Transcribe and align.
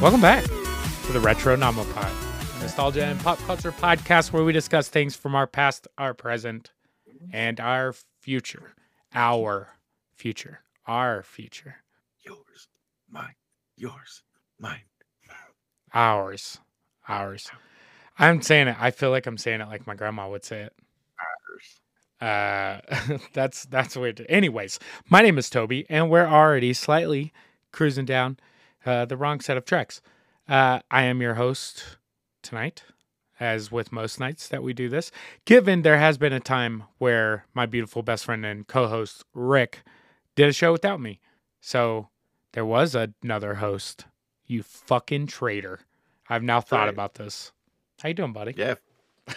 Welcome 0.00 0.20
back 0.20 0.44
to 0.44 1.12
the 1.12 1.18
Retronomipod, 1.18 2.60
nostalgia 2.60 3.04
and 3.04 3.18
pop 3.18 3.36
culture 3.38 3.72
podcast 3.72 4.32
where 4.32 4.44
we 4.44 4.52
discuss 4.52 4.86
things 4.86 5.16
from 5.16 5.34
our 5.34 5.48
past, 5.48 5.88
our 5.98 6.14
present, 6.14 6.70
and 7.32 7.58
our 7.58 7.92
future. 8.20 8.74
Our 9.12 9.70
future. 10.14 10.60
Our 10.86 11.24
future. 11.24 11.78
Yours, 12.24 12.68
mine, 13.10 13.34
yours, 13.76 14.22
mine. 14.60 14.82
Ours. 15.92 16.60
Ours. 17.08 17.48
I'm 18.20 18.40
saying 18.40 18.68
it. 18.68 18.76
I 18.78 18.92
feel 18.92 19.10
like 19.10 19.26
I'm 19.26 19.36
saying 19.36 19.62
it 19.62 19.68
like 19.68 19.84
my 19.88 19.96
grandma 19.96 20.30
would 20.30 20.44
say 20.44 20.60
it. 20.60 20.74
Ours. 22.20 22.82
Uh, 23.10 23.18
that's 23.32 23.64
that's 23.64 23.96
weird. 23.96 24.24
Anyways, 24.28 24.78
my 25.10 25.22
name 25.22 25.38
is 25.38 25.50
Toby, 25.50 25.86
and 25.88 26.08
we're 26.08 26.28
already 26.28 26.72
slightly 26.72 27.32
cruising 27.72 28.04
down 28.04 28.38
uh, 28.88 29.04
the 29.04 29.16
wrong 29.16 29.40
set 29.40 29.56
of 29.58 29.64
tracks. 29.64 30.00
Uh, 30.48 30.80
I 30.90 31.02
am 31.02 31.20
your 31.20 31.34
host 31.34 31.98
tonight, 32.42 32.84
as 33.38 33.70
with 33.70 33.92
most 33.92 34.18
nights 34.18 34.48
that 34.48 34.62
we 34.62 34.72
do 34.72 34.88
this. 34.88 35.10
Given 35.44 35.82
there 35.82 35.98
has 35.98 36.16
been 36.16 36.32
a 36.32 36.40
time 36.40 36.84
where 36.98 37.44
my 37.54 37.66
beautiful 37.66 38.02
best 38.02 38.24
friend 38.24 38.46
and 38.46 38.66
co-host 38.66 39.24
Rick 39.34 39.82
did 40.36 40.48
a 40.48 40.52
show 40.52 40.72
without 40.72 41.00
me, 41.00 41.20
so 41.60 42.08
there 42.52 42.64
was 42.64 42.94
another 42.94 43.56
host. 43.56 44.06
You 44.46 44.62
fucking 44.62 45.26
traitor! 45.26 45.80
I've 46.30 46.42
now 46.42 46.60
thought 46.62 46.84
Right. 46.86 46.88
about 46.88 47.14
this. 47.14 47.52
How 48.00 48.08
you 48.08 48.14
doing, 48.14 48.32
buddy? 48.32 48.54
Yeah, 48.56 48.76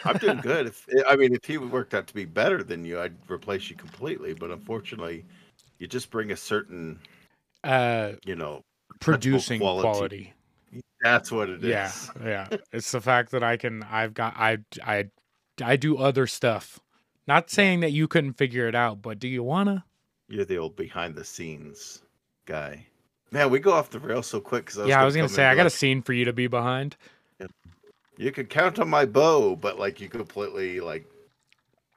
I'm 0.05 0.17
doing 0.17 0.39
good. 0.41 0.67
If 0.67 0.87
I 1.05 1.17
mean, 1.17 1.33
if 1.33 1.43
he 1.43 1.57
worked 1.57 1.93
out 1.93 2.07
to 2.07 2.13
be 2.13 2.23
better 2.25 2.63
than 2.63 2.85
you, 2.85 3.01
I'd 3.01 3.17
replace 3.29 3.69
you 3.69 3.75
completely. 3.75 4.33
But 4.33 4.51
unfortunately, 4.51 5.25
you 5.79 5.87
just 5.87 6.09
bring 6.09 6.31
a 6.31 6.37
certain, 6.37 6.99
Uh, 7.63 8.13
you 8.25 8.35
know, 8.35 8.61
producing 8.99 9.59
quality. 9.59 9.81
quality. 9.81 10.33
that's 11.01 11.31
what 11.31 11.49
it 11.49 11.63
is. 11.63 11.69
Yeah, 11.69 11.91
yeah. 12.51 12.57
It's 12.71 12.91
the 12.91 13.01
fact 13.01 13.31
that 13.31 13.43
I 13.43 13.57
can. 13.57 13.83
I've 13.83 14.13
got. 14.13 14.35
I. 14.37 14.59
I. 14.85 15.09
I 15.61 15.75
do 15.75 15.97
other 15.97 16.27
stuff. 16.27 16.79
Not 17.27 17.49
saying 17.49 17.81
that 17.81 17.91
you 17.91 18.07
couldn't 18.07 18.33
figure 18.33 18.67
it 18.67 18.75
out, 18.75 19.01
but 19.01 19.19
do 19.19 19.27
you 19.27 19.43
wanna? 19.43 19.85
You're 20.27 20.45
the 20.45 20.57
old 20.57 20.75
behind 20.75 21.15
the 21.15 21.23
scenes 21.23 22.01
guy. 22.45 22.87
Man, 23.31 23.49
we 23.49 23.59
go 23.59 23.71
off 23.71 23.89
the 23.89 23.99
rails 23.99 24.27
so 24.27 24.41
quick. 24.41 24.65
Cause 24.65 24.77
I 24.77 24.81
was 24.81 24.89
yeah, 24.89 25.01
I 25.01 25.05
was 25.05 25.15
gonna 25.15 25.29
say 25.29 25.45
I 25.45 25.55
got 25.55 25.65
a 25.65 25.69
scene 25.69 26.01
for 26.01 26.13
you 26.13 26.25
to 26.25 26.33
be 26.33 26.47
behind. 26.47 26.97
You 28.17 28.31
could 28.31 28.49
count 28.49 28.79
on 28.79 28.89
my 28.89 29.05
bow, 29.05 29.55
but 29.55 29.79
like 29.79 30.01
you 30.01 30.09
completely 30.09 30.79
like, 30.79 31.05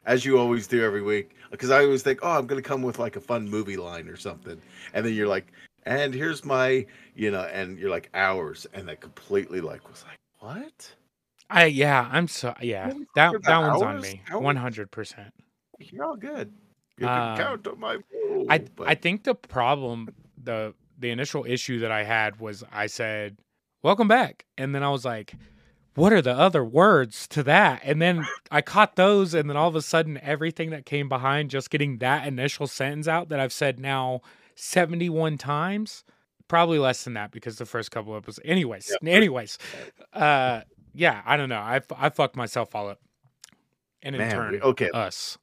as 0.07 0.25
you 0.25 0.39
always 0.39 0.67
do 0.67 0.83
every 0.83 1.03
week. 1.03 1.33
Because 1.51 1.71
I 1.71 1.83
always 1.85 2.03
think, 2.03 2.21
oh, 2.23 2.31
I'm 2.31 2.47
gonna 2.47 2.63
come 2.63 2.83
with 2.83 2.99
like 2.99 3.17
a 3.17 3.21
fun 3.21 3.49
movie 3.49 3.77
line 3.77 4.09
or 4.09 4.17
something, 4.17 4.61
and 4.93 5.05
then 5.05 5.15
you're 5.15 5.29
like, 5.29 5.53
and 5.87 6.15
here's 6.15 6.45
my, 6.45 6.87
you 7.15 7.31
know, 7.31 7.43
and 7.43 7.79
you're 7.79 7.91
like 7.91 8.11
hours, 8.15 8.67
and 8.73 8.89
that 8.89 9.01
completely 9.01 9.61
like 9.61 9.89
was 9.89 10.05
like, 10.09 10.19
what? 10.41 10.95
I 11.51 11.67
yeah. 11.67 12.09
I'm 12.11 12.29
so 12.29 12.55
yeah. 12.61 12.89
That 12.89 12.97
that 13.15 13.35
about 13.35 13.81
one's 13.81 13.83
on 13.83 14.01
me. 14.01 14.23
Hours? 14.31 14.43
One 14.43 14.57
hundred 14.57 14.91
percent. 14.91 15.33
You're 15.79 16.05
all 16.05 16.17
good. 16.17 16.53
You 16.99 17.07
Um, 17.09 17.37
can 17.37 17.47
count 17.47 17.67
on 17.67 17.81
my. 17.81 17.99
I 18.49 18.59
but 18.59 18.89
I 18.89 18.95
think 18.95 19.25
the 19.25 19.35
problem 19.35 20.09
the 20.43 20.75
the 20.99 21.11
initial 21.11 21.45
issue 21.47 21.81
that 21.81 21.91
I 21.91 22.05
had 22.05 22.39
was 22.41 22.65
I 22.73 22.87
said 22.87 23.37
welcome 23.83 24.09
back 24.09 24.45
and 24.57 24.75
then 24.75 24.83
I 24.83 24.91
was 24.91 25.05
like 25.05 25.35
what 25.95 26.13
are 26.13 26.23
the 26.23 26.33
other 26.33 26.65
words 26.65 27.27
to 27.29 27.43
that 27.45 27.81
and 27.85 28.01
then 28.01 28.25
I 28.51 28.63
caught 28.63 28.97
those 28.97 29.35
and 29.35 29.49
then 29.49 29.57
all 29.57 29.69
of 29.69 29.77
a 29.77 29.83
sudden 29.83 30.19
everything 30.23 30.71
that 30.71 30.87
came 30.87 31.09
behind 31.09 31.51
just 31.51 31.71
getting 31.71 31.99
that 31.99 32.27
initial 32.27 32.67
sentence 32.67 33.09
out 33.09 33.29
that 33.29 33.41
I've 33.41 33.53
said 33.53 33.79
now 33.79 34.21
71 34.57 35.39
times 35.39 36.05
probably 36.49 36.79
less 36.79 37.05
than 37.05 37.15
that 37.15 37.31
because 37.33 37.57
the 37.57 37.67
first 37.67 37.91
couple 37.91 38.15
episodes 38.17 38.41
anyways 38.45 38.95
anyways 39.05 39.59
uh 40.13 40.61
yeah 40.93 41.23
I 41.25 41.37
don't 41.37 41.49
know 41.49 41.59
I, 41.59 41.81
I 41.97 42.11
fucked 42.11 42.37
myself 42.37 42.75
all 42.75 42.89
up 42.89 43.01
and 44.03 44.15
in 44.15 44.21
Man, 44.21 44.31
turn 44.31 44.53
we- 44.53 44.61
okay. 44.61 44.91
us 44.91 45.39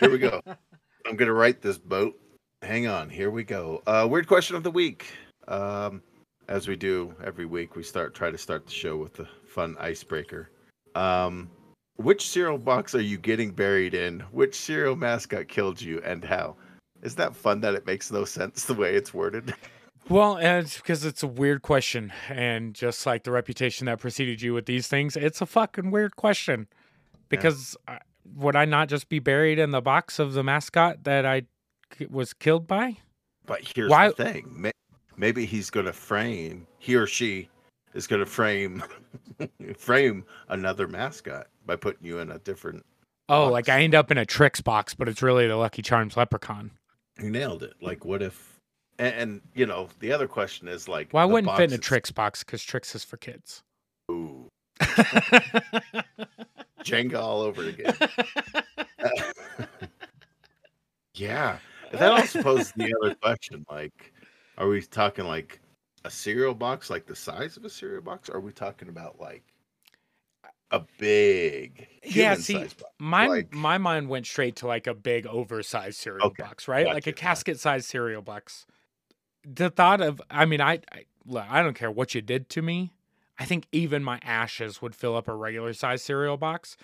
Here 0.00 0.10
we 0.10 0.18
go. 0.18 0.40
I'm 1.06 1.16
gonna 1.16 1.32
right 1.34 1.60
this 1.60 1.76
boat. 1.78 2.18
Hang 2.62 2.86
on, 2.86 3.10
here 3.10 3.30
we 3.30 3.42
go. 3.44 3.82
Uh, 3.86 4.06
weird 4.08 4.26
question 4.28 4.56
of 4.56 4.62
the 4.62 4.70
week. 4.70 5.06
Um, 5.48 6.00
as 6.48 6.68
we 6.68 6.76
do 6.76 7.14
every 7.24 7.44
week, 7.44 7.76
we 7.76 7.82
start 7.82 8.14
try 8.14 8.30
to 8.30 8.38
start 8.38 8.64
the 8.66 8.72
show 8.72 8.96
with 8.96 9.14
the 9.14 9.26
fun 9.46 9.76
icebreaker. 9.80 10.48
Um, 10.94 11.50
which 11.96 12.28
cereal 12.28 12.56
box 12.56 12.94
are 12.94 13.00
you 13.02 13.18
getting 13.18 13.50
buried 13.50 13.94
in? 13.94 14.20
Which 14.30 14.54
cereal 14.54 14.96
mascot 14.96 15.48
killed 15.48 15.80
you, 15.82 16.00
and 16.04 16.24
how? 16.24 16.56
Is 17.02 17.16
that 17.16 17.34
fun 17.34 17.60
that 17.60 17.74
it 17.74 17.86
makes 17.86 18.10
no 18.10 18.24
sense 18.24 18.64
the 18.64 18.74
way 18.74 18.94
it's 18.94 19.12
worded? 19.12 19.54
Well, 20.08 20.36
and 20.36 20.64
it's 20.64 20.78
because 20.78 21.04
it's 21.04 21.22
a 21.22 21.28
weird 21.28 21.62
question, 21.62 22.12
and 22.28 22.74
just 22.74 23.06
like 23.06 23.22
the 23.22 23.30
reputation 23.30 23.86
that 23.86 24.00
preceded 24.00 24.42
you 24.42 24.52
with 24.52 24.66
these 24.66 24.88
things, 24.88 25.16
it's 25.16 25.40
a 25.40 25.46
fucking 25.46 25.90
weird 25.90 26.16
question. 26.16 26.66
Because 27.28 27.76
uh, 27.86 27.98
would 28.34 28.56
I 28.56 28.64
not 28.64 28.88
just 28.88 29.08
be 29.08 29.20
buried 29.20 29.58
in 29.58 29.70
the 29.70 29.80
box 29.80 30.18
of 30.18 30.32
the 30.32 30.42
mascot 30.42 31.04
that 31.04 31.24
I 31.24 31.42
was 32.10 32.34
killed 32.34 32.66
by? 32.66 32.98
But 33.46 33.60
here's 33.62 33.90
Why- 33.90 34.08
the 34.08 34.14
thing: 34.14 34.52
May- 34.54 34.72
maybe 35.16 35.46
he's 35.46 35.70
gonna 35.70 35.92
frame 35.92 36.66
he 36.78 36.96
or 36.96 37.06
she 37.06 37.48
is 37.94 38.06
gonna 38.06 38.26
frame 38.26 38.82
frame 39.76 40.24
another 40.48 40.88
mascot 40.88 41.46
by 41.64 41.76
putting 41.76 42.04
you 42.04 42.18
in 42.18 42.32
a 42.32 42.38
different. 42.40 42.84
Oh, 43.28 43.48
like 43.48 43.68
I 43.68 43.82
end 43.82 43.94
up 43.94 44.10
in 44.10 44.18
a 44.18 44.26
Trix 44.26 44.60
box, 44.60 44.94
but 44.94 45.08
it's 45.08 45.22
really 45.22 45.46
the 45.46 45.56
Lucky 45.56 45.80
Charms 45.80 46.16
leprechaun. 46.16 46.72
You 47.22 47.30
nailed 47.30 47.62
it. 47.62 47.74
Like, 47.80 48.04
what 48.04 48.20
if? 48.20 48.58
And, 48.98 49.14
and 49.14 49.40
you 49.54 49.64
know, 49.64 49.88
the 50.00 50.12
other 50.12 50.26
question 50.26 50.66
is 50.68 50.88
like, 50.88 51.12
Well, 51.12 51.22
I 51.22 51.26
wouldn't 51.26 51.56
fit 51.56 51.72
in 51.72 51.78
a 51.78 51.78
Trix 51.78 52.10
box 52.10 52.42
because 52.42 52.62
Trix 52.62 52.94
is 52.94 53.04
for 53.04 53.16
kids. 53.16 53.62
Ooh, 54.10 54.48
Jenga 56.82 57.20
all 57.20 57.40
over 57.40 57.62
again. 57.62 57.94
yeah, 61.14 61.58
that 61.92 62.10
also 62.10 62.42
poses 62.42 62.72
the 62.72 62.92
other 63.00 63.14
question. 63.14 63.64
Like, 63.70 64.12
are 64.58 64.68
we 64.68 64.82
talking 64.82 65.24
like 65.26 65.60
a 66.04 66.10
cereal 66.10 66.54
box, 66.54 66.90
like 66.90 67.06
the 67.06 67.16
size 67.16 67.56
of 67.56 67.64
a 67.64 67.70
cereal 67.70 68.02
box? 68.02 68.28
Or 68.28 68.36
are 68.36 68.40
we 68.40 68.52
talking 68.52 68.88
about 68.88 69.20
like 69.20 69.44
a 70.72 70.80
big, 70.98 71.86
Yeah, 72.02 72.34
see, 72.34 72.66
my 72.98 73.26
like- 73.28 73.52
my 73.54 73.78
mind 73.78 74.08
went 74.08 74.26
straight 74.26 74.56
to 74.56 74.66
like 74.66 74.86
a 74.86 74.94
big 74.94 75.26
oversized 75.26 75.98
cereal 75.98 76.26
Okay, 76.28 76.42
box, 76.42 76.66
right? 76.66 76.86
Like 76.86 77.06
a 77.06 77.12
casket 77.12 77.60
sized 77.60 77.86
cereal 77.86 78.22
box. 78.22 78.66
The 79.44 79.70
thought 79.70 80.00
of, 80.00 80.20
I 80.30 80.44
mean, 80.46 80.60
I, 80.60 80.80
I 80.92 81.04
I 81.36 81.62
don't 81.62 81.74
care 81.74 81.90
what 81.90 82.14
you 82.14 82.20
did 82.22 82.48
to 82.50 82.62
me. 82.62 82.92
I 83.38 83.44
think 83.44 83.66
even 83.72 84.02
my 84.02 84.18
ashes 84.22 84.82
would 84.82 84.94
fill 84.94 85.16
up 85.16 85.28
a 85.28 85.34
regular 85.34 85.72
sized 85.72 86.04
cereal 86.04 86.36
box, 86.36 86.76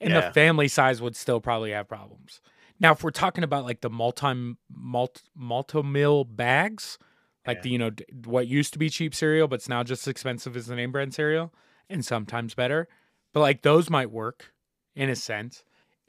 and 0.00 0.14
the 0.14 0.22
family 0.32 0.68
size 0.68 1.00
would 1.00 1.16
still 1.16 1.40
probably 1.40 1.70
have 1.72 1.88
problems. 1.88 2.40
Now, 2.78 2.92
if 2.92 3.02
we're 3.02 3.10
talking 3.10 3.42
about 3.44 3.64
like 3.64 3.80
the 3.80 3.88
multi 3.90 4.56
multi 4.70 5.20
multi 5.34 5.82
mill 5.82 6.24
bags, 6.24 6.98
like 7.46 7.58
Yeah. 7.58 7.62
the 7.62 7.70
you 7.70 7.78
know 7.78 7.90
what 8.24 8.46
used 8.48 8.72
to 8.74 8.78
be 8.78 8.90
cheap 8.90 9.14
cereal, 9.14 9.48
but 9.48 9.56
it's 9.56 9.68
now 9.68 9.82
just 9.82 10.02
as 10.06 10.10
expensive 10.10 10.56
as 10.56 10.66
the 10.66 10.74
name 10.76 10.92
brand 10.92 11.14
cereal, 11.14 11.54
and 11.88 12.04
sometimes 12.04 12.54
better. 12.54 12.88
But 13.36 13.42
like 13.42 13.60
those 13.60 13.90
might 13.90 14.10
work 14.10 14.54
in 14.94 15.10
a 15.10 15.14
sense. 15.14 15.62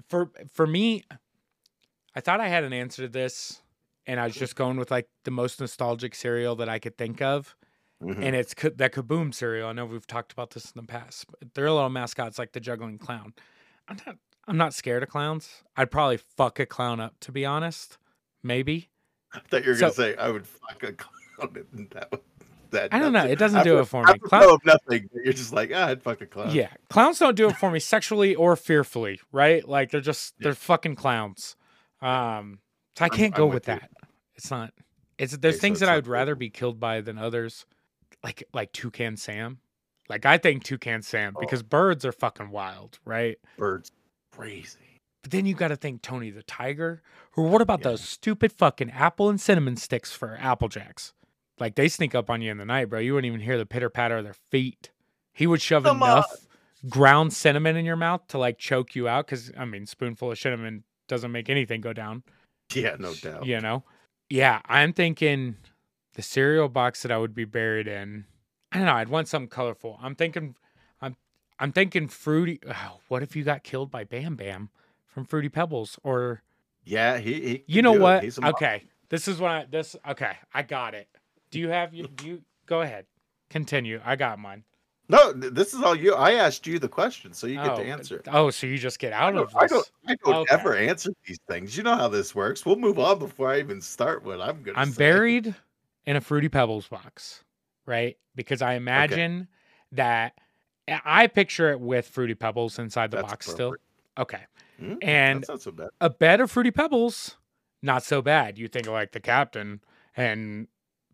For 0.07 0.31
for 0.53 0.65
me, 0.65 1.03
I 2.15 2.21
thought 2.21 2.39
I 2.39 2.47
had 2.47 2.63
an 2.63 2.71
answer 2.71 3.01
to 3.01 3.09
this, 3.09 3.61
and 4.05 4.17
I 4.17 4.27
was 4.27 4.33
just 4.33 4.55
going 4.55 4.77
with 4.77 4.91
like 4.91 5.09
the 5.25 5.31
most 5.31 5.59
nostalgic 5.59 6.15
cereal 6.15 6.55
that 6.55 6.69
I 6.69 6.79
could 6.79 6.97
think 6.97 7.21
of, 7.21 7.53
Mhm. 8.01 8.23
and 8.23 8.33
it's 8.33 8.53
that 8.53 8.93
Kaboom 8.93 9.33
cereal. 9.33 9.67
I 9.67 9.73
know 9.73 9.85
we've 9.85 10.07
talked 10.07 10.31
about 10.31 10.51
this 10.51 10.71
in 10.71 10.79
the 10.81 10.87
past. 10.87 11.25
But 11.29 11.53
their 11.53 11.69
little 11.69 11.89
mascot's 11.89 12.39
like 12.39 12.53
the 12.53 12.61
juggling 12.61 12.97
clown. 12.97 13.33
I'm 13.89 13.97
not 14.05 14.17
I'm 14.47 14.55
not 14.55 14.73
scared 14.73 15.03
of 15.03 15.09
clowns. 15.09 15.63
I'd 15.75 15.91
probably 15.91 16.15
fuck 16.15 16.61
a 16.61 16.65
clown 16.65 17.01
up 17.01 17.19
to 17.19 17.33
be 17.33 17.45
honest. 17.45 17.97
Maybe. 18.41 18.87
I 19.33 19.39
thought 19.49 19.65
you 19.65 19.71
were 19.71 19.77
gonna 19.77 19.91
say 19.91 20.15
I 20.15 20.29
would 20.29 20.47
fuck 20.47 20.81
a 20.81 20.93
clown. 20.93 21.11
That, 21.91 22.09
would- 22.09 22.21
that 22.71 22.93
I 22.93 22.99
don't 22.99 23.13
know, 23.13 23.25
it 23.25 23.37
doesn't 23.39 23.63
do 23.63 23.79
it 23.79 23.85
for 23.85 24.03
me. 24.03 24.11
apropos 24.11 24.57
Clown- 24.57 24.59
nothing. 24.65 25.09
You're 25.23 25.33
just 25.33 25.53
like, 25.53 25.71
ah, 25.73 25.87
I'd 25.87 26.01
fuck 26.03 26.21
a 26.21 26.25
clown. 26.25 26.51
Yeah, 26.53 26.69
clowns 26.89 27.19
don't 27.19 27.35
do 27.35 27.47
it 27.49 27.57
for 27.57 27.71
me 27.71 27.79
sexually 27.79 28.35
or 28.35 28.55
fearfully, 28.55 29.19
right? 29.31 29.67
Like 29.67 29.91
they're 29.91 30.01
just 30.01 30.35
Yeah. 30.39 30.45
they're 30.45 30.55
fucking 30.55 30.95
clowns. 30.95 31.55
Um, 32.01 32.59
so 32.97 33.05
I 33.05 33.09
can't 33.09 33.33
I'm 33.33 33.37
go 33.37 33.45
with 33.45 33.53
with 33.55 33.63
that. 33.65 33.89
It's 34.35 34.51
not. 34.51 34.73
It's 35.17 35.35
there's 35.37 35.55
Okay, 35.55 35.61
things 35.61 35.77
it's 35.81 35.87
that 35.87 35.89
I 35.89 35.95
would 35.95 36.07
rather 36.07 36.35
be 36.35 36.49
killed 36.49 36.79
by 36.79 37.01
than 37.01 37.17
others, 37.17 37.65
like 38.23 38.43
like 38.53 38.71
Toucan 38.71 39.17
Sam. 39.17 39.59
Like 40.09 40.25
I 40.25 40.37
think 40.37 40.63
Toucan 40.63 41.01
Sam 41.01 41.33
Oh. 41.35 41.39
because 41.39 41.63
birds 41.63 42.05
are 42.05 42.11
fucking 42.11 42.49
wild, 42.49 42.99
right? 43.03 43.37
Birds, 43.57 43.91
crazy. 44.31 44.77
But 45.23 45.31
then 45.31 45.45
you 45.45 45.55
got 45.55 45.69
to 45.69 45.75
think 45.75 46.01
Tony 46.01 46.29
the 46.29 46.43
Tiger, 46.43 47.01
or 47.35 47.45
what 47.49 47.61
about 47.61 47.79
Yeah. 47.79 47.89
those 47.89 48.01
stupid 48.01 48.53
fucking 48.53 48.91
apple 48.91 49.29
and 49.29 49.41
cinnamon 49.41 49.75
sticks 49.75 50.13
for 50.13 50.37
Apple 50.39 50.69
Jacks? 50.69 51.13
Like 51.59 51.75
they 51.75 51.87
sneak 51.87 52.13
up 52.13 52.29
on 52.29 52.41
you 52.41 52.51
in 52.51 52.57
the 52.57 52.65
night, 52.65 52.85
bro. 52.85 52.99
You 52.99 53.13
wouldn't 53.13 53.27
even 53.27 53.41
hear 53.41 53.57
the 53.57 53.65
pitter 53.65 53.89
patter 53.89 54.17
of 54.17 54.23
their 54.23 54.35
feet. 54.51 54.91
He 55.33 55.47
would 55.47 55.61
shove 55.61 55.83
Come 55.83 55.97
enough 55.97 56.31
ground 56.89 57.33
cinnamon 57.33 57.75
in 57.75 57.85
your 57.85 57.95
mouth 57.95 58.27
to 58.29 58.37
like 58.37 58.57
choke 58.57 58.95
you 58.95 59.07
out. 59.07 59.25
Because 59.25 59.51
I 59.57 59.65
mean, 59.65 59.85
spoonful 59.85 60.31
of 60.31 60.37
cinnamon 60.37 60.83
doesn't 61.07 61.31
make 61.31 61.49
anything 61.49 61.81
go 61.81 61.93
down. 61.93 62.23
Yeah, 62.73 62.95
no 62.99 63.13
doubt. 63.13 63.45
You 63.45 63.61
know? 63.61 63.83
Yeah, 64.29 64.61
I'm 64.65 64.93
thinking 64.93 65.55
the 66.15 66.21
cereal 66.21 66.67
box 66.67 67.01
that 67.03 67.11
I 67.11 67.17
would 67.17 67.33
be 67.33 67.45
buried 67.45 67.87
in. 67.87 68.25
I 68.71 68.77
don't 68.77 68.85
know. 68.87 68.93
I'd 68.93 69.09
want 69.09 69.27
something 69.27 69.47
colorful. 69.49 69.97
I'm 70.01 70.15
thinking, 70.15 70.55
I'm, 71.01 71.15
I'm 71.59 71.71
thinking 71.71 72.07
fruity. 72.07 72.59
oh, 72.67 72.99
what 73.07 73.23
if 73.23 73.35
you 73.35 73.43
got 73.43 73.63
killed 73.63 73.89
by 73.89 74.03
Bam 74.03 74.35
Bam 74.35 74.69
from 75.07 75.23
Fruity 75.23 75.47
Pebbles? 75.49 75.97
Or 76.03 76.41
Yeah, 76.83 77.17
he. 77.19 77.33
he 77.33 77.63
you 77.67 77.81
know 77.81 77.93
what? 77.93 78.23
He's 78.23 78.37
a 78.37 78.41
mo- 78.41 78.49
Okay, 78.49 78.83
this 79.09 79.27
is 79.27 79.39
what 79.39 79.51
I 79.51 79.65
this. 79.69 79.95
Okay, 80.07 80.33
I 80.53 80.63
got 80.63 80.93
it. 80.93 81.07
Do 81.57 81.61
you 81.61 81.69
have 81.69 81.91
you? 81.91 82.07
Do 82.07 82.27
you 82.27 82.41
go 82.67 82.81
ahead? 82.81 83.07
Continue. 83.49 83.99
I 84.05 84.15
got 84.15 84.37
mine. 84.37 84.63
No, 85.09 85.33
this 85.33 85.73
is 85.73 85.81
all 85.81 85.95
you. 85.95 86.13
I 86.13 86.33
asked 86.33 86.67
you 86.67 86.77
the 86.77 86.87
question, 86.87 87.33
so 87.33 87.47
you 87.47 87.55
get 87.55 87.71
oh, 87.71 87.77
to 87.77 87.83
answer. 87.83 88.21
Oh, 88.27 88.51
so 88.51 88.67
you 88.67 88.77
just 88.77 88.99
get 88.99 89.11
out 89.11 89.35
of 89.35 89.51
don't, 89.51 89.57
I 89.63 89.65
this? 89.65 89.71
don't, 89.71 89.91
I 90.07 90.15
don't 90.23 90.35
Okay. 90.35 90.53
ever 90.53 90.75
answer 90.75 91.09
these 91.25 91.39
things. 91.47 91.75
You 91.75 91.81
know 91.81 91.95
how 91.95 92.09
this 92.09 92.35
works. 92.35 92.63
We'll 92.63 92.75
move 92.75 92.99
on 92.99 93.17
before 93.17 93.51
I 93.51 93.57
even 93.57 93.81
start 93.81 94.23
what 94.23 94.39
I'm 94.39 94.61
gonna 94.61 94.77
I'm 94.77 94.91
say. 94.91 94.97
buried 94.99 95.55
in 96.05 96.15
a 96.15 96.21
Fruity 96.21 96.49
Pebbles 96.49 96.87
box, 96.87 97.43
right? 97.87 98.17
Because 98.35 98.61
I 98.61 98.73
imagine 98.73 99.47
that 99.93 100.33
I 100.87 101.25
picture 101.25 101.71
it 101.71 101.79
with 101.79 102.07
Fruity 102.07 102.35
Pebbles 102.35 102.77
inside 102.77 103.09
the 103.09 103.17
That's 103.17 103.29
box 103.31 103.49
still. 103.49 103.75
Okay. 104.15 104.41
Hmm, 104.79 104.95
And 105.01 105.39
That's 105.39 105.49
not 105.49 105.61
so 105.63 105.71
bad. 105.71 105.89
a 106.01 106.11
bed 106.11 106.39
of 106.39 106.51
Fruity 106.51 106.69
Pebbles, 106.69 107.37
not 107.81 108.03
so 108.03 108.21
bad. 108.21 108.59
You 108.59 108.67
think 108.67 108.87
like 108.87 109.13
the 109.13 109.19
captain 109.19 109.81
and 110.15 110.67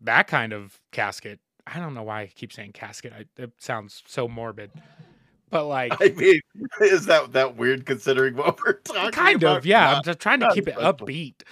that 0.04 0.26
kind 0.26 0.52
of 0.52 0.80
casket. 0.92 1.40
I 1.66 1.78
don't 1.78 1.94
know 1.94 2.02
why 2.02 2.22
I 2.22 2.26
keep 2.34 2.52
saying 2.52 2.72
casket. 2.72 3.12
I, 3.16 3.42
it 3.42 3.52
sounds 3.58 4.02
so 4.06 4.28
morbid. 4.28 4.70
But 5.50 5.64
like, 5.68 5.92
I 6.00 6.08
mean, 6.10 6.40
is 6.80 7.06
that 7.06 7.32
that 7.32 7.56
weird 7.56 7.86
considering 7.86 8.36
what 8.36 8.58
we're 8.64 8.74
talking 8.80 9.10
kind 9.12 9.42
about? 9.42 9.58
of, 9.58 9.66
yeah. 9.66 9.96
I'm 9.96 10.02
just 10.02 10.18
trying 10.18 10.40
to 10.40 10.50
keep 10.52 10.68
it 10.68 10.76
upbeat. 10.76 11.42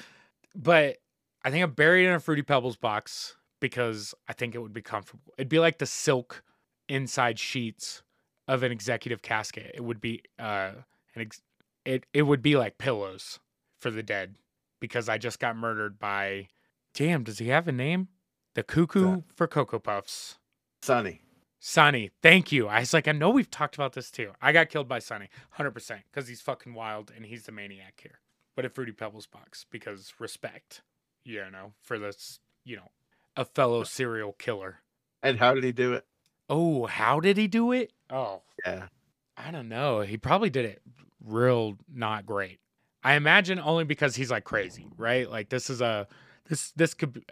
But 0.54 0.98
I 1.44 1.50
think 1.50 1.64
I'm 1.64 1.72
buried 1.72 2.06
in 2.06 2.12
a 2.12 2.20
Fruity 2.20 2.42
Pebbles 2.42 2.76
box 2.76 3.36
because 3.60 4.14
I 4.28 4.32
think 4.32 4.54
it 4.54 4.58
would 4.58 4.72
be 4.72 4.82
comfortable. 4.82 5.32
It'd 5.38 5.48
be 5.48 5.58
like 5.58 5.78
the 5.78 5.86
silk 5.86 6.42
inside 6.88 7.38
sheets 7.38 8.02
of 8.48 8.62
an 8.62 8.72
executive 8.72 9.22
casket. 9.22 9.70
It 9.74 9.82
would 9.82 10.00
be 10.00 10.22
uh 10.38 10.72
an 11.14 11.22
ex- 11.22 11.42
it 11.84 12.04
it 12.12 12.22
would 12.22 12.42
be 12.42 12.56
like 12.56 12.78
pillows 12.78 13.38
for 13.80 13.90
the 13.90 14.02
dead 14.02 14.36
because 14.80 15.08
I 15.08 15.16
just 15.16 15.38
got 15.38 15.56
murdered 15.56 15.98
by 15.98 16.48
damn, 16.94 17.24
does 17.24 17.38
he 17.38 17.48
have 17.48 17.68
a 17.68 17.72
name? 17.72 18.08
The 18.54 18.62
cuckoo 18.62 19.22
for 19.34 19.46
Cocoa 19.46 19.78
Puffs. 19.78 20.38
Sunny. 20.82 21.22
Sonny, 21.58 22.10
thank 22.22 22.50
you. 22.50 22.66
I 22.66 22.80
was 22.80 22.92
like, 22.92 23.06
I 23.06 23.12
know 23.12 23.30
we've 23.30 23.50
talked 23.50 23.76
about 23.76 23.92
this 23.92 24.10
too. 24.10 24.32
I 24.42 24.52
got 24.52 24.68
killed 24.68 24.88
by 24.88 24.98
Sonny, 24.98 25.28
100%, 25.58 26.00
because 26.10 26.28
he's 26.28 26.40
fucking 26.40 26.74
wild 26.74 27.12
and 27.14 27.24
he's 27.24 27.44
the 27.44 27.52
maniac 27.52 28.00
here. 28.02 28.18
But 28.56 28.64
a 28.64 28.68
Fruity 28.68 28.92
Pebbles 28.92 29.26
box, 29.26 29.64
because 29.70 30.12
respect, 30.18 30.82
you 31.24 31.42
know, 31.52 31.72
for 31.80 31.98
this, 31.98 32.40
you 32.64 32.76
know, 32.76 32.90
a 33.36 33.44
fellow 33.44 33.84
serial 33.84 34.32
killer. 34.32 34.80
And 35.22 35.38
how 35.38 35.54
did 35.54 35.62
he 35.62 35.72
do 35.72 35.92
it? 35.92 36.04
Oh, 36.50 36.86
how 36.86 37.20
did 37.20 37.36
he 37.36 37.46
do 37.46 37.72
it? 37.72 37.92
Oh, 38.10 38.42
Yeah. 38.66 38.88
I 39.36 39.50
don't 39.50 39.68
know. 39.68 40.00
He 40.00 40.18
probably 40.18 40.50
did 40.50 40.66
it 40.66 40.82
real 41.24 41.78
not 41.92 42.26
great. 42.26 42.58
I 43.02 43.14
imagine 43.14 43.58
only 43.58 43.84
because 43.84 44.14
he's 44.14 44.30
like 44.30 44.44
crazy, 44.44 44.88
right? 44.96 45.28
Like 45.30 45.48
this 45.48 45.70
is 45.70 45.80
a 45.80 46.06
this 46.48 46.70
this 46.72 46.92
could 46.94 47.14
be 47.14 47.24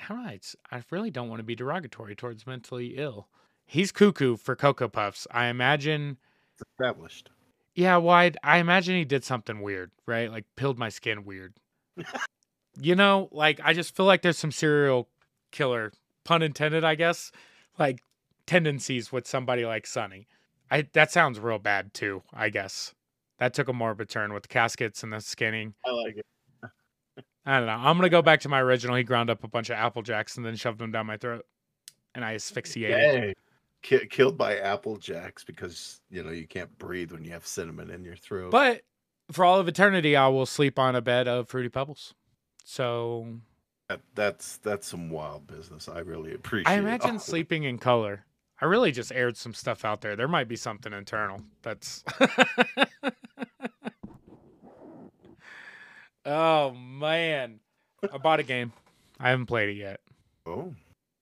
how 0.00 0.14
do 0.14 0.38
I 0.70 0.82
really 0.90 1.10
don't 1.10 1.28
want 1.28 1.40
to 1.40 1.44
be 1.44 1.54
derogatory 1.54 2.14
towards 2.16 2.46
mentally 2.46 2.94
ill. 2.96 3.28
He's 3.66 3.92
cuckoo 3.92 4.36
for 4.36 4.56
Cocoa 4.56 4.88
Puffs. 4.88 5.26
I 5.30 5.46
imagine 5.46 6.16
It's 6.54 6.68
established. 6.72 7.30
yeah, 7.74 7.96
well, 7.98 8.14
I, 8.16 8.32
I 8.42 8.58
imagine 8.58 8.96
he 8.96 9.04
did 9.04 9.24
something 9.24 9.60
weird, 9.60 9.90
right? 10.06 10.30
Like 10.30 10.44
peeled 10.56 10.78
my 10.78 10.88
skin 10.88 11.24
weird. 11.24 11.54
you 12.80 12.94
know, 12.96 13.28
like 13.32 13.60
I 13.62 13.72
just 13.72 13.94
feel 13.96 14.06
like 14.06 14.22
there's 14.22 14.38
some 14.38 14.52
serial 14.52 15.08
killer, 15.52 15.92
pun 16.24 16.42
intended, 16.42 16.84
I 16.84 16.94
guess, 16.94 17.30
like 17.78 18.02
tendencies 18.46 19.12
with 19.12 19.26
somebody 19.26 19.64
like 19.64 19.86
Sonny. 19.86 20.26
I 20.70 20.82
that 20.92 21.10
sounds 21.12 21.38
real 21.40 21.58
bad 21.58 21.94
too, 21.94 22.22
I 22.32 22.48
guess. 22.48 22.94
That 23.38 23.54
took 23.54 23.68
a 23.68 23.72
morbid 23.72 24.08
turn 24.10 24.32
with 24.32 24.42
the 24.44 24.48
caskets 24.48 25.02
and 25.02 25.12
the 25.12 25.20
skinning. 25.20 25.74
I 25.84 25.90
like 25.90 26.16
it. 26.16 26.26
I 27.46 27.58
don't 27.58 27.66
know. 27.66 27.72
I'm 27.72 27.96
gonna 27.96 28.08
go 28.08 28.22
back 28.22 28.40
to 28.40 28.48
my 28.48 28.60
original. 28.60 28.96
He 28.96 29.02
ground 29.02 29.30
up 29.30 29.44
a 29.44 29.48
bunch 29.48 29.70
of 29.70 29.76
apple 29.76 30.02
jacks 30.02 30.36
and 30.36 30.44
then 30.44 30.56
shoved 30.56 30.78
them 30.78 30.92
down 30.92 31.06
my 31.06 31.16
throat, 31.16 31.46
and 32.14 32.24
I 32.24 32.34
asphyxiated. 32.34 33.34
Ki- 33.82 34.06
killed 34.10 34.36
by 34.36 34.58
apple 34.58 34.98
jacks 34.98 35.42
because 35.42 36.02
you 36.10 36.22
know 36.22 36.30
you 36.30 36.46
can't 36.46 36.76
breathe 36.78 37.12
when 37.12 37.24
you 37.24 37.30
have 37.32 37.46
cinnamon 37.46 37.90
in 37.90 38.04
your 38.04 38.16
throat. 38.16 38.50
But 38.50 38.82
for 39.32 39.44
all 39.44 39.58
of 39.58 39.68
eternity, 39.68 40.16
I 40.16 40.28
will 40.28 40.44
sleep 40.44 40.78
on 40.78 40.94
a 40.94 41.00
bed 41.00 41.26
of 41.28 41.48
fruity 41.48 41.70
pebbles. 41.70 42.12
So 42.64 43.26
That, 43.88 44.00
that's 44.14 44.58
that's 44.58 44.86
some 44.86 45.08
wild 45.08 45.46
business. 45.46 45.88
I 45.88 46.00
really 46.00 46.34
appreciate. 46.34 46.74
I 46.74 46.76
imagine 46.78 47.16
Oh, 47.16 47.18
sleeping 47.18 47.64
in 47.64 47.78
color. 47.78 48.26
I 48.60 48.66
really 48.66 48.92
just 48.92 49.12
aired 49.12 49.38
some 49.38 49.54
stuff 49.54 49.86
out 49.86 50.02
there. 50.02 50.14
There 50.14 50.28
might 50.28 50.46
be 50.46 50.56
something 50.56 50.92
internal 50.92 51.40
that's. 51.62 52.04
oh 56.26 56.72
man, 56.72 57.60
I 58.12 58.18
bought 58.18 58.40
a 58.40 58.44
game. 58.44 58.72
I 59.18 59.30
haven't 59.30 59.46
played 59.46 59.68
it 59.70 59.76
yet. 59.76 60.00
Oh, 60.46 60.74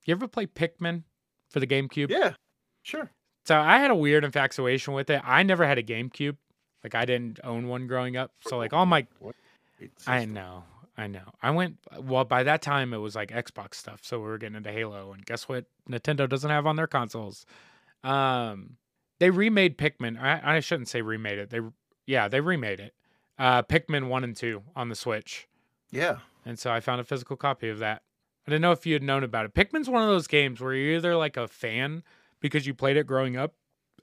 You 0.06 0.12
ever 0.12 0.28
play 0.28 0.46
Pikmin 0.46 1.02
for 1.50 1.60
the 1.60 1.66
GameCube? 1.66 2.10
yeah, 2.10 2.34
sure. 2.82 3.10
So 3.46 3.58
I 3.58 3.78
had 3.78 3.90
a 3.90 3.94
weird 3.94 4.24
infatuation 4.24 4.92
with 4.94 5.08
it. 5.10 5.22
I 5.24 5.42
never 5.42 5.66
had 5.66 5.78
a 5.78 5.82
GameCube. 5.82 6.36
Like 6.84 6.94
I 6.94 7.04
didn't 7.06 7.40
own 7.42 7.66
one 7.68 7.86
growing 7.86 8.16
up. 8.16 8.32
So 8.46 8.56
like 8.58 8.72
all 8.72 8.86
my 8.86 9.06
I 10.06 10.24
know. 10.26 10.64
I 10.96 11.06
know. 11.06 11.32
I 11.42 11.50
went 11.50 11.76
well 12.00 12.24
by 12.24 12.42
that 12.42 12.60
time 12.62 12.92
it 12.92 12.98
was 12.98 13.14
like 13.14 13.30
Xbox 13.30 13.74
stuff, 13.74 14.00
so 14.02 14.18
we 14.18 14.26
were 14.26 14.38
getting 14.38 14.56
into 14.56 14.70
Halo 14.72 15.12
and 15.12 15.24
guess 15.24 15.48
what 15.48 15.64
Nintendo 15.88 16.28
doesn't 16.28 16.50
have 16.50 16.66
on 16.66 16.76
their 16.76 16.86
consoles. 16.86 17.46
Um 18.04 18.76
they 19.18 19.30
remade 19.30 19.76
Pikmin. 19.78 20.20
I, 20.20 20.56
I 20.56 20.60
shouldn't 20.60 20.88
say 20.88 21.02
remade 21.02 21.38
it. 21.38 21.50
They 21.50 21.60
yeah, 22.06 22.28
they 22.28 22.40
remade 22.40 22.80
it. 22.80 22.94
Uh 23.38 23.62
Pikmin 23.62 24.08
1 24.08 24.24
and 24.24 24.36
2 24.36 24.62
on 24.74 24.88
the 24.88 24.94
Switch. 24.94 25.46
Yeah, 25.90 26.18
And 26.44 26.58
so 26.58 26.70
I 26.70 26.80
found 26.80 27.00
a 27.00 27.04
physical 27.04 27.36
copy 27.36 27.68
of 27.70 27.78
that. 27.78 28.02
I 28.46 28.50
didn't 28.50 28.60
know 28.62 28.72
if 28.72 28.84
you 28.86 28.92
had 28.92 29.02
known 29.02 29.24
about 29.24 29.46
it. 29.46 29.54
Pikmin's 29.54 29.88
one 29.88 30.02
of 30.02 30.08
those 30.08 30.26
games 30.26 30.60
where 30.60 30.74
you're 30.74 30.96
either 30.96 31.16
like 31.16 31.36
a 31.38 31.48
fan 31.48 32.02
because 32.40 32.66
you 32.66 32.74
played 32.74 32.96
it 32.98 33.06
growing 33.06 33.36
up, 33.36 33.54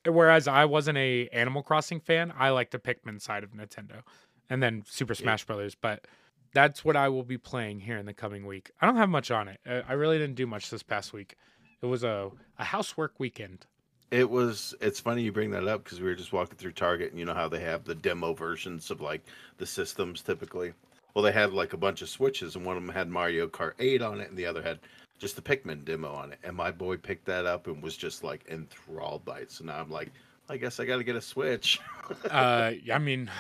whereas 0.06 0.48
I 0.48 0.66
wasn't 0.66 0.98
a 0.98 1.28
Animal 1.30 1.62
Crossing 1.64 2.00
fan. 2.00 2.34
I 2.38 2.50
like 2.50 2.72
the 2.72 2.80
Pikmin 2.80 3.22
side 3.22 3.44
of 3.44 3.52
Nintendo, 3.52 4.02
and 4.50 4.64
then 4.64 4.84
Super 4.88 5.14
Yeah. 5.14 5.22
Smash 5.22 5.46
Brothers. 5.46 5.76
But 5.76 6.08
that's 6.54 6.84
what 6.84 6.96
I 6.96 7.10
will 7.10 7.24
be 7.24 7.38
playing 7.38 7.82
here 7.82 7.98
in 7.98 8.06
the 8.08 8.14
coming 8.14 8.46
week. 8.48 8.72
I 8.82 8.86
don't 8.88 8.96
have 8.96 9.10
much 9.10 9.30
on 9.30 9.48
it. 9.48 9.60
Uh, 9.68 9.82
I 9.88 9.94
really 9.94 10.18
didn't 10.18 10.36
do 10.36 10.48
much 10.48 10.70
this 10.70 10.84
past 10.84 11.14
week. 11.14 11.36
It 11.82 11.86
was 11.88 12.04
a 12.04 12.32
a 12.58 12.64
housework 12.66 13.20
weekend. 13.20 13.68
It 14.12 14.30
was. 14.30 14.74
It's 14.82 15.00
funny 15.00 15.24
you 15.24 15.32
bring 15.32 15.52
that 15.52 15.68
up 15.68 15.84
because 15.84 16.00
we 16.00 16.08
were 16.08 16.16
just 16.16 16.34
walking 16.34 16.58
through 16.58 16.72
Target 16.74 17.12
and 17.12 17.20
you 17.20 17.26
know 17.26 17.34
how 17.34 17.48
they 17.50 17.60
have 17.62 17.84
the 17.84 17.96
demo 17.96 18.34
versions 18.34 18.92
of 18.92 19.02
like 19.02 19.22
the 19.58 19.66
systems 19.66 20.22
typically. 20.22 20.74
Well, 21.14 21.24
they 21.24 21.32
had 21.32 21.54
like 21.54 21.74
a 21.74 21.78
bunch 21.78 22.02
of 22.02 22.10
switches, 22.10 22.56
and 22.56 22.66
one 22.66 22.76
of 22.78 22.86
them 22.86 22.94
had 22.94 23.10
Mario 23.10 23.48
Kart 23.48 23.74
8 23.80 24.02
on 24.02 24.20
it, 24.20 24.30
and 24.30 24.38
the 24.38 24.46
other 24.46 24.62
had 24.62 24.80
just 25.18 25.38
the 25.38 25.42
Pikmin 25.42 25.86
demo 25.86 26.12
on 26.14 26.34
it. 26.34 26.40
And 26.44 26.56
my 26.58 26.72
boy 26.72 26.98
picked 26.98 27.26
that 27.26 27.46
up 27.46 27.68
and 27.68 27.82
was 27.82 27.96
just 27.96 28.24
like 28.24 28.46
enthralled 28.50 29.24
by 29.24 29.40
it. 29.40 29.52
So 29.52 29.64
now 29.64 29.80
I'm 29.80 29.90
like, 29.90 30.12
I 30.50 30.58
guess 30.58 30.80
I 30.80 30.86
got 30.86 30.98
to 30.98 31.04
get 31.04 31.16
a 31.16 31.22
Switch. 31.22 31.80
Uh, 32.30 32.74
I 32.94 33.00
mean, 33.00 33.32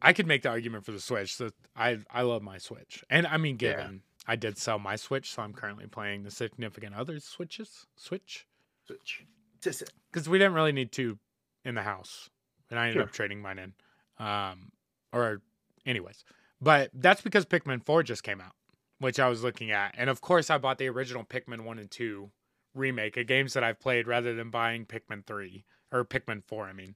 I 0.00 0.12
could 0.12 0.26
make 0.26 0.42
the 0.42 0.48
argument 0.48 0.84
for 0.84 0.90
the 0.92 0.98
Switch. 1.00 1.36
That 1.38 1.52
I 1.76 1.98
I 2.10 2.22
love 2.22 2.42
my 2.42 2.58
Switch, 2.58 3.04
and 3.10 3.26
I 3.26 3.36
mean, 3.36 3.58
Yeah. 3.60 3.76
given 3.76 4.02
I 4.26 4.34
did 4.36 4.58
sell 4.58 4.78
my 4.80 4.96
Switch, 4.96 5.32
so 5.32 5.42
I'm 5.42 5.52
currently 5.52 5.86
playing 5.86 6.24
the 6.24 6.30
significant 6.32 6.94
other's 6.96 7.24
Switches 7.24 7.86
Switch 7.96 8.46
Switch. 8.86 9.21
Just 9.62 9.82
it. 9.82 9.90
because 10.10 10.28
we 10.28 10.38
didn't 10.38 10.54
really 10.54 10.72
need 10.72 10.92
two 10.92 11.18
in 11.64 11.74
the 11.74 11.82
house, 11.82 12.28
and 12.70 12.78
I 12.78 12.84
ended 12.88 12.94
Sure. 12.96 13.02
up 13.04 13.12
trading 13.12 13.40
mine 13.40 13.58
in. 13.58 13.74
Um, 14.24 14.72
or 15.12 15.40
anyways, 15.86 16.24
but 16.60 16.90
that's 16.94 17.20
because 17.22 17.44
Pikmin 17.46 17.84
Four 17.84 18.02
just 18.02 18.22
came 18.22 18.40
out, 18.40 18.54
which 18.98 19.18
I 19.20 19.28
was 19.28 19.42
looking 19.42 19.70
at, 19.70 19.94
and 19.96 20.08
of 20.10 20.20
course 20.20 20.50
I 20.50 20.58
bought 20.58 20.78
the 20.78 20.88
original 20.88 21.24
Pikmin 21.24 21.62
One 21.62 21.78
and 21.78 21.90
Two 21.90 22.30
remake, 22.74 23.16
of 23.16 23.26
games 23.26 23.52
that 23.54 23.62
I've 23.64 23.78
played, 23.80 24.06
rather 24.06 24.34
than 24.34 24.50
buying 24.50 24.86
Pikmin 24.86 25.26
Three 25.26 25.64
or 25.90 26.04
Pikmin 26.04 26.42
Four. 26.42 26.66
I 26.66 26.72
mean, 26.72 26.94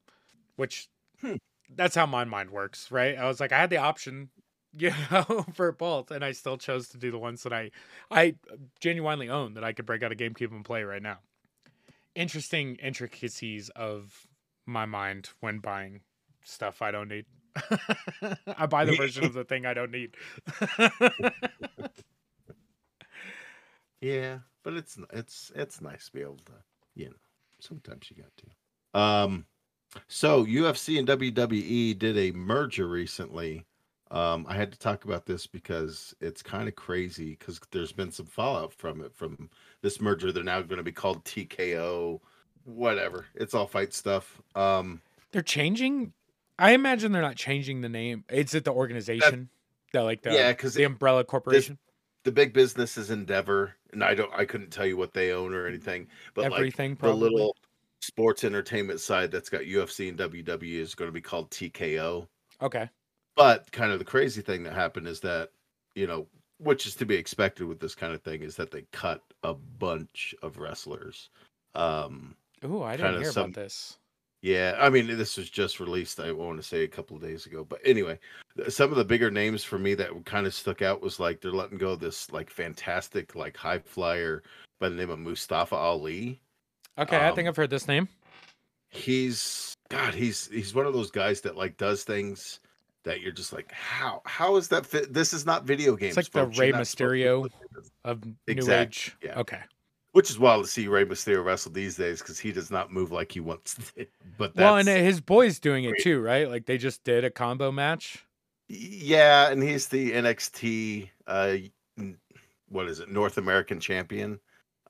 which 0.57 0.89
Hmm. 1.21 1.37
that's 1.71 1.95
how 1.95 2.07
my 2.07 2.25
mind 2.25 2.51
works, 2.51 2.91
right? 2.91 3.17
I 3.17 3.27
was 3.27 3.41
like, 3.41 3.53
I 3.53 3.59
had 3.59 3.71
the 3.71 3.77
option, 3.79 4.31
you 4.79 4.93
know, 5.11 5.47
for 5.55 5.73
both, 5.73 6.11
and 6.11 6.25
I 6.25 6.33
still 6.33 6.59
chose 6.59 6.89
to 6.91 6.99
do 6.99 7.11
the 7.11 7.19
ones 7.19 7.43
that 7.45 7.53
I 7.53 7.71
I 8.11 8.35
genuinely 8.81 9.29
own 9.29 9.55
that 9.55 9.65
I 9.65 9.73
could 9.73 9.87
break 9.87 10.03
out 10.03 10.13
a 10.13 10.17
GameCube 10.17 10.51
and 10.53 10.65
play 10.65 10.83
right 10.85 11.03
now. 11.03 11.19
Interesting 12.17 12.77
intricacies 12.77 13.69
of 13.77 14.27
my 14.67 14.87
mind 14.87 15.31
when 15.41 15.61
buying 15.61 16.01
stuff 16.43 16.83
I 16.83 16.91
don't 16.91 17.09
need. 17.09 17.27
I 18.59 18.67
buy 18.67 18.85
the 18.85 18.97
version 18.97 19.25
of 19.25 19.33
the 19.35 19.45
thing 19.45 19.65
I 19.67 19.75
don't 19.75 19.93
need. 19.93 20.17
Yeah, 24.01 24.39
but 24.63 24.75
it's 24.75 24.99
it's 25.13 25.53
it's 25.55 25.81
nice 25.81 26.07
to 26.07 26.13
be 26.13 26.21
able 26.21 26.37
to, 26.47 26.53
you 26.95 27.07
know, 27.07 27.17
sometimes 27.61 28.11
you 28.11 28.23
got 28.23 28.33
to. 28.37 29.01
Um, 29.01 29.47
so 30.09 30.45
UFC 30.45 30.99
and 30.99 31.09
WWE 31.09 31.99
did 31.99 32.19
a 32.19 32.33
merger 32.33 32.87
recently, 32.87 33.65
Um, 34.11 34.47
I 34.49 34.55
had 34.55 34.73
to 34.73 34.79
talk 34.79 35.05
about 35.05 35.27
this 35.27 35.47
because 35.47 36.15
it's 36.21 36.43
kind 36.43 36.69
of 36.69 36.77
crazy 36.77 37.37
because 37.39 37.61
there's 37.73 37.93
been 37.93 38.13
some 38.13 38.27
fallout 38.27 38.73
from 38.73 39.01
it 39.01 39.15
from 39.15 39.51
this 39.83 40.01
merger. 40.01 40.31
They're 40.31 40.45
now 40.45 40.63
going 40.63 40.79
to 40.79 40.85
be 40.85 40.93
called 40.93 41.25
TKO, 41.25 42.21
whatever. 42.65 43.27
It's 43.35 43.55
all 43.55 43.67
fight 43.67 43.93
stuff. 43.93 44.41
Um, 44.55 45.01
They're 45.33 45.43
changing. 45.43 46.13
I 46.59 46.73
imagine 46.73 47.13
they're 47.13 47.21
not 47.21 47.37
changing 47.37 47.81
the 47.81 47.89
name. 47.89 48.25
Is 48.31 48.55
it 48.55 48.65
the 48.65 48.73
organization? 48.73 49.49
the 49.93 50.03
like 50.03 50.23
the 50.23 50.33
yeah, 50.33 50.53
because 50.53 50.75
the 50.75 50.85
umbrella 50.85 51.25
corporation. 51.25 51.79
the 52.25 52.33
big 52.33 52.53
business 52.53 52.97
is 52.97 53.11
Endeavor, 53.11 53.75
and 53.93 54.03
I 54.03 54.15
don't, 54.15 54.33
I 54.35 54.45
couldn't 54.45 54.71
tell 54.71 54.87
you 54.87 54.97
what 54.97 55.13
they 55.13 55.33
own 55.33 55.55
or 55.55 55.67
anything, 55.67 56.09
but 56.35 56.51
like 56.51 56.53
Everything 56.53 56.97
the 57.01 57.13
little 57.13 57.57
sports 58.01 58.45
entertainment 58.45 59.01
side 59.01 59.31
that's 59.31 59.49
got 59.49 59.63
UFC 59.63 60.09
and 60.09 60.19
WWE 60.19 60.81
is 60.81 60.95
going 60.95 61.09
to 61.09 61.13
be 61.13 61.21
called 61.21 61.51
TKO. 61.51 62.27
Okay. 62.63 62.89
But 63.37 63.71
kind 63.71 63.93
of 63.93 63.99
the 63.99 64.05
crazy 64.05 64.41
thing 64.43 64.63
that 64.65 64.73
happened 64.73 65.07
is 65.07 65.21
that, 65.21 65.51
you 65.95 66.07
know, 66.07 66.27
which 66.59 66.87
is 66.87 66.95
to 66.97 67.05
be 67.07 67.15
expected 67.15 67.67
with 67.67 67.79
this 67.81 67.95
kind 67.95 68.15
of 68.15 68.23
thing, 68.23 68.43
is 68.43 68.57
that 68.57 68.71
they 68.71 68.83
cut 68.93 69.23
a 69.43 69.53
bunch 69.55 70.35
of 70.43 70.57
wrestlers. 70.59 71.29
Um, 71.75 72.35
Ooh, 72.65 72.83
I 72.83 72.97
didn't 72.97 73.21
hear 73.21 73.31
some- 73.31 73.51
about 73.51 73.55
this. 73.63 73.99
yeah, 74.41 74.77
I 74.81 74.89
mean, 74.89 75.07
this 75.19 75.37
was 75.37 75.51
just 75.51 75.81
released, 75.81 76.19
I 76.19 76.33
want 76.33 76.57
to 76.59 76.67
say 76.67 76.83
a 76.85 76.89
couple 76.89 77.15
of 77.17 77.23
days 77.23 77.45
ago. 77.45 77.63
But 77.65 77.81
anyway, 77.85 78.19
some 78.69 78.91
of 78.91 78.97
the 78.97 79.05
bigger 79.05 79.31
names 79.31 79.63
for 79.65 79.79
me 79.79 79.93
that 79.95 80.25
kind 80.25 80.47
of 80.47 80.55
stuck 80.55 80.81
out 80.81 81.03
was 81.03 81.21
like 81.21 81.43
they're 81.43 81.53
letting 81.53 81.77
go 81.77 81.91
of 81.91 82.01
this 82.01 82.33
like 82.33 82.49
fantastic, 82.49 83.35
like 83.35 83.57
high 83.57 83.81
flyer 83.81 84.43
by 84.81 84.89
the 84.89 84.95
name 84.97 85.11
of 85.11 85.19
Mustafa 85.19 85.77
Ali. 85.77 86.41
Okay, 86.99 87.19
I 87.19 87.33
think 87.35 87.41
Um, 87.47 87.49
I've 87.51 87.57
heard 87.57 87.69
this 87.71 87.87
name. 87.87 88.09
He's 88.89 89.75
God, 89.91 90.15
he's 90.15 90.49
he's 90.49 90.75
one 90.75 90.87
of 90.87 90.95
those 90.95 91.11
guys 91.11 91.43
that 91.43 91.57
like 91.57 91.77
does 91.77 92.05
things 92.05 92.61
that 93.07 93.21
you're 93.23 93.33
just 93.33 93.53
like, 93.53 93.73
how 93.73 94.21
how 94.27 94.57
is 94.57 94.69
that 94.69 94.85
fit? 94.85 95.13
This 95.15 95.33
is 95.33 95.47
not 95.47 95.65
video 95.65 95.97
games. 95.97 96.17
like 96.17 96.27
the 96.27 96.31
folks. 96.41 96.57
You're 96.59 96.67
Rey 96.67 96.73
not 96.73 96.87
supposed 96.87 96.99
to 96.99 97.05
be 97.15 97.21
Mysterio. 97.21 97.43
looking 97.45 97.59
at 97.65 97.75
this. 97.75 97.91
Of 98.05 98.25
New 98.27 98.35
exact- 98.47 98.95
Age. 98.97 99.17
yeah. 99.23 99.39
Okay. 99.41 99.61
Which 100.13 100.31
is 100.31 100.39
wild 100.39 100.65
to 100.65 100.71
see 100.71 100.89
Rey 100.89 101.05
Mysterio 101.05 101.45
wrestle 101.45 101.73
these 101.73 101.97
days 101.97 102.21
because 102.21 102.39
he 102.39 102.51
does 102.53 102.71
not 102.71 102.91
move 102.93 103.13
like 103.13 103.33
he 103.33 103.41
wants 103.41 103.75
to. 103.75 104.07
But 104.39 104.55
that's, 104.55 104.65
Well, 104.65 104.77
and 104.77 104.89
his 104.89 105.21
boy's 105.21 105.59
doing 105.59 105.85
it 105.85 105.95
too, 106.03 106.21
right? 106.21 106.49
Like 106.51 106.67
they 106.67 106.77
just 106.79 107.05
did 107.05 107.25
a 107.25 107.31
combo 107.31 107.71
match. 107.73 108.25
Yeah, 108.69 109.51
and 109.51 109.63
he's 109.63 109.89
the 109.89 110.13
NXT 110.13 111.09
uh 111.27 111.57
what 112.69 112.89
is 112.89 113.01
it, 113.01 113.11
North 113.11 113.39
American 113.39 113.79
champion. 113.81 114.41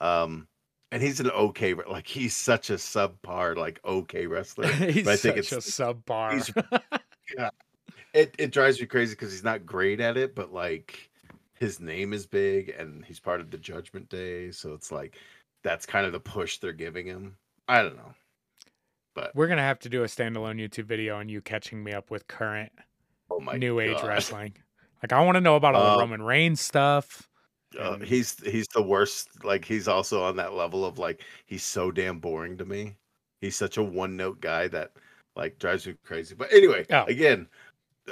Um 0.01 0.47
and 0.93 1.03
he's 1.03 1.19
an 1.21 1.31
okay 1.33 1.75
like 1.75 2.07
he's 2.07 2.35
such 2.37 2.71
a 2.71 2.75
subpar 2.75 3.57
like 3.57 3.81
okay 3.85 4.27
wrestler. 4.27 4.67
he's 4.73 5.05
But 5.05 5.13
I 5.13 5.17
think 5.17 5.37
such 5.45 5.53
a 5.53 5.57
it's- 5.57 5.71
subpar. 5.71 6.33
he's- 6.33 7.51
It 8.17 8.35
it 8.39 8.51
drives 8.51 8.81
me 8.81 8.87
crazy 8.87 9.13
because 9.15 9.31
he's 9.31 9.45
not 9.45 9.67
great 9.67 10.01
at 10.01 10.17
it, 10.17 10.35
but 10.35 10.53
like 10.53 11.11
his 11.55 11.81
name 11.81 12.13
is 12.13 12.27
big 12.27 12.71
and 12.71 13.05
he's 13.05 13.21
part 13.21 13.41
of 13.41 13.51
the 13.51 13.59
Judgment 13.59 14.09
Day, 14.09 14.51
so 14.51 14.73
it's 14.73 14.91
like 14.91 15.17
that's 15.63 15.85
kind 15.87 16.07
of 16.07 16.13
the 16.13 16.21
push 16.21 16.59
they're 16.59 16.73
giving 16.73 17.07
him. 17.07 17.37
I 17.69 17.83
don't 17.83 17.97
know. 17.97 18.15
But 19.15 19.35
We're 19.35 19.49
gonna 19.49 19.63
have 19.63 19.79
to 19.81 19.89
do 19.89 20.03
a 20.03 20.07
standalone 20.07 20.61
YouTube 20.61 20.85
video 20.85 21.17
on 21.17 21.29
you 21.29 21.41
catching 21.41 21.83
me 21.85 21.93
up 21.93 22.11
with 22.11 22.27
current 22.27 22.73
oh 23.31 23.41
my 23.41 23.57
New 23.57 23.81
Age 23.81 24.03
wrestling. 24.03 24.55
Like 25.03 25.13
I 25.13 25.23
want 25.25 25.37
to 25.37 25.41
know 25.41 25.57
about 25.57 25.75
all 25.75 25.85
the 25.85 25.91
Um, 25.93 25.99
Roman 26.01 26.23
Reigns 26.23 26.61
stuff. 26.61 27.29
Uh, 27.79 27.99
he's 27.99 28.43
he's 28.45 28.67
the 28.69 28.83
worst. 28.83 29.45
Like 29.45 29.65
he's 29.65 29.89
also 29.89 30.23
on 30.23 30.37
that 30.37 30.55
level 30.55 30.85
of 30.87 30.99
like 30.99 31.23
he's 31.45 31.65
so 31.65 31.91
damn 31.91 32.19
boring 32.19 32.57
to 32.59 32.65
me. 32.65 32.97
He's 33.43 33.57
such 33.57 33.77
a 33.77 33.83
one 33.83 34.17
note 34.17 34.41
guy 34.41 34.69
that 34.69 34.93
like 35.35 35.59
drives 35.59 35.87
me 35.87 35.95
crazy. 36.05 36.35
But 36.35 36.51
anyway, 36.53 36.87
Oh. 36.91 37.05
again, 37.05 37.47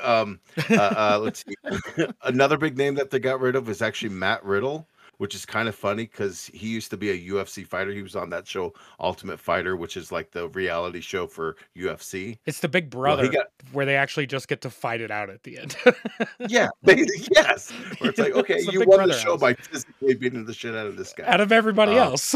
um, 0.02 0.40
uh, 0.70 0.74
uh, 0.74 1.18
let's 1.22 1.44
see. 1.44 2.06
Another 2.22 2.56
big 2.58 2.76
name 2.76 2.94
that 2.94 3.10
they 3.10 3.18
got 3.18 3.40
rid 3.40 3.56
of 3.56 3.68
is 3.68 3.82
actually 3.82 4.10
Matt 4.10 4.44
Riddle, 4.44 4.88
which 5.18 5.34
is 5.34 5.46
kind 5.46 5.68
of 5.68 5.74
funny 5.74 6.04
because 6.04 6.46
he 6.52 6.68
used 6.68 6.90
to 6.90 6.96
be 6.96 7.10
a 7.10 7.32
UFC 7.32 7.66
fighter. 7.66 7.92
He 7.92 8.02
was 8.02 8.16
on 8.16 8.30
that 8.30 8.46
show 8.48 8.74
Ultimate 8.98 9.38
Fighter, 9.38 9.76
which 9.76 9.96
is 9.96 10.10
like 10.10 10.32
the 10.32 10.48
reality 10.48 11.00
show 11.00 11.26
for 11.26 11.56
UFC. 11.76 12.38
It's 12.46 12.60
the 12.60 12.68
Big 12.68 12.90
Brother 12.90 13.22
he 13.24 13.28
got 13.28 13.46
where 13.72 13.86
they 13.86 13.96
actually 13.96 14.26
just 14.26 14.48
get 14.48 14.60
to 14.62 14.70
fight 14.70 15.00
it 15.00 15.10
out 15.10 15.30
at 15.30 15.42
the 15.44 15.58
end. 15.58 15.76
yeah, 16.48 16.68
basically, 16.84 17.26
yes. 17.32 17.70
Where 17.98 18.10
it's 18.10 18.18
like, 18.18 18.32
okay, 18.36 18.54
It's 18.56 18.72
you 18.72 18.84
won 18.86 19.06
the 19.08 19.14
show 19.14 19.32
house. 19.32 19.40
by 19.40 19.54
physically 19.54 20.14
beating 20.14 20.44
the 20.44 20.54
shit 20.54 20.74
out 20.74 20.86
of 20.86 20.96
this 20.96 21.12
guy. 21.12 21.24
out 21.26 21.40
of 21.40 21.52
everybody 21.52 21.92
Uh, 21.92 22.04
else. 22.10 22.34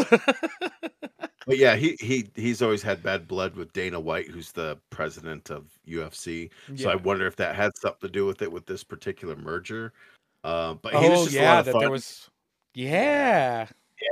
But 1.49 1.57
yeah, 1.57 1.77
he 1.77 1.97
he 1.99 2.29
he's 2.37 2.61
always 2.61 2.83
had 2.83 3.03
bad 3.03 3.27
blood 3.27 3.57
with 3.57 3.73
Dana 3.73 3.99
White, 3.99 4.29
who's 4.29 4.53
the 4.53 4.79
president 4.91 5.51
of 5.51 5.65
UFC. 5.89 6.51
So 6.77 6.91
I 6.91 6.95
wonder 6.95 7.27
if 7.27 7.37
that 7.37 7.57
had 7.57 7.73
something 7.79 8.07
to 8.07 8.13
do 8.13 8.27
with 8.27 8.43
it 8.43 8.53
with 8.53 8.67
this 8.67 8.85
particular 8.85 9.35
merger. 9.35 9.95
Uh, 10.45 10.75
but 10.75 10.95
he 10.95 11.09
was 11.09 11.21
oh 11.21 11.25
just 11.25 11.37
a 11.37 11.41
yeah, 11.41 11.51
lot 11.55 11.59
of 11.61 11.65
that 11.65 11.73
fun. 11.73 11.81
there 11.81 11.91
was. 11.91 12.29
Yeah. 12.75 13.67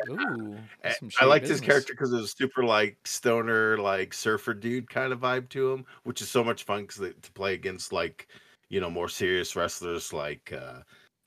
Ooh. 0.08 0.56
A- 0.82 0.88
that's 0.88 0.98
some 0.98 1.08
I 1.20 1.24
shady 1.24 1.26
liked 1.26 1.46
his 1.46 1.60
business. 1.60 1.66
character 1.66 1.92
because 1.92 2.12
it 2.12 2.16
was 2.16 2.32
super 2.32 2.64
like 2.64 2.96
stoner, 3.06 3.76
like 3.78 4.14
surfer 4.14 4.54
dude 4.54 4.88
kind 4.88 5.12
of 5.12 5.20
vibe 5.20 5.50
to 5.50 5.72
him, 5.72 5.84
which 6.04 6.22
is 6.22 6.30
so 6.30 6.42
much 6.42 6.64
fun 6.64 6.86
because 6.86 7.12
to 7.20 7.32
play 7.32 7.52
against 7.54 7.92
like 7.92 8.28
you 8.70 8.80
know 8.80 8.90
more 8.90 9.08
serious 9.10 9.54
wrestlers 9.56 10.12
like 10.12 10.52
uh, 10.52 10.80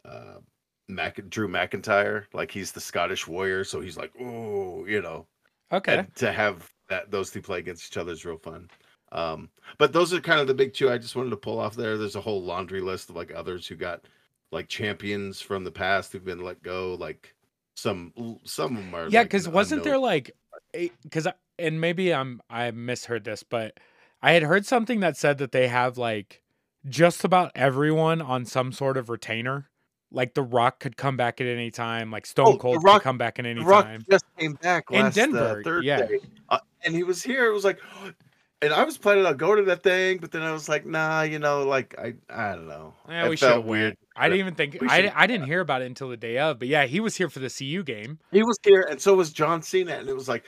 uh, 0.08 0.40
Mac- 0.88 1.30
Drew 1.30 1.48
McIntyre. 1.48 2.26
Like 2.34 2.50
he's 2.52 2.72
the 2.72 2.82
Scottish 2.82 3.28
warrior, 3.28 3.64
so 3.64 3.80
he's 3.80 3.98
like, 3.98 4.12
oh, 4.20 4.86
you 4.88 5.02
know, 5.02 5.28
Okay. 5.72 6.00
and 6.00 6.16
to 6.16 6.32
have 6.32 6.72
that 6.90 7.12
those 7.12 7.30
two 7.30 7.42
play 7.42 7.60
against 7.60 7.92
each 7.92 7.98
other 7.98 8.12
is 8.12 8.26
real 8.26 8.38
fun. 8.38 8.70
Um, 9.12 9.50
but 9.78 9.92
those 9.92 10.14
are 10.14 10.22
kind 10.22 10.40
of 10.40 10.48
the 10.48 10.54
big 10.54 10.74
two 10.74 10.92
I 10.92 10.98
just 10.98 11.16
wanted 11.16 11.32
to 11.32 11.38
pull 11.38 11.60
off 11.60 11.76
there. 11.76 11.98
There's 11.98 12.16
a 12.16 12.22
whole 12.22 12.44
laundry 12.44 12.82
list 12.82 13.10
of 13.10 13.16
like 13.16 13.34
others 13.34 13.68
who 13.68 13.76
got 13.76 14.06
like 14.52 14.68
champions 14.68 15.42
from 15.42 15.64
the 15.64 15.72
past 15.72 16.12
who've 16.12 16.26
been 16.26 16.44
let 16.44 16.62
go. 16.62 16.96
Like 17.00 17.34
some 17.80 18.14
some 18.44 18.78
of 18.78 18.84
them 18.84 18.94
are 18.94 19.08
yeah 19.08 19.20
like, 19.20 19.30
because 19.30 19.48
wasn't 19.48 19.84
there 19.84 19.98
like 19.98 20.32
because 20.74 21.28
and 21.58 21.80
maybe 21.80 22.14
i'm 22.14 22.42
i 22.50 22.70
misheard 22.72 23.24
this 23.24 23.42
but 23.42 23.80
i 24.22 24.34
had 24.34 24.44
heard 24.44 24.66
something 24.66 25.00
that 25.00 25.16
said 25.16 25.38
that 25.38 25.52
they 25.52 25.68
have 25.68 25.98
like 25.98 26.42
just 26.88 27.24
about 27.24 27.52
everyone 27.56 28.22
on 28.22 28.46
some 28.46 28.72
sort 28.72 28.98
of 28.98 29.10
retainer 29.10 29.70
like 30.12 30.34
the 30.34 30.42
rock 30.42 30.80
could 30.80 30.98
come 30.98 31.16
back 31.18 31.40
at 31.40 31.48
any 31.48 31.70
time 31.72 32.10
like 32.12 32.26
stone 32.26 32.48
Oh, 32.48 32.58
cold 32.58 32.84
Rock- 32.84 33.02
could 33.02 33.04
come 33.04 33.18
back 33.18 33.40
at 33.40 33.46
any 33.46 33.60
The 33.62 33.66
Rock 33.66 33.86
time 33.86 34.04
just 34.10 34.26
came 34.38 34.54
back 34.54 34.86
In 34.92 35.10
Denver, 35.12 35.60
uh, 35.60 35.64
Thursday, 35.64 35.88
yeah. 35.88 36.08
uh, 36.50 36.60
and 36.84 36.96
he 36.96 37.04
was 37.04 37.22
here. 37.22 37.46
It 37.48 37.54
was 37.54 37.64
like, 37.66 37.80
and 38.62 38.74
I 38.74 38.84
was 38.84 38.98
planning 38.98 39.26
on 39.26 39.38
going 39.38 39.58
to 39.58 39.64
that 39.66 39.84
thing, 39.84 40.18
but 40.18 40.32
then 40.32 40.42
I 40.42 40.52
was 40.52 40.68
like, 40.68 40.86
nah, 40.86 41.22
you 41.22 41.40
know, 41.40 41.64
like 41.64 41.96
I 42.00 42.16
I 42.30 42.56
don't 42.56 42.68
know. 42.68 42.94
yeah, 43.08 43.26
It 43.26 43.30
we 43.30 43.36
should 43.38 43.46
felt 43.50 43.62
have 43.62 43.66
went 43.66 44.00
i 44.16 44.28
didn't 44.28 44.40
even 44.42 44.56
think 44.56 44.78
I, 44.90 45.10
I 45.16 45.28
didn't 45.28 45.46
hear 45.46 45.62
about 45.62 45.82
it 45.82 45.86
until 45.86 46.10
the 46.10 46.18
day 46.18 46.40
of 46.40 46.60
but 46.60 46.68
yeah 46.68 46.86
he 46.88 47.00
was 47.00 47.16
here 47.16 47.30
for 47.30 47.40
the 47.40 47.50
cu 47.50 47.84
game 47.84 48.20
He 48.32 48.44
was 48.44 48.58
here, 48.64 48.86
and 48.90 49.00
so 49.00 49.16
was 49.16 49.32
John 49.32 49.62
Cena, 49.62 49.94
and 49.94 50.10
it 50.10 50.14
was 50.16 50.28
like, 50.28 50.44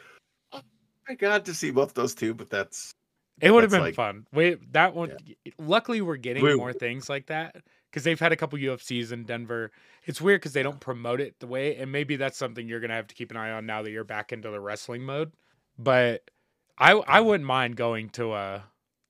oh 0.52 0.60
my 1.08 1.16
god, 1.16 1.46
to 1.46 1.54
see 1.54 1.72
both 1.72 1.94
those 1.94 2.14
two. 2.14 2.34
But 2.34 2.50
that's 2.50 2.92
it 3.40 3.50
would 3.52 3.64
have 3.64 3.72
been 3.72 3.82
like- 3.82 3.96
fun 3.96 4.26
we 4.34 4.58
that 4.72 4.94
one 4.94 5.16
luckily 5.58 6.02
we're 6.02 6.18
getting 6.18 6.44
We- 6.44 6.56
more 6.56 6.74
things 6.74 7.08
like 7.10 7.28
that 7.28 7.56
because 7.92 8.04
they've 8.04 8.20
had 8.20 8.32
a 8.32 8.36
couple 8.36 8.58
ufcs 8.58 9.12
in 9.12 9.24
denver 9.24 9.72
it's 10.06 10.22
weird 10.22 10.42
because 10.42 10.54
they 10.54 10.64
don't 10.64 10.80
promote 10.80 11.20
it 11.20 11.40
the 11.40 11.48
way 11.48 11.76
and 11.76 11.92
maybe 11.92 12.16
that's 12.16 12.38
something 12.38 12.68
you're 12.68 12.80
gonna 12.80 12.94
have 12.94 13.08
to 13.08 13.16
keep 13.16 13.32
an 13.32 13.38
eye 13.38 13.52
on 13.52 13.66
now 13.66 13.82
that 13.82 13.92
you're 13.92 14.04
back 14.04 14.32
into 14.32 14.50
the 14.50 14.60
wrestling 14.60 15.04
mode 15.04 15.32
but 15.78 16.30
i 16.78 16.92
i 16.92 17.20
wouldn't 17.20 17.46
mind 17.46 17.76
going 17.76 18.10
to 18.10 18.34
a 18.34 18.64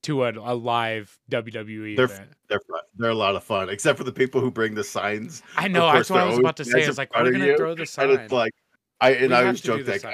to 0.04 0.24
a, 0.24 0.32
a 0.32 0.56
live 0.56 1.20
wwe 1.30 1.96
They're 1.96 2.06
event 2.06 2.30
they're 2.50 2.60
fun. 2.60 2.80
They're 2.98 3.12
a 3.12 3.16
lot 3.16 3.36
of 3.38 3.44
fun, 3.46 3.70
except 3.70 3.98
for 3.98 4.04
the 4.04 4.12
people 4.12 4.42
who 4.42 4.52
bring 4.52 4.76
the 4.76 4.84
signs. 4.84 5.42
i 5.56 5.68
know 5.68 5.92
that's 5.92 6.10
what 6.10 6.20
i 6.22 6.26
was 6.26 6.40
about 6.40 6.58
to 6.58 6.66
say 6.66 6.82
it's 6.82 6.98
like 6.98 7.16
we're 7.16 7.32
gonna 7.32 7.46
you, 7.46 7.58
throw 7.58 7.76
the 7.76 7.82
And 7.82 7.90
sign 7.90 8.10
it's 8.10 8.34
like, 8.34 8.54
I 9.00 9.12
and 9.12 9.30
We 9.30 9.36
I 9.36 9.42
always 9.42 9.62
joke 9.62 9.86
sign. 9.86 10.14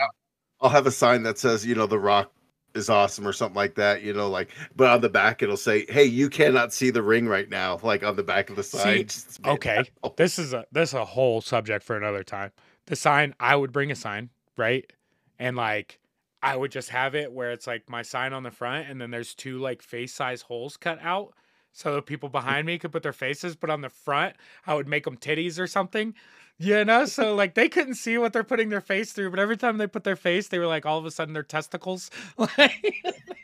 I'll 0.61 0.69
have 0.69 0.87
a 0.87 0.91
sign 0.91 1.23
that 1.23 1.37
says, 1.37 1.65
you 1.65 1.75
know, 1.75 1.85
The 1.85 1.99
Rock 1.99 2.31
is 2.77 2.89
awesome 2.89 3.27
or 3.27 3.33
something 3.33 3.55
like 3.55 3.75
that, 3.75 4.03
you 4.03 4.13
know, 4.13 4.29
like, 4.29 4.49
but 4.75 4.89
on 4.89 5.01
the 5.01 5.09
back 5.09 5.41
it'll 5.41 5.57
say, 5.57 5.85
hey, 5.89 6.05
you 6.05 6.29
cannot 6.29 6.71
see 6.73 6.89
the 6.89 7.03
ring 7.03 7.27
right 7.27 7.49
now, 7.49 7.79
like 7.83 8.03
on 8.03 8.15
the 8.15 8.23
back 8.23 8.49
of 8.49 8.55
the 8.55 8.63
sign. 8.63 9.09
See, 9.09 9.41
okay 9.45 9.83
this 10.17 10.39
is 10.39 10.53
a 10.53 10.65
this 10.71 10.89
is 10.89 10.93
a 10.93 11.05
whole 11.05 11.41
subject 11.41 11.83
for 11.83 11.97
another 11.97 12.23
time. 12.23 12.51
The 12.85 12.95
sign 12.95 13.33
i 13.39 13.55
would 13.55 13.73
bring 13.73 13.91
a 13.91 13.95
sign 13.95 14.29
right? 14.57 14.91
And 15.39 15.55
like 15.55 15.99
i 16.43 16.55
would 16.55 16.71
just 16.71 16.89
have 16.89 17.15
it 17.15 17.31
where 17.31 17.51
it's 17.51 17.65
like 17.65 17.89
my 17.89 18.03
sign 18.03 18.31
on 18.31 18.43
the 18.43 18.51
front 18.51 18.87
and 18.87 19.01
then 19.01 19.09
there's 19.09 19.33
two 19.33 19.57
like 19.57 19.81
face 19.81 20.13
size 20.13 20.43
holes 20.43 20.77
cut 20.77 20.99
out 21.01 21.33
so 21.73 21.95
the 21.95 22.01
people 22.01 22.29
mm. 22.29 22.33
behind 22.33 22.67
me 22.67 22.77
could 22.77 22.91
put 22.91 23.01
their 23.01 23.11
faces 23.11 23.55
but 23.55 23.71
on 23.71 23.81
the 23.81 23.89
front 23.89 24.35
i 24.67 24.75
would 24.75 24.87
make 24.87 25.03
them 25.03 25.17
titties 25.17 25.59
or 25.59 25.65
something 25.65 26.13
you 26.59 26.83
know 26.85 27.05
so 27.05 27.35
like 27.35 27.53
they 27.53 27.69
couldn't 27.69 27.93
see 27.95 28.17
what 28.17 28.33
they're 28.33 28.43
putting 28.43 28.69
their 28.69 28.81
face 28.81 29.13
through 29.13 29.29
but 29.29 29.39
every 29.39 29.55
time 29.57 29.77
they 29.77 29.85
put 29.87 30.03
their 30.03 30.15
face 30.15 30.47
they 30.47 30.57
were 30.59 30.65
like 30.67 30.85
all 30.85 30.97
of 30.97 31.05
a 31.05 31.11
sudden 31.11 31.33
their 31.33 31.43
testicles 31.43 32.09
like 32.37 32.73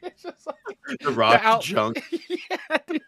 it's 0.01 0.24
just 0.24 0.48
like 0.48 0.55
The 1.01 1.12
Rock 1.12 1.41
out- 1.43 1.62
junk, 1.63 2.03
yeah, 2.12 2.77
dude. 2.88 3.01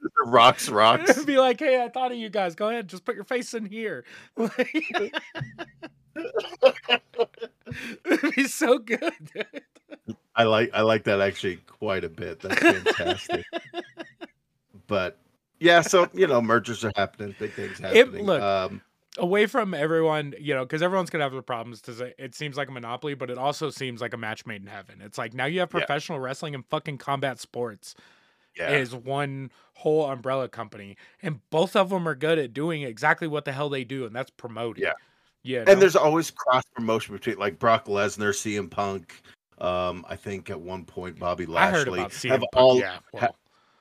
the 0.00 0.10
Rock's 0.26 0.68
rocks. 0.68 1.24
Be 1.24 1.38
like, 1.38 1.58
hey, 1.60 1.82
I 1.82 1.88
thought 1.88 2.12
of 2.12 2.18
you 2.18 2.28
guys. 2.28 2.54
Go 2.54 2.68
ahead, 2.68 2.88
just 2.88 3.04
put 3.06 3.14
your 3.14 3.24
face 3.24 3.54
in 3.54 3.64
here. 3.64 4.04
It'd 8.04 8.34
be 8.34 8.44
so 8.46 8.78
good. 8.78 9.12
dude. 9.34 9.62
I 10.34 10.44
like 10.44 10.70
I 10.74 10.82
like 10.82 11.04
that 11.04 11.20
actually 11.20 11.56
quite 11.66 12.04
a 12.04 12.08
bit. 12.08 12.40
That's 12.40 12.58
fantastic. 12.60 13.44
but 14.86 15.18
yeah, 15.58 15.80
so 15.80 16.08
you 16.12 16.26
know, 16.26 16.40
mergers 16.42 16.84
are 16.84 16.92
happening, 16.96 17.34
big 17.38 17.52
things 17.54 17.78
happening. 17.78 18.24
look, 18.26 18.42
um, 18.42 18.82
away 19.18 19.46
from 19.46 19.74
everyone, 19.74 20.34
you 20.38 20.54
know, 20.54 20.64
because 20.64 20.82
everyone's 20.82 21.10
gonna 21.10 21.24
have 21.24 21.32
their 21.32 21.42
problems. 21.42 21.80
Because 21.80 22.00
it, 22.00 22.14
it 22.18 22.34
seems 22.34 22.56
like 22.56 22.68
a 22.68 22.72
monopoly, 22.72 23.14
but 23.14 23.30
it 23.30 23.38
also 23.38 23.70
seems 23.70 24.00
like 24.00 24.12
a 24.14 24.16
match 24.16 24.46
made 24.46 24.62
in 24.62 24.68
heaven. 24.68 25.00
It's 25.02 25.18
like 25.18 25.34
now 25.34 25.46
you 25.46 25.60
have 25.60 25.70
Yeah. 25.72 25.80
professional 25.80 26.18
wrestling 26.18 26.54
and 26.54 26.64
fucking 26.66 26.98
combat 26.98 27.38
sports 27.40 27.94
yeah, 28.56 28.70
is 28.70 28.94
one 28.94 29.50
whole 29.74 30.08
umbrella 30.08 30.48
company, 30.48 30.96
and 31.22 31.40
both 31.50 31.76
of 31.76 31.90
them 31.90 32.08
are 32.08 32.14
good 32.14 32.38
at 32.38 32.52
doing 32.52 32.82
exactly 32.82 33.28
what 33.28 33.44
the 33.44 33.52
hell 33.52 33.68
they 33.68 33.84
do, 33.84 34.06
and 34.06 34.14
that's 34.14 34.30
promoting. 34.30 34.84
Yeah. 34.84 34.92
yeah. 35.42 35.64
and 35.66 35.80
there's 35.80 35.96
always 35.96 36.30
cross 36.30 36.62
promotion 36.74 37.14
between 37.14 37.38
like 37.38 37.58
Brock 37.58 37.86
Lesnar, 37.86 38.30
CM 38.30 38.70
Punk. 38.70 39.20
Um, 39.58 40.04
I 40.08 40.16
think 40.16 40.50
at 40.50 40.60
one 40.60 40.84
point 40.84 41.18
Bobby 41.18 41.46
Lashley 41.46 42.00
have 42.00 42.40
Punk, 42.40 42.44
all 42.54 42.78
yeah, 42.78 42.98
well, 43.12 43.34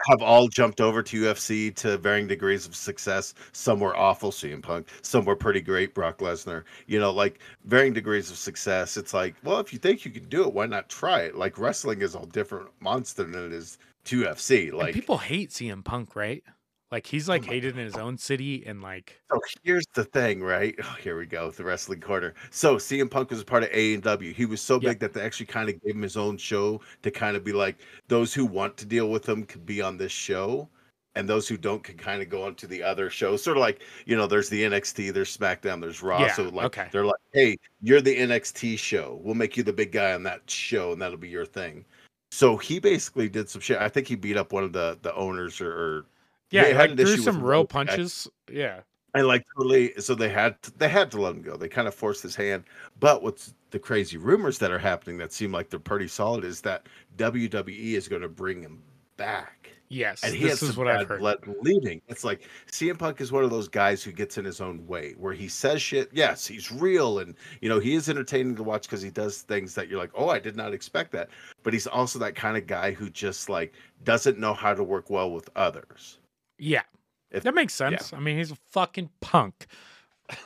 have 0.10 0.22
all 0.22 0.48
jumped 0.48 0.82
over 0.82 1.02
to 1.04 1.22
UFC 1.24 1.74
to 1.76 1.98
varying 1.98 2.28
degrees 2.28 2.66
of 2.66 2.76
success. 2.76 3.34
Some 3.54 3.80
were 3.80 3.96
awful, 3.96 4.32
CM 4.32 4.62
Punk. 4.62 4.88
Some 5.02 5.26
were 5.26 5.36
pretty 5.36 5.62
great, 5.62 5.94
Brock 5.94 6.20
Lesnar. 6.20 6.64
You 6.88 7.00
know, 7.00 7.12
like 7.12 7.40
varying 7.64 7.94
degrees 7.94 8.30
of 8.30 8.38
success. 8.38 8.98
It's 8.98 9.14
like, 9.14 9.36
well, 9.44 9.60
if 9.60 9.74
you 9.74 9.80
think 9.80 10.06
you 10.06 10.12
can 10.12 10.28
do 10.30 10.44
it, 10.44 10.54
why 10.54 10.66
not 10.66 10.90
try 10.90 11.22
it? 11.22 11.36
Like 11.36 11.58
wrestling 11.58 12.02
is 12.02 12.16
a 12.16 12.26
different 12.28 12.70
monster 12.80 13.24
than 13.24 13.46
it 13.46 13.54
is 13.54 13.78
to 14.06 14.24
UFC. 14.24 14.70
and 14.70 14.78
Like, 14.78 14.94
people 14.94 15.18
hate 15.18 15.50
CM 15.50 15.84
Punk, 15.84 16.16
right? 16.16 16.44
Like 16.92 17.08
he's 17.08 17.28
like 17.28 17.44
hated 17.44 17.78
in 17.78 17.84
his 17.84 17.96
own 17.96 18.18
city, 18.18 18.64
and 18.66 18.82
like 18.82 19.20
so 19.32 19.40
here's 19.64 19.86
the 19.96 20.04
thing, 20.04 20.42
right? 20.42 20.76
Oh, 20.84 20.96
here 21.02 21.18
we 21.18 21.26
go, 21.26 21.50
the 21.50 21.64
wrestling 21.64 22.00
corner. 22.00 22.36
So 22.52 22.76
CM 22.76 23.10
Punk 23.10 23.32
was 23.32 23.42
a 23.42 23.46
part 23.46 23.64
of 23.64 23.70
AEW. 23.72 24.34
He 24.34 24.46
was 24.46 24.62
so 24.62 24.80
Yeah. 24.80 24.90
big 24.90 25.00
that 25.00 25.14
they 25.14 25.22
actually 25.22 25.48
kind 25.48 25.68
of 25.68 25.82
gave 25.84 25.96
him 25.96 26.04
his 26.04 26.16
own 26.16 26.38
show 26.38 26.82
to 27.02 27.12
kind 27.12 27.36
of 27.36 27.44
be 27.44 27.54
like, 27.54 27.78
those 28.08 28.34
who 28.34 28.46
want 28.46 28.78
to 28.78 28.86
deal 28.86 29.10
with 29.10 29.28
him 29.28 29.46
could 29.46 29.66
be 29.66 29.82
on 29.82 29.98
this 29.98 30.12
show. 30.12 30.70
And 31.18 31.30
those 31.30 31.48
who 31.48 31.56
don't 31.56 31.82
can 31.82 31.98
kind 31.98 32.22
of 32.22 32.28
go 32.28 32.44
on 32.44 32.56
to 32.56 32.68
the 32.68 32.84
other 32.84 33.10
shows. 33.10 33.42
Sort 33.42 33.56
of 33.56 33.62
like, 33.62 33.82
you 34.06 34.18
know, 34.18 34.28
there's 34.28 34.50
the 34.50 34.64
NXT, 34.64 35.14
there's 35.14 35.36
SmackDown, 35.36 35.80
there's 35.80 36.04
Raw. 36.04 36.20
Yeah, 36.20 36.34
so 36.34 36.44
like 36.50 36.66
okay. 36.66 36.90
they're 36.92 37.06
like, 37.06 37.22
hey, 37.34 37.58
you're 37.82 38.02
the 38.02 38.18
NXT 38.18 38.78
show. 38.78 39.20
We'll 39.24 39.34
make 39.34 39.56
you 39.56 39.64
the 39.64 39.72
big 39.72 39.94
guy 39.94 40.14
on 40.14 40.24
that 40.24 40.42
show, 40.50 40.92
and 40.92 41.02
that'll 41.02 41.18
be 41.18 41.30
your 41.30 41.46
thing. 41.46 41.86
So 42.32 42.58
he 42.58 42.80
basically 42.80 43.30
did 43.30 43.50
some 43.50 43.62
shit. 43.62 43.80
I 43.80 43.88
think 43.88 44.08
he 44.10 44.16
beat 44.16 44.36
up 44.36 44.52
one 44.52 44.66
of 44.66 44.74
the 44.74 45.00
the 45.04 45.16
owners 45.16 45.62
or, 45.62 45.72
or 45.72 46.06
yeah, 46.52 46.64
They 46.64 46.70
he, 46.70 46.76
had 46.76 46.90
like 46.92 47.00
threw 47.00 47.18
some 47.18 47.42
real 47.42 47.66
punches. 47.66 48.28
Yeah, 48.52 48.82
and 49.16 49.28
like 49.28 49.46
totally 49.56 49.94
so 49.98 50.14
they 50.14 50.30
had 50.30 50.62
to, 50.64 50.78
they 50.78 50.90
had 50.90 51.10
to 51.12 51.22
let 51.22 51.34
him 51.34 51.42
go. 51.42 51.56
They 51.56 51.70
kind 51.70 51.88
of 51.88 51.96
forced 51.96 52.22
his 52.22 52.36
hand. 52.36 52.66
But 53.00 53.24
what's 53.24 53.54
the 53.72 53.80
crazy 53.80 54.18
rumors 54.18 54.58
that 54.60 54.72
are 54.72 54.80
happening 54.80 55.18
that 55.18 55.34
seem 55.34 55.52
like 55.52 55.70
they're 55.70 55.80
pretty 55.80 56.08
solid 56.08 56.44
is 56.44 56.62
that 56.62 56.88
wwe 57.18 57.94
is 57.94 58.08
going 58.08 58.22
to 58.22 58.30
bring 58.30 58.62
him 58.62 58.82
back. 59.18 59.70
Yes, 59.88 60.24
and 60.24 60.34
he 60.34 60.44
this 60.44 60.60
has 60.62 60.70
is 60.70 60.78
what 60.78 60.88
I've 60.88 61.08
heard. 61.08 61.22
leading 61.62 62.02
it's 62.08 62.24
like 62.24 62.42
cm 62.72 62.98
punk 62.98 63.22
is 63.22 63.32
one 63.32 63.44
of 63.44 63.52
those 63.52 63.68
guys 63.68 64.02
who 64.02 64.12
gets 64.12 64.38
in 64.38 64.44
his 64.44 64.60
own 64.60 64.86
way 64.88 65.14
where 65.18 65.34
he 65.34 65.48
says 65.48 65.82
shit 65.82 66.10
yes 66.12 66.48
he's 66.48 66.72
real 66.72 67.20
and 67.20 67.36
you 67.62 67.70
know 67.70 67.80
he 67.80 67.94
is 67.94 68.10
entertaining 68.10 68.56
to 68.56 68.64
watch 68.64 68.84
because 68.84 69.02
he 69.02 69.12
does 69.12 69.44
things 69.44 69.76
that 69.76 69.88
you're 69.88 70.00
like 70.00 70.12
oh 70.16 70.30
i 70.30 70.40
did 70.40 70.56
not 70.56 70.74
expect 70.74 71.12
that. 71.12 71.30
But 71.64 71.74
he's 71.74 71.86
also 71.86 72.18
that 72.20 72.36
kind 72.36 72.58
of 72.58 72.66
guy 72.66 72.92
who 72.92 73.10
just 73.10 73.48
like 73.48 73.74
doesn't 74.04 74.40
know 74.40 74.54
how 74.54 74.74
to 74.74 74.84
work 74.84 75.10
well 75.10 75.32
with 75.32 75.50
others 75.56 76.18
Yeah, 76.58 76.84
If- 77.32 77.44
that 77.44 77.54
makes 77.54 77.74
sense. 77.74 78.14
I 78.14 78.20
mean, 78.20 78.38
he's 78.38 78.52
a 78.52 78.56
fucking 78.72 79.10
punk. 79.22 79.68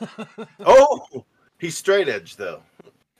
oh 0.66 1.24
he's 1.58 1.74
straight 1.76 2.06
edge 2.06 2.36
though 2.36 2.62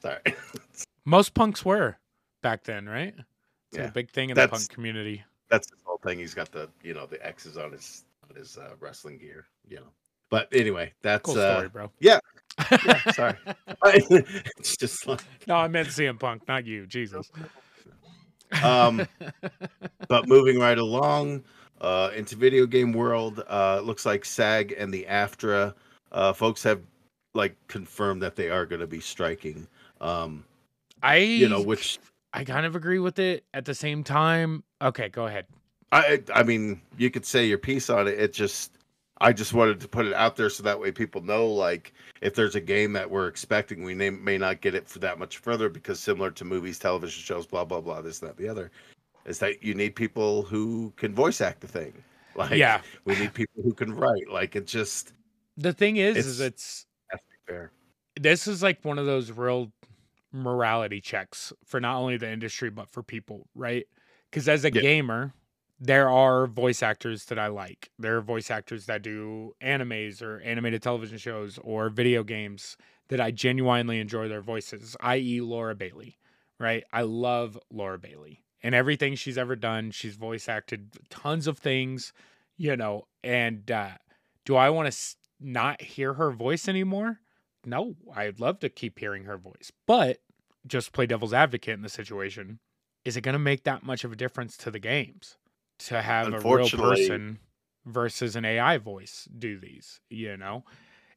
sorry 0.02 0.18
Most 1.06 1.32
punks 1.32 1.64
were 1.64 1.96
back 2.42 2.64
then, 2.64 2.86
right? 2.86 3.14
It's 3.16 3.78
Yeah. 3.78 3.84
a 3.86 3.90
big 3.90 4.10
thing 4.10 4.28
in 4.30 4.34
That's- 4.36 4.50
the 4.50 4.68
punk 4.68 4.74
community. 4.74 5.24
that's 5.48 5.68
the 5.70 5.76
whole 5.84 5.96
thing. 5.98 6.18
He's 6.18 6.34
got 6.34 6.52
the 6.52 6.68
you 6.82 6.92
know 6.94 7.06
the 7.06 7.24
X's 7.26 7.56
on 7.56 7.72
his 7.72 8.04
on 8.28 8.36
his 8.36 8.58
uh, 8.58 8.74
wrestling 8.78 9.16
gear, 9.18 9.46
you 9.68 9.76
know. 9.76 9.88
But 10.28 10.48
anyway, 10.52 10.92
that's 11.02 11.22
Cool 11.24 11.38
uh, 11.40 11.54
story, 11.56 11.68
bro. 11.70 11.90
yeah, 11.98 12.20
sorry. 13.14 13.36
it's 13.84 14.76
just 14.76 15.04
like, 15.06 15.20
no, 15.48 15.56
I 15.56 15.66
meant 15.66 15.88
CM 15.88 16.20
Punk, 16.20 16.46
not 16.46 16.66
you. 16.66 16.86
Jesus. 16.86 17.30
um, 18.62 19.06
but 20.08 20.28
moving 20.28 20.58
right 20.58 20.78
along 20.78 21.42
uh, 21.80 22.10
into 22.14 22.36
video 22.36 22.66
game 22.66 22.92
world, 22.92 23.42
uh, 23.48 23.80
looks 23.80 24.04
like 24.04 24.24
SAG 24.24 24.74
and 24.76 24.92
the 24.92 25.06
AFTRA 25.08 25.74
uh, 26.12 26.32
folks 26.32 26.62
have 26.62 26.80
like 27.34 27.56
confirmed 27.68 28.22
that 28.22 28.36
they 28.36 28.50
are 28.50 28.66
going 28.66 28.80
to 28.80 28.86
be 28.86 29.00
striking. 29.00 29.66
Um, 30.00 30.44
I 31.02 31.16
you 31.16 31.48
know, 31.48 31.62
which 31.62 31.98
I 32.32 32.44
kind 32.44 32.66
of 32.66 32.76
agree 32.76 32.98
with 32.98 33.18
it. 33.18 33.44
At 33.54 33.64
the 33.64 33.74
same 33.74 34.04
time, 34.04 34.62
okay, 34.82 35.08
go 35.08 35.26
ahead. 35.26 35.46
I 35.92 36.22
I 36.34 36.42
mean, 36.42 36.80
you 36.98 37.10
could 37.10 37.24
say 37.24 37.46
your 37.46 37.58
piece 37.58 37.90
on 37.90 38.08
it. 38.08 38.18
It 38.18 38.32
just 38.32 38.72
I 39.20 39.32
just 39.32 39.52
wanted 39.52 39.80
to 39.80 39.88
put 39.88 40.06
it 40.06 40.14
out 40.14 40.36
there 40.36 40.50
so 40.50 40.62
that 40.62 40.80
way 40.80 40.92
people 40.92 41.20
know 41.20 41.46
like 41.46 41.92
if 42.22 42.34
there's 42.34 42.54
a 42.54 42.60
game 42.60 42.92
that 42.94 43.10
we're 43.10 43.28
expecting, 43.28 43.82
we 43.82 43.94
may, 43.94 44.10
may 44.10 44.38
not 44.38 44.60
get 44.60 44.74
it 44.74 44.88
for 44.88 44.98
that 45.00 45.18
much 45.18 45.38
further 45.38 45.68
because 45.68 46.00
similar 46.00 46.30
to 46.30 46.44
movies, 46.44 46.78
television 46.78 47.22
shows, 47.22 47.46
blah 47.46 47.64
blah 47.64 47.80
blah, 47.80 48.00
this 48.00 48.18
that 48.20 48.36
the 48.36 48.48
other, 48.48 48.70
is 49.26 49.38
that 49.40 49.62
you 49.62 49.74
need 49.74 49.94
people 49.94 50.42
who 50.42 50.92
can 50.96 51.14
voice 51.14 51.40
act 51.40 51.60
the 51.60 51.68
thing. 51.68 51.92
Like 52.36 52.52
Yeah. 52.52 52.80
we 53.04 53.16
need 53.16 53.34
people 53.34 53.62
who 53.62 53.74
can 53.74 53.92
write. 53.94 54.28
Like 54.30 54.54
it 54.54 54.66
just 54.66 55.12
The 55.56 55.72
thing 55.72 55.96
is, 55.96 56.16
is 56.16 56.40
It's- 56.40 56.52
it's 56.52 56.86
to 57.10 57.16
be 57.18 57.52
fair. 57.52 57.72
this 58.20 58.46
is 58.46 58.62
like 58.62 58.84
one 58.84 58.98
of 59.00 59.06
those 59.06 59.32
real 59.32 59.72
morality 60.32 61.00
checks 61.00 61.52
for 61.64 61.80
not 61.80 61.96
only 61.96 62.16
the 62.16 62.30
industry 62.30 62.70
but 62.70 62.88
for 62.92 63.02
people, 63.02 63.48
right? 63.54 63.84
Because 64.30 64.48
as 64.48 64.64
a 64.64 64.72
Yeah. 64.72 64.80
gamer, 64.80 65.34
there 65.80 66.08
are 66.08 66.46
voice 66.46 66.82
actors 66.84 67.24
that 67.26 67.38
I 67.38 67.48
like. 67.48 67.90
There 67.98 68.16
are 68.16 68.20
voice 68.20 68.48
actors 68.50 68.86
that 68.86 69.02
do 69.02 69.54
animes 69.60 70.22
or 70.22 70.38
animated 70.40 70.82
television 70.82 71.18
shows 71.18 71.58
or 71.64 71.88
video 71.88 72.22
games 72.22 72.76
that 73.08 73.20
I 73.20 73.32
genuinely 73.32 73.98
enjoy 73.98 74.28
their 74.28 74.40
voices, 74.42 74.96
i.e., 75.00 75.40
Laura 75.40 75.74
Bailey, 75.74 76.16
right? 76.60 76.84
I 76.92 77.02
love 77.02 77.58
Laura 77.72 77.98
Bailey 77.98 78.44
and 78.62 78.74
everything 78.74 79.14
she's 79.14 79.38
ever 79.38 79.56
done. 79.56 79.90
She's 79.90 80.16
voice 80.16 80.48
acted 80.48 80.92
tons 81.08 81.46
of 81.46 81.58
things, 81.58 82.12
you 82.56 82.76
know. 82.76 83.06
And 83.22 83.70
uh, 83.70 83.92
do 84.44 84.56
I 84.56 84.70
want 84.70 84.86
to 84.86 84.88
s- 84.88 85.16
not 85.38 85.80
hear 85.82 86.14
her 86.14 86.30
voice 86.30 86.68
anymore? 86.68 87.20
No, 87.64 87.96
I'd 88.14 88.40
love 88.40 88.58
to 88.60 88.68
keep 88.68 88.98
hearing 88.98 89.24
her 89.24 89.36
voice, 89.36 89.70
but 89.86 90.18
just 90.66 90.92
play 90.92 91.06
devil's 91.06 91.32
advocate 91.34 91.74
in 91.74 91.82
the 91.82 91.88
situation. 91.88 92.58
Is 93.04 93.16
it 93.16 93.22
going 93.22 93.32
to 93.34 93.38
make 93.38 93.64
that 93.64 93.82
much 93.82 94.04
of 94.04 94.12
a 94.12 94.16
difference 94.16 94.56
to 94.58 94.70
the 94.70 94.78
games 94.78 95.36
to 95.80 96.02
have 96.02 96.32
a 96.32 96.40
real 96.40 96.68
person 96.70 97.38
versus 97.86 98.36
an 98.36 98.44
AI 98.44 98.78
voice 98.78 99.28
do 99.38 99.58
these? 99.58 100.00
You 100.10 100.36
know, 100.36 100.64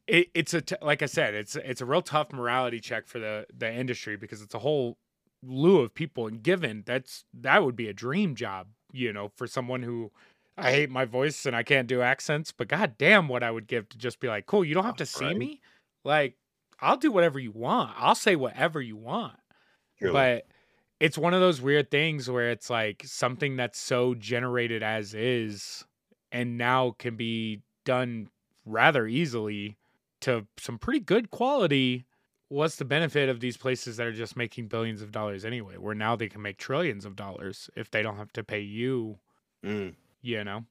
it, 0.06 0.28
it's 0.34 0.54
a 0.54 0.60
t- 0.60 0.76
like 0.82 1.02
I 1.02 1.06
said, 1.06 1.34
it's 1.34 1.56
it's 1.56 1.80
a 1.80 1.86
real 1.86 2.02
tough 2.02 2.32
morality 2.32 2.80
check 2.80 3.06
for 3.06 3.18
the 3.18 3.46
the 3.54 3.72
industry 3.72 4.16
because 4.16 4.42
it's 4.42 4.54
a 4.54 4.58
whole 4.58 4.98
slew 5.44 5.80
of 5.80 5.94
people, 5.94 6.26
and 6.26 6.42
given 6.42 6.82
that's 6.86 7.24
that 7.34 7.64
would 7.64 7.76
be 7.76 7.88
a 7.88 7.92
dream 7.92 8.34
job, 8.34 8.68
you 8.92 9.12
know, 9.12 9.28
for 9.36 9.46
someone 9.46 9.82
who 9.82 10.12
I 10.56 10.70
hate 10.72 10.90
my 10.90 11.04
voice 11.04 11.46
and 11.46 11.56
I 11.56 11.62
can't 11.62 11.88
do 11.88 12.00
accents, 12.02 12.52
but 12.52 12.68
god 12.68 12.96
damn 12.98 13.28
what 13.28 13.42
I 13.42 13.50
would 13.50 13.66
give 13.66 13.88
to 13.90 13.98
just 13.98 14.20
be 14.20 14.28
like, 14.28 14.46
cool, 14.46 14.64
you 14.64 14.74
don't 14.74 14.84
have 14.84 14.94
oh, 14.94 14.98
to 14.98 15.06
see 15.06 15.26
Right. 15.26 15.36
me. 15.36 15.60
Like, 16.04 16.36
I'll 16.80 16.96
do 16.96 17.10
whatever 17.12 17.38
you 17.38 17.50
want. 17.52 17.92
I'll 17.96 18.14
say 18.14 18.36
whatever 18.36 18.80
you 18.80 18.96
want. 18.96 19.38
But 20.12 20.46
it's 21.00 21.18
one 21.18 21.34
of 21.34 21.40
those 21.40 21.60
weird 21.60 21.90
things 21.90 22.30
where 22.30 22.50
it's 22.50 22.70
like 22.70 23.02
something 23.04 23.56
that's 23.56 23.78
so 23.78 24.14
generated 24.14 24.82
as 24.82 25.14
is 25.14 25.84
and 26.32 26.58
now 26.58 26.92
can 26.92 27.16
be 27.16 27.62
done 27.84 28.30
rather 28.64 29.06
easily 29.06 29.76
to 30.20 30.46
some 30.58 30.78
pretty 30.78 31.00
good 31.00 31.30
quality. 31.30 32.06
What's 32.54 32.76
the 32.76 32.84
benefit 32.84 33.28
of 33.28 33.40
these 33.40 33.56
places 33.56 33.96
that 33.96 34.06
are 34.06 34.12
just 34.12 34.36
making 34.36 34.68
billions 34.68 35.02
of 35.02 35.10
dollars 35.10 35.44
anyway, 35.44 35.76
where 35.76 35.94
now 35.94 36.14
they 36.16 36.28
can 36.28 36.40
make 36.42 36.56
trillions 36.56 37.04
of 37.04 37.16
dollars 37.16 37.68
if 37.76 37.90
they 37.90 38.02
don't 38.02 38.16
have 38.16 38.32
to 38.34 38.44
pay 38.44 38.60
you 38.60 39.18
Mm. 39.64 39.94
you 40.22 40.44
know? 40.44 40.64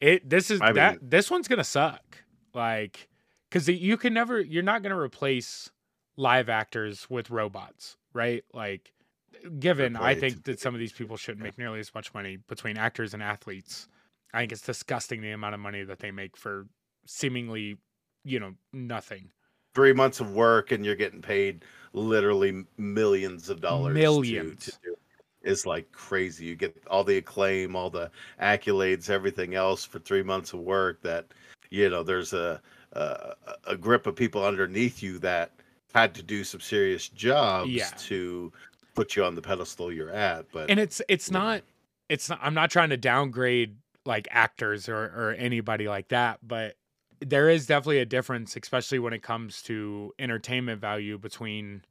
It 0.00 0.28
this 0.28 0.50
is 0.50 0.60
I 0.60 0.72
that 0.72 1.00
mean- 1.00 1.10
this 1.10 1.30
one's 1.30 1.48
gonna 1.48 1.64
suck 1.64 2.18
like 2.52 3.08
because 3.48 3.68
you 3.68 3.96
can 3.96 4.12
never 4.14 4.40
you're 4.40 4.62
not 4.62 4.82
gonna 4.82 4.98
replace 4.98 5.70
live 6.16 6.48
actors 6.48 7.08
with 7.10 7.30
robots 7.30 7.96
right? 8.12 8.44
Like 8.52 8.92
given 9.58 9.96
i 9.96 10.14
think 10.14 10.44
that 10.44 10.60
some 10.60 10.74
of 10.74 10.78
these 10.80 10.92
people 10.92 11.16
shouldn't 11.16 11.42
make 11.42 11.58
nearly 11.58 11.80
as 11.80 11.92
much 11.94 12.14
money 12.14 12.36
between 12.36 12.78
actors 12.78 13.12
and 13.12 13.22
athletes 13.22 13.88
i 14.32 14.38
think 14.40 14.52
it's 14.52 14.62
disgusting 14.62 15.20
the 15.20 15.32
amount 15.32 15.54
of 15.54 15.60
money 15.60 15.82
that 15.82 15.98
they 15.98 16.10
make 16.12 16.36
for 16.36 16.66
seemingly 17.04 17.76
you 18.24 18.38
know 18.38 18.54
nothing 18.72 19.30
Three 19.74 19.92
months 19.92 20.20
of 20.20 20.32
work 20.32 20.72
and 20.72 20.84
you're 20.84 20.94
getting 20.94 21.20
paid 21.22 21.64
literally 21.92 22.64
millions 22.76 23.48
of 23.48 23.60
dollars. 23.60 23.94
to- 23.94 24.00
Millions. 24.00 24.64
To, 24.66 24.70
do 24.84 24.96
is 25.42 25.66
like 25.66 25.90
crazy. 25.92 26.46
You 26.46 26.56
get 26.56 26.74
all 26.90 27.04
the 27.04 27.18
acclaim, 27.18 27.76
all 27.76 27.90
the 27.90 28.10
accolades, 28.40 29.10
everything 29.10 29.54
else 29.54 29.84
for 29.84 29.98
three 29.98 30.22
months 30.22 30.52
of 30.54 30.60
work. 30.60 31.02
That 31.02 31.26
you 31.70 31.90
know, 31.90 32.02
there's 32.02 32.32
a 32.32 32.60
a, 32.92 33.34
a 33.66 33.76
grip 33.76 34.06
of 34.06 34.14
people 34.16 34.44
underneath 34.44 35.02
you 35.02 35.18
that 35.18 35.50
had 35.94 36.14
to 36.14 36.22
do 36.22 36.44
some 36.44 36.60
serious 36.60 37.08
jobs 37.08 37.70
Yeah. 37.70 37.90
to 37.98 38.52
put 38.94 39.16
you 39.16 39.24
on 39.24 39.34
the 39.34 39.42
pedestal 39.42 39.92
you're 39.92 40.10
at. 40.10 40.46
But 40.52 40.70
and 40.70 40.80
it's 40.80 41.02
it's 41.08 41.30
not 41.30 41.62
it's 42.08 42.28
not 42.28 42.38
i'm 42.42 42.54
not 42.54 42.70
trying 42.70 42.90
to 42.90 42.96
downgrade 42.96 43.76
like 44.06 44.28
actors 44.30 44.88
or 44.88 44.96
or 45.04 45.34
anybody 45.38 45.88
like 45.88 46.08
that, 46.08 46.38
but 46.42 46.76
there 47.24 47.48
is 47.48 47.66
definitely 47.66 47.98
a 47.98 48.06
difference, 48.06 48.56
especially 48.56 48.98
when 48.98 49.12
it 49.12 49.22
comes 49.22 49.62
to 49.62 50.12
entertainment 50.18 50.80
value 50.80 51.18
between 51.18 51.82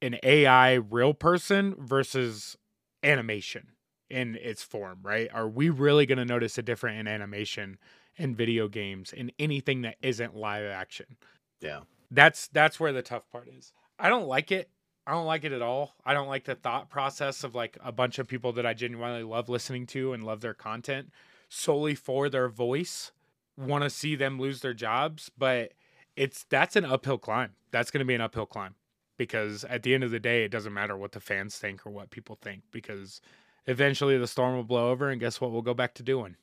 an 0.00 0.18
AI 0.22 0.74
real 0.74 1.14
person 1.14 1.74
versus 1.78 2.56
animation 3.02 3.68
in 4.10 4.36
its 4.36 4.62
form, 4.62 4.98
right? 5.02 5.30
Are 5.32 5.48
we 5.48 5.70
really 5.70 6.06
going 6.06 6.18
to 6.18 6.24
notice 6.24 6.58
a 6.58 6.62
difference 6.62 7.00
in 7.00 7.08
animation 7.08 7.78
in 8.16 8.34
video 8.34 8.68
games 8.68 9.12
in 9.12 9.32
anything 9.38 9.82
that 9.82 9.96
isn't 10.02 10.36
live 10.36 10.66
action? 10.66 11.16
Yeah. 11.60 11.80
That's 12.10 12.48
that's 12.48 12.78
where 12.78 12.92
the 12.92 13.02
tough 13.02 13.30
part 13.30 13.48
is. 13.48 13.72
I 13.98 14.08
don't 14.08 14.26
like 14.26 14.52
it. 14.52 14.68
I 15.06 15.12
don't 15.12 15.26
like 15.26 15.44
it 15.44 15.52
at 15.52 15.62
all. 15.62 15.94
I 16.04 16.12
don't 16.12 16.28
like 16.28 16.44
the 16.44 16.54
thought 16.54 16.90
process 16.90 17.42
of 17.42 17.54
like 17.54 17.78
a 17.82 17.90
bunch 17.90 18.18
of 18.18 18.28
people 18.28 18.52
that 18.52 18.66
I 18.66 18.74
genuinely 18.74 19.24
love 19.24 19.48
listening 19.48 19.86
to 19.88 20.12
and 20.12 20.22
love 20.22 20.40
their 20.42 20.54
content 20.54 21.10
solely 21.48 21.94
for 21.94 22.28
their 22.28 22.48
voice 22.48 23.12
want 23.56 23.84
to 23.84 23.90
see 23.90 24.16
them 24.16 24.40
lose 24.40 24.60
their 24.60 24.74
jobs, 24.74 25.30
but 25.36 25.72
it's 26.16 26.44
that's 26.48 26.76
an 26.76 26.84
uphill 26.84 27.18
climb. 27.18 27.52
That's 27.70 27.90
going 27.90 28.00
to 28.00 28.04
be 28.04 28.14
an 28.14 28.20
uphill 28.20 28.46
climb 28.46 28.74
because 29.16 29.64
at 29.64 29.82
the 29.82 29.94
end 29.94 30.04
of 30.04 30.10
the 30.10 30.20
day, 30.20 30.44
it 30.44 30.50
doesn't 30.50 30.72
matter 30.72 30.96
what 30.96 31.12
the 31.12 31.20
fans 31.20 31.56
think 31.56 31.86
or 31.86 31.90
what 31.90 32.10
people 32.10 32.38
think 32.40 32.62
because 32.70 33.20
eventually 33.66 34.18
the 34.18 34.26
storm 34.26 34.54
will 34.56 34.64
blow 34.64 34.90
over 34.90 35.08
and 35.08 35.20
guess 35.20 35.40
what 35.40 35.52
we'll 35.52 35.62
go 35.62 35.74
back 35.74 35.94
to 35.94 36.02
doing. 36.02 36.36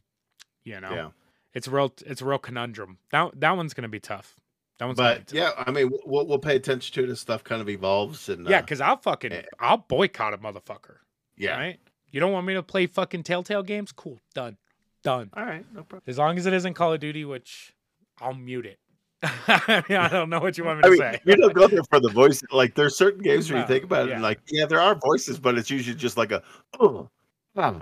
You 0.64 0.80
know. 0.82 0.94
Yeah. 0.94 1.10
It's 1.54 1.68
a 1.68 1.72
real 1.72 1.94
it's 2.06 2.22
a 2.22 2.26
real 2.26 2.38
conundrum. 2.38 3.00
That 3.12 3.40
that 3.40 3.58
one's 3.58 3.74
going 3.74 3.84
to 3.84 3.90
be 3.90 4.00
tough. 4.00 4.36
That 4.78 4.86
one's 4.86 4.98
But 4.98 5.34
yeah, 5.34 5.52
I 5.58 5.72
mean, 5.72 5.92
we'll 6.06 6.26
we'll 6.26 6.40
pay 6.40 6.56
attention 6.56 6.94
to 6.96 7.04
it 7.04 7.12
as 7.12 7.20
stuff 7.20 7.44
kind 7.44 7.62
of 7.62 7.70
evolves 7.70 8.30
and 8.30 8.48
Yeah, 8.48 8.60
uh, 8.60 8.62
because 8.62 8.82
I'll 8.82 8.98
fucking 8.98 9.34
eh. 9.34 9.42
I'll 9.60 9.78
boycott 9.78 10.34
a 10.34 10.38
motherfucker. 10.38 10.98
yeah. 11.36 11.58
Right? 11.58 11.80
You 12.12 12.20
don't 12.20 12.32
want 12.32 12.48
me 12.48 12.56
to 12.56 12.64
play 12.64 12.88
fucking 12.88 13.24
Telltale 13.24 13.62
games? 13.62 13.92
Cool. 13.92 14.20
Done. 14.34 14.58
Done. 15.04 15.30
All 15.34 15.46
right, 15.46 15.66
no 15.74 15.84
problem. 15.84 16.04
As 16.08 16.18
long 16.18 16.38
as 16.38 16.46
it 16.46 16.54
isn't 16.54 16.74
Call 16.74 16.94
of 16.94 17.00
Duty, 17.00 17.26
which 17.26 17.74
I'll 18.20 18.34
mute 18.34 18.66
it. 18.66 18.80
I, 19.22 19.84
mean, 19.90 19.98
I 19.98 20.08
don't 20.08 20.30
know 20.30 20.40
what 20.40 20.58
you 20.58 20.64
want 20.64 20.80
me 20.80 20.84
to 20.84 20.88
I 20.88 20.92
mean, 20.92 21.00
say. 21.00 21.20
you 21.26 21.36
don't 21.36 21.54
go 21.54 21.68
there 21.68 21.84
for 21.90 22.00
the 22.00 22.10
voice. 22.10 22.42
Like, 22.52 22.76
there's 22.76 22.96
certain 22.96 23.22
games 23.22 23.52
where 23.52 23.62
you 23.62 23.68
think 23.68 23.84
about 23.84 24.06
it, 24.06 24.10
yeah. 24.10 24.14
and 24.16 24.24
like, 24.24 24.40
yeah, 24.50 24.66
there 24.66 24.80
are 24.80 24.96
voices, 24.96 25.40
but 25.40 25.58
it's 25.58 25.70
usually 25.70 25.96
just 25.96 26.18
like 26.18 26.32
a, 26.32 26.42
oh, 26.80 27.10
ah, 27.58 27.82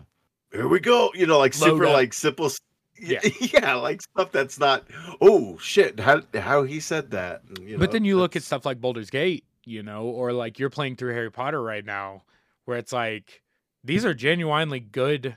here 0.51 0.67
we 0.67 0.79
go. 0.79 1.11
You 1.13 1.27
know, 1.27 1.37
like 1.37 1.59
Load 1.59 1.69
super, 1.69 1.85
up. 1.85 1.93
like 1.93 2.13
simple. 2.13 2.51
Yeah. 2.99 3.19
yeah, 3.39 3.75
like 3.75 4.01
stuff 4.01 4.31
that's 4.31 4.59
not. 4.59 4.87
Oh 5.21 5.57
shit! 5.59 5.99
How 5.99 6.21
how 6.33 6.63
he 6.63 6.79
said 6.79 7.11
that? 7.11 7.43
and, 7.49 7.69
you 7.69 7.77
but 7.77 7.89
know, 7.89 7.93
then 7.93 8.05
you 8.05 8.17
look 8.17 8.35
at 8.35 8.43
stuff 8.43 8.65
like 8.65 8.81
Baldur's 8.81 9.09
Gate, 9.09 9.43
you 9.65 9.83
know, 9.83 10.03
or 10.05 10.33
like 10.33 10.57
you're 10.57 10.69
playing 10.71 10.95
through 10.95 11.13
Harry 11.13 11.31
Potter 11.31 11.61
right 11.61 11.85
now, 11.85 12.23
where 12.65 12.77
it's 12.77 12.93
like 12.93 13.43
these 13.83 14.03
are 14.05 14.13
genuinely 14.13 14.79
good 14.79 15.35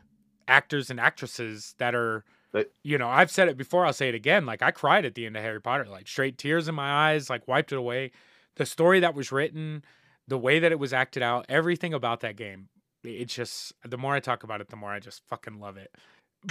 actors 0.50 0.90
and 0.90 0.98
actresses 1.00 1.74
that 1.78 1.94
are, 1.94 2.24
But- 2.52 2.72
you 2.82 2.98
know, 2.98 3.08
I've 3.08 3.30
said 3.30 3.48
it 3.48 3.56
before, 3.56 3.86
I'll 3.86 3.92
say 3.92 4.08
it 4.08 4.14
again. 4.14 4.44
Like 4.44 4.60
I 4.62 4.70
cried 4.72 5.04
at 5.04 5.14
the 5.14 5.24
end 5.26 5.36
of 5.36 5.42
Harry 5.42 5.60
Potter, 5.60 5.84
like 5.86 6.08
straight 6.08 6.36
tears 6.36 6.68
in 6.68 6.74
my 6.74 6.90
eyes, 7.12 7.30
like 7.30 7.46
wiped 7.48 7.72
it 7.72 7.78
away. 7.78 8.10
The 8.56 8.66
story 8.66 9.00
that 9.00 9.14
was 9.14 9.30
written, 9.32 9.84
the 10.26 10.36
way 10.38 10.58
that 10.58 10.72
it 10.72 10.78
was 10.78 10.92
acted 10.92 11.22
out, 11.22 11.46
everything 11.48 11.94
about 11.94 12.20
that 12.20 12.36
game. 12.36 12.68
It's 13.04 13.34
just 13.34 13.72
the 13.84 13.96
more 13.96 14.14
I 14.14 14.20
talk 14.20 14.42
about 14.42 14.60
it, 14.60 14.68
the 14.68 14.76
more 14.76 14.90
I 14.90 14.98
just 15.00 15.22
fucking 15.28 15.58
love 15.60 15.76
it. 15.76 15.90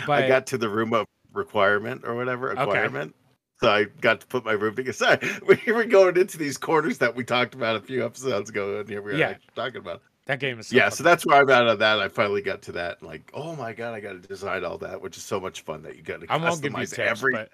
But 0.07 0.23
I 0.23 0.27
got 0.27 0.47
to 0.47 0.57
the 0.57 0.69
room 0.69 0.93
of 0.93 1.05
requirement 1.33 2.01
or 2.05 2.15
whatever 2.15 2.47
requirement. 2.47 3.15
So 3.61 3.69
I 3.69 3.83
got 3.83 4.21
to 4.21 4.27
put 4.27 4.45
my 4.45 4.53
room 4.53 4.75
together. 4.75 4.93
Sorry, 4.93 5.19
we 5.65 5.71
were 5.73 5.83
going 5.83 6.15
into 6.17 6.37
these 6.37 6.57
corners 6.57 6.97
that 6.99 7.15
we 7.15 7.23
talked 7.25 7.53
about 7.53 7.75
a 7.75 7.81
few 7.81 8.05
episodes 8.05 8.49
ago, 8.49 8.79
and 8.79 8.87
here 8.89 9.01
we 9.01 9.11
are 9.11 9.17
Yeah. 9.17 9.33
talking 9.53 9.77
about. 9.81 10.01
That 10.29 10.39
game 10.39 10.59
is 10.59 10.67
so 10.67 10.75
yeah, 10.75 10.83
fucking 10.83 10.95
so 10.97 11.03
that's 11.03 11.25
where 11.25 11.41
I'm 11.41 11.49
out 11.49 11.67
of 11.67 11.79
that. 11.79 11.99
I 11.99 12.07
finally 12.07 12.43
got 12.43 12.61
to 12.61 12.71
that. 12.73 13.01
Like, 13.01 13.31
oh 13.33 13.55
my 13.55 13.73
god, 13.73 13.95
I 13.95 13.99
got 13.99 14.11
to 14.11 14.19
design 14.19 14.63
all 14.63 14.77
that, 14.77 15.01
which 15.01 15.17
is 15.17 15.23
so 15.23 15.39
much 15.39 15.61
fun 15.61 15.81
that 15.81 15.95
you 15.95 16.03
got 16.03 16.21
to 16.21 16.27
I 16.29 16.37
won't 16.37 16.61
give 16.61 16.71
you 16.71 16.77
customize 16.77 16.93
tips, 16.95 17.09
everything. 17.09 17.47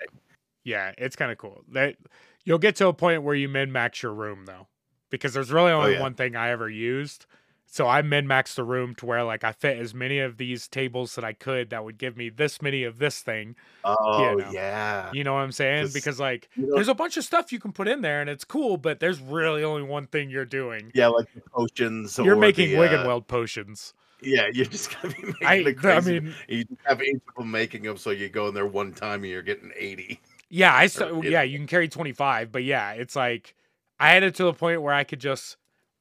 yeah, 0.65 0.91
it's 0.97 1.15
kind 1.15 1.31
of 1.31 1.37
cool. 1.37 1.63
That 1.71 1.95
you'll 2.43 2.57
get 2.57 2.75
to 2.75 2.87
a 2.87 2.93
point 2.93 3.23
where 3.23 3.33
you 3.33 3.47
min 3.47 3.71
max 3.71 4.03
your 4.03 4.13
room 4.13 4.43
though, 4.45 4.67
because 5.09 5.33
there's 5.33 5.53
really 5.53 5.71
oh, 5.71 5.77
only 5.77 5.91
Oh, 5.91 5.93
yeah. 5.93 6.01
one 6.01 6.15
thing 6.15 6.35
I 6.35 6.49
ever 6.49 6.69
used. 6.69 7.27
So 7.75 7.89
I 7.89 8.01
min 8.03 8.25
maxed 8.25 8.55
the 8.55 8.63
room 8.63 8.95
to 8.95 9.05
where 9.05 9.25
like 9.25 9.43
I 9.43 9.51
fit 9.51 9.77
as 9.77 9.93
many 9.93 10.19
of 10.19 10.37
these 10.37 10.65
tables 10.65 11.15
that 11.15 11.25
I 11.25 11.33
could 11.33 11.71
that 11.71 11.83
would 11.83 11.97
give 11.97 12.15
me 12.15 12.29
this 12.29 12.61
many 12.61 12.85
of 12.85 12.99
this 12.99 13.19
thing. 13.19 13.57
Oh 13.83 14.35
no. 14.39 14.49
yeah, 14.49 15.11
You 15.11 15.25
know 15.25 15.33
what 15.33 15.41
I'm 15.41 15.51
saying? 15.51 15.83
'Cause, 15.83 15.93
Because 15.93 16.17
like 16.17 16.47
you 16.55 16.67
know- 16.67 16.75
there's 16.75 16.87
a 16.87 16.93
bunch 16.93 17.17
of 17.17 17.25
stuff 17.25 17.51
you 17.51 17.59
can 17.59 17.73
put 17.73 17.89
in 17.89 17.99
there 17.99 18.21
and 18.21 18.29
it's 18.29 18.45
cool, 18.45 18.77
but 18.77 19.01
there's 19.01 19.19
really 19.19 19.61
only 19.61 19.83
one 19.83 20.07
thing 20.07 20.29
you're 20.29 20.45
doing. 20.45 20.89
yeah, 20.95 21.07
like 21.07 21.27
the 21.33 21.41
potions. 21.51 22.17
You're 22.17 22.35
or 22.35 22.39
making 22.39 22.69
the, 22.69 22.77
uh, 22.77 23.05
Weld 23.05 23.27
potions. 23.27 23.93
Yeah, 24.21 24.47
you're 24.53 24.67
just 24.67 24.95
gonna 25.01 25.13
be 25.13 25.23
making 25.23 25.45
I, 25.45 25.63
the 25.63 25.91
I 25.91 25.99
mean, 25.99 26.33
you 26.47 26.63
have 26.85 27.01
of 27.01 27.07
them 27.35 27.51
making 27.51 27.83
them, 27.83 27.97
so 27.97 28.11
you 28.11 28.29
go 28.29 28.47
in 28.47 28.53
there 28.53 28.65
one 28.65 28.93
time 28.93 29.23
and 29.23 29.29
you're 29.33 29.41
getting 29.41 29.73
eighty. 29.75 30.21
Yeah, 30.47 30.73
I 30.73 30.87
st- 30.95 31.25
you 31.25 31.29
yeah, 31.29 31.41
you 31.41 31.57
can 31.57 31.67
carry 31.67 31.89
25, 31.89 32.53
but 32.53 32.63
yeah, 32.63 32.91
it's 32.93 33.17
like 33.17 33.53
I 33.99 34.11
had 34.11 34.23
it 34.23 34.33
to 34.35 34.45
the 34.45 34.53
point 34.53 34.81
where 34.81 34.93
I 34.93 35.03
could 35.03 35.19
just 35.19 35.57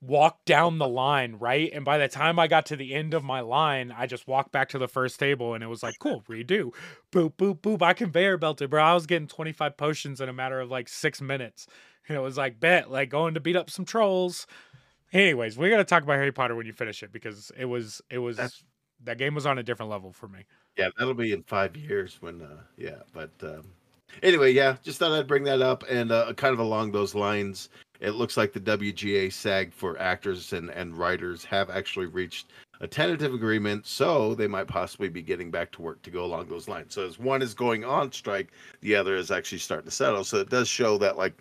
walk 0.06 0.44
down 0.44 0.78
the 0.78 0.88
line, 0.88 1.36
right? 1.38 1.70
And 1.72 1.84
by 1.84 1.98
the 1.98 2.08
time 2.08 2.38
I 2.38 2.46
got 2.46 2.66
to 2.66 2.76
the 2.76 2.94
end 2.94 3.14
of 3.14 3.24
my 3.24 3.40
line, 3.40 3.92
I 3.96 4.06
just 4.06 4.26
walked 4.28 4.52
back 4.52 4.68
to 4.70 4.78
the 4.78 4.88
first 4.88 5.18
table 5.18 5.54
and 5.54 5.64
it 5.64 5.66
was 5.68 5.82
like, 5.82 5.94
cool, 5.98 6.22
redo. 6.28 6.72
Boop, 7.12 7.34
boop, 7.34 7.60
boop. 7.60 7.80
I 7.82 7.92
conveyor 7.94 8.36
belted, 8.38 8.70
bro. 8.70 8.82
I 8.82 8.94
was 8.94 9.06
getting 9.06 9.28
25 9.28 9.76
potions 9.76 10.20
in 10.20 10.28
a 10.28 10.32
matter 10.32 10.60
of 10.60 10.70
like 10.70 10.88
six 10.88 11.20
minutes. 11.20 11.66
And 12.06 12.16
it 12.16 12.20
was 12.20 12.36
like, 12.36 12.60
bet, 12.60 12.90
like 12.90 13.08
going 13.08 13.34
to 13.34 13.40
beat 13.40 13.56
up 13.56 13.70
some 13.70 13.84
trolls. 13.84 14.46
Anyways, 15.12 15.56
we 15.56 15.70
got 15.70 15.78
to 15.78 15.84
talk 15.84 16.02
about 16.02 16.14
Harry 16.16 16.32
Potter 16.32 16.54
when 16.54 16.66
you 16.66 16.72
finish 16.72 17.02
it 17.02 17.12
because 17.12 17.50
it 17.56 17.64
was, 17.64 18.02
it 18.10 18.18
was, 18.18 18.36
That's- 18.36 18.62
that 19.04 19.18
game 19.18 19.34
was 19.34 19.46
on 19.46 19.58
a 19.58 19.62
different 19.62 19.90
level 19.90 20.12
for 20.12 20.28
me. 20.28 20.40
Yeah, 20.76 20.88
that'll 20.98 21.14
be 21.14 21.32
in 21.32 21.42
five 21.44 21.76
years 21.76 22.16
when. 22.20 22.42
uh 22.42 22.62
Yeah, 22.76 22.96
but 23.12 23.30
um, 23.42 23.62
anyway, 24.22 24.52
yeah, 24.52 24.76
just 24.82 24.98
thought 24.98 25.12
I'd 25.12 25.28
bring 25.28 25.44
that 25.44 25.62
up 25.62 25.84
and 25.88 26.10
uh, 26.10 26.32
kind 26.34 26.52
of 26.52 26.58
along 26.58 26.92
those 26.92 27.14
lines. 27.14 27.68
It 28.00 28.12
looks 28.12 28.36
like 28.36 28.52
the 28.52 28.60
WGA 28.60 29.32
SAG 29.32 29.72
for 29.72 29.98
actors 30.00 30.52
and 30.52 30.70
and 30.70 30.96
writers 30.96 31.44
have 31.44 31.70
actually 31.70 32.06
reached 32.06 32.52
a 32.80 32.86
tentative 32.86 33.32
agreement, 33.34 33.86
so 33.86 34.34
they 34.34 34.48
might 34.48 34.66
possibly 34.66 35.08
be 35.08 35.22
getting 35.22 35.50
back 35.50 35.70
to 35.72 35.82
work 35.82 36.02
to 36.02 36.10
go 36.10 36.24
along 36.24 36.48
those 36.48 36.68
lines. 36.68 36.94
So 36.94 37.06
as 37.06 37.18
one 37.18 37.40
is 37.40 37.54
going 37.54 37.84
on 37.84 38.10
strike, 38.12 38.48
the 38.80 38.96
other 38.96 39.16
is 39.16 39.30
actually 39.30 39.58
starting 39.58 39.86
to 39.86 39.94
settle. 39.94 40.24
So 40.24 40.38
it 40.38 40.50
does 40.50 40.68
show 40.68 40.98
that 40.98 41.16
like 41.16 41.34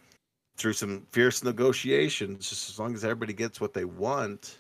through 0.56 0.74
some 0.74 1.06
fierce 1.12 1.44
negotiations, 1.44 2.50
just 2.50 2.70
as 2.70 2.80
long 2.80 2.94
as 2.94 3.04
everybody 3.04 3.34
gets 3.34 3.60
what 3.60 3.74
they 3.74 3.86
want. 3.86 4.58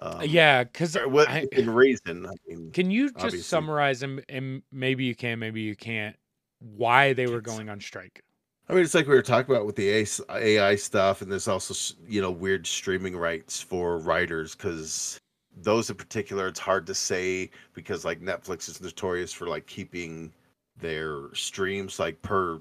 Um, 0.00 0.22
yeah, 0.24 0.64
because 0.64 0.96
in 0.96 1.70
reason. 1.70 2.26
I 2.26 2.32
mean, 2.48 2.72
Can 2.72 2.90
you 2.90 3.06
just 3.06 3.16
obviously. 3.16 3.42
summarize 3.42 4.02
and, 4.02 4.24
and 4.28 4.62
maybe 4.72 5.04
you 5.04 5.14
can, 5.14 5.38
maybe 5.38 5.60
you 5.60 5.76
can't, 5.76 6.16
why 6.58 7.12
they 7.12 7.28
were 7.28 7.40
going 7.40 7.68
on 7.68 7.80
strike? 7.80 8.23
I 8.68 8.72
mean, 8.72 8.82
it's 8.82 8.94
like 8.94 9.06
we 9.06 9.14
were 9.14 9.22
talking 9.22 9.54
about 9.54 9.66
with 9.66 9.76
the 9.76 10.06
AI 10.30 10.74
stuff, 10.76 11.20
and 11.22 11.30
there's 11.30 11.48
also 11.48 11.94
you 12.08 12.22
know 12.22 12.30
weird 12.30 12.66
streaming 12.66 13.16
rights 13.16 13.60
for 13.60 13.98
writers 13.98 14.54
because 14.54 15.18
those 15.62 15.90
in 15.90 15.96
particular, 15.96 16.48
it's 16.48 16.60
hard 16.60 16.86
to 16.86 16.94
say 16.94 17.50
because 17.74 18.04
like 18.04 18.20
Netflix 18.20 18.68
is 18.68 18.80
notorious 18.80 19.32
for 19.32 19.46
like 19.48 19.66
keeping 19.66 20.32
their 20.80 21.32
streams 21.34 21.98
like 21.98 22.20
per 22.22 22.60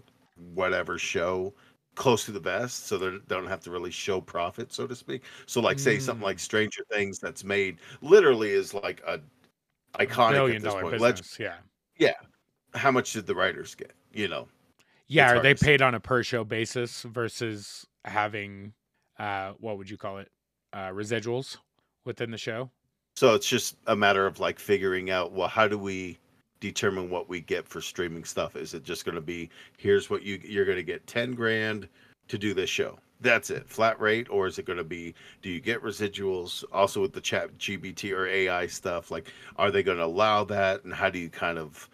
whatever 0.53 0.97
show 0.97 1.53
close 1.95 2.25
to 2.25 2.31
the 2.31 2.39
vest, 2.39 2.87
so 2.87 2.97
they 2.97 3.17
don't 3.27 3.47
have 3.47 3.61
to 3.61 3.71
really 3.71 3.91
show 3.91 4.19
profit, 4.19 4.73
so 4.73 4.85
to 4.87 4.95
speak. 4.95 5.23
So 5.45 5.61
like 5.61 5.79
say 5.79 5.99
something 5.99 6.21
Mm. 6.23 6.25
like 6.25 6.39
Stranger 6.39 6.83
Things 6.91 7.19
that's 7.19 7.43
made 7.43 7.77
literally 8.01 8.49
is 8.51 8.73
like 8.73 9.01
a 9.07 9.19
iconic 9.99 10.31
Billion 10.33 10.57
at 10.57 10.63
this 10.63 10.73
point. 10.73 10.85
business. 10.91 11.01
Let's, 11.01 11.39
yeah. 11.99 12.13
how 12.73 12.91
much 12.91 13.13
did 13.13 13.27
the 13.27 13.35
writers 13.35 13.75
get? 13.75 13.93
You 14.11 14.27
know, 14.27 14.47
Yeah. 15.13 15.33
Are 15.33 15.41
they 15.41 15.53
paid 15.53 15.81
on 15.81 15.93
a 15.95 15.99
per 15.99 16.23
show 16.23 16.43
basis 16.43 17.03
versus 17.03 17.85
having, 18.03 18.73
uh, 19.19 19.53
what 19.59 19.77
would 19.77 19.89
you 19.89 19.97
call 19.97 20.17
it? 20.17 20.29
Uh, 20.73 20.89
residuals 20.89 21.57
within 22.03 22.31
the 22.31 22.37
show? 22.37 22.69
So 23.15 23.35
it's 23.35 23.47
just 23.47 23.77
a 23.85 23.95
matter 23.95 24.25
of 24.25 24.39
like 24.39 24.57
figuring 24.57 25.11
out 25.11 25.31
well 25.31 25.47
how 25.47 25.67
do 25.67 25.77
we 25.77 26.17
determine 26.61 27.11
what 27.11 27.29
we 27.29 27.41
get 27.41 27.67
for 27.67 27.79
streaming 27.79 28.23
stuff? 28.23 28.55
Is 28.55 28.73
it 28.73 28.83
just 28.83 29.05
going 29.05 29.15
to 29.15 29.21
be 29.21 29.49
here's 29.77 30.09
what 30.09 30.23
you 30.23 30.39
you're 30.43 30.65
going 30.65 30.77
to 30.77 30.83
get 30.83 31.05
10 31.05 31.35
grand 31.35 31.87
to 32.27 32.37
do 32.39 32.55
this 32.55 32.71
show. 32.71 32.97
That's 33.21 33.51
it, 33.51 33.69
flat 33.69 33.99
rate 34.01 34.27
or 34.31 34.47
is 34.47 34.57
it 34.57 34.65
going 34.65 34.77
to 34.77 34.83
be 34.83 35.13
do 35.43 35.51
you 35.51 35.59
get 35.59 35.83
residuals 35.83 36.63
also 36.73 37.01
with 37.01 37.13
the 37.13 37.21
ChatGPT 37.21 38.11
or 38.11 38.25
AI 38.27 38.65
stuff 38.65 39.11
like 39.11 39.31
are 39.57 39.69
they 39.69 39.83
going 39.83 39.99
to 39.99 40.05
allow 40.05 40.43
that 40.45 40.83
and 40.83 40.93
how 40.93 41.11
do 41.11 41.19
you 41.19 41.29
kind 41.29 41.59
of 41.59 41.87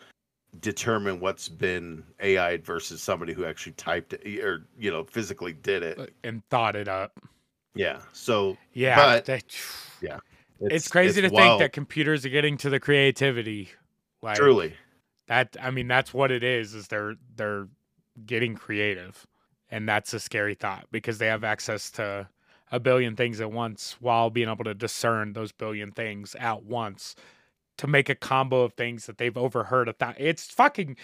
determine 0.61 1.19
what's 1.19 1.47
been 1.49 2.03
AI 2.19 2.57
versus 2.57 3.01
somebody 3.01 3.33
who 3.33 3.45
actually 3.45 3.73
typed 3.73 4.13
it 4.13 4.43
or 4.43 4.65
you 4.77 4.91
know 4.91 5.03
physically 5.03 5.53
did 5.53 5.83
it. 5.83 6.13
And 6.23 6.43
thought 6.49 6.75
it 6.75 6.87
up. 6.87 7.19
Yeah. 7.75 7.99
So 8.13 8.57
Yeah. 8.73 8.95
But- 8.95 9.25
that- 9.25 9.43
it's, 10.61 10.73
it's, 10.75 10.87
crazy 10.89 11.21
to 11.21 11.29
wild, 11.29 11.51
think 11.51 11.59
that 11.61 11.71
computers 11.71 12.25
are 12.25 12.29
getting 12.29 12.57
to 12.57 12.69
the 12.69 12.81
creativity. 12.81 13.69
Like, 14.21 14.35
truly 14.35 14.73
that 15.29 15.55
i 15.61 15.71
mean 15.71 15.87
that's 15.87 16.13
what 16.13 16.31
it 16.31 16.43
is 16.43 16.73
is 16.73 16.87
they're 16.87 17.15
they're 17.37 17.67
getting 18.25 18.55
creative 18.55 19.25
and 19.71 19.87
that's 19.87 20.13
a 20.13 20.19
scary 20.19 20.55
thought 20.55 20.85
because 20.91 21.19
they 21.19 21.27
have 21.27 21.45
access 21.45 21.89
to 21.89 22.27
a 22.71 22.79
billion 22.79 23.15
things 23.15 23.39
at 23.39 23.51
once 23.51 23.95
while 24.01 24.29
being 24.29 24.49
able 24.49 24.63
to 24.63 24.73
discern 24.73 25.31
those 25.33 25.51
billion 25.51 25.91
things 25.91 26.35
at 26.35 26.63
once 26.63 27.15
to 27.79 27.87
make 27.87 28.09
a 28.09 28.15
combo 28.15 28.61
of 28.61 28.73
things 28.73 29.05
that 29.05 29.17
they've 29.17 29.37
overheard. 29.37 29.87
A 29.87 29.93
th- 29.93 30.15
it's 30.17 30.51
fucking 30.51 30.97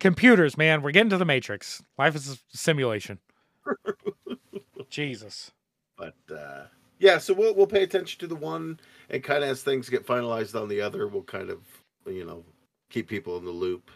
computers, 0.00 0.56
man. 0.56 0.80
We're 0.80 0.90
getting 0.90 1.10
to 1.10 1.18
the 1.18 1.26
matrix. 1.26 1.82
Life 1.98 2.16
is 2.16 2.32
a 2.32 2.56
simulation. 2.56 3.18
Jesus. 4.90 5.50
But 5.98 6.16
uh, 6.34 6.64
yeah, 6.98 7.18
so 7.18 7.34
we'll 7.34 7.54
we'll 7.54 7.66
pay 7.66 7.82
attention 7.82 8.18
to 8.20 8.26
the 8.26 8.34
one, 8.34 8.80
and 9.10 9.22
kind 9.22 9.44
of 9.44 9.50
as 9.50 9.62
things 9.62 9.90
get 9.90 10.06
finalized 10.06 10.58
on 10.58 10.68
the 10.68 10.80
other, 10.80 11.06
we'll 11.06 11.22
kind 11.22 11.50
of 11.50 11.60
you 12.06 12.24
know 12.24 12.42
keep 12.88 13.06
people 13.06 13.36
in 13.36 13.44
the 13.44 13.50
loop 13.50 13.90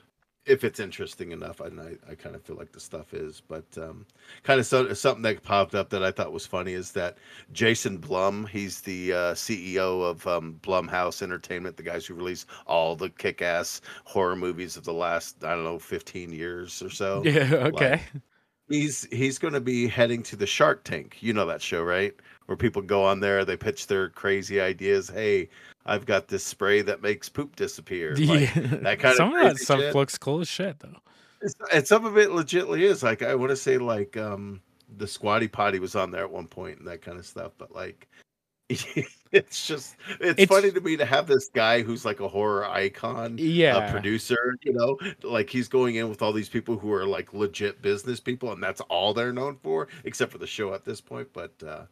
if 0.48 0.64
it's 0.64 0.80
interesting 0.80 1.32
enough. 1.32 1.60
And 1.60 1.80
I, 1.80 1.96
I 2.10 2.14
kind 2.14 2.34
of 2.34 2.42
feel 2.42 2.56
like 2.56 2.72
the 2.72 2.80
stuff 2.80 3.14
is, 3.14 3.42
but 3.46 3.64
um, 3.76 4.06
kind 4.42 4.58
of 4.58 4.66
so, 4.66 4.92
something 4.94 5.22
that 5.22 5.42
popped 5.42 5.74
up 5.74 5.90
that 5.90 6.02
I 6.02 6.10
thought 6.10 6.32
was 6.32 6.46
funny 6.46 6.72
is 6.72 6.92
that 6.92 7.18
Jason 7.52 7.98
Blum, 7.98 8.46
he's 8.46 8.80
the 8.80 9.12
uh, 9.12 9.34
CEO 9.34 10.02
of 10.02 10.26
um, 10.26 10.58
Blumhouse 10.62 11.22
Entertainment, 11.22 11.76
the 11.76 11.82
guys 11.82 12.06
who 12.06 12.14
release 12.14 12.46
all 12.66 12.96
the 12.96 13.10
kick-ass 13.10 13.80
horror 14.04 14.36
movies 14.36 14.76
of 14.76 14.84
the 14.84 14.92
last 14.92 15.44
I 15.44 15.54
don't 15.54 15.64
know 15.64 15.78
15 15.78 16.32
years 16.32 16.82
or 16.82 16.90
so. 16.90 17.22
Yeah. 17.28 17.54
Okay. 17.66 17.90
Like, 17.90 18.22
he's 18.68 19.06
he's 19.10 19.38
going 19.38 19.54
to 19.54 19.60
be 19.60 19.86
heading 19.86 20.22
to 20.24 20.36
the 20.36 20.46
Shark 20.46 20.84
Tank. 20.84 21.18
You 21.20 21.32
know 21.32 21.46
that 21.46 21.62
show, 21.62 21.82
right? 21.82 22.14
Where 22.46 22.56
people 22.56 22.82
go 22.82 23.04
on 23.04 23.20
there, 23.20 23.44
they 23.44 23.56
pitch 23.56 23.86
their 23.86 24.08
crazy 24.08 24.60
ideas. 24.60 25.10
Hey, 25.10 25.48
I've 25.88 26.06
got 26.06 26.28
this 26.28 26.44
spray 26.44 26.82
that 26.82 27.02
makes 27.02 27.28
poop 27.28 27.56
disappear. 27.56 28.14
Like, 28.18 28.54
yeah. 28.54 28.62
that 28.82 28.98
kind 29.00 29.16
some 29.16 29.34
of 29.34 29.40
of 29.42 29.48
that 29.54 29.58
stuff 29.58 29.80
shit. 29.80 29.94
looks 29.94 30.18
cool 30.18 30.40
as 30.40 30.48
shit, 30.48 30.78
though. 30.80 30.96
It's- 31.42 31.54
and 31.72 31.86
some 31.86 32.04
of 32.04 32.16
it 32.18 32.28
legitly 32.30 32.80
is 32.80 33.02
like 33.02 33.22
I 33.22 33.34
want 33.34 33.50
to 33.50 33.56
say 33.56 33.78
like 33.78 34.16
um 34.16 34.60
the 34.96 35.06
Squatty 35.06 35.48
Potty 35.48 35.78
was 35.78 35.94
on 35.94 36.10
there 36.10 36.24
at 36.24 36.30
one 36.30 36.46
point 36.46 36.78
and 36.78 36.88
that 36.88 37.02
kind 37.02 37.18
of 37.18 37.26
stuff. 37.26 37.52
But 37.58 37.72
like, 37.74 38.08
it's 38.70 39.66
just 39.66 39.96
it's, 40.20 40.40
It's- 40.42 40.48
funny 40.48 40.70
to 40.72 40.80
me 40.80 40.96
to 40.96 41.04
have 41.04 41.26
this 41.26 41.48
guy 41.54 41.82
who's 41.82 42.04
like 42.04 42.20
a 42.20 42.28
horror 42.28 42.66
icon 42.68 43.36
Yeah. 43.38 43.88
a 43.88 43.90
producer, 43.92 44.56
you 44.62 44.72
know, 44.72 44.98
like 45.22 45.48
he's 45.50 45.68
going 45.68 45.94
in 45.96 46.08
with 46.08 46.22
all 46.22 46.32
these 46.32 46.48
people 46.48 46.76
who 46.78 46.92
are 46.92 47.06
like 47.06 47.32
legit 47.32 47.82
business 47.82 48.20
people, 48.20 48.52
and 48.52 48.62
that's 48.62 48.80
all 48.82 49.14
they're 49.14 49.32
known 49.32 49.56
for, 49.62 49.88
except 50.04 50.32
for 50.32 50.38
the 50.38 50.46
show 50.46 50.74
at 50.74 50.84
this 50.84 51.00
point. 51.00 51.28
But 51.32 51.52
uh, 51.66 51.82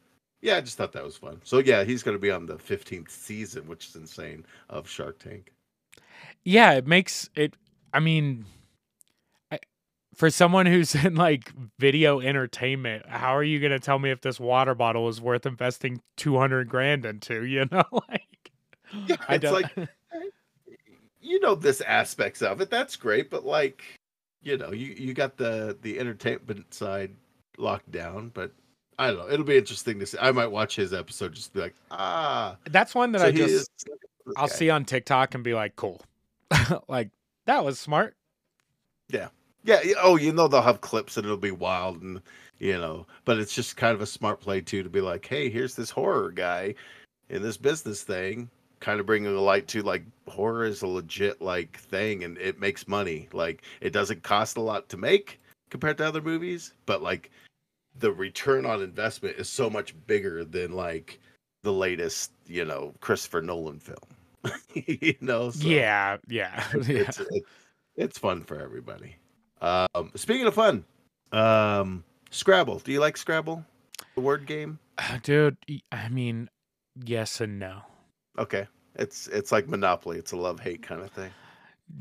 yeah, 0.46 0.56
I 0.56 0.60
just 0.62 0.76
thought 0.78 0.92
that 0.92 1.04
was 1.04 1.16
fun. 1.18 1.40
So 1.44 1.58
yeah, 1.58 1.84
he's 1.84 2.02
going 2.02 2.16
to 2.16 2.20
be 2.20 2.30
on 2.30 2.46
the 2.46 2.58
15th 2.58 3.10
season, 3.10 3.66
which 3.68 3.88
is 3.88 3.96
insane 3.96 4.46
of 4.70 4.88
Shark 4.88 5.18
Tank. 5.18 5.52
yeah 6.44 6.72
it 6.72 6.86
makes 6.86 7.28
it 7.34 7.56
i 7.92 8.00
mean 8.00 8.44
I, 9.50 9.58
for 10.14 10.30
someone 10.30 10.66
who's 10.66 10.94
in 11.04 11.14
like 11.16 11.52
video 11.78 12.20
entertainment 12.20 13.06
how 13.08 13.36
are 13.36 13.44
you 13.44 13.60
going 13.60 13.72
to 13.72 13.80
tell 13.80 13.98
me 13.98 14.10
if 14.10 14.20
this 14.22 14.40
water 14.40 14.74
bottle 14.74 15.08
is 15.08 15.20
worth 15.20 15.46
investing 15.46 16.02
200 16.16 16.68
grand 16.68 17.04
into 17.06 17.44
you 17.46 17.66
know 17.70 17.84
like 17.92 18.52
Yeah, 19.06 19.16
i 19.28 19.36
it's 19.36 19.42
don't 19.42 19.52
like 19.52 19.70
you 21.20 21.40
know 21.40 21.54
this 21.54 21.80
aspects 21.82 22.42
of 22.42 22.60
it. 22.60 22.70
That's 22.70 22.96
great, 22.96 23.30
but 23.30 23.44
like 23.44 23.82
you 24.42 24.56
know, 24.56 24.72
you 24.72 24.94
you 24.96 25.14
got 25.14 25.36
the 25.36 25.76
the 25.82 25.98
entertainment 25.98 26.72
side 26.74 27.14
locked 27.58 27.90
down, 27.90 28.30
but. 28.34 28.52
I 28.98 29.08
don't 29.08 29.18
know. 29.18 29.28
It'll 29.30 29.44
be 29.44 29.56
interesting 29.58 29.98
to 30.00 30.06
see. 30.06 30.18
I 30.20 30.32
might 30.32 30.46
watch 30.50 30.76
his 30.76 30.92
episode 30.94 31.34
just 31.34 31.52
be 31.52 31.60
like, 31.60 31.74
ah. 31.90 32.56
that's 32.70 32.94
one 32.94 33.12
that 33.12 33.20
so 33.20 33.26
i 33.26 33.30
just 33.30 33.52
is- 33.52 33.68
i'll 34.36 34.48
guy. 34.48 34.54
see 34.54 34.70
on 34.70 34.84
tiktok 34.84 35.34
and 35.34 35.44
be 35.44 35.54
like 35.54 35.76
cool 35.76 36.02
like 36.88 37.10
that 37.44 37.64
was 37.64 37.78
smart 37.78 38.16
Yeah. 39.08 39.28
Yeah. 39.64 39.80
Oh, 40.00 40.16
you 40.16 40.32
know 40.32 40.48
they'll 40.48 40.62
have 40.62 40.80
clips 40.80 41.16
and 41.16 41.24
it'll 41.24 41.36
be 41.36 41.50
wild 41.52 42.02
and 42.02 42.20
you 42.58 42.78
know, 42.78 43.06
but 43.24 43.38
it's 43.38 43.54
just 43.54 43.76
kind 43.76 43.94
of 43.94 44.00
a 44.00 44.06
smart 44.06 44.40
play 44.40 44.60
too 44.62 44.82
to 44.82 44.88
be 44.88 45.00
like, 45.00 45.26
hey, 45.26 45.50
here's 45.50 45.74
this 45.74 45.90
horror 45.90 46.30
guy 46.30 46.74
in 47.28 47.42
this 47.42 47.56
business 47.56 48.02
thing, 48.02 48.48
kind 48.80 48.98
of 48.98 49.06
bringing 49.06 49.34
a 49.34 49.40
light 49.40 49.68
to 49.68 49.82
like 49.82 50.04
horror 50.28 50.64
is 50.64 50.82
a 50.82 50.86
legit 50.86 51.40
like 51.42 51.78
thing 51.78 52.24
and 52.24 52.38
it 52.38 52.58
makes 52.60 52.88
money. 52.88 53.28
Like 53.32 53.62
it 53.80 53.90
doesn't 53.92 54.22
cost 54.22 54.56
a 54.56 54.60
lot 54.62 54.88
to 54.88 54.96
make 54.96 55.38
compared 55.70 55.98
to 55.98 56.06
other 56.06 56.22
movies, 56.22 56.72
but 56.86 57.02
like 57.02 57.30
the 57.98 58.12
return 58.12 58.66
on 58.66 58.82
investment 58.82 59.36
is 59.36 59.48
so 59.48 59.70
much 59.70 59.94
bigger 60.06 60.44
than 60.44 60.72
like 60.72 61.18
the 61.62 61.72
latest, 61.72 62.32
you 62.46 62.64
know, 62.64 62.94
Christopher 63.00 63.42
Nolan 63.42 63.80
film. 63.80 63.96
you 64.74 65.14
know, 65.20 65.50
so 65.50 65.66
yeah 65.66 66.18
yeah 66.28 66.62
yeah 66.74 67.00
it's 67.00 67.18
it, 67.18 67.42
it's 67.96 68.18
fun 68.18 68.42
for 68.42 68.60
everybody. 68.60 69.16
Um, 69.60 70.12
speaking 70.14 70.46
of 70.46 70.54
fun, 70.54 70.84
um, 71.32 72.04
Scrabble. 72.30 72.78
Do 72.80 72.92
you 72.92 73.00
like 73.00 73.16
Scrabble, 73.16 73.64
the 74.14 74.20
word 74.20 74.46
game? 74.46 74.78
dude 75.22 75.56
I 75.92 76.08
mean 76.08 76.48
yes 77.04 77.40
and 77.40 77.58
no 77.58 77.82
Okay, 78.38 78.66
it's 78.94 79.26
it's 79.28 79.50
like 79.50 79.68
Monopoly. 79.68 80.18
It's 80.18 80.32
a 80.32 80.36
love 80.36 80.60
hate 80.60 80.82
kind 80.82 81.00
of 81.02 81.10
thing. 81.10 81.30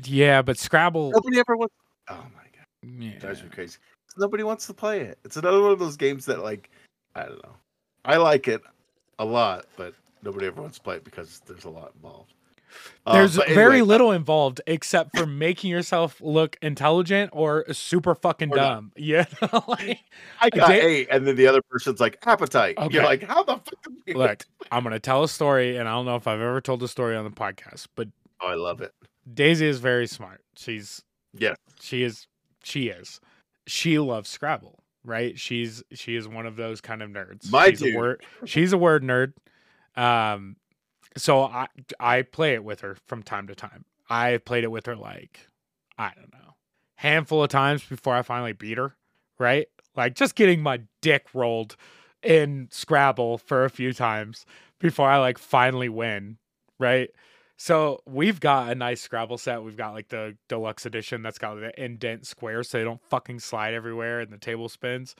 yeah 0.04 0.42
but 0.42 0.58
scrabble 0.58 1.10
Nobody 1.12 1.38
ever 1.38 1.56
wants. 1.56 1.74
Oh 2.08 2.26
my 2.34 2.44
god, 2.54 3.02
yeah. 3.02 3.18
drives 3.18 3.42
me 3.42 3.48
crazy. 3.48 3.78
Nobody 4.16 4.42
wants 4.42 4.66
to 4.66 4.74
play 4.74 5.00
it. 5.00 5.18
It's 5.24 5.36
another 5.36 5.60
one 5.60 5.72
of 5.72 5.78
those 5.78 5.96
games 5.96 6.24
that 6.26 6.42
like 6.42 6.70
I 7.14 7.24
don't 7.24 7.42
know. 7.42 7.54
I 8.04 8.16
like 8.16 8.48
it 8.48 8.62
a 9.18 9.24
lot, 9.24 9.66
but 9.76 9.94
nobody 10.22 10.46
ever 10.46 10.60
wants 10.60 10.78
to 10.78 10.82
play 10.84 10.96
it 10.96 11.04
because 11.04 11.40
there's 11.46 11.64
a 11.64 11.70
lot 11.70 11.92
involved. 11.94 12.32
Uh, 13.06 13.14
There's 13.14 13.36
very 13.36 13.76
anyway, 13.76 13.80
little 13.82 14.12
involved 14.12 14.60
except 14.66 15.16
for 15.16 15.24
making 15.24 15.70
yourself 15.70 16.20
look 16.20 16.58
intelligent 16.60 17.30
or 17.32 17.64
super 17.72 18.14
fucking 18.14 18.52
Or 18.52 18.56
not. 18.56 18.68
dumb. 18.74 18.92
Yeah. 18.96 19.24
like, 19.66 20.00
I 20.42 20.50
got 20.50 20.70
eight, 20.72 21.08
and 21.10 21.26
then 21.26 21.36
the 21.36 21.46
other 21.46 21.62
person's 21.70 22.00
like 22.00 22.18
appetite. 22.26 22.76
Okay. 22.76 22.94
You're 22.94 23.04
like, 23.04 23.22
how 23.22 23.44
the 23.44 23.54
fuck? 23.56 23.86
look, 24.14 24.44
I'm 24.70 24.82
gonna 24.82 24.98
tell 25.00 25.22
a 25.24 25.28
story, 25.28 25.78
and 25.78 25.88
I 25.88 25.92
don't 25.92 26.04
know 26.04 26.16
if 26.16 26.26
I've 26.26 26.40
ever 26.40 26.60
told 26.60 26.82
a 26.82 26.88
story 26.88 27.16
on 27.16 27.24
the 27.24 27.30
podcast, 27.30 27.86
but 27.94 28.08
Oh, 28.42 28.48
I 28.48 28.54
love 28.54 28.82
it. 28.82 28.92
Daisy 29.32 29.66
is 29.66 29.78
very 29.78 30.06
smart. 30.06 30.42
She's 30.56 31.00
yeah, 31.32 31.54
she 31.80 32.02
is 32.02 32.26
she 32.62 32.88
is. 32.88 33.20
She 33.66 33.98
loves 33.98 34.28
Scrabble, 34.28 34.82
right? 35.04 35.38
She's 35.38 35.82
she 35.92 36.16
is 36.16 36.28
one 36.28 36.46
of 36.46 36.56
those 36.56 36.80
kind 36.80 37.02
of 37.02 37.10
nerds. 37.10 37.50
My 37.50 37.70
she's 37.70 37.80
dude. 37.80 37.94
a 37.94 37.98
word 37.98 38.24
she's 38.44 38.72
a 38.72 38.78
word 38.78 39.02
nerd. 39.02 39.32
Um 39.96 40.56
so 41.16 41.42
I 41.42 41.68
I 41.98 42.22
play 42.22 42.54
it 42.54 42.64
with 42.64 42.80
her 42.80 42.96
from 43.06 43.22
time 43.22 43.46
to 43.48 43.54
time. 43.54 43.84
I 44.08 44.38
played 44.38 44.64
it 44.64 44.70
with 44.70 44.86
her 44.86 44.96
like 44.96 45.48
I 45.98 46.12
don't 46.14 46.32
know, 46.32 46.54
handful 46.96 47.42
of 47.42 47.48
times 47.48 47.82
before 47.84 48.14
I 48.14 48.22
finally 48.22 48.52
beat 48.52 48.78
her, 48.78 48.94
right? 49.38 49.66
Like 49.96 50.14
just 50.14 50.34
getting 50.34 50.62
my 50.62 50.82
dick 51.00 51.26
rolled 51.32 51.76
in 52.22 52.68
Scrabble 52.70 53.38
for 53.38 53.64
a 53.64 53.70
few 53.70 53.92
times 53.92 54.44
before 54.78 55.08
I 55.08 55.18
like 55.18 55.38
finally 55.38 55.88
win, 55.88 56.36
right? 56.78 57.10
So 57.56 58.00
we've 58.04 58.38
got 58.38 58.70
a 58.70 58.74
nice 58.74 59.00
Scrabble 59.00 59.38
set. 59.38 59.62
We've 59.62 59.76
got 59.76 59.94
like 59.94 60.08
the 60.08 60.36
deluxe 60.48 60.84
edition 60.84 61.22
that's 61.22 61.38
got 61.38 61.54
the 61.54 61.82
indent 61.82 62.26
squares 62.26 62.68
so 62.68 62.78
they 62.78 62.84
don't 62.84 63.02
fucking 63.02 63.40
slide 63.40 63.74
everywhere 63.74 64.20
and 64.20 64.30
the 64.30 64.38
table 64.38 64.68
spins. 64.68 65.16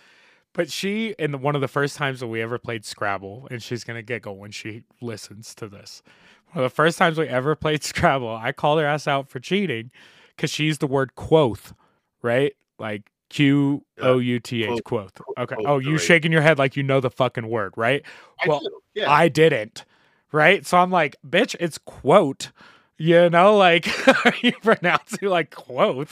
But 0.53 0.70
she, 0.70 1.14
in 1.18 1.33
the, 1.33 1.38
one 1.38 1.55
of 1.55 1.61
the 1.61 1.68
first 1.68 1.96
times 1.96 2.20
that 2.20 2.29
we 2.29 2.40
ever 2.40 2.59
played 2.59 2.85
Scrabble, 2.85 3.46
and 3.51 3.62
she's 3.62 3.85
gonna 3.85 4.03
giggle 4.03 4.38
when 4.38 4.51
she 4.51 4.85
listens 5.01 5.55
to 5.57 5.68
this. 5.68 6.03
One 6.53 6.64
of 6.64 6.70
the 6.70 6.75
first 6.75 6.99
times 6.99 7.18
we 7.18 7.27
ever 7.27 7.55
played 7.55 7.83
Scrabble, 7.85 8.35
I 8.35 8.53
called 8.53 8.81
her 8.81 8.87
ass 8.87 9.07
out 9.07 9.29
for 9.29 9.40
cheating 9.40 9.90
because 10.35 10.51
she 10.51 10.64
used 10.64 10.81
the 10.81 10.87
word 10.87 11.14
quoth, 11.14 11.75
right? 12.22 12.55
Like 12.79 13.11
Q 13.29 13.85
O 14.01 14.18
U 14.18 14.40
T 14.40 14.64
H, 14.64 14.83
quoth. 14.85 15.20
Okay. 15.37 15.57
Oh, 15.66 15.79
you 15.79 15.99
shaking 15.99 16.33
your 16.33 16.42
head 16.42 16.59
like 16.59 16.77
you 16.77 16.83
know 16.83 17.01
the 17.01 17.11
fucking 17.11 17.49
word, 17.49 17.72
right? 17.77 18.03
Well. 18.46 18.61
I 19.07 19.29
didn't. 19.29 19.85
Right. 20.33 20.67
So 20.67 20.79
I'm 20.79 20.91
like, 20.91 21.17
bitch, 21.27 21.55
it's 21.61 21.79
quote. 21.79 22.51
You 22.99 23.29
know, 23.29 23.57
like 23.57 23.87
are 24.27 24.35
you 24.43 24.53
pronounce 24.53 25.15
it 25.15 25.23
like 25.23 25.55
quote. 25.55 26.09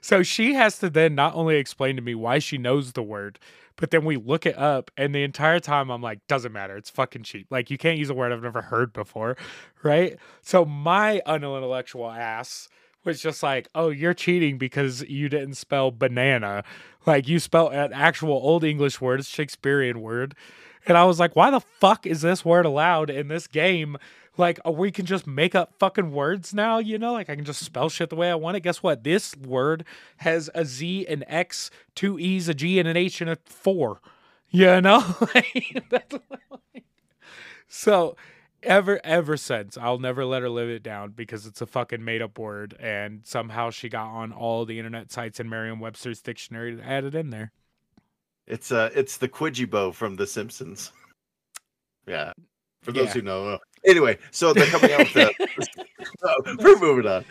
So 0.00 0.22
she 0.22 0.54
has 0.54 0.78
to 0.78 0.88
then 0.88 1.14
not 1.14 1.34
only 1.34 1.56
explain 1.56 1.96
to 1.96 2.02
me 2.02 2.14
why 2.14 2.38
she 2.38 2.58
knows 2.58 2.92
the 2.92 3.02
word, 3.02 3.38
but 3.76 3.90
then 3.90 4.04
we 4.04 4.16
look 4.16 4.46
it 4.46 4.56
up 4.58 4.90
and 4.96 5.14
the 5.14 5.22
entire 5.22 5.60
time 5.60 5.90
I'm 5.90 6.02
like, 6.02 6.26
doesn't 6.26 6.52
matter. 6.52 6.76
It's 6.76 6.90
fucking 6.90 7.22
cheap. 7.24 7.46
Like 7.50 7.70
you 7.70 7.78
can't 7.78 7.98
use 7.98 8.10
a 8.10 8.14
word 8.14 8.32
I've 8.32 8.42
never 8.42 8.62
heard 8.62 8.92
before. 8.92 9.36
Right. 9.82 10.18
So 10.42 10.64
my 10.64 11.22
unintellectual 11.26 12.10
ass 12.10 12.68
was 13.04 13.22
just 13.22 13.42
like, 13.42 13.68
oh, 13.74 13.90
you're 13.90 14.14
cheating 14.14 14.58
because 14.58 15.02
you 15.02 15.28
didn't 15.28 15.54
spell 15.54 15.90
banana. 15.90 16.64
Like 17.06 17.28
you 17.28 17.38
spelled 17.38 17.72
an 17.72 17.92
actual 17.92 18.34
old 18.34 18.64
English 18.64 19.00
word, 19.00 19.24
Shakespearean 19.24 20.00
word. 20.00 20.34
And 20.86 20.96
I 20.96 21.04
was 21.04 21.20
like, 21.20 21.36
why 21.36 21.50
the 21.50 21.60
fuck 21.60 22.06
is 22.06 22.22
this 22.22 22.44
word 22.44 22.66
allowed 22.66 23.10
in 23.10 23.28
this 23.28 23.46
game? 23.46 23.96
Like, 24.36 24.60
uh, 24.64 24.70
we 24.70 24.90
can 24.92 25.04
just 25.04 25.26
make 25.26 25.54
up 25.54 25.74
fucking 25.78 26.12
words 26.12 26.54
now, 26.54 26.78
you 26.78 26.96
know? 26.96 27.12
Like, 27.12 27.28
I 27.28 27.34
can 27.34 27.44
just 27.44 27.62
spell 27.64 27.88
shit 27.88 28.08
the 28.08 28.16
way 28.16 28.30
I 28.30 28.36
want 28.36 28.56
it. 28.56 28.60
Guess 28.60 28.82
what? 28.82 29.02
This 29.02 29.36
word 29.36 29.84
has 30.18 30.48
a 30.54 30.64
Z, 30.64 31.06
an 31.06 31.24
X, 31.26 31.70
two 31.96 32.18
E's, 32.18 32.48
a 32.48 32.54
G, 32.54 32.78
and 32.78 32.88
an 32.88 32.96
H, 32.96 33.20
and 33.20 33.28
a 33.28 33.36
four. 33.44 34.00
You 34.50 34.80
know? 34.80 35.00
That's 35.90 36.12
like- 36.30 36.84
so, 37.66 38.16
ever, 38.62 39.00
ever 39.04 39.36
since, 39.36 39.76
I'll 39.76 39.98
never 39.98 40.24
let 40.24 40.42
her 40.42 40.48
live 40.48 40.70
it 40.70 40.82
down 40.82 41.10
because 41.10 41.44
it's 41.44 41.60
a 41.60 41.66
fucking 41.66 42.04
made 42.04 42.22
up 42.22 42.38
word. 42.38 42.76
And 42.80 43.20
somehow 43.24 43.70
she 43.70 43.88
got 43.88 44.06
on 44.06 44.32
all 44.32 44.64
the 44.64 44.78
internet 44.78 45.10
sites 45.10 45.40
and 45.40 45.50
Merriam 45.50 45.80
Webster's 45.80 46.22
dictionary 46.22 46.76
to 46.76 46.82
add 46.82 47.04
it 47.04 47.14
in 47.14 47.30
there. 47.30 47.52
It's 48.48 48.72
uh 48.72 48.90
it's 48.94 49.18
the 49.18 49.28
Quijibo 49.28 49.92
from 49.94 50.16
The 50.16 50.26
Simpsons. 50.26 50.92
yeah. 52.06 52.32
For 52.82 52.92
those 52.92 53.06
Yeah. 53.08 53.12
who 53.14 53.22
know. 53.22 53.48
uh, 53.50 53.58
Anyway, 53.84 54.18
so 54.32 54.52
they're 54.52 54.66
coming 54.66 54.92
out 54.92 55.00
with 55.00 55.12
the 55.12 56.56
We're 56.58 56.78
moving 56.80 57.06
on. 57.06 57.24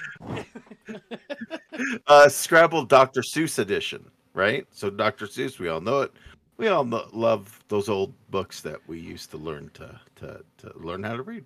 uh, 2.07 2.29
Scrabble 2.29 2.85
Dr. 2.85 3.21
Seuss 3.21 3.59
edition, 3.59 4.09
right? 4.33 4.65
So 4.71 4.89
Dr. 4.89 5.25
Seuss, 5.25 5.59
we 5.59 5.67
all 5.67 5.81
know 5.81 6.01
it. 6.01 6.11
We 6.57 6.67
all 6.69 6.85
know, 6.85 7.07
love 7.11 7.59
those 7.67 7.89
old 7.89 8.13
books 8.31 8.61
that 8.61 8.79
we 8.87 8.99
used 8.99 9.29
to 9.31 9.37
learn 9.37 9.69
to 9.75 9.99
to, 10.17 10.41
to 10.59 10.71
learn 10.75 11.03
how 11.03 11.15
to 11.17 11.23
read. 11.23 11.45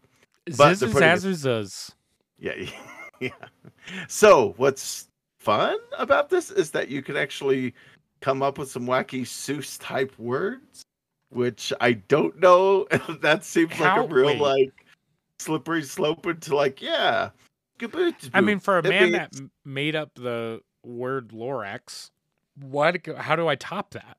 But. 0.57 0.69
Yeah, 2.39 2.53
yeah. 3.19 3.29
So 4.07 4.53
what's 4.57 5.07
fun 5.39 5.77
about 5.97 6.29
this 6.29 6.51
is 6.51 6.71
that 6.71 6.89
you 6.89 7.01
can 7.01 7.17
actually 7.17 7.73
come 8.21 8.41
up 8.41 8.57
with 8.57 8.71
some 8.71 8.85
wacky 8.85 9.21
Seuss 9.21 9.77
type 9.81 10.17
words, 10.17 10.83
which 11.29 11.73
I 11.81 11.93
don't 11.93 12.39
know. 12.39 12.87
that 13.21 13.43
seems 13.43 13.73
How- 13.73 14.01
like 14.01 14.09
a 14.09 14.13
real 14.13 14.27
wait. 14.27 14.41
like 14.41 14.85
slippery 15.39 15.83
slope 15.83 16.25
into 16.25 16.55
like 16.55 16.81
yeah. 16.81 17.29
I 18.33 18.41
mean, 18.41 18.59
for 18.59 18.77
a 18.77 18.83
man 18.83 19.11
that 19.13 19.33
made 19.65 19.95
up 19.95 20.11
the 20.13 20.61
word 20.85 21.29
Lorax, 21.29 22.11
what? 22.55 23.03
How 23.17 23.35
do 23.35 23.47
I 23.47 23.55
top 23.55 23.91
that? 23.91 24.17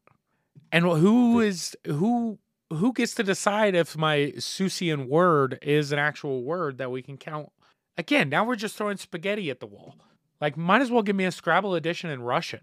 And 0.73 0.85
who 0.85 1.41
is 1.41 1.77
who? 1.87 2.39
Who 2.73 2.95
gets 2.95 3.15
to 3.17 3.23
decide 3.23 3.75
if 3.75 3.99
my 3.99 4.33
Seussian 4.39 5.07
word 5.07 5.59
is 5.61 5.93
an 5.93 5.99
actual 5.99 6.43
word 6.43 6.79
that 6.79 6.91
we 6.91 7.03
can 7.03 7.19
count? 7.19 7.51
Again, 7.99 8.31
now 8.31 8.45
we're 8.45 8.57
just 8.57 8.77
throwing 8.77 8.97
spaghetti 8.97 9.51
at 9.51 9.61
the 9.61 9.67
wall. 9.67 9.95
Like, 10.41 10.57
might 10.57 10.81
as 10.81 10.91
well 10.91 11.03
give 11.03 11.15
me 11.15 11.27
a 11.27 11.31
Scrabble 11.31 11.75
edition 11.75 12.09
in 12.09 12.23
Russian. 12.23 12.63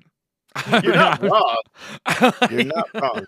You're 0.84 0.96
not 0.96 1.22
wrong. 1.24 1.58
You're 2.52 2.64
not 2.66 2.90
wrong. 3.02 3.26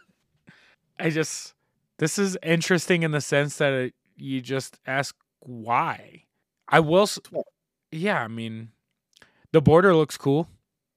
I 0.99 1.09
just 1.09 1.53
this 1.97 2.17
is 2.19 2.37
interesting 2.43 3.03
in 3.03 3.11
the 3.11 3.21
sense 3.21 3.57
that 3.57 3.73
it, 3.73 3.93
you 4.17 4.41
just 4.41 4.79
ask 4.85 5.15
why. 5.39 6.23
I 6.67 6.79
will. 6.79 7.07
Yeah, 7.91 8.23
I 8.23 8.27
mean, 8.27 8.69
the 9.51 9.61
border 9.61 9.95
looks 9.95 10.17
cool. 10.17 10.47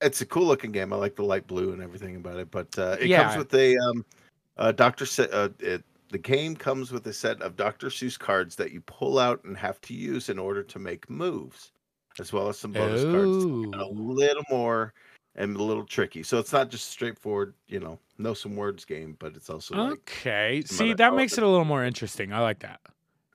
It's 0.01 0.20
a 0.20 0.27
cool 0.27 0.47
looking 0.47 0.73
game. 0.73 0.92
I 0.92 0.97
like 0.97 1.16
the 1.16 1.25
light 1.25 1.47
blue 1.47 1.73
and 1.73 1.83
everything 1.83 2.16
about 2.16 2.37
it. 2.38 2.51
But 2.51 2.79
uh, 2.79 2.97
it 3.01 3.07
Yeah. 3.09 3.25
comes 3.25 3.38
with 3.38 3.55
a 3.55 3.77
um, 3.79 4.05
uh, 4.57 4.73
Doctor. 4.73 5.07
Se- 5.07 5.31
uh, 5.33 5.49
it, 5.59 5.83
the 6.11 6.18
game 6.18 6.55
comes 6.55 6.92
with 6.92 7.07
a 7.07 7.12
set 7.12 7.40
of 7.42 7.57
Dr. 7.57 7.88
Seuss 7.88 8.18
cards 8.18 8.55
that 8.57 8.70
you 8.70 8.81
pull 8.83 9.18
out 9.18 9.42
and 9.44 9.57
have 9.57 9.81
to 9.83 9.94
use 9.94 10.29
in 10.29 10.38
order 10.38 10.62
to 10.62 10.79
make 10.79 11.09
moves, 11.11 11.73
as 12.20 12.33
well 12.33 12.49
as 12.49 12.59
some 12.59 12.70
bonus 12.73 13.03
cards. 13.03 13.44
And 13.44 13.75
a 13.75 13.87
little 13.88 14.44
more 14.51 14.92
and 15.37 15.57
a 15.57 15.62
little 15.62 15.85
tricky. 15.85 16.23
So 16.23 16.38
it's 16.38 16.53
not 16.53 16.70
just 16.70 16.90
straightforward, 16.90 17.55
you 17.68 17.81
know, 17.81 17.99
know 18.18 18.35
some 18.35 18.57
words 18.57 18.85
game, 18.85 19.16
but 19.18 19.35
it's 19.37 19.51
also 19.51 19.75
okay. 19.75 20.62
some 20.66 20.77
See, 20.77 20.94
that 20.94 21.14
makes 21.14 21.37
it 21.37 21.44
a 21.44 21.49
little 21.49 21.64
more 21.64 21.85
interesting. 21.85 22.33
I 22.33 22.40
like 22.40 22.61
that. 22.61 22.81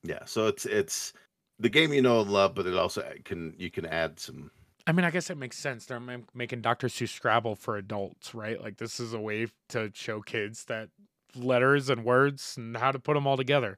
yeah. 0.04 0.26
So 0.26 0.48
it's 0.48 0.66
it's 0.66 1.14
the 1.60 1.70
game 1.70 1.94
you 1.94 2.02
know 2.02 2.22
and 2.22 2.32
love, 2.32 2.56
but 2.56 2.66
it 2.66 2.76
also 2.76 3.02
uh, 3.02 3.14
can 3.26 3.54
you 3.58 3.70
can 3.70 3.86
add 3.86 4.20
some. 4.20 4.52
I 4.88 4.92
mean, 4.92 5.06
I 5.06 5.12
guess 5.12 5.30
it 5.30 5.38
makes 5.38 5.58
sense. 5.58 5.86
They're 5.86 6.02
making 6.34 6.62
Dr. 6.62 6.88
Seuss 6.88 7.10
Scrabble 7.10 7.56
for 7.56 7.78
adults, 7.78 8.34
right? 8.34 8.60
Like 8.60 8.78
this 8.78 9.00
is 9.00 9.14
a 9.14 9.20
way 9.20 9.48
to 9.70 9.92
show 9.94 10.22
kids 10.22 10.66
that 10.66 10.90
letters 11.36 11.90
and 11.90 12.04
words 12.04 12.56
and 12.58 12.76
how 12.76 12.92
to 12.92 12.98
put 12.98 13.14
them 13.14 13.28
all 13.28 13.38
together. 13.38 13.78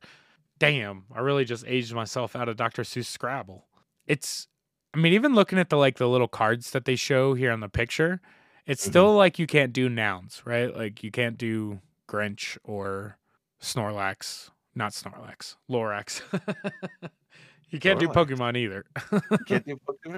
Damn, 0.60 1.06
I 1.14 1.20
really 1.20 1.44
just 1.44 1.66
aged 1.68 1.94
myself 1.94 2.36
out 2.36 2.48
of 2.48 2.56
Dr. 2.56 2.84
Seuss 2.84 3.08
Scrabble. 3.08 3.66
It's, 4.08 4.48
I 4.94 4.98
mean, 4.98 5.14
even 5.14 5.34
looking 5.36 5.58
at 5.60 5.70
the 5.70 5.78
like 5.78 5.98
the 5.98 6.08
little 6.10 6.28
cards 6.28 6.72
that 6.72 6.86
they 6.86 6.96
show 6.96 7.34
here 7.34 7.52
on 7.52 7.60
the 7.62 7.70
picture, 7.70 8.22
it's 8.66 8.86
Mhm. 8.86 8.90
still 8.90 9.16
like 9.16 9.40
you 9.40 9.48
can't 9.48 9.74
do 9.74 9.88
nouns, 9.90 10.42
right? 10.46 10.76
Like 10.76 11.04
you 11.04 11.12
can't 11.12 11.38
do 11.38 11.80
Grinch 12.08 12.58
or 12.64 13.18
Snorlax, 13.62 14.50
not 14.76 14.92
Snorlax, 14.92 15.56
Lorax. 15.70 16.22
you 17.70 17.80
can't 17.80 18.00
do 18.00 18.08
Pokemon 18.10 18.58
either. 18.58 18.86
Can't 19.48 19.66
do 19.66 19.78
Pokemon. 19.88 20.18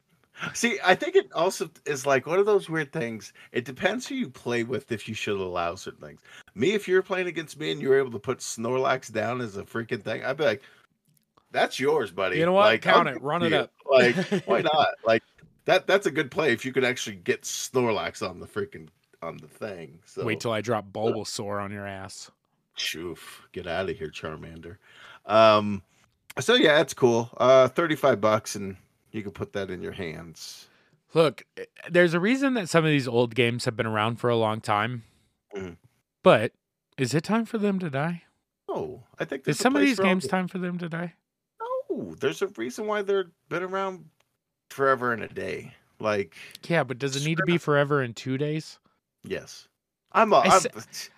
See, 0.56 0.80
I 0.84 0.96
think 0.96 1.16
it 1.16 1.32
also 1.34 1.70
is 1.86 2.08
like 2.08 2.26
one 2.26 2.40
of 2.40 2.48
those 2.48 2.68
weird 2.68 2.92
things. 2.92 3.34
It 3.52 3.66
depends 3.66 4.08
who 4.08 4.16
you 4.16 4.30
play 4.30 4.64
with 4.64 4.92
if 4.92 5.08
you 5.08 5.14
should 5.14 5.40
allow 5.40 5.76
certain 5.76 6.02
things. 6.02 6.22
Me, 6.56 6.72
if 6.74 6.88
you're 6.88 7.04
playing 7.04 7.28
against 7.28 7.60
me 7.60 7.72
and 7.72 7.80
you're 7.80 8.00
able 8.00 8.12
to 8.12 8.20
put 8.20 8.40
Snorlax 8.40 9.12
down 9.12 9.42
as 9.42 9.56
a 9.58 9.64
freaking 9.64 10.02
thing, 10.02 10.26
I'd 10.26 10.38
be 10.38 10.44
like, 10.44 10.64
"That's 11.54 11.80
yours, 11.80 12.12
buddy." 12.12 12.38
You 12.39 12.46
know 12.46 12.52
what? 12.54 12.66
Like, 12.66 12.86
I'll 12.86 12.96
Count 13.06 13.10
it. 13.10 13.22
Run 13.22 13.44
it 13.44 13.52
you. 13.52 13.58
up. 13.58 13.72
Like, 13.89 14.16
why 14.46 14.62
not? 14.74 14.88
Like 15.06 15.24
that. 15.66 15.88
That's 15.88 16.06
a 16.08 16.12
good 16.12 16.30
play 16.32 16.52
if 16.52 16.66
you 16.66 16.74
could 16.74 16.84
actually 16.84 17.16
get 17.18 17.44
Snorlax 17.44 18.28
on 18.28 18.39
the 18.39 18.48
freaking 18.48 18.89
on 19.22 19.38
the 19.38 19.48
thing. 19.48 20.00
So 20.06 20.26
Wait 20.26 20.39
till 20.42 20.52
I 20.52 20.60
drop 20.62 20.92
Bulbasaur 20.92 21.63
on 21.63 21.72
your 21.72 21.88
ass. 21.88 22.30
Shoof, 22.78 23.20
get 23.52 23.68
out 23.68 23.89
of 23.89 23.98
here, 23.98 24.10
Charmander. 24.10 24.78
Um, 25.26 25.84
so 26.39 26.56
yeah, 26.56 26.82
it's 26.82 26.94
cool. 26.94 27.30
Uh, 27.38 27.68
thirty-five 27.68 28.20
bucks, 28.20 28.56
and 28.56 28.76
you 29.12 29.22
can 29.22 29.32
put 29.32 29.54
that 29.54 29.70
in 29.70 29.82
your 29.82 29.92
hands. 29.92 30.68
Look, 31.13 31.46
eh, 31.58 31.66
there's 31.89 32.16
a 32.16 32.20
reason 32.20 32.56
that 32.56 32.68
some 32.70 32.84
of 32.84 32.89
these 32.89 33.08
old 33.08 33.36
games 33.36 33.66
have 33.66 33.76
been 33.78 33.86
around 33.86 34.16
for 34.16 34.30
a 34.32 34.36
long 34.36 34.60
time. 34.60 35.04
Mhm. 35.56 35.78
But 36.24 36.54
is 36.98 37.13
it 37.13 37.24
time 37.24 37.46
for 37.46 37.60
them 37.60 37.78
to 37.80 37.89
die? 37.92 38.24
Oh, 38.68 39.04
I 39.20 39.26
think 39.26 39.48
Is 39.48 39.60
some 39.60 39.76
of 39.76 39.82
these 39.84 40.00
games 40.00 40.26
time 40.26 40.48
for 40.48 40.58
them 40.58 40.80
to 40.80 40.89
die? 40.89 41.13
No, 41.95 42.15
there's 42.19 42.41
a 42.41 42.47
reason 42.47 42.88
why 42.88 43.01
they've 43.01 43.25
been 43.49 43.63
around 43.63 44.06
forever 44.69 45.13
and 45.13 45.23
a 45.23 45.27
day. 45.27 45.73
Like, 45.99 46.36
Yeah, 46.67 46.84
but 46.84 46.97
does 46.99 47.15
it 47.15 47.23
need 47.25 47.38
to 47.38 47.43
be 47.45 47.58
forever 47.58 48.01
in 48.03 48.13
two 48.13 48.38
days? 48.38 48.79
yes, 49.23 49.67
I'm. 50.12 50.34
A, 50.34 50.38
I 50.38 50.43
I'm 50.45 50.60
sa- 50.62 50.69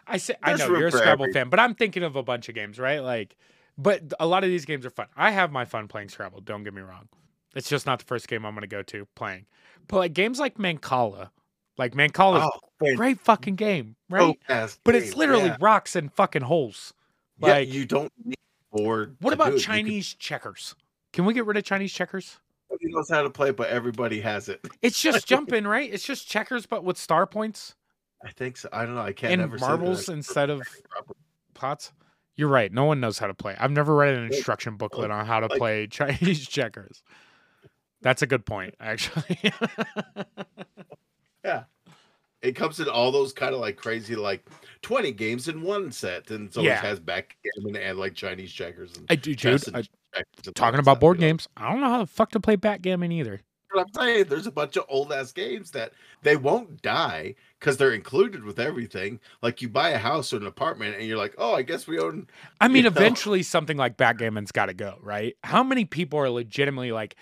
I 0.08 0.18
say 0.18 0.36
I 0.44 0.54
know 0.56 0.68
you're 0.78 0.88
a 0.88 0.92
Scrabble 0.92 1.24
every- 1.26 1.34
fan, 1.34 1.50
but 1.50 1.60
I'm 1.60 1.74
thinking 1.76 2.04
of 2.04 2.16
a 2.16 2.24
bunch 2.24 2.50
of 2.50 2.56
games, 2.56 2.78
right? 2.80 3.00
Like, 3.00 3.36
but 3.78 4.14
a 4.20 4.28
lot 4.28 4.44
of 4.44 4.50
these 4.50 4.64
games 4.66 4.86
are 4.86 4.90
fun. 4.90 5.08
I 5.18 5.32
have 5.32 5.52
my 5.52 5.66
fun 5.66 5.88
playing 5.88 6.10
Scrabble. 6.10 6.42
Don't 6.42 6.64
get 6.64 6.74
me 6.74 6.82
wrong. 6.82 7.10
It's 7.56 7.68
just 7.70 7.86
not 7.86 8.00
the 8.00 8.06
first 8.06 8.28
game 8.28 8.46
I'm 8.46 8.54
going 8.54 8.62
to 8.62 8.68
go 8.68 8.84
to 8.84 9.06
playing. 9.16 9.46
But 9.88 9.98
like 9.98 10.14
games 10.14 10.40
like 10.40 10.58
Mancala, 10.58 11.30
like 11.78 11.94
Mancala, 11.94 12.50
oh, 12.54 12.96
great 12.96 13.20
fucking 13.20 13.56
game, 13.56 13.96
right? 14.10 14.38
But 14.84 14.96
it's 14.96 15.16
literally 15.16 15.46
yeah. 15.46 15.58
rocks 15.60 15.96
and 15.96 16.12
fucking 16.14 16.44
holes. 16.44 16.94
Yeah, 17.40 17.48
Like, 17.48 17.74
you 17.74 17.86
don't 17.86 18.12
need 18.24 18.36
what 18.84 19.34
about 19.34 19.48
do 19.48 19.52
it. 19.52 19.60
You 19.60 19.60
Chinese 19.60 20.14
checkers? 20.14 20.76
Can 21.14 21.26
we 21.26 21.34
get 21.34 21.46
rid 21.46 21.58
of 21.58 21.64
Chinese 21.64 21.94
checkers? 21.94 22.38
Nobody 22.70 22.92
knows 22.92 23.10
how 23.10 23.22
to 23.22 23.30
play, 23.30 23.52
but 23.52 23.70
everybody 23.70 24.20
has 24.22 24.50
it. 24.50 24.60
It's 24.82 25.02
just 25.02 25.28
jumping, 25.28 25.66
right? 25.66 25.92
It's 25.92 26.06
just 26.06 26.28
checkers, 26.28 26.66
but 26.66 26.84
with 26.84 26.98
star 26.98 27.26
points 27.26 27.76
I 28.26 28.32
think 28.32 28.58
so. 28.58 28.70
I 28.74 28.86
don't 28.86 28.96
know. 28.96 29.02
I 29.02 29.14
can't 29.14 29.34
and 29.34 29.42
ever 29.42 29.58
say 29.58 29.66
that 29.66 29.70
marbles 29.70 30.10
instead 30.10 30.50
of 30.50 30.64
pots. 31.54 31.92
You're 32.36 32.50
right. 32.50 32.72
No 32.72 32.86
one 32.86 33.00
knows 33.00 33.20
how 33.20 33.28
to 33.28 33.34
play. 33.34 33.56
I've 33.60 33.72
never 33.72 33.96
read 33.96 34.16
an 34.16 34.26
instruction 34.26 34.78
booklet 34.78 35.12
on 35.12 35.26
how 35.26 35.40
to 35.40 35.48
play 35.48 35.88
Chinese 35.92 36.48
checkers. 36.48 37.04
That's 38.02 38.24
a 38.24 38.28
good 38.28 38.46
point, 38.46 38.74
actually. 38.80 39.40
It 42.46 42.56
comes 42.56 42.80
in 42.80 42.88
all 42.88 43.12
those 43.12 43.34
kind 43.34 43.54
of 43.54 43.60
like 43.62 43.76
crazy, 43.78 44.16
like 44.16 44.46
twenty 44.82 45.12
games 45.12 45.48
in 45.48 45.62
one 45.62 45.92
set, 45.92 46.30
and 46.32 46.50
it 46.50 46.58
always 46.58 46.70
Yeah. 46.70 46.82
has 46.82 47.00
backgammon 47.00 47.76
and 47.76 47.98
like 47.98 48.14
Chinese 48.16 48.52
checkers. 48.52 48.96
And 48.96 49.06
I 49.10 49.16
do, 49.16 49.36
dude. 49.36 49.76
I- 49.76 49.84
talking 50.54 50.80
about 50.80 51.00
board 51.02 51.18
you 51.18 51.22
know? 51.22 51.28
games, 51.28 51.48
I 51.58 51.70
don't 51.72 51.82
know 51.82 51.90
how 51.90 52.00
the 52.00 52.06
fuck 52.08 52.32
to 52.32 52.40
play 52.40 52.56
backgammon 52.56 53.12
either. 53.12 53.42
I'm 53.78 53.86
saying 53.94 54.26
there's 54.30 54.48
a 54.48 54.52
bunch 54.52 54.78
of 54.78 54.86
old 54.88 55.12
ass 55.12 55.34
games 55.34 55.72
that 55.72 55.92
they 56.22 56.38
won't 56.38 56.82
die 56.82 57.36
because 57.60 57.76
they're 57.76 57.92
included 57.94 58.46
with 58.46 58.58
everything. 58.58 59.20
Like 59.42 59.62
you 59.62 59.68
buy 59.68 59.90
a 59.90 59.98
house 59.98 60.32
or 60.32 60.38
an 60.38 60.46
apartment, 60.48 60.96
and 60.96 61.06
you're 61.06 61.18
like, 61.18 61.36
oh, 61.38 61.54
I 61.56 61.62
guess 61.64 61.86
we 61.86 62.00
own. 62.00 62.28
I 62.62 62.70
mean, 62.70 62.78
You 62.78 62.82
know? 62.84 62.88
eventually 62.88 63.44
something 63.44 63.76
like 63.76 63.98
backgammon's 63.98 64.54
got 64.54 64.68
to 64.68 64.74
go, 64.74 64.98
right? 65.02 65.36
How 65.44 65.62
many 65.62 65.84
people 65.84 66.20
are 66.20 66.30
legitimately 66.30 66.94
like, 66.94 67.18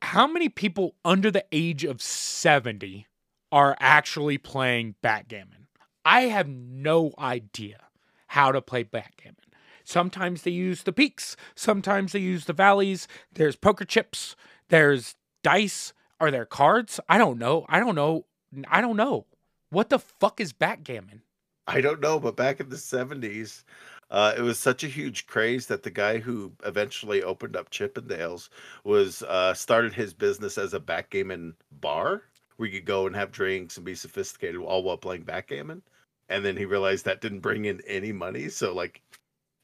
how 0.00 0.28
many 0.28 0.48
people 0.48 0.94
under 1.04 1.32
the 1.32 1.44
age 1.50 1.82
of 1.82 2.00
70 2.00 3.06
are 3.56 3.74
actually 3.80 4.36
playing 4.36 4.94
backgammon? 5.00 5.66
I 6.04 6.24
have 6.24 6.46
no 6.46 7.14
idea 7.18 7.84
how 8.26 8.52
to 8.52 8.60
play 8.60 8.82
backgammon. 8.82 9.36
Sometimes 9.82 10.42
they 10.42 10.50
use 10.50 10.82
the 10.82 10.92
peaks, 10.92 11.38
sometimes 11.54 12.12
they 12.12 12.18
use 12.18 12.44
the 12.44 12.52
valleys. 12.52 13.08
There's 13.32 13.56
poker 13.56 13.86
chips, 13.86 14.36
there's 14.68 15.14
dice. 15.42 15.94
Are 16.20 16.30
there 16.30 16.44
cards? 16.44 17.00
I 17.08 17.16
don't 17.16 17.38
know. 17.38 17.64
I 17.70 17.80
don't 17.80 17.94
know. 17.94 18.26
I 18.68 18.82
don't 18.82 18.96
know. 18.96 19.24
What 19.70 19.88
the 19.88 19.98
fuck 19.98 20.38
is 20.38 20.52
backgammon? 20.52 21.22
I 21.66 21.80
don't 21.80 22.00
know, 22.00 22.20
but 22.20 22.36
back 22.36 22.60
in 22.60 22.68
the 22.68 22.76
70s, 22.76 23.64
uh, 24.10 24.34
it 24.36 24.42
was 24.42 24.58
such 24.58 24.84
a 24.84 24.88
huge 24.88 25.26
craze 25.26 25.66
that 25.68 25.82
the 25.82 25.90
guy 25.90 26.18
who 26.18 26.52
eventually 26.64 27.22
opened 27.22 27.56
up 27.56 27.70
Chippendales 27.70 28.50
was 28.84 29.22
uh, 29.22 29.54
started 29.54 29.94
his 29.94 30.12
business 30.12 30.58
as 30.58 30.74
a 30.74 30.80
backgammon 30.80 31.54
bar 31.70 32.22
you 32.58 32.70
could 32.70 32.86
go 32.86 33.06
and 33.06 33.14
have 33.14 33.32
drinks 33.32 33.76
and 33.76 33.84
be 33.84 33.94
sophisticated 33.94 34.60
all 34.60 34.82
while 34.82 34.96
playing 34.96 35.22
backgammon. 35.22 35.82
And 36.28 36.44
then 36.44 36.56
he 36.56 36.64
realized 36.64 37.04
that 37.04 37.20
didn't 37.20 37.40
bring 37.40 37.66
in 37.66 37.80
any 37.86 38.12
money. 38.12 38.48
So, 38.48 38.74
like, 38.74 39.02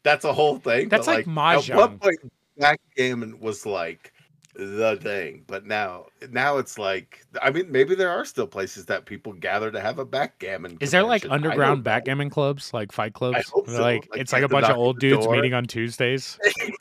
that's 0.04 0.24
a 0.24 0.32
whole 0.32 0.58
thing. 0.58 0.88
That's 0.88 1.06
but, 1.06 1.26
like 1.26 1.28
At 1.28 1.34
one 1.34 1.62
mahjong. 1.62 2.00
point, 2.00 2.32
backgammon 2.58 3.40
was 3.40 3.66
like 3.66 4.12
the 4.54 4.98
thing. 5.02 5.44
But 5.46 5.66
now, 5.66 6.06
now 6.30 6.58
it's 6.58 6.78
like, 6.78 7.24
I 7.40 7.50
mean, 7.50 7.70
maybe 7.70 7.94
there 7.94 8.10
are 8.10 8.24
still 8.24 8.46
places 8.46 8.86
that 8.86 9.06
people 9.06 9.32
gather 9.32 9.70
to 9.70 9.80
have 9.80 9.98
a 9.98 10.04
backgammon. 10.04 10.76
Is 10.80 10.90
there 10.90 11.02
like 11.02 11.22
convention. 11.22 11.30
I 11.30 11.42
don't 11.42 11.52
underground 11.52 11.84
backgammon 11.84 12.30
clubs, 12.30 12.72
like 12.72 12.92
fight 12.92 13.14
clubs? 13.14 13.46
so. 13.48 13.62
Like 13.66 14.08
Like, 14.10 14.20
it's 14.20 14.32
like 14.32 14.42
a 14.42 14.48
bunch 14.48 14.66
of 14.66 14.76
old 14.76 14.98
dudes 15.00 15.24
door. 15.24 15.34
meeting 15.34 15.54
on 15.54 15.64
Tuesdays. 15.64 16.38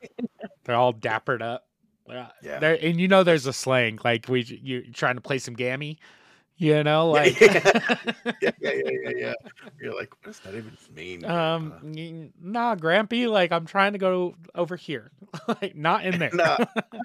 They're 0.63 0.75
all 0.75 0.93
dappered 0.93 1.41
up. 1.41 1.65
Uh, 2.11 2.27
Yeah. 2.41 2.59
There, 2.59 2.77
and 2.81 2.99
you 2.99 3.07
know, 3.07 3.23
there's 3.23 3.45
a 3.47 3.53
slang 3.53 3.99
like 4.03 4.27
we 4.27 4.43
you're 4.61 4.81
trying 4.93 5.15
to 5.15 5.21
play 5.21 5.39
some 5.39 5.53
gammy. 5.53 5.97
You 6.57 6.83
know, 6.83 7.09
like 7.09 7.39
yeah. 7.41 7.81
yeah, 8.39 8.51
yeah, 8.59 8.71
yeah, 8.85 9.11
yeah. 9.15 9.33
You're 9.81 9.95
like, 9.95 10.11
what 10.11 10.25
does 10.25 10.39
that 10.41 10.53
even 10.53 10.77
mean? 10.93 11.25
um, 11.25 11.69
Grandpa?" 11.69 12.31
nah, 12.39 12.75
Grampy, 12.75 13.27
like 13.27 13.51
I'm 13.51 13.65
trying 13.65 13.93
to 13.93 13.97
go 13.97 14.35
over 14.53 14.75
here, 14.75 15.09
like 15.47 15.75
not 15.75 16.05
in 16.05 16.19
there. 16.19 16.29
Nah, 16.31 16.57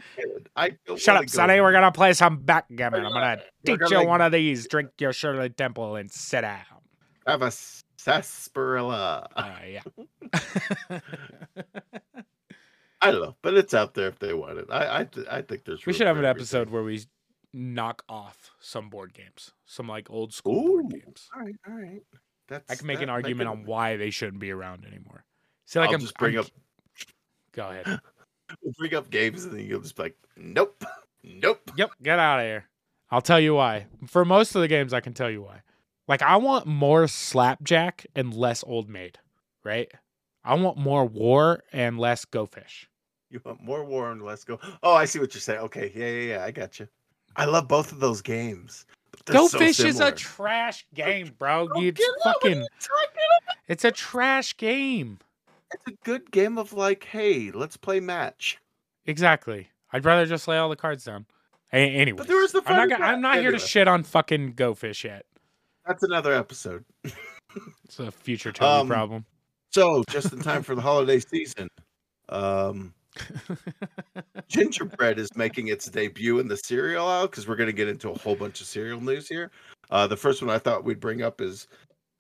I 0.57 0.77
Shut 0.99 1.17
up, 1.17 1.31
Sonny. 1.31 1.59
We're 1.63 1.73
gonna 1.73 1.91
play 1.91 2.13
some 2.13 2.37
backgammon. 2.39 3.07
I'm 3.07 3.13
gonna 3.13 3.41
teach 3.65 3.81
you 3.91 4.07
one 4.07 4.21
of 4.21 4.31
these. 4.31 4.69
Drink 4.69 4.91
your 4.99 5.15
Shirley 5.15 5.49
Temple 5.49 5.97
and 5.97 6.11
sit 6.11 6.43
down. 6.43 6.61
have 7.27 7.41
a 7.41 7.51
sarsaparilla. 7.97 9.27
Uh, 9.35 9.53
yeah. 10.91 11.01
I 13.01 13.11
don't 13.11 13.21
know, 13.23 13.37
but 13.43 13.55
it's 13.55 13.75
out 13.75 13.95
there 13.95 14.09
if 14.09 14.19
they 14.19 14.33
want 14.35 14.59
it. 14.59 14.67
I 14.71 15.01
I, 15.01 15.05
th- 15.05 15.27
I 15.31 15.43
think 15.43 15.65
there's. 15.65 15.85
we 15.87 15.93
should 15.93 16.07
have 16.07 16.17
an 16.17 16.25
everything. 16.25 16.41
episode 16.43 16.71
where 16.71 16.83
we 16.83 17.03
knock 17.53 18.03
off 18.09 18.51
some 18.61 18.89
board 18.91 19.13
games, 19.15 19.53
some 19.67 19.89
like 19.89 20.11
old 20.11 20.33
school 20.33 20.83
board 20.83 20.91
games. 20.91 21.29
All 21.35 21.43
right, 21.43 21.55
all 21.69 21.75
right. 21.75 22.03
That's, 22.49 22.71
I 22.71 22.77
can 22.77 22.87
make 22.87 22.99
that 22.99 23.05
an 23.05 23.11
argument 23.11 23.49
be- 23.51 23.53
on 23.53 23.65
why 23.67 23.97
they 23.97 24.11
shouldn't 24.11 24.39
be 24.41 24.51
around 24.51 24.85
anymore. 24.87 25.25
See, 25.67 25.79
like 25.79 25.89
I'll 25.89 25.97
I'm 25.97 26.01
just 26.01 26.17
bring 26.17 26.37
I'm- 26.37 26.45
up 26.45 26.51
Go 27.53 27.69
ahead. 27.69 27.87
we'll 28.63 28.75
bring 28.79 28.95
up 28.95 29.11
games 29.11 29.45
and 29.45 29.53
then 29.55 29.67
you'll 29.67 29.81
just 29.81 29.97
be 29.97 30.03
like, 30.05 30.17
nope, 30.37 30.85
nope. 31.25 31.71
Yep, 31.77 31.91
get 32.03 32.19
out 32.19 32.41
of 32.41 32.47
here. 32.47 32.67
I'll 33.11 33.21
tell 33.23 33.41
you 33.41 33.55
why. 33.55 33.87
For 34.07 34.25
most 34.25 34.55
of 34.55 34.61
the 34.63 34.69
games, 34.69 34.93
I 34.93 35.01
can 35.01 35.13
tell 35.15 35.31
you 35.31 35.43
why. 35.43 35.63
Like, 36.09 36.23
I 36.23 36.37
want 36.37 36.67
more 36.67 37.07
slapjack 37.09 38.07
and 38.15 38.33
less 38.35 38.63
old 38.67 38.89
maid, 38.89 39.19
right? 39.65 39.91
I 40.47 40.55
want 40.55 40.79
more 40.79 41.05
war 41.05 41.63
and 41.73 41.99
less 41.99 42.25
go 42.25 42.47
fish. 42.47 42.89
You 43.31 43.41
want 43.45 43.61
more 43.63 43.85
war 43.85 44.13
and 44.13 44.23
less 44.23 44.45
go. 44.45 44.61
Oh, 44.83 44.95
I 44.95 45.05
see 45.05 45.19
what 45.19 45.35
you're 45.35 45.41
saying. 45.41 45.59
Okay, 45.61 45.93
yeah, 45.95 46.07
yeah, 46.09 46.35
yeah. 46.39 46.45
I 46.45 46.51
got 46.53 46.79
you. 46.79 46.87
I 47.35 47.45
love 47.45 47.67
both 47.69 47.91
of 47.93 47.99
those 48.01 48.23
games. 48.23 48.87
Go 49.25 49.49
so 49.49 49.59
fish 49.59 49.81
is 49.81 49.99
a 49.99 50.13
trash 50.13 50.87
game, 50.95 51.33
bro. 51.37 51.69
Oh, 51.75 51.81
You 51.81 51.91
get 51.93 52.07
out, 52.25 52.37
what 52.43 52.47
are 52.47 52.55
fucking. 52.55 52.67
It's 53.67 53.85
a 53.85 53.91
trash 53.91 54.57
game. 54.57 55.19
It's 55.75 55.87
a 55.89 56.05
good 56.05 56.31
game 56.31 56.59
of 56.59 56.73
like, 56.73 57.05
hey, 57.05 57.51
let's 57.53 57.77
play 57.77 57.99
match. 57.99 58.59
Exactly. 59.07 59.69
I'd 59.93 60.05
rather 60.05 60.27
just 60.27 60.47
lay 60.47 60.59
all 60.59 60.69
the 60.69 60.77
cards 60.77 61.05
down. 61.05 61.27
Anyway, 61.73 62.25
there 62.25 62.37
was 62.37 62.53
the 62.53 62.63
I'm 62.67 62.89
not. 62.89 62.89
Gonna, 62.99 63.05
I'm 63.13 63.21
not 63.21 63.39
here 63.39 63.51
to 63.51 63.59
shit 63.59 63.89
on 63.89 64.05
fucking 64.05 64.53
Go 64.53 64.75
Fish 64.75 65.05
yet. 65.05 65.27
That's 65.87 66.03
another 66.05 66.33
episode. 66.33 66.85
It's 67.87 67.99
a 67.99 68.11
future 68.11 68.53
Toby 68.53 68.83
Um, 68.83 68.89
problem. 68.89 69.25
So, 69.73 70.03
just 70.11 70.33
in 70.33 70.41
time 70.41 70.63
for 70.65 70.75
the 70.75 70.81
holiday 70.81 71.21
season, 71.21 71.69
um, 72.29 72.95
gingerbread 74.49 75.19
is 75.19 75.35
making 75.37 75.69
its 75.69 75.87
debut 75.87 76.39
in 76.39 76.49
the 76.49 76.57
cereal 76.57 77.07
aisle 77.07 77.27
because 77.27 77.49
we're 77.49 77.57
going 77.57 77.69
to 77.69 77.73
get 77.73 77.89
into 77.89 78.11
a 78.11 78.19
whole 78.19 78.37
bunch 78.37 78.61
of 78.61 78.67
cereal 78.67 79.01
news 79.01 79.29
here. 79.29 79.51
Uh, 79.91 80.07
the 80.07 80.17
first 80.17 80.43
one 80.43 80.51
I 80.51 80.59
thought 80.59 80.85
we'd 80.85 81.01
bring 81.01 81.23
up 81.23 81.41
is 81.41 81.69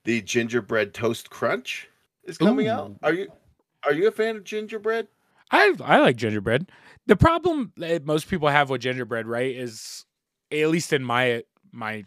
the 0.04 0.22
gingerbread 0.22 0.94
toast 0.94 1.30
crunch 1.30 1.88
is 2.24 2.38
coming 2.38 2.68
out. 2.68 2.92
Are 3.02 3.12
you 3.12 3.28
are 3.84 3.92
you 3.92 4.08
a 4.08 4.12
fan 4.12 4.36
of 4.36 4.44
gingerbread? 4.44 5.08
I 5.50 5.74
I 5.82 5.98
like 5.98 6.16
gingerbread. 6.16 6.70
The 7.06 7.16
problem 7.16 7.72
that 7.76 8.04
most 8.04 8.28
people 8.28 8.48
have 8.48 8.70
with 8.70 8.80
gingerbread, 8.80 9.26
right, 9.26 9.54
is 9.54 10.04
at 10.52 10.68
least 10.68 10.92
in 10.92 11.04
my 11.04 11.44
my 11.72 12.04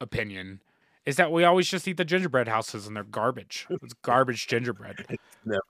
opinion, 0.00 0.60
is 1.08 1.16
that 1.16 1.32
we 1.32 1.42
always 1.42 1.66
just 1.66 1.88
eat 1.88 1.96
the 1.96 2.04
gingerbread 2.04 2.48
houses 2.48 2.86
and 2.86 2.94
they're 2.94 3.02
garbage. 3.02 3.66
It's 3.82 3.94
garbage 4.02 4.46
gingerbread. 4.46 5.06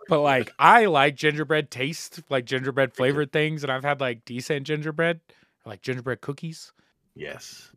But 0.09 0.23
like 0.23 0.51
I 0.59 0.87
like 0.87 1.15
gingerbread 1.15 1.71
taste, 1.71 2.21
like 2.29 2.45
gingerbread 2.45 2.93
flavored 2.93 3.31
things, 3.31 3.63
and 3.63 3.71
I've 3.71 3.85
had 3.85 4.01
like 4.01 4.25
decent 4.25 4.67
gingerbread, 4.67 5.21
like 5.65 5.83
gingerbread 5.83 6.21
cookies. 6.21 6.73
Yes. 7.15 7.71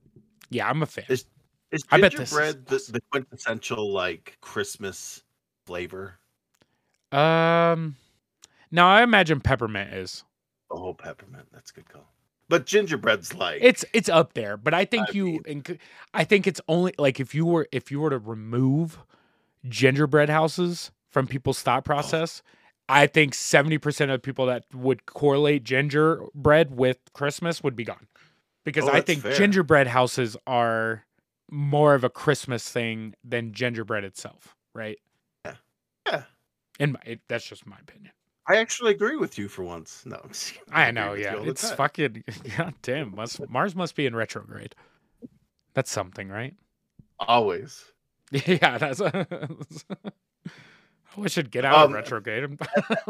Yeah, 0.49 0.67
I'm 0.67 0.81
a 0.81 0.87
fan. 0.87 1.05
Is 1.09 1.25
Is 1.69 1.83
I 1.91 2.01
bet 2.01 2.13
this 2.13 2.31
is 2.31 2.37
gingerbread 2.37 2.65
the, 2.65 2.91
the 2.93 3.01
quintessential 3.11 3.91
like 3.91 4.37
Christmas 4.41 5.21
flavor? 5.67 6.15
Um, 7.11 7.97
no, 8.71 8.87
I 8.87 9.03
imagine 9.03 9.39
peppermint 9.39 9.93
is. 9.93 10.23
Oh, 10.71 10.95
peppermint. 10.95 11.49
That's 11.53 11.69
a 11.69 11.73
good 11.75 11.89
call. 11.89 12.11
But 12.51 12.65
gingerbread's 12.67 13.33
like 13.33 13.59
It's 13.63 13.83
it's 13.93 14.09
up 14.09 14.33
there, 14.33 14.57
but 14.57 14.73
I 14.75 14.85
think 14.85 15.09
I 15.09 15.13
you. 15.13 15.25
mean- 15.25 15.43
inc- 15.63 15.79
I 16.13 16.23
think 16.25 16.45
it's 16.45 16.61
only 16.67 16.93
like 16.99 17.19
if 17.19 17.33
you 17.33 17.45
were 17.45 17.67
if 17.71 17.89
you 17.89 17.99
were 18.01 18.09
to 18.11 18.19
remove 18.19 18.99
gingerbread 19.67 20.29
houses 20.29 20.91
from 21.09 21.27
people's 21.27 21.61
thought 21.61 21.79
oh. 21.79 21.81
process, 21.81 22.43
I 22.89 23.07
think 23.07 23.33
seventy 23.33 23.77
percent 23.77 24.11
of 24.11 24.21
people 24.21 24.45
that 24.47 24.65
would 24.73 25.05
correlate 25.05 25.63
gingerbread 25.63 26.75
with 26.75 26.97
Christmas 27.13 27.63
would 27.63 27.75
be 27.75 27.85
gone, 27.85 28.07
because 28.65 28.83
Oh, 28.85 28.91
I 28.91 28.99
think 29.01 29.21
fair. 29.21 29.33
gingerbread 29.33 29.87
houses 29.87 30.35
are 30.45 31.05
more 31.49 31.95
of 31.95 32.03
a 32.03 32.09
Christmas 32.09 32.69
thing 32.69 33.13
than 33.23 33.53
gingerbread 33.53 34.03
itself, 34.03 34.55
right? 34.73 34.99
Yeah. 35.45 35.55
Yeah. 36.05 36.23
And 36.79 36.93
my, 36.93 36.99
it, 37.05 37.21
that's 37.27 37.45
just 37.45 37.65
my 37.65 37.77
opinion. 37.81 38.11
I 38.51 38.57
actually 38.57 38.91
agree 38.91 39.15
with 39.15 39.37
you 39.37 39.47
for 39.47 39.63
once. 39.63 40.03
No, 40.05 40.19
I'm 40.23 40.29
just 40.29 40.53
kidding. 40.53 40.73
I 40.73 40.91
know, 40.91 41.13
yeah. 41.13 41.35
It's 41.41 41.67
time. 41.69 41.77
fucking 41.77 42.23
god 42.57 42.73
damn. 42.81 43.15
Must, 43.15 43.47
Mars 43.49 43.75
must 43.75 43.95
be 43.95 44.05
in 44.05 44.15
retrograde. 44.15 44.75
That's 45.73 45.91
something, 45.91 46.27
right? 46.29 46.53
always. 47.19 47.85
Yeah, 48.45 48.77
that's. 48.77 49.01
we 51.17 51.29
should 51.29 51.51
get 51.51 51.65
out 51.65 51.75
Um, 51.75 51.83
of 51.91 51.91
retrograde. 51.93 52.57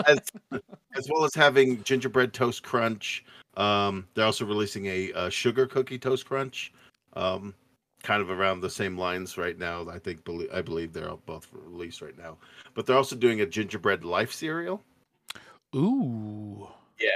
as, 0.08 0.20
as 0.96 1.08
well 1.10 1.24
as 1.24 1.34
having 1.36 1.84
gingerbread 1.84 2.34
toast 2.34 2.64
crunch. 2.64 3.24
Um, 3.58 4.08
they're 4.16 4.26
also 4.26 4.46
releasing 4.46 4.86
a, 4.88 5.14
uh 5.14 5.30
sugar 5.30 5.66
cookie 5.68 6.00
toast 6.00 6.26
crunch, 6.26 6.74
um, 7.14 7.54
kind 8.04 8.22
of 8.22 8.30
around 8.32 8.62
the 8.62 8.70
same 8.70 8.98
lines 8.98 9.38
right 9.38 9.58
now. 9.58 9.88
I 9.90 10.00
think 10.00 10.22
I 10.54 10.62
believe 10.62 10.92
they're 10.94 11.16
both 11.26 11.48
released 11.54 12.02
right 12.02 12.18
now, 12.18 12.38
but 12.74 12.86
they're 12.86 12.98
also 12.98 13.16
doing 13.16 13.42
a 13.42 13.46
gingerbread 13.46 14.04
life 14.04 14.32
cereal, 14.34 14.82
Ooh, 15.76 16.68
Yeah. 17.00 17.10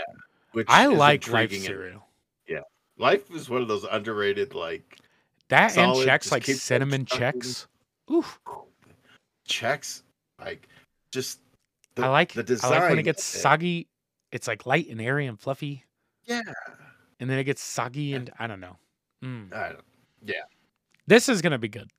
which 0.54 0.68
I 0.70 0.86
like 0.88 1.28
life 1.28 1.52
and- 1.52 1.62
cereal. 1.62 2.02
Life 2.98 3.30
is 3.32 3.50
one 3.50 3.62
of 3.62 3.68
those 3.68 3.84
underrated 3.84 4.54
like 4.56 4.98
That 5.50 5.76
and 5.78 5.94
solid, 5.94 6.06
checks 6.06 6.32
like 6.32 6.46
cinnamon 6.46 7.06
checks. 7.06 7.68
Oof, 8.10 8.40
checks, 9.46 10.04
like 10.40 10.70
just. 11.12 11.42
I 11.98 12.08
like. 12.08 12.32
the 12.32 12.42
design. 12.42 12.72
I 12.72 12.80
like 12.80 12.90
when 12.92 13.00
it 13.00 13.04
gets 13.04 13.22
soggy. 13.22 13.88
It's 14.32 14.48
like 14.48 14.66
light 14.66 14.88
and 14.90 15.02
airy 15.02 15.26
and 15.28 15.38
fluffy, 15.38 15.84
Yeah, 16.24 16.42
and 17.20 17.30
then 17.30 17.38
it 17.38 17.44
gets 17.44 17.62
soggy 17.62 18.14
and 18.14 18.30
I 18.40 18.48
don't 18.48 18.62
know. 18.62 18.78
Mm. 19.22 19.54
I 19.54 19.74
don't. 19.74 19.84
yeah. 20.26 20.44
This 21.06 21.28
is 21.28 21.42
gonna 21.42 21.58
be 21.60 21.68
good. 21.68 21.90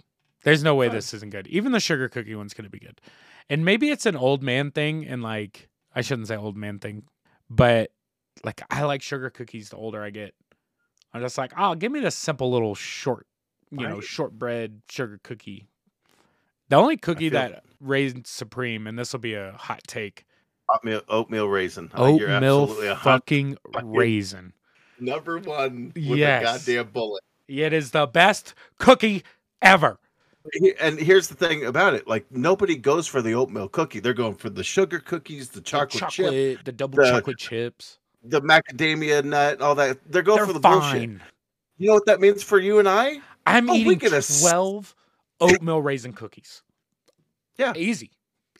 There's 0.44 0.62
no 0.62 0.74
way 0.74 0.88
this 0.88 1.12
isn't 1.12 1.30
good. 1.30 1.46
Even 1.48 1.72
the 1.72 1.80
sugar 1.80 2.08
cookie 2.08 2.34
one's 2.34 2.54
gonna 2.54 2.70
be 2.70 2.78
good. 2.78 3.02
And 3.50 3.66
maybe 3.66 3.90
it's 3.90 4.06
an 4.06 4.16
old 4.16 4.42
man 4.42 4.70
thing, 4.70 5.04
and 5.06 5.22
like 5.22 5.68
I 5.96 6.02
shouldn't 6.02 6.28
say 6.28 6.36
old 6.36 6.56
man 6.56 6.78
thing, 6.78 7.04
but 7.50 7.90
like 8.44 8.60
I 8.70 8.82
like 8.84 9.02
sugar 9.02 9.30
cookies. 9.30 9.70
The 9.70 9.76
older 9.76 10.02
I 10.02 10.10
get, 10.10 10.34
I'm 11.12 11.22
just 11.22 11.38
like, 11.38 11.52
oh, 11.56 11.74
give 11.74 11.90
me 11.90 12.00
the 12.00 12.10
simple 12.10 12.50
little 12.52 12.74
short, 12.74 13.26
you 13.70 13.88
know, 13.88 14.00
shortbread 14.00 14.82
sugar 14.90 15.18
cookie. 15.24 15.66
The 16.68 16.76
only 16.76 16.96
cookie 16.98 17.30
feel 17.30 17.40
that 17.40 17.64
reigns 17.80 18.28
supreme, 18.28 18.86
and 18.86 18.98
this 18.98 19.12
will 19.12 19.20
be 19.20 19.34
a 19.34 19.52
hot 19.52 19.80
take, 19.88 20.24
Oatmeal, 20.68 21.00
oatmeal 21.08 21.48
raisin. 21.48 21.90
Uh, 21.98 22.14
you're 22.18 22.28
oatmeal 22.30 22.62
absolutely 22.64 22.94
fucking 22.96 23.56
fucking- 23.72 23.90
raisin. 23.92 24.52
number 25.00 25.38
one 25.38 25.92
with 25.94 26.18
Yes. 26.18 26.42
a 26.42 26.44
goddamn 26.44 26.92
bullet. 26.92 27.22
It 27.48 27.72
is 27.72 27.92
the 27.92 28.06
best 28.06 28.52
cookie 28.78 29.22
ever. 29.62 29.98
And 30.80 30.98
here's 30.98 31.28
the 31.28 31.34
thing 31.34 31.64
about 31.66 31.94
it: 31.94 32.06
like 32.06 32.26
nobody 32.30 32.76
goes 32.76 33.06
for 33.06 33.22
the 33.22 33.34
oatmeal 33.34 33.68
cookie; 33.68 34.00
they're 34.00 34.14
going 34.14 34.34
for 34.34 34.50
the 34.50 34.64
sugar 34.64 34.98
cookies, 34.98 35.48
the 35.50 35.60
The 35.60 35.64
chocolate, 35.64 36.10
chip, 36.10 36.64
the 36.64 36.72
double 36.72 37.02
the- 37.02 37.10
chocolate 37.10 37.38
chips. 37.38 37.98
the 38.22 38.40
macadamia 38.42 39.24
nut, 39.24 39.60
all 39.60 39.74
that. 39.76 39.98
They're 40.10 40.22
going 40.22 40.38
They're 40.38 40.46
for 40.46 40.52
the 40.52 40.60
bullshit. 40.60 41.10
You 41.78 41.88
know 41.88 41.94
what 41.94 42.06
that 42.06 42.20
means 42.20 42.42
for 42.42 42.58
you 42.58 42.78
and 42.78 42.88
I? 42.88 43.20
I'm 43.46 43.68
Oh, 43.70 43.74
eating 43.74 43.98
get 43.98 44.12
a 44.12 44.16
s- 44.16 44.40
12 44.40 44.94
oatmeal 45.40 45.80
raisin 45.82 46.12
cookies. 46.12 46.62
Yeah. 47.58 47.72
Easy. 47.76 48.10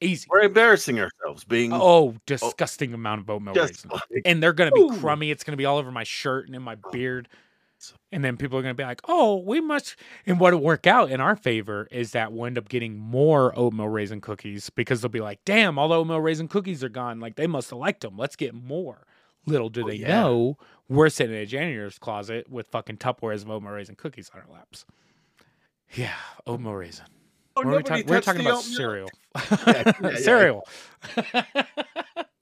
Easy. 0.01 0.27
We're 0.31 0.43
embarrassing 0.43 1.01
ourselves 1.01 1.43
being 1.45 1.73
Oh, 1.73 1.81
oh, 1.81 2.09
oh. 2.15 2.17
disgusting 2.27 2.93
amount 2.93 3.23
of 3.23 3.31
oatmeal 3.31 3.55
just 3.55 3.85
raisin. 3.87 3.91
like, 3.93 4.23
And 4.27 4.43
they're 4.43 4.53
going 4.53 4.71
to 4.71 4.75
be 4.75 4.83
Ooh. 4.83 5.01
crummy. 5.01 5.31
It's 5.31 5.43
going 5.43 5.53
to 5.55 5.57
be 5.57 5.65
all 5.65 5.79
over 5.79 5.91
my 5.91 6.05
shirt 6.05 6.47
and 6.47 6.55
in 6.55 6.63
my 6.63 6.77
Oh. 6.85 6.91
beard. 6.91 7.29
And 8.13 8.25
then 8.25 8.37
people 8.37 8.59
are 8.59 8.63
going 8.63 8.75
to 8.75 8.81
be 8.81 8.87
like, 8.87 9.01
oh, 9.09 9.37
we 9.45 9.61
must. 9.61 9.97
And 10.27 10.41
what'll 10.41 10.61
work 10.61 10.87
out 10.87 11.11
in 11.11 11.21
our 11.21 11.37
favor 11.37 11.87
is 11.91 12.13
that 12.13 12.33
we'll 12.33 12.47
end 12.47 12.57
up 12.59 12.69
getting 12.69 12.97
more 12.99 13.53
oatmeal 13.59 13.89
raisin 13.89 14.21
cookies 14.21 14.71
because 14.71 15.01
they'll 15.03 15.09
be 15.11 15.21
like, 15.21 15.41
damn, 15.45 15.79
all 15.79 15.89
the 15.89 15.95
oatmeal 15.97 16.21
raisin 16.21 16.49
cookies 16.49 16.83
are 16.83 16.89
gone. 16.89 17.21
Like 17.21 17.37
they 17.37 17.47
must 17.47 17.71
have 17.71 17.79
liked 17.79 18.01
them. 18.01 18.17
Let's 18.17 18.37
get 18.37 18.55
more. 18.55 19.07
Little 19.47 19.69
do 19.69 19.85
Oh, 19.85 19.89
they 19.89 19.95
yeah. 19.97 20.09
know 20.23 20.57
we're 20.89 21.09
sitting 21.09 21.37
in 21.37 21.43
a 21.43 21.47
janitor's 21.47 21.99
closet 21.99 22.49
with 22.51 22.67
fucking 22.69 22.97
Tupperwares 22.97 23.43
of 23.43 23.51
oatmeal 23.51 23.73
raisin 23.73 23.95
cookies 23.95 24.31
on 24.35 24.41
our 24.41 24.53
laps. 24.53 24.85
Yeah, 25.95 26.15
oatmeal 26.47 26.75
raisin. 26.75 27.05
oh, 27.57 27.61
What 27.63 27.67
are 27.67 27.69
we, 27.69 27.77
nobody 27.77 28.03
talk- 28.03 28.11
we're 28.11 28.21
talking 28.21 28.41
about 28.41 28.59
oatmeal. 28.59 28.77
cereal. 28.77 29.09
yeah, 29.67 29.93
yeah. 30.03 30.17
cereal. 30.17 30.67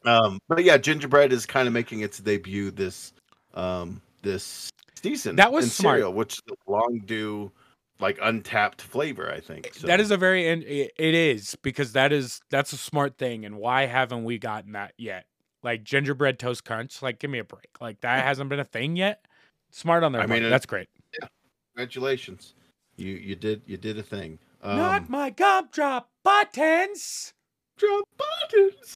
Um, 0.04 0.38
but 0.48 0.64
yeah, 0.64 0.76
gingerbread 0.76 1.32
is 1.32 1.46
kind 1.46 1.66
of 1.66 1.72
making 1.74 2.00
its 2.00 2.18
debut 2.18 2.70
this 2.70 3.12
um, 3.54 4.00
this 4.22 4.70
season. 5.04 5.36
That 5.36 5.52
was 5.52 5.72
smart. 5.72 5.96
cereal, 5.98 6.12
which 6.12 6.34
is 6.34 6.42
a 6.50 6.70
long 6.70 7.02
due, 7.04 7.52
like 8.00 8.18
untapped 8.22 8.80
flavor. 8.82 9.30
I 9.30 9.40
think 9.40 9.70
so. 9.74 9.86
That 9.86 10.00
is 10.00 10.10
a 10.10 10.16
very 10.16 10.46
it 10.48 10.92
is 11.14 11.56
because 11.62 11.92
that 11.92 12.12
is 12.12 12.40
that's 12.50 12.72
a 12.72 12.76
smart 12.76 13.18
thing 13.18 13.44
and 13.44 13.56
why 13.58 13.86
haven't 13.86 14.24
we 14.24 14.38
gotten 14.38 14.72
that 14.72 14.94
yet? 14.96 15.26
Like 15.62 15.84
gingerbread 15.84 16.38
toast 16.38 16.64
crunch, 16.64 17.00
like 17.02 17.18
give 17.18 17.30
me 17.30 17.38
a 17.38 17.44
break. 17.44 17.68
Like 17.80 18.00
that 18.00 18.24
hasn't 18.24 18.48
been 18.50 18.60
a 18.60 18.64
thing 18.64 18.96
yet. 18.96 19.24
Smart 19.70 20.02
on 20.04 20.12
their 20.12 20.22
I 20.22 20.26
part. 20.26 20.40
mean, 20.40 20.50
That's 20.50 20.66
great. 20.66 20.88
yeah. 21.20 21.28
congratulations. 21.74 22.54
You 22.96 23.12
you 23.14 23.34
did 23.36 23.62
you 23.66 23.76
did 23.76 23.98
a 23.98 24.02
thing. 24.02 24.38
Um, 24.62 24.76
Not 24.78 25.08
my 25.08 25.30
gumdrop 25.30 26.08
buttons. 26.22 27.32
drop 27.76 28.04
buttons. 28.16 28.94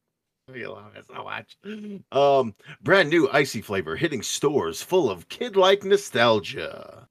We 0.52 0.66
love 0.66 0.96
it 0.96 1.04
so 1.06 1.24
much. 1.24 1.56
Um, 2.12 2.54
brand 2.82 3.10
new 3.10 3.28
icy 3.32 3.60
flavor 3.60 3.96
hitting 3.96 4.22
stores 4.22 4.82
full 4.82 5.10
of 5.10 5.28
kid-like 5.28 5.84
nostalgia. 5.84 7.06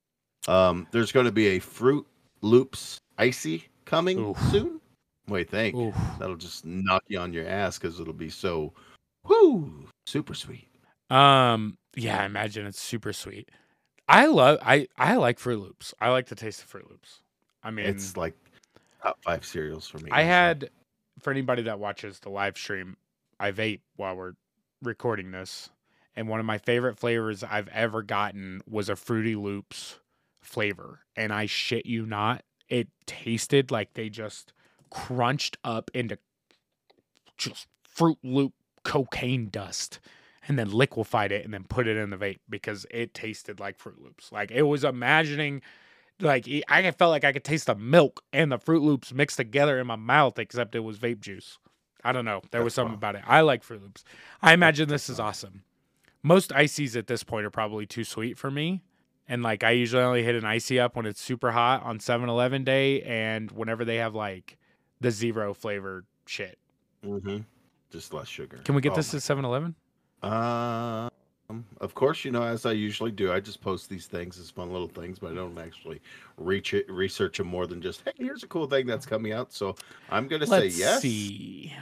Um, 0.48 0.88
there's 0.92 1.12
going 1.12 1.26
to 1.26 1.32
be 1.32 1.48
a 1.48 1.60
Fruit 1.60 2.06
Loops 2.42 3.00
icy 3.18 3.66
coming 3.86 4.18
Oof. 4.20 4.40
soon. 4.52 4.82
Wait, 5.28 5.50
think 5.50 5.76
Oof. 5.76 5.96
that'll 6.20 6.36
just 6.36 6.66
knock 6.66 7.04
you 7.08 7.20
on 7.20 7.34
your 7.34 7.48
ass 7.48 7.78
because 7.78 8.00
it'll 8.00 8.14
be 8.14 8.30
so, 8.30 8.74
whoo, 9.26 9.86
super 10.06 10.34
sweet. 10.34 10.68
Um, 11.10 11.78
yeah, 11.96 12.22
I 12.22 12.26
imagine 12.26 12.66
it's 12.66 12.82
super 12.82 13.14
sweet. 13.14 13.50
I 14.10 14.28
love 14.28 14.60
I 14.62 14.88
I 14.98 15.18
like 15.18 15.38
Fruit 15.38 15.60
Loops. 15.60 15.94
I 16.00 16.10
like 16.10 16.28
the 16.28 16.36
taste 16.36 16.62
of 16.62 16.68
Fruit 16.70 16.90
Loops. 16.90 17.20
I 17.62 17.72
mean, 17.72 17.86
It's 17.86 18.16
like 18.16 18.34
top 19.04 19.18
five 19.22 19.46
cereals 19.46 19.88
for 19.88 20.00
me. 20.00 20.10
I 20.12 20.22
had 20.24 20.70
for 21.20 21.32
anybody 21.32 21.64
that 21.64 21.78
watches 21.80 22.20
the 22.20 22.30
live 22.30 22.58
stream, 22.58 22.96
I 23.40 23.52
vape 23.52 23.82
while 23.96 24.16
we're 24.16 24.34
recording 24.82 25.32
this, 25.32 25.70
and 26.16 26.28
one 26.28 26.40
of 26.40 26.46
my 26.46 26.58
favorite 26.58 26.98
flavors 26.98 27.44
I've 27.44 27.68
ever 27.70 28.02
gotten 28.02 28.62
was 28.70 28.90
a 28.90 28.96
Fruity 28.96 29.36
Loops 29.36 30.00
flavor, 30.42 31.02
and 31.16 31.32
I 31.32 31.46
shit 31.46 31.86
you 31.86 32.06
not, 32.06 32.44
it 32.70 32.88
tasted 33.06 33.72
like 33.72 33.94
they 33.94 34.10
just 34.10 34.54
crunched 34.90 35.58
up 35.64 35.92
into 35.94 36.18
just 37.38 37.68
Fruit 37.84 38.18
Loop 38.24 38.54
cocaine 38.84 39.50
dust. 39.50 40.00
And 40.50 40.58
then 40.58 40.72
liquefied 40.72 41.34
it 41.34 41.44
and 41.44 41.54
then 41.54 41.66
put 41.66 41.88
it 41.88 41.98
in 41.98 42.10
the 42.10 42.16
vape 42.16 42.40
because 42.50 42.86
it 42.90 43.14
tasted 43.14 43.60
like 43.60 43.78
Fruit 43.78 44.02
Loops. 44.02 44.32
Like 44.32 44.50
it 44.50 44.62
was 44.62 44.86
imagining 44.86 45.62
like 46.22 46.48
I 46.70 46.90
felt 46.92 47.12
like 47.12 47.26
I 47.26 47.34
could 47.34 47.44
taste 47.44 47.66
the 47.66 47.76
milk 47.76 48.24
and 48.32 48.50
the 48.50 48.58
Fruit 48.58 48.82
Loops 48.82 49.14
mixed 49.14 49.36
together 49.36 49.78
in 49.78 49.88
my 49.88 49.98
mouth, 49.98 50.40
except 50.40 50.74
it 50.74 50.80
was 50.80 51.00
vape 51.00 51.20
juice. 51.20 51.60
I 52.04 52.12
don't 52.12 52.26
know. 52.26 52.42
There 52.52 52.64
was 52.64 52.74
something 52.74 52.92
wild. 52.94 53.00
about 53.00 53.16
it. 53.16 53.24
I 53.28 53.42
like 53.42 53.64
Fruit 53.64 53.82
Loops. 53.82 54.04
I 54.42 54.54
imagine 54.54 54.88
that's 54.88 55.08
this 55.08 55.14
is 55.16 55.20
awesome. 55.20 55.64
Most 56.24 56.52
ices 56.54 56.96
at 56.96 57.08
this 57.08 57.24
point 57.24 57.46
are 57.46 57.50
probably 57.52 57.86
too 57.86 58.04
sweet 58.04 58.38
for 58.38 58.50
me. 58.52 58.82
And 59.28 59.44
like 59.44 59.64
I 59.64 59.72
usually 59.72 60.04
only 60.04 60.24
hit 60.24 60.36
an 60.36 60.46
icy 60.46 60.80
up 60.80 60.96
when 60.96 61.06
it's 61.06 61.22
super 61.22 61.52
hot 61.52 61.84
on 61.84 62.00
7-Eleven 62.00 62.64
day 62.64 63.02
and 63.02 63.52
whenever 63.52 63.84
they 63.84 63.98
have 63.98 64.16
like 64.16 64.58
the 65.02 65.12
zero 65.12 65.54
flavored 65.54 66.06
shit. 66.26 66.58
Mhm. 67.06 67.46
just 67.92 68.14
less 68.14 68.28
sugar. 68.28 68.58
Can 68.64 68.76
we 68.76 68.82
get 68.82 68.94
Oh 68.94 68.96
this 68.96 69.14
at 69.14 69.22
7-Eleven? 69.22 69.76
Um, 71.50 71.64
of 71.80 71.96
course, 71.96 72.26
you 72.26 72.32
know, 72.32 72.44
as 72.44 72.66
I 72.66 72.74
usually 72.74 73.12
do, 73.12 73.32
I 73.32 73.40
just 73.40 73.62
post 73.62 73.90
these 73.90 74.06
things 74.06 74.38
as 74.38 74.50
fun 74.50 74.72
little 74.72 74.90
things, 74.90 75.18
but 75.18 75.32
I 75.32 75.36
don't 75.36 75.58
actually 75.58 76.02
reach 76.36 76.74
it, 76.74 76.90
research 76.92 77.38
them 77.38 77.48
more 77.48 77.66
than 77.68 77.82
just, 77.82 78.02
hey, 78.04 78.12
here's 78.18 78.44
a 78.44 78.48
cool 78.48 78.68
thing 78.68 78.86
that's 78.86 79.06
coming 79.06 79.32
out. 79.32 79.54
So 79.54 79.76
I'm 80.10 80.28
gonna 80.28 80.46
Let's 80.46 80.76
say 80.76 80.80
yes. 80.80 81.02
see. 81.02 81.74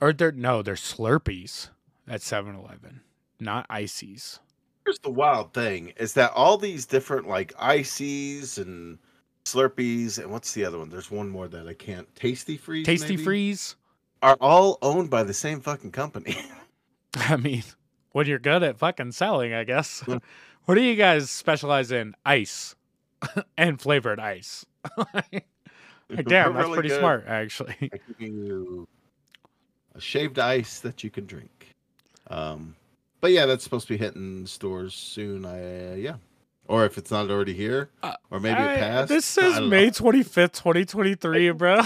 Or 0.00 0.12
they're 0.12 0.32
no, 0.32 0.62
they're 0.62 0.74
Slurpees 0.74 1.68
at 2.08 2.20
7-Eleven, 2.22 3.00
not 3.38 3.66
ices. 3.70 4.40
Here's 4.84 4.98
the 4.98 5.10
wild 5.10 5.52
thing: 5.52 5.92
is 5.96 6.14
that 6.14 6.32
all 6.32 6.56
these 6.58 6.86
different 6.86 7.28
like 7.28 7.52
ices 7.58 8.58
and 8.58 8.98
Slurpees, 9.44 10.18
and 10.18 10.30
what's 10.30 10.52
the 10.54 10.64
other 10.64 10.78
one? 10.78 10.90
There's 10.90 11.10
one 11.10 11.28
more 11.28 11.46
that 11.48 11.68
I 11.68 11.74
can't. 11.74 12.12
Tastee-Freez. 12.16 12.84
Tasty 12.84 13.10
maybe? 13.10 13.24
Freeze. 13.24 13.76
are 14.22 14.36
all 14.40 14.78
owned 14.82 15.08
by 15.10 15.22
the 15.22 15.34
same 15.34 15.60
fucking 15.60 15.92
company. 15.92 16.36
I 17.16 17.36
mean, 17.36 17.64
when 18.12 18.26
you're 18.26 18.38
good 18.38 18.62
at 18.62 18.78
fucking 18.78 19.12
selling, 19.12 19.52
I 19.54 19.64
guess. 19.64 20.02
Yeah. 20.06 20.18
what 20.64 20.74
do 20.74 20.82
you 20.82 20.96
guys 20.96 21.30
specialize 21.30 21.90
in? 21.90 22.14
Ice 22.24 22.74
and 23.56 23.80
flavored 23.80 24.20
ice. 24.20 24.64
like, 25.14 25.44
damn, 26.08 26.54
that's 26.54 26.64
really 26.66 26.74
pretty 26.74 26.88
good 26.88 26.98
smart, 26.98 27.24
actually. 27.26 27.90
you 28.18 28.88
a 29.94 30.00
shaved 30.00 30.38
ice 30.38 30.80
that 30.80 31.02
you 31.02 31.10
can 31.10 31.26
drink. 31.26 31.74
Um, 32.28 32.76
but 33.20 33.32
yeah, 33.32 33.46
that's 33.46 33.64
supposed 33.64 33.88
to 33.88 33.94
be 33.94 33.98
hitting 33.98 34.46
stores 34.46 34.94
soon. 34.94 35.44
I 35.44 35.92
uh, 35.92 35.94
yeah, 35.96 36.14
or 36.68 36.84
if 36.86 36.96
it's 36.96 37.10
not 37.10 37.28
already 37.30 37.54
here, 37.54 37.90
Uh, 38.02 38.14
or 38.30 38.40
maybe 38.40 38.56
I- 38.56 38.74
it 38.74 38.78
passed. 38.78 39.08
This 39.08 39.26
says. 39.26 39.60
May 39.60 39.90
25th, 39.90 40.52
2023, 40.52 41.50
bro. 41.50 41.80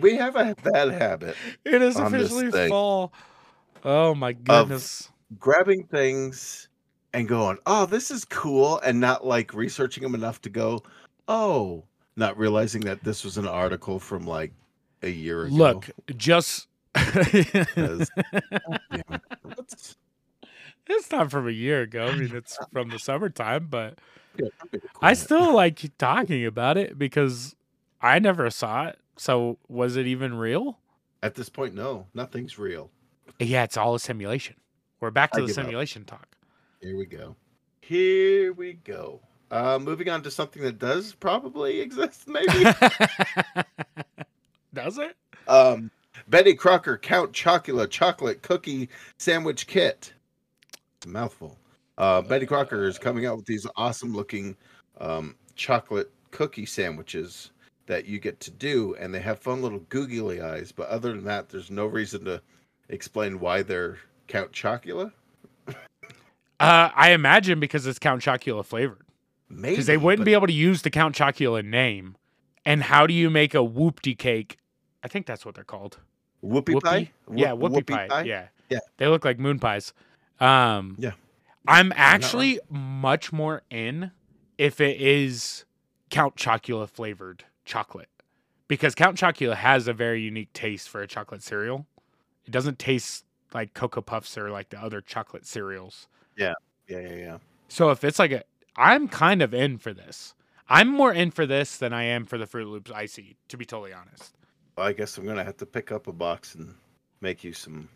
We 0.00 0.16
have 0.16 0.36
a 0.36 0.54
bad 0.62 0.90
habit 0.92 1.36
it 1.64 1.82
is 1.82 1.96
officially 1.96 2.68
fall. 2.68 3.12
Oh 3.84 4.14
my 4.14 4.32
goodness. 4.32 5.10
grabbing 5.38 5.84
things 5.84 6.68
and 7.14 7.28
going, 7.28 7.58
"Oh, 7.66 7.86
this 7.86 8.10
is 8.10 8.24
cool," 8.24 8.78
and 8.80 9.00
not 9.00 9.26
like 9.26 9.54
researching 9.54 10.02
them 10.02 10.14
enough 10.14 10.40
to 10.42 10.50
go, 10.50 10.82
"Oh," 11.26 11.84
not 12.16 12.36
realizing 12.38 12.82
that 12.82 13.02
this 13.04 13.24
was 13.24 13.38
an 13.38 13.46
article 13.46 13.98
from 13.98 14.26
like 14.26 14.52
a 15.02 15.08
year 15.10 15.44
ago. 15.44 15.54
Look, 15.54 15.90
just. 16.16 16.66
Because- 16.94 18.10
Yeah. 18.90 19.18
What's- 19.54 19.96
it's 20.86 21.10
not 21.10 21.30
from 21.30 21.46
a 21.46 21.50
year 21.52 21.82
ago. 21.82 22.06
I 22.06 22.16
mean, 22.16 22.34
it's 22.34 22.58
from 22.72 22.88
the 22.88 22.98
summertime, 22.98 23.66
but 23.68 23.98
yeah, 24.38 24.48
I'm 24.62 24.68
gonna 24.72 24.82
I 25.02 25.12
still 25.12 25.54
like 25.54 25.84
talking 25.98 26.46
about 26.46 26.78
it 26.78 26.98
because 26.98 27.54
I 28.00 28.18
never 28.18 28.48
saw 28.50 28.86
it. 28.86 28.98
So 29.18 29.58
was 29.68 29.96
it 29.96 30.06
even 30.06 30.34
real? 30.34 30.78
at 31.22 31.34
this 31.34 31.48
point, 31.48 31.74
no, 31.74 32.06
nothing's 32.14 32.58
real. 32.60 32.90
Yeah, 33.40 33.64
it's 33.64 33.76
all 33.76 33.94
a 33.96 33.98
simulation. 34.00 34.54
We're 35.00 35.10
back 35.10 35.32
to 35.32 35.38
I 35.38 35.40
the 35.42 35.46
give 35.48 35.58
up. 35.58 35.64
simulation 35.64 36.04
talk. 36.04 36.28
Here 36.80 36.96
we 36.96 37.06
go. 37.06 37.34
Here 37.80 38.52
we 38.52 38.74
go. 38.74 39.20
Uh, 39.50 39.78
moving 39.80 40.08
on 40.10 40.22
to 40.22 40.30
something 40.30 40.62
that 40.62 40.78
does 40.78 41.14
probably 41.14 41.80
exist, 41.86 42.28
maybe. 42.28 42.64
Does 44.74 44.98
it? 44.98 45.16
um, 45.48 45.90
Betty 46.28 46.54
Crocker 46.54 46.98
Count 46.98 47.32
Chocula 47.32 47.88
Chocolate 47.88 48.42
Cookie 48.42 48.88
Sandwich 49.16 49.66
Kit. 49.66 50.12
It's 50.98 51.06
a 51.06 51.08
mouthful. 51.08 51.56
Uh, 51.96 52.20
Betty 52.20 52.46
Crocker 52.46 52.84
is 52.86 52.98
coming 52.98 53.26
out 53.26 53.36
with 53.36 53.46
these 53.46 53.66
awesome 53.76 54.14
looking 54.14 54.54
um, 55.00 55.34
chocolate 55.56 56.10
cookie 56.30 56.66
sandwiches 56.66 57.50
that 57.88 58.06
you 58.06 58.18
get 58.20 58.38
to 58.40 58.50
do, 58.50 58.94
and 59.00 59.12
they 59.12 59.20
have 59.20 59.38
fun 59.40 59.60
little 59.60 59.80
googly 59.88 60.40
eyes. 60.40 60.70
But 60.72 60.88
other 60.88 61.12
than 61.12 61.24
that, 61.24 61.48
there's 61.48 61.70
no 61.70 61.86
reason 61.86 62.24
to 62.26 62.40
explain 62.88 63.40
why 63.40 63.62
they're 63.62 63.98
Count 64.28 64.52
Chocula. 64.52 65.12
Uh, 66.60 66.90
I 66.94 67.10
imagine 67.12 67.60
because 67.60 67.86
it's 67.86 67.98
Count 67.98 68.20
Chocula 68.22 68.64
flavored. 68.64 69.02
Maybe 69.48 69.72
Because 69.74 69.86
they 69.86 69.96
wouldn't 69.96 70.20
but 70.20 70.26
be 70.26 70.32
able 70.34 70.48
to 70.48 70.52
use 70.52 70.82
the 70.82 70.90
Count 70.90 71.14
Chocula 71.14 71.64
name. 71.64 72.16
And 72.64 72.82
how 72.82 73.06
do 73.06 73.14
you 73.14 73.30
make 73.30 73.54
a 73.54 73.58
whoopty 73.58 74.16
cake? 74.18 74.58
I 75.02 75.08
think 75.08 75.26
that's 75.26 75.46
what 75.46 75.54
they're 75.54 75.64
called. 75.64 75.98
whoopie, 76.44 76.82
pie. 76.82 77.10
Yeah, 77.32 77.52
Whoop- 77.52 77.72
whoopie, 77.72 78.08
pie. 78.08 78.22
Yeah. 78.22 78.48
Yeah. 78.68 78.80
They 78.98 79.06
look 79.06 79.24
like 79.24 79.38
moon 79.38 79.58
pies. 79.58 79.92
Um 80.40 80.96
Yeah. 80.98 81.12
I'm 81.66 81.92
actually 81.96 82.60
much 82.68 83.32
more 83.32 83.62
in 83.70 84.10
if 84.58 84.80
it 84.80 85.00
is 85.00 85.64
Count 86.10 86.36
Chocula 86.36 86.88
flavored 86.88 87.44
chocolate. 87.68 88.08
Because 88.66 88.94
Count 88.94 89.16
Chocula 89.16 89.54
has 89.54 89.88
a 89.88 89.92
very 89.92 90.20
unique 90.20 90.52
taste 90.52 90.88
for 90.88 91.00
a 91.00 91.06
chocolate 91.06 91.42
cereal. 91.42 91.86
It 92.44 92.50
doesn't 92.50 92.78
taste 92.78 93.24
like 93.54 93.74
Cocoa 93.74 94.02
Puffs 94.02 94.36
or 94.36 94.50
like 94.50 94.70
the 94.70 94.82
other 94.82 95.00
chocolate 95.00 95.46
cereals. 95.46 96.08
Yeah, 96.36 96.54
yeah, 96.88 97.00
yeah. 97.00 97.14
Yeah. 97.14 97.38
So 97.68 97.90
if 97.90 98.04
it's 98.04 98.18
like 98.18 98.32
a 98.32 98.42
I'm 98.76 99.08
kind 99.08 99.42
of 99.42 99.52
in 99.52 99.78
for 99.78 99.92
this. 99.92 100.34
I'm 100.68 100.88
more 100.88 101.12
in 101.12 101.30
for 101.30 101.46
this 101.46 101.78
than 101.78 101.92
I 101.92 102.04
am 102.04 102.26
for 102.26 102.38
the 102.38 102.46
Fruit 102.46 102.68
Loops 102.68 102.90
icy, 102.90 103.36
to 103.48 103.56
be 103.56 103.64
totally 103.64 103.92
honest. 103.92 104.34
Well, 104.76 104.86
I 104.86 104.92
guess 104.92 105.18
I'm 105.18 105.26
gonna 105.26 105.44
have 105.44 105.56
to 105.58 105.66
pick 105.66 105.90
up 105.90 106.06
a 106.06 106.12
box 106.12 106.54
and 106.54 106.74
make 107.20 107.42
you 107.42 107.52
some 107.52 107.88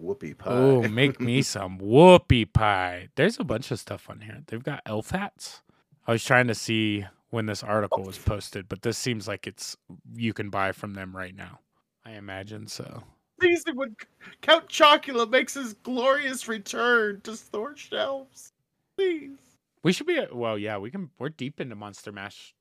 whoopie 0.00 0.38
pie. 0.38 0.52
Oh, 0.52 0.82
make 0.82 1.20
me 1.20 1.42
some 1.42 1.78
whoopie 1.78 2.52
pie. 2.52 3.08
There's 3.16 3.40
a 3.40 3.44
bunch 3.44 3.70
of 3.70 3.80
stuff 3.80 4.08
on 4.08 4.20
here. 4.20 4.42
They've 4.46 4.62
got 4.62 4.82
elf 4.86 5.10
hats. 5.10 5.62
I 6.06 6.12
was 6.12 6.24
trying 6.24 6.46
to 6.46 6.54
see 6.54 7.04
when 7.30 7.46
this 7.46 7.62
article 7.62 8.02
was 8.02 8.18
posted, 8.18 8.68
but 8.68 8.82
this 8.82 8.96
seems 8.98 9.28
like 9.28 9.46
it's 9.46 9.76
you 10.14 10.32
can 10.32 10.50
buy 10.50 10.72
from 10.72 10.94
them 10.94 11.16
right 11.16 11.34
now. 11.34 11.60
I 12.04 12.12
imagine 12.12 12.66
so. 12.66 13.02
Please, 13.40 13.64
when 13.72 13.94
Count 14.40 14.68
Chocula 14.68 15.28
makes 15.28 15.54
his 15.54 15.74
glorious 15.74 16.48
return 16.48 17.20
to 17.22 17.36
store 17.36 17.76
shelves, 17.76 18.52
please. 18.96 19.38
We 19.82 19.92
should 19.92 20.06
be 20.06 20.20
well, 20.32 20.58
yeah, 20.58 20.78
we 20.78 20.90
can 20.90 21.10
we're 21.18 21.28
deep 21.28 21.60
into 21.60 21.76
Monster 21.76 22.12
Mash 22.12 22.54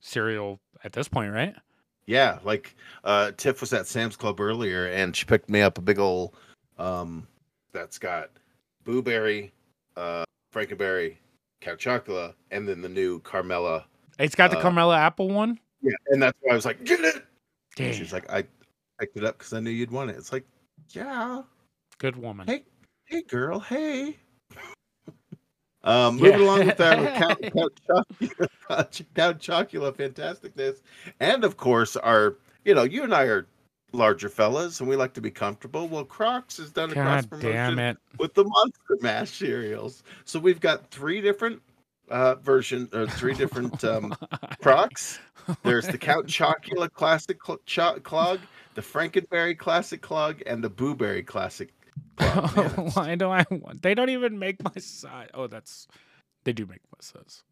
cereal 0.00 0.60
at 0.82 0.92
this 0.92 1.08
point, 1.08 1.32
right? 1.32 1.54
Yeah, 2.06 2.38
like 2.44 2.76
uh 3.02 3.32
Tiff 3.36 3.60
was 3.60 3.72
at 3.72 3.86
Sam's 3.86 4.16
Club 4.16 4.40
earlier 4.40 4.86
and 4.86 5.14
she 5.14 5.24
picked 5.24 5.50
me 5.50 5.60
up 5.60 5.78
a 5.78 5.82
big 5.82 5.98
old 5.98 6.36
um 6.78 7.26
that's 7.72 7.98
got 7.98 8.30
Booberry, 8.84 9.50
uh 9.96 10.24
frankenberry, 10.54 11.16
Count 11.60 11.80
Chocula, 11.80 12.34
and 12.50 12.68
then 12.68 12.80
the 12.80 12.88
new 12.88 13.20
Carmella. 13.20 13.84
It's 14.18 14.34
got 14.34 14.50
the 14.50 14.58
Uh, 14.58 14.62
Carmella 14.62 14.96
apple 14.96 15.28
one. 15.28 15.58
Yeah, 15.82 15.92
and 16.08 16.22
that's 16.22 16.38
why 16.40 16.52
I 16.52 16.54
was 16.54 16.64
like, 16.64 16.82
get 16.84 17.00
it. 17.00 17.24
Damn, 17.76 17.92
she's 17.92 18.12
like, 18.12 18.30
I 18.32 18.44
picked 18.98 19.16
it 19.16 19.24
up 19.24 19.38
because 19.38 19.52
I 19.52 19.60
knew 19.60 19.70
you'd 19.70 19.90
want 19.90 20.10
it. 20.10 20.16
It's 20.16 20.32
like, 20.32 20.44
yeah, 20.90 21.42
good 21.98 22.16
woman. 22.16 22.46
Hey, 22.46 22.64
hey, 23.06 23.22
girl, 23.22 23.58
hey. 23.60 24.16
Um, 25.82 26.16
moving 26.16 26.38
Yeah. 26.40 26.44
along 26.46 26.64
with 26.66 26.76
that, 26.78 26.98
with 26.98 27.12
Count, 27.14 27.42
Count, 27.52 27.80
Chocula, 27.86 29.04
Count 29.14 29.38
Chocula 29.38 29.92
fantasticness, 29.92 30.80
and 31.20 31.44
of 31.44 31.58
course, 31.58 31.94
our 31.96 32.36
you 32.64 32.74
know, 32.74 32.84
you 32.84 33.02
and 33.02 33.12
I 33.14 33.24
are 33.24 33.46
larger 33.92 34.30
fellas, 34.30 34.80
and 34.80 34.88
we 34.88 34.96
like 34.96 35.12
to 35.12 35.20
be 35.20 35.30
comfortable. 35.30 35.86
Well, 35.86 36.04
Crocs 36.06 36.56
has 36.56 36.70
done 36.70 36.90
a 36.90 36.94
cross 36.94 37.26
God 37.26 37.40
damn 37.40 37.74
promotion 37.74 37.78
it! 37.80 37.98
with 38.18 38.32
the 38.32 38.44
Monster 38.44 38.96
Mash 39.02 39.30
cereals, 39.32 40.02
so 40.24 40.38
we've 40.40 40.58
got 40.60 40.90
three 40.90 41.20
different 41.20 41.60
uh 42.10 42.34
version 42.36 42.88
or 42.92 43.06
three 43.06 43.34
different 43.34 43.82
um 43.84 44.14
Crocs. 44.62 45.18
There's 45.62 45.86
the 45.86 45.98
Count 45.98 46.26
Chocula 46.28 46.90
Classic 46.92 47.36
cl- 47.44 47.60
cho- 47.66 47.98
Clog, 48.00 48.40
the 48.74 48.80
Frankenberry 48.82 49.56
Classic 49.58 50.00
Clog, 50.00 50.42
and 50.46 50.62
the 50.64 50.70
Booberry 50.70 51.24
Classic 51.26 51.70
Clog. 52.16 52.56
Man, 52.56 52.70
Why 52.94 53.14
do 53.14 53.30
I 53.30 53.44
want? 53.50 53.82
They 53.82 53.94
don't 53.94 54.10
even 54.10 54.38
make 54.38 54.62
my 54.62 54.72
size. 54.80 55.28
Oh, 55.34 55.46
that's 55.46 55.86
they 56.44 56.52
do 56.52 56.66
make 56.66 56.80
my 56.92 56.98
size. 57.00 57.42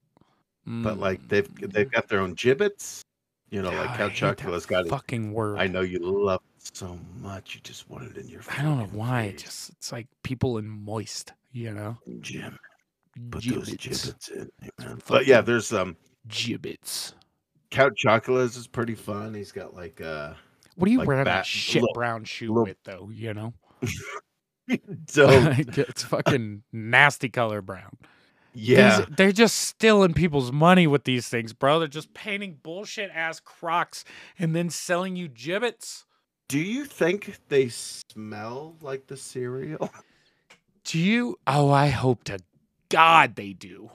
but 0.67 0.99
like 0.99 1.21
Mm. 1.23 1.29
they've 1.29 1.73
they've 1.73 1.91
got 1.91 2.09
their 2.09 2.21
own 2.21 2.35
Jibbitz. 2.37 3.01
You 3.51 3.61
know, 3.61 3.71
God, 3.71 3.87
like 3.87 3.97
Count 3.99 4.13
Chocula's 4.15 4.65
got 4.65 4.87
it. 4.87 4.89
fucking 4.89 5.33
word. 5.35 5.59
I 5.59 5.67
know 5.67 5.83
you 5.83 5.99
love 5.99 6.41
it 6.57 6.71
so 6.75 6.99
much. 7.21 7.55
You 7.55 7.61
just 7.63 7.91
want 7.91 8.05
it 8.11 8.17
in 8.17 8.27
your. 8.29 8.41
I 8.51 8.63
don't 8.63 8.79
know 8.79 8.89
why. 8.93 9.25
It 9.25 9.39
just 9.39 9.69
it's 9.71 9.93
like 9.93 10.07
people 10.23 10.57
in 10.57 10.67
moist. 10.67 11.35
You 11.53 11.73
know, 11.75 11.99
Jim, 12.23 12.59
put 13.31 13.45
those 13.45 13.69
Jibbitz. 13.71 13.77
Jibbitz 13.79 14.31
in, 14.33 14.51
man. 14.79 15.01
But 15.09 15.27
yeah, 15.27 15.41
there's 15.41 15.73
um 15.73 15.97
Jibbitz. 16.29 17.13
Count 17.71 17.97
Chocula's 17.97 18.57
is 18.57 18.67
pretty 18.67 18.95
fun. 18.95 19.35
He's 19.35 19.53
got 19.53 19.75
like 19.75 20.01
uh 20.01 20.35
What 20.77 20.89
are 20.89 20.93
you 20.93 20.99
Like 20.99 21.09
wearing 21.09 21.25
bat- 21.25 21.39
that 21.45 21.47
shit 21.47 21.83
look, 21.83 21.95
brown 21.95 22.25
shoe 22.25 22.53
look. 22.53 22.67
with 22.69 22.77
though? 22.85 23.11
You 23.13 23.35
know, 23.35 23.55
so 25.09 25.29
it's 25.59 26.03
fucking 26.05 26.63
nasty 26.73 27.29
color 27.29 27.63
brown. 27.63 27.97
yeah. 28.55 28.99
These- 29.07 29.17
they're 29.17 29.33
just 29.33 29.59
stealing 29.59 30.15
people's 30.15 30.53
money 30.53 30.87
with 30.87 31.05
these 31.05 31.29
things, 31.29 31.53
bro. 31.53 31.79
They're 31.79 31.89
just 31.89 32.15
painting 32.15 32.59
bullshit 32.63 33.11
ass 33.13 33.41
Crocs 33.41 34.05
and 34.39 34.55
then 34.55 34.71
selling 34.71 35.17
you 35.17 35.29
Jibbitz. 35.29 36.05
Do 36.49 36.59
you 36.59 36.85
think 36.85 37.39
they 37.49 37.69
smell 37.71 38.77
like 38.83 39.07
the 39.07 39.17
cereal? 39.17 39.91
Do 40.85 40.99
you? 40.99 41.39
Oh, 41.47 41.71
I 41.71 41.89
hope 41.89 42.25
to 42.25 42.39
God 42.93 43.35
they 43.37 43.53
do. 43.53 43.91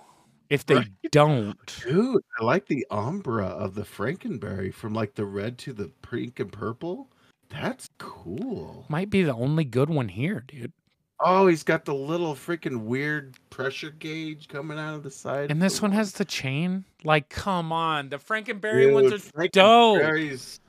If 0.50 0.66
they 0.66 0.76
Right. 0.76 0.88
don't, 1.12 1.84
Dude, 1.84 2.24
I 2.40 2.44
like 2.44 2.68
the 2.68 2.86
ombre 2.90 3.46
of 3.46 3.76
the 3.76 3.84
Frankenberry 3.84 4.74
from 4.74 4.94
like 4.94 5.16
the 5.16 5.26
red 5.26 5.58
to 5.60 5.74
the 5.74 5.90
pink 6.02 6.40
and 6.40 6.52
purple. 6.52 7.10
That's 7.50 7.90
cool. 7.98 8.86
might 8.90 9.10
be 9.10 9.24
the 9.24 9.34
only 9.34 9.64
good 9.66 9.90
one 9.90 10.10
here, 10.10 10.44
dude. 10.48 10.72
Oh, 11.20 11.48
he's 11.48 11.64
got 11.64 11.84
the 11.86 11.96
little 11.96 12.36
freaking 12.36 12.82
weird 12.86 13.36
pressure 13.50 13.90
gauge 13.90 14.48
coming 14.48 14.78
out 14.78 14.94
of 14.96 15.04
the 15.04 15.10
side. 15.12 15.50
And 15.50 15.62
this 15.62 15.82
one 15.82 15.92
has 15.92 16.12
the 16.14 16.26
chain. 16.26 16.86
Like, 17.04 17.28
come 17.30 17.72
on, 17.72 18.10
the 18.10 18.18
Frankenberry 18.18 18.94
ones 18.94 19.12
Dude, 19.12 19.32
are 19.36 19.48
dope. 19.48 20.02
Frankenberry's- 20.02 20.60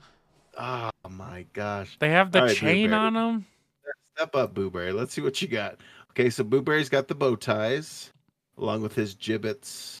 Oh 0.57 0.89
my 1.09 1.45
gosh. 1.53 1.95
They 1.99 2.09
have 2.09 2.31
the 2.31 2.41
right, 2.41 2.55
chain 2.55 2.89
Booberry. 2.89 2.93
on 2.97 3.13
them. 3.13 3.45
Step 4.15 4.35
up, 4.35 4.53
Booberry. 4.55 4.93
Let's 4.93 5.13
see 5.13 5.21
what 5.21 5.41
you 5.41 5.47
got. 5.47 5.77
Okay, 6.11 6.29
so 6.29 6.43
Booberry's 6.43 6.89
got 6.89 7.07
the 7.07 7.15
bow 7.15 7.35
ties 7.35 8.11
along 8.59 8.81
with 8.81 8.95
his 8.95 9.15
Jibbitz. 9.15 9.97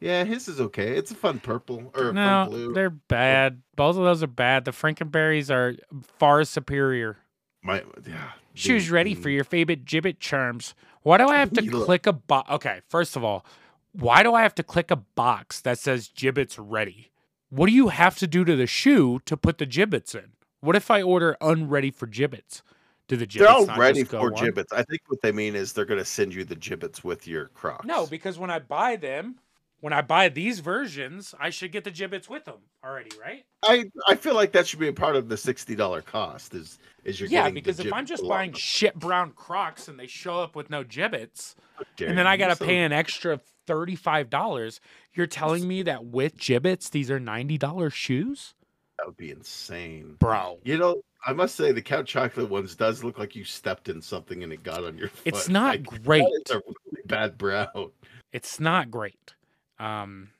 Yeah, 0.00 0.24
his 0.24 0.48
is 0.48 0.60
okay. 0.60 0.96
It's 0.96 1.10
a 1.12 1.14
fun 1.14 1.38
purple 1.38 1.92
or 1.94 2.10
a 2.10 2.14
fun 2.14 2.48
blue. 2.48 2.72
they're 2.74 2.90
bad. 2.90 3.62
Both 3.76 3.96
of 3.96 4.02
those 4.02 4.22
are 4.22 4.26
bad. 4.28 4.64
The 4.64 4.72
Frankenberries 4.72 5.48
are 5.50 5.76
far 6.18 6.42
superior. 6.44 7.18
My, 7.62 7.82
yeah, 8.06 8.32
Shoes 8.54 8.88
the- 8.88 8.94
ready 8.94 9.14
for 9.14 9.30
your 9.30 9.44
favorite 9.44 9.84
Jibbitz 9.84 10.18
charms. 10.18 10.74
Why 11.02 11.18
do 11.18 11.28
I 11.28 11.36
have 11.36 11.52
to 11.52 11.62
look- 11.62 11.84
click 11.86 12.06
a 12.08 12.12
box? 12.12 12.50
Okay, 12.50 12.80
first 12.88 13.14
of 13.16 13.22
all, 13.24 13.46
why 13.92 14.22
do 14.24 14.34
I 14.34 14.42
have 14.42 14.54
to 14.56 14.62
click 14.64 14.90
a 14.90 14.96
box 14.96 15.60
that 15.60 15.78
says 15.78 16.08
Jibbitz 16.08 16.56
ready? 16.58 17.10
What 17.50 17.66
do 17.66 17.72
you 17.72 17.88
have 17.88 18.16
to 18.18 18.26
do 18.26 18.44
to 18.44 18.56
the 18.56 18.66
shoe 18.66 19.20
to 19.26 19.36
put 19.36 19.58
the 19.58 19.66
Jibbitz 19.66 20.14
in? 20.14 20.32
What 20.60 20.74
if 20.74 20.90
I 20.90 21.02
order 21.02 21.36
unready 21.40 21.90
for 21.90 22.06
Jibbitz? 22.06 22.62
Do 23.08 23.16
the 23.16 23.26
Jibbitz 23.26 23.38
They're 23.38 23.48
all 23.48 23.66
not 23.66 23.78
ready 23.78 24.00
just 24.00 24.12
go 24.12 24.20
for 24.20 24.32
on? 24.36 24.38
Jibbitz. 24.44 24.72
I 24.72 24.82
think 24.84 25.00
what 25.08 25.20
they 25.22 25.32
mean 25.32 25.54
is 25.54 25.72
they're 25.72 25.84
going 25.84 25.98
to 25.98 26.04
send 26.04 26.32
you 26.34 26.44
the 26.44 26.56
Jibbitz 26.56 27.04
with 27.04 27.26
your 27.26 27.48
Crocs. 27.48 27.84
No, 27.86 28.06
because 28.06 28.38
when 28.38 28.50
I 28.50 28.58
buy 28.60 28.96
them, 28.96 29.36
when 29.80 29.92
I 29.92 30.00
buy 30.00 30.28
these 30.28 30.60
versions, 30.60 31.34
I 31.40 31.50
should 31.50 31.72
get 31.72 31.82
the 31.84 31.90
Jibbitz 31.90 32.28
with 32.28 32.44
them 32.44 32.58
already, 32.84 33.10
right? 33.20 33.44
I 33.64 33.90
I 34.06 34.14
feel 34.14 34.34
like 34.34 34.52
that 34.52 34.66
should 34.68 34.78
be 34.78 34.88
a 34.88 34.92
part 34.92 35.16
of 35.16 35.28
the 35.28 35.36
sixty 35.36 35.74
dollar 35.74 36.00
cost. 36.02 36.54
Is 36.54 36.78
is 37.04 37.18
you're 37.20 37.28
yeah, 37.28 37.40
getting 37.40 37.54
the 37.54 37.60
because 37.60 37.80
if 37.80 37.92
I'm 37.92 38.06
just 38.06 38.26
buying 38.26 38.52
with 38.52 38.60
shit 38.60 38.94
brown 38.94 39.32
Crocs 39.32 39.88
and 39.88 39.98
they 39.98 40.06
show 40.06 40.38
up 40.40 40.54
with 40.54 40.70
no 40.70 40.84
Jibbitz, 40.84 41.56
it. 41.98 42.06
and 42.06 42.16
then 42.16 42.26
I 42.28 42.36
gotta 42.36 42.56
So 42.56 42.64
pay 42.64 42.78
an 42.78 42.92
extra 42.92 43.40
thirty-five 43.66 44.30
dollars, 44.30 44.80
you're 45.14 45.26
telling 45.26 45.66
me 45.66 45.82
that 45.82 46.04
with 46.04 46.38
Jibbitz 46.38 46.90
these 46.90 47.10
are 47.10 47.18
ninety 47.20 47.58
dollars 47.58 47.92
shoes, 47.92 48.54
That 48.98 49.06
would 49.06 49.16
be 49.16 49.32
insane. 49.32 50.14
bro? 50.20 50.60
You 50.64 50.78
know, 50.78 51.02
I 51.24 51.32
must 51.32 51.54
say 51.54 51.70
the 51.72 51.82
Count 51.82 52.06
Chocolate 52.08 52.48
ones 52.50 52.74
does 52.74 53.04
look 53.04 53.18
like 53.18 53.36
you 53.36 53.44
stepped 53.44 53.88
in 53.88 54.02
something 54.02 54.42
and 54.42 54.52
it 54.52 54.62
got 54.62 54.82
on 54.84 54.98
your 54.98 55.08
foot. 55.08 55.22
It's 55.26 55.48
not 55.48 55.76
Like, 55.76 56.02
great. 56.04 56.24
is 56.46 56.50
a 56.50 56.56
really 56.56 57.02
bad 57.06 57.38
brown. 57.38 57.90
It's 58.32 58.58
not 58.58 58.90
great. 58.90 59.34
Um, 59.78 60.30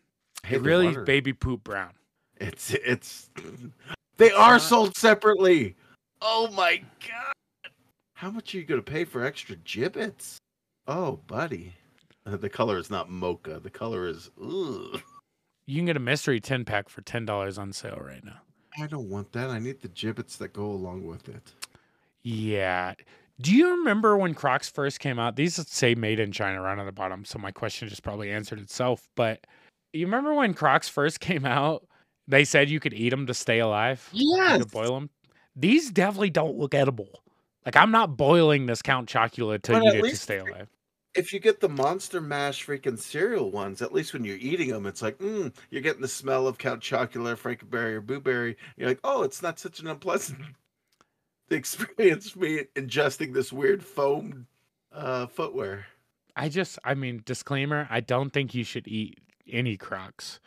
Hey, 0.45 0.57
it 0.57 0.63
really 0.63 0.89
is 0.89 0.93
water- 0.97 1.05
baby 1.05 1.33
poop 1.33 1.63
brown. 1.63 1.93
It's 2.37 2.73
it's 2.75 3.31
they 4.17 4.33
are 4.33 4.55
not- 4.55 4.63
sold 4.63 4.97
separately. 4.97 5.77
Oh 6.21 6.51
my 6.51 6.83
god! 7.09 7.73
How 8.15 8.31
much 8.31 8.53
are 8.55 8.59
you 8.59 8.65
gonna 8.65 8.83
pay 8.83 9.05
for 9.05 9.23
extra 9.25 9.55
Jibbitz? 9.57 10.37
Oh, 10.89 11.21
buddy, 11.29 11.75
Uh, 12.27 12.37
the 12.37 12.49
color 12.49 12.77
is 12.79 12.91
not 12.91 13.09
mocha. 13.11 13.61
The 13.61 13.71
color 13.71 14.07
is. 14.09 14.31
Ugh. 14.41 15.01
You 15.67 15.77
can 15.77 15.85
get 15.87 15.97
a 15.97 16.01
mystery 16.01 16.41
ten 16.41 16.65
pack 16.65 16.89
for 16.89 17.03
ten 17.03 17.25
dollars 17.25 17.57
on 17.59 17.73
sale 17.73 18.01
right 18.05 18.25
now. 18.25 18.41
I 18.81 18.87
don't 18.87 19.09
want 19.11 19.33
that. 19.33 19.51
I 19.51 19.59
need 19.59 19.81
the 19.81 19.89
Jibbitz 19.89 20.39
that 20.39 20.53
go 20.53 20.65
along 20.67 21.07
with 21.07 21.29
it. 21.29 21.53
Yeah. 22.23 22.95
Do 23.41 23.55
you 23.55 23.71
remember 23.71 24.17
when 24.17 24.35
Crocs 24.35 24.69
first 24.69 25.01
came 25.01 25.19
out? 25.19 25.37
These 25.37 25.57
say 25.69 25.95
made 25.95 26.21
in 26.21 26.33
China 26.33 26.61
right 26.63 26.79
on 26.79 26.87
the 26.87 26.93
bottom, 26.93 27.25
so 27.25 27.39
my 27.39 27.51
question 27.51 27.89
just 27.89 28.03
probably 28.03 28.31
answered 28.31 28.61
itself. 28.61 29.09
But 29.17 29.47
you 29.93 30.07
remember 30.07 30.33
when 30.35 30.55
Crocs 30.55 30.89
first 30.89 31.21
came 31.21 31.45
out? 31.45 31.87
They 32.29 32.45
said 32.45 32.71
you 32.71 32.79
could 32.81 32.95
eat 32.95 33.11
them 33.11 33.27
to 33.27 33.35
stay 33.35 33.59
alive. 33.59 34.09
You 34.13 34.37
Yes. 34.37 34.63
could 34.63 34.71
boil 34.71 34.95
them. 34.95 35.11
These 35.57 35.91
definitely 35.91 36.31
don't 36.31 36.57
look 36.57 36.75
edible. 36.75 37.23
Like 37.67 37.77
I'm 37.77 37.91
not 37.91 38.17
boiling 38.17 38.67
this 38.67 38.81
Count 38.83 39.09
Chocula 39.09 39.61
to 39.63 39.73
But 39.73 39.83
eat 39.85 39.95
it 39.97 40.11
to 40.11 40.17
stay 40.17 40.39
alive. 40.39 40.69
If 41.15 41.33
you 41.33 41.41
get 41.41 41.61
the 41.61 41.69
Monster 41.69 42.21
Mash 42.21 42.67
freaking 42.67 42.99
cereal 42.99 43.51
ones, 43.51 43.83
at 43.83 43.93
least 43.93 44.13
when 44.15 44.25
you're 44.25 44.37
eating 44.37 44.71
them, 44.71 44.87
it's 44.87 45.03
like, 45.03 45.19
mm, 45.19 45.55
you're 45.71 45.83
getting 45.83 46.01
the 46.01 46.09
smell 46.09 46.47
of 46.47 46.57
Count 46.57 46.81
Chocula, 46.81 47.37
Frankenberry, 47.37 47.95
or 47.95 48.03
Booberry. 48.03 48.57
You're 48.77 48.89
like, 48.89 49.01
oh, 49.05 49.23
it's 49.23 49.43
not 49.43 49.59
such 49.59 49.81
an 49.81 49.89
unpleasant 49.89 50.41
experience 51.51 52.35
me 52.35 52.63
ingesting 52.75 53.35
this 53.35 53.53
weird 53.53 53.85
foam 53.85 54.47
uh, 54.91 55.27
footwear. 55.27 55.87
I 56.35 56.49
just, 56.49 56.79
I 56.85 56.95
mean, 56.95 57.23
disclaimer: 57.25 57.87
I 57.91 58.01
don't 58.01 58.33
think 58.33 58.55
you 58.55 58.65
should 58.65 58.89
eat 58.89 59.19
any 59.51 59.77
Crocs, 59.77 60.41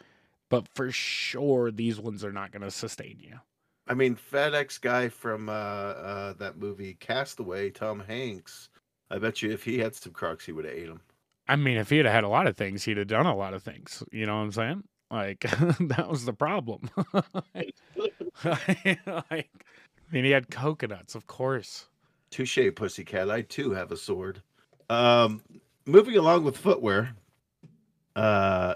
but 0.49 0.67
for 0.73 0.91
sure 0.91 1.71
these 1.71 1.99
ones 1.99 2.23
are 2.23 2.31
not 2.31 2.51
going 2.51 2.63
to 2.63 2.71
sustain 2.71 3.17
you. 3.19 3.39
I 3.87 3.93
mean, 3.93 4.15
FedEx 4.15 4.81
guy 4.81 5.09
from 5.09 5.47
uh, 5.47 5.51
uh, 5.51 6.33
that 6.33 6.57
movie 6.57 6.95
Castaway, 6.95 7.69
Tom 7.69 7.99
Hanks. 7.99 8.69
I 9.09 9.19
bet 9.19 9.41
you 9.41 9.51
if 9.51 9.63
he 9.63 9.77
had 9.79 9.95
some 9.95 10.13
Crocs, 10.13 10.45
he 10.45 10.51
would 10.51 10.65
have 10.65 10.73
ate 10.73 10.87
them. 10.87 11.01
I 11.47 11.55
mean, 11.55 11.77
if 11.77 11.89
he'd 11.89 12.05
have 12.05 12.13
had 12.13 12.23
a 12.23 12.29
lot 12.29 12.47
of 12.47 12.57
things, 12.57 12.83
he'd 12.83 12.97
have 12.97 13.07
done 13.07 13.25
a 13.27 13.35
lot 13.35 13.53
of 13.53 13.61
things. 13.63 14.03
You 14.11 14.25
know 14.25 14.35
what 14.37 14.43
I'm 14.43 14.51
saying? 14.51 14.83
Like 15.11 15.39
that 15.79 16.07
was 16.09 16.25
the 16.25 16.33
problem. 16.33 16.89
like, 17.53 17.75
I 18.43 19.45
mean, 20.11 20.23
he 20.25 20.31
had 20.31 20.49
coconuts, 20.49 21.15
of 21.15 21.27
course. 21.27 21.87
Touche, 22.31 22.59
pussycat. 22.75 23.29
I 23.29 23.41
too 23.41 23.71
have 23.71 23.91
a 23.91 23.97
sword. 23.97 24.41
Um, 24.89 25.41
moving 25.85 26.17
along 26.17 26.43
with 26.43 26.57
footwear. 26.57 27.15
Uh, 28.15 28.75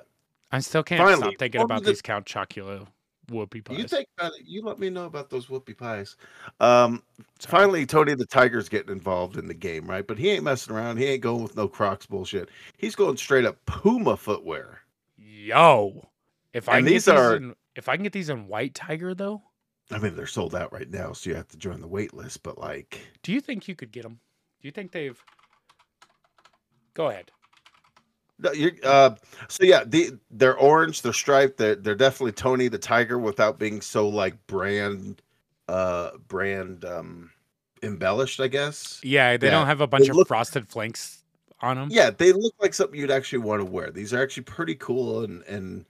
I 0.52 0.60
still 0.60 0.84
can't 0.84 1.02
Finally, 1.02 1.22
stop 1.22 1.34
thinking 1.40 1.62
about 1.62 1.84
the- 1.84 1.90
these 1.90 2.02
Count 2.02 2.26
Chocula 2.26 2.88
whoopie 3.30 3.64
pies. 3.64 3.78
you 3.78 3.88
think 3.88 4.08
about 4.18 4.34
it. 4.40 4.46
You 4.46 4.62
let 4.64 4.80
me 4.80 4.90
know 4.90 5.06
about 5.06 5.30
those 5.30 5.48
whoopie 5.48 5.78
pies. 5.78 6.16
Um, 6.60 7.04
finally, 7.40 7.86
Tony 7.86 8.16
the 8.16 8.26
Tiger's 8.26 8.70
getting 8.70 8.92
involved 8.92 9.38
in 9.38 9.48
the 9.48 9.54
game, 9.54 9.88
right? 9.90 10.06
But 10.06 10.18
he 10.18 10.30
ain't 10.30 10.44
messing 10.44 10.76
around. 10.76 10.98
He 10.98 11.06
ain't 11.06 11.22
going 11.22 11.44
with 11.44 11.56
no 11.56 11.68
Crocs 11.68 12.06
bullshit. 12.06 12.50
He's 12.78 12.96
going 12.96 13.18
straight 13.18 13.46
up 13.46 13.58
Puma 13.66 14.18
footwear. 14.18 14.80
Yo, 15.18 16.08
if 16.54 16.68
I 16.70 16.78
And 16.80 16.88
these 16.88 17.06
these 17.06 17.08
are- 17.16 17.36
in, 17.36 17.56
if 17.76 17.88
I 17.88 17.96
can 17.96 18.04
get 18.04 18.14
these 18.14 18.30
in 18.30 18.48
white 18.48 18.74
tiger 18.76 19.14
though, 19.14 19.42
I 19.92 19.98
mean, 20.00 20.16
they're 20.16 20.28
sold 20.28 20.54
out 20.54 20.72
right 20.72 20.90
now, 20.90 21.14
so 21.14 21.30
you 21.32 21.36
have 21.36 21.48
to 21.48 21.58
join 21.58 21.82
the 21.82 21.88
wait 21.88 22.14
list. 22.14 22.44
But 22.44 22.58
like, 22.60 23.00
Do 23.24 23.32
you 23.32 23.42
think 23.42 23.68
you 23.68 23.76
could 23.76 23.92
get 23.92 24.04
them? 24.04 24.20
Do 24.62 24.68
you 24.68 24.72
think 24.72 24.92
they've? 24.92 25.20
Go 26.94 27.10
ahead. 27.10 27.32
No, 28.42 28.52
you're, 28.54 28.72
uh, 28.84 29.16
so 29.50 29.64
yeah, 29.66 29.84
the 29.86 30.18
they're 30.32 30.58
orange, 30.58 31.02
they're 31.02 31.12
striped, 31.14 31.58
they're 31.58 31.76
they're 31.76 31.96
definitely 31.96 32.32
Tony 32.32 32.68
the 32.70 32.78
Tiger 32.78 33.20
without 33.20 33.60
being 33.60 33.82
so 33.82 34.08
like 34.08 34.36
brand, 34.48 35.22
uh, 35.68 36.12
brand 36.28 36.86
um 36.86 37.32
embellished, 37.84 38.40
I 38.40 38.48
guess. 38.48 39.00
Yeah, 39.04 39.36
they 39.38 39.48
Yeah, 39.48 39.52
don't 39.52 39.68
have 39.68 39.82
a 39.82 39.88
bunch 39.88 40.06
they 40.06 40.10
of 40.10 40.16
look- 40.16 40.28
Frosted 40.30 40.68
Flakes 40.68 41.24
on 41.62 41.76
them. 41.78 41.90
Yeah, 41.92 42.10
they 42.12 42.32
look 42.32 42.54
like 42.62 42.74
something 42.74 42.98
you'd 43.00 43.12
actually 43.12 43.40
want 43.40 43.60
to 43.62 43.66
wear. 43.66 43.92
These 43.92 44.14
are 44.14 44.22
actually 44.22 44.44
pretty 44.44 44.76
cool, 44.76 45.24
and 45.24 45.44
and 45.44 45.86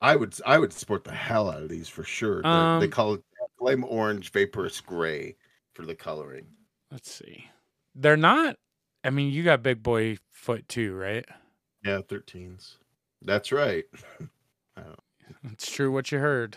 I 0.00 0.16
would 0.16 0.34
I 0.44 0.58
would 0.58 0.72
sport 0.72 1.04
the 1.04 1.12
hell 1.12 1.48
out 1.50 1.62
of 1.62 1.68
these 1.68 1.88
for 1.88 2.02
sure. 2.04 2.42
They're- 2.42 2.78
they 2.80 2.86
Um, 2.86 2.90
call 2.90 3.14
it 3.14 3.22
flame 3.58 3.84
orange, 3.84 4.30
vaporous 4.32 4.80
gray 4.80 5.36
for 5.74 5.84
the 5.86 5.94
coloring. 5.94 6.46
Let's 6.92 7.10
see. 7.12 7.50
They're 7.94 8.16
not. 8.16 8.56
I 9.04 9.10
mean, 9.10 9.32
you 9.32 9.42
got 9.44 9.62
big 9.62 9.82
boy 9.82 10.18
foot 10.32 10.68
too, 10.68 10.94
right? 10.94 11.24
Yeah, 11.84 12.00
13s. 12.00 12.76
That's 13.22 13.52
right. 13.52 13.84
It's 15.52 15.70
true 15.70 15.92
what 15.92 16.10
you 16.10 16.18
heard. 16.18 16.56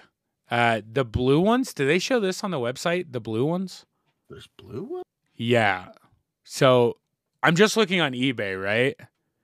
Uh, 0.50 0.82
the 0.90 1.04
blue 1.04 1.40
ones. 1.40 1.74
Do 1.74 1.86
they 1.86 2.00
show 2.00 2.20
this 2.20 2.44
on 2.44 2.52
the 2.52 2.58
website? 2.58 3.12
The 3.12 3.20
blue 3.20 3.46
ones. 3.46 3.86
There's 4.30 4.48
blue 4.58 4.84
ones? 4.84 5.06
Yeah. 5.36 5.90
So 6.44 6.98
I'm 7.44 7.56
just 7.56 7.76
looking 7.78 8.02
on 8.02 8.14
eBay, 8.14 8.62
right? 8.62 8.96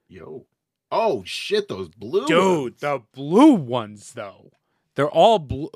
Yo. 0.08 0.46
Oh 0.92 1.24
shit, 1.26 1.68
those 1.68 1.90
blue 1.90 2.26
Dude, 2.26 2.62
ones. 2.62 2.80
the 2.80 3.02
blue 3.14 3.54
ones 3.54 4.14
though. 4.14 4.52
They're 4.96 5.10
all 5.10 5.40
blue. 5.40 5.70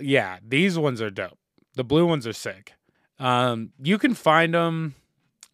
Yeah, 0.00 0.38
these 0.46 0.76
ones 0.78 1.00
are 1.00 1.10
dope. 1.10 1.38
The 1.74 1.84
blue 1.84 2.06
ones 2.06 2.26
are 2.26 2.32
sick. 2.32 2.72
Um, 3.18 3.70
you 3.80 3.98
can 3.98 4.14
find 4.14 4.54
them. 4.54 4.94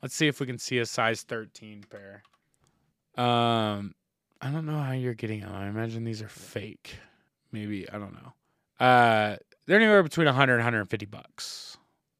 Let's 0.00 0.14
see 0.14 0.26
if 0.26 0.40
we 0.40 0.46
can 0.46 0.58
see 0.58 0.78
a 0.78 0.86
size 0.86 1.22
13 1.22 1.84
pair. 1.90 2.22
Um, 3.16 3.94
I 4.40 4.50
don't 4.50 4.66
know 4.66 4.80
how 4.80 4.92
you're 4.92 5.14
getting 5.14 5.40
them. 5.40 5.54
I 5.54 5.68
imagine 5.68 6.04
these 6.04 6.22
are 6.22 6.28
fake. 6.28 6.96
Maybe 7.52 7.88
I 7.90 7.98
don't 7.98 8.14
know. 8.14 8.84
Uh, 8.84 9.36
they're 9.66 9.78
anywhere 9.78 10.02
between 10.02 10.26
100 10.26 10.54
and 10.54 10.60
150 10.60 11.06
bucks. 11.06 11.76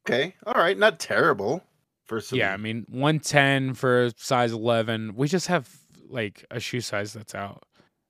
Okay, 0.07 0.35
all 0.45 0.53
right, 0.53 0.77
not 0.77 0.99
terrible 0.99 1.63
for 2.05 2.21
some. 2.21 2.37
Yeah, 2.37 2.53
I 2.53 2.57
mean 2.57 2.85
110 2.89 3.73
for 3.73 4.11
size 4.17 4.51
11. 4.51 5.15
We 5.15 5.27
just 5.27 5.47
have 5.47 5.69
like 6.09 6.45
a 6.51 6.59
shoe 6.59 6.81
size 6.81 7.13
that's 7.13 7.33
out. 7.35 7.63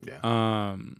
Yeah. 0.06 0.20
Um 0.24 0.98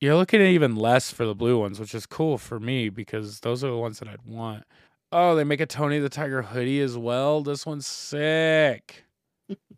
you're 0.00 0.14
looking 0.16 0.40
at 0.40 0.46
even 0.48 0.76
less 0.76 1.10
for 1.10 1.26
the 1.26 1.34
blue 1.34 1.58
ones, 1.58 1.80
which 1.80 1.94
is 1.94 2.06
cool 2.06 2.38
for 2.38 2.60
me 2.60 2.88
because 2.88 3.40
those 3.40 3.64
are 3.64 3.70
the 3.70 3.76
ones 3.76 3.98
that 3.98 4.08
I'd 4.08 4.24
want. 4.24 4.64
Oh, 5.10 5.34
they 5.34 5.44
make 5.44 5.60
a 5.60 5.66
Tony 5.66 5.98
the 5.98 6.08
Tiger 6.08 6.42
hoodie 6.42 6.80
as 6.80 6.96
well. 6.96 7.42
This 7.42 7.66
one's 7.66 7.86
sick. 7.86 9.04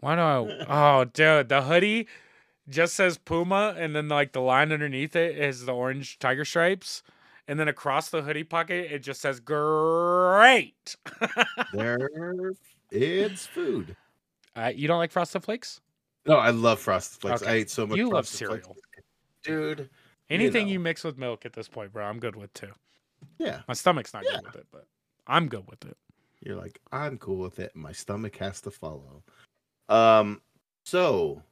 Why 0.00 0.14
do 0.14 0.20
I 0.20 1.00
Oh, 1.00 1.04
dude, 1.04 1.48
the 1.48 1.62
hoodie 1.62 2.08
just 2.68 2.94
says 2.94 3.18
Puma 3.18 3.74
and 3.76 3.96
then 3.96 4.08
like 4.08 4.32
the 4.32 4.40
line 4.40 4.72
underneath 4.72 5.16
it 5.16 5.36
is 5.38 5.64
the 5.64 5.74
orange 5.74 6.18
tiger 6.18 6.44
stripes. 6.44 7.02
And 7.46 7.58
then 7.58 7.66
across 7.68 8.10
the 8.10 8.22
hoodie 8.22 8.44
pocket, 8.44 8.92
it 8.92 8.98
just 8.98 9.20
says 9.22 9.40
great. 9.40 10.96
there, 11.72 12.10
it's 12.90 13.46
food. 13.46 13.96
Uh, 14.54 14.70
you 14.74 14.86
don't 14.86 14.98
like 14.98 15.10
Frosted 15.12 15.42
Flakes? 15.44 15.80
No, 16.26 16.36
I 16.36 16.50
love 16.50 16.78
Frosted 16.78 17.20
Flakes. 17.20 17.42
I 17.42 17.46
Okay. 17.46 17.56
ate 17.60 17.70
so 17.70 17.86
much. 17.86 17.96
You 17.96 18.04
love 18.10 18.28
Frosted 18.28 18.46
Flakes. 18.48 18.66
cereal. 18.66 18.76
dude. 19.44 19.88
Anything 20.30 20.68
you, 20.68 20.78
know. 20.78 20.82
mix 20.82 21.04
with 21.04 21.16
milk 21.16 21.46
at 21.46 21.54
this 21.54 21.68
point, 21.68 21.90
bro, 21.92 22.04
I'm 22.04 22.18
good 22.18 22.36
with 22.36 22.52
too. 22.52 22.72
Yeah, 23.38 23.62
My 23.66 23.74
stomach's 23.74 24.12
not 24.12 24.24
Yeah. 24.24 24.36
good 24.36 24.44
with 24.44 24.56
it, 24.56 24.66
but 24.70 24.84
I'm 25.26 25.48
good 25.48 25.68
with 25.70 25.84
it. 25.86 25.96
you're 26.40 26.56
like 26.56 26.78
I'm 26.92 27.16
cool 27.18 27.38
with 27.38 27.58
it. 27.60 27.74
My 27.74 27.92
stomach 27.92 28.36
has 28.36 28.60
to 28.62 28.70
follow. 28.70 29.22
Um, 29.88 30.40
so 30.84 31.42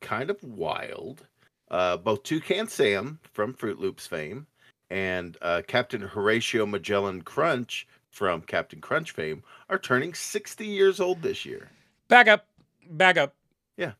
kind 0.00 0.30
of 0.30 0.42
wild. 0.42 1.26
Uh, 1.70 1.96
both 1.96 2.22
Toucan 2.24 2.66
Sam 2.66 3.20
from 3.32 3.54
Fruit 3.54 3.78
Loops 3.78 4.06
fame 4.06 4.46
and 4.90 5.36
uh, 5.40 5.62
Captain 5.66 6.00
Horatio 6.00 6.66
Magellan 6.66 7.22
Crunch 7.22 7.86
from 8.10 8.40
Captain 8.42 8.80
Crunch 8.80 9.12
fame 9.12 9.42
are 9.68 9.78
turning 9.78 10.12
60 10.12 10.66
years 10.66 11.00
old 11.00 11.22
this 11.22 11.44
year. 11.46 11.70
Back 12.08 12.26
up. 12.26 12.46
Back 12.90 13.16
up. 13.16 13.34
Yeah. 13.76 13.92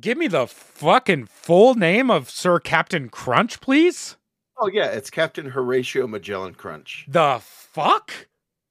Give 0.00 0.16
me 0.16 0.28
the 0.28 0.46
fucking 0.46 1.26
full 1.26 1.74
name 1.74 2.10
of 2.10 2.30
Sir 2.30 2.60
Captain 2.60 3.08
Crunch, 3.08 3.60
please. 3.60 4.16
Oh 4.56 4.68
yeah, 4.68 4.86
it's 4.86 5.10
Captain 5.10 5.46
Horatio 5.46 6.06
Magellan 6.06 6.54
Crunch. 6.54 7.06
The 7.08 7.40
fuck? 7.42 8.12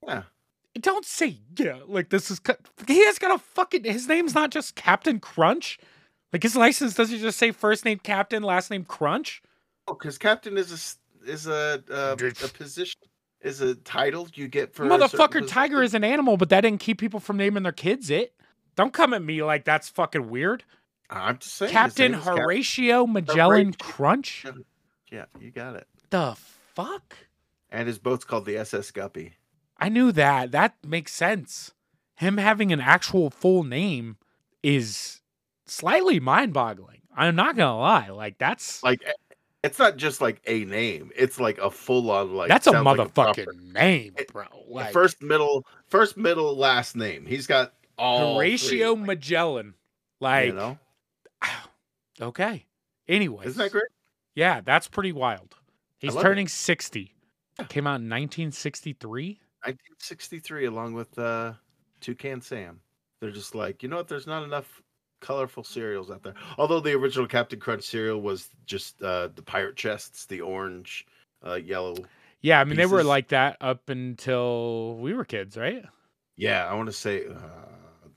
Yeah. 0.05 0.23
Don't 0.81 1.05
say 1.05 1.39
yeah. 1.57 1.79
Like 1.85 2.09
this 2.09 2.29
is. 2.31 2.41
He 2.87 3.03
has 3.05 3.19
got 3.19 3.35
a 3.35 3.39
fucking. 3.39 3.83
His 3.83 4.07
name's 4.07 4.35
not 4.35 4.51
just 4.51 4.75
Captain 4.75 5.19
Crunch. 5.19 5.77
Like 6.33 6.43
his 6.43 6.55
license 6.55 6.93
doesn't 6.93 7.19
just 7.19 7.37
say 7.37 7.51
first 7.51 7.85
name 7.85 7.99
Captain, 8.03 8.43
last 8.43 8.69
name 8.71 8.83
Crunch. 8.85 9.41
Oh, 9.87 9.93
because 9.93 10.17
Captain 10.17 10.57
is 10.57 10.71
a 10.71 10.75
s- 10.75 10.97
is 11.25 11.47
a 11.47 11.83
uh, 11.89 12.15
a 12.19 12.47
position 12.49 12.99
is 13.41 13.61
a 13.61 13.75
title 13.75 14.27
you 14.33 14.47
get 14.47 14.73
for 14.73 14.83
a 14.85 14.89
Motherfucker, 14.89 15.47
tiger 15.47 15.81
is 15.83 15.93
an 15.93 16.03
animal, 16.03 16.35
but 16.37 16.49
that 16.49 16.61
didn't 16.61 16.79
keep 16.81 16.99
people 16.99 17.19
from 17.19 17.37
naming 17.37 17.63
their 17.63 17.71
kids 17.71 18.09
it. 18.09 18.33
Don't 18.75 18.91
come 18.93 19.13
at 19.13 19.23
me 19.23 19.41
like 19.43 19.63
that's 19.65 19.87
fucking 19.89 20.29
weird. 20.29 20.63
I'm 21.09 21.37
just 21.37 21.55
saying. 21.55 21.71
Captain 21.71 22.11
name 22.11 22.19
is 22.19 22.25
Cap- 22.25 22.37
Horatio 22.37 23.07
Magellan 23.07 23.67
Horatio. 23.67 23.77
Crunch? 23.79 24.45
Yeah, 25.11 25.25
you 25.39 25.51
got 25.51 25.75
it. 25.75 25.87
The 26.09 26.35
fuck? 26.75 27.15
And 27.69 27.87
his 27.87 27.97
boat's 27.99 28.25
called 28.25 28.45
the 28.45 28.57
SS 28.57 28.91
Guppy. 28.91 29.33
I 29.79 29.89
knew 29.89 30.11
that. 30.13 30.51
That 30.51 30.75
makes 30.85 31.13
sense. 31.13 31.73
Him 32.15 32.37
having 32.37 32.71
an 32.71 32.81
actual 32.81 33.29
full 33.29 33.63
name 33.63 34.17
is 34.63 35.21
slightly 35.65 36.19
mind 36.19 36.53
boggling. 36.53 37.01
I'm 37.15 37.35
not 37.35 37.55
gonna 37.55 37.77
lie. 37.77 38.09
Like 38.09 38.37
that's 38.37 38.83
Like, 38.83 39.03
eh, 39.05 39.11
it's 39.63 39.79
not 39.79 39.97
just 39.97 40.21
like 40.21 40.41
a 40.45 40.65
name; 40.65 41.11
it's 41.15 41.39
like 41.39 41.57
a 41.57 41.69
full 41.69 42.09
on 42.11 42.33
like. 42.33 42.47
that's 42.47 42.67
a 42.67 42.71
sounds 42.71 42.85
like 42.85 42.97
motherfucking 42.97 43.73
name, 43.73 44.15
bro. 44.31 44.45
Like 44.67 44.93
first, 44.93 45.21
middle, 45.21 45.65
first, 45.87 46.17
middle, 46.17 46.55
last 46.55 46.95
name. 46.95 47.25
He's 47.25 47.47
got 47.47 47.73
all 47.97 48.35
Horatio 48.35 48.95
three, 48.95 49.05
Magellan. 49.05 49.73
like, 50.19 50.47
you 50.47 50.53
know, 50.53 50.77
okay. 52.21 52.65
Anyways. 53.07 53.47
isn't 53.49 53.59
that 53.59 53.71
great? 53.71 53.85
Yeah, 54.35 54.61
that's 54.61 54.87
pretty 54.87 55.11
wild. 55.11 55.55
He's 55.97 56.13
love 56.13 56.23
it. 56.23 56.27
turning 56.27 56.47
60. 56.47 57.13
Came 57.69 57.87
out 57.87 58.01
in 58.01 58.09
1963. 58.09 59.39
1963, 59.67 60.65
along 60.65 60.93
with 60.93 61.17
uh, 61.19 61.53
Toucan 62.01 62.41
Sam. 62.41 62.81
They're 63.19 63.31
just 63.31 63.55
like, 63.55 63.83
you 63.83 63.89
know 63.89 63.97
what? 63.97 64.07
There's 64.07 64.27
not 64.27 64.43
enough 64.43 64.81
colorful 65.19 65.63
cereals 65.63 66.11
out 66.11 66.23
there. 66.23 66.35
Although 66.57 66.79
the 66.79 66.93
original 66.93 67.27
Captain 67.27 67.59
Crunch 67.59 67.83
cereal 67.83 68.21
was 68.21 68.49
just 68.65 69.01
uh, 69.01 69.29
the 69.35 69.41
pirate 69.41 69.75
chests, 69.75 70.25
the 70.25 70.41
orange, 70.41 71.05
uh, 71.45 71.55
yellow. 71.55 71.95
Yeah, 72.41 72.59
I 72.59 72.63
mean 72.63 72.77
they 72.77 72.85
were 72.85 73.03
like 73.03 73.29
that 73.29 73.57
up 73.61 73.89
until 73.89 74.95
we 74.97 75.13
were 75.13 75.25
kids, 75.25 75.57
right? 75.57 75.83
Yeah, 76.35 76.65
I 76.67 76.75
want 76.75 76.87
to 76.87 76.93
say 76.93 77.25
uh, 77.27 77.65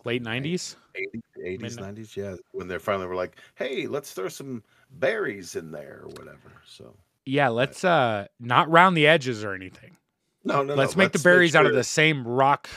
Late 0.05 0.23
90s. 0.23 0.77
80s, 0.97 1.23
80s, 1.39 1.79
90s. 1.79 2.17
Yeah, 2.17 2.37
when 2.53 2.69
they 2.69 2.79
finally 2.79 3.07
were 3.07 3.15
like, 3.15 3.39
hey, 3.55 3.87
let's 3.87 4.13
throw 4.13 4.29
some 4.29 4.63
berries 4.91 5.57
in 5.57 5.71
there 5.71 6.01
or 6.05 6.09
whatever. 6.09 6.63
So 6.67 6.97
Yeah, 7.25 7.49
let's 7.49 7.85
uh 7.85 8.27
not 8.39 8.71
round 8.71 8.97
the 8.97 9.07
edges 9.07 9.45
or 9.45 9.55
anything. 9.55 9.97
No, 10.45 10.63
no, 10.63 10.75
let's 10.75 10.97
no, 10.97 11.05
make 11.05 11.13
the 11.13 11.19
berries 11.19 11.55
out 11.55 11.67
of 11.67 11.75
the 11.75 11.85
same 11.85 12.27
rock 12.27 12.69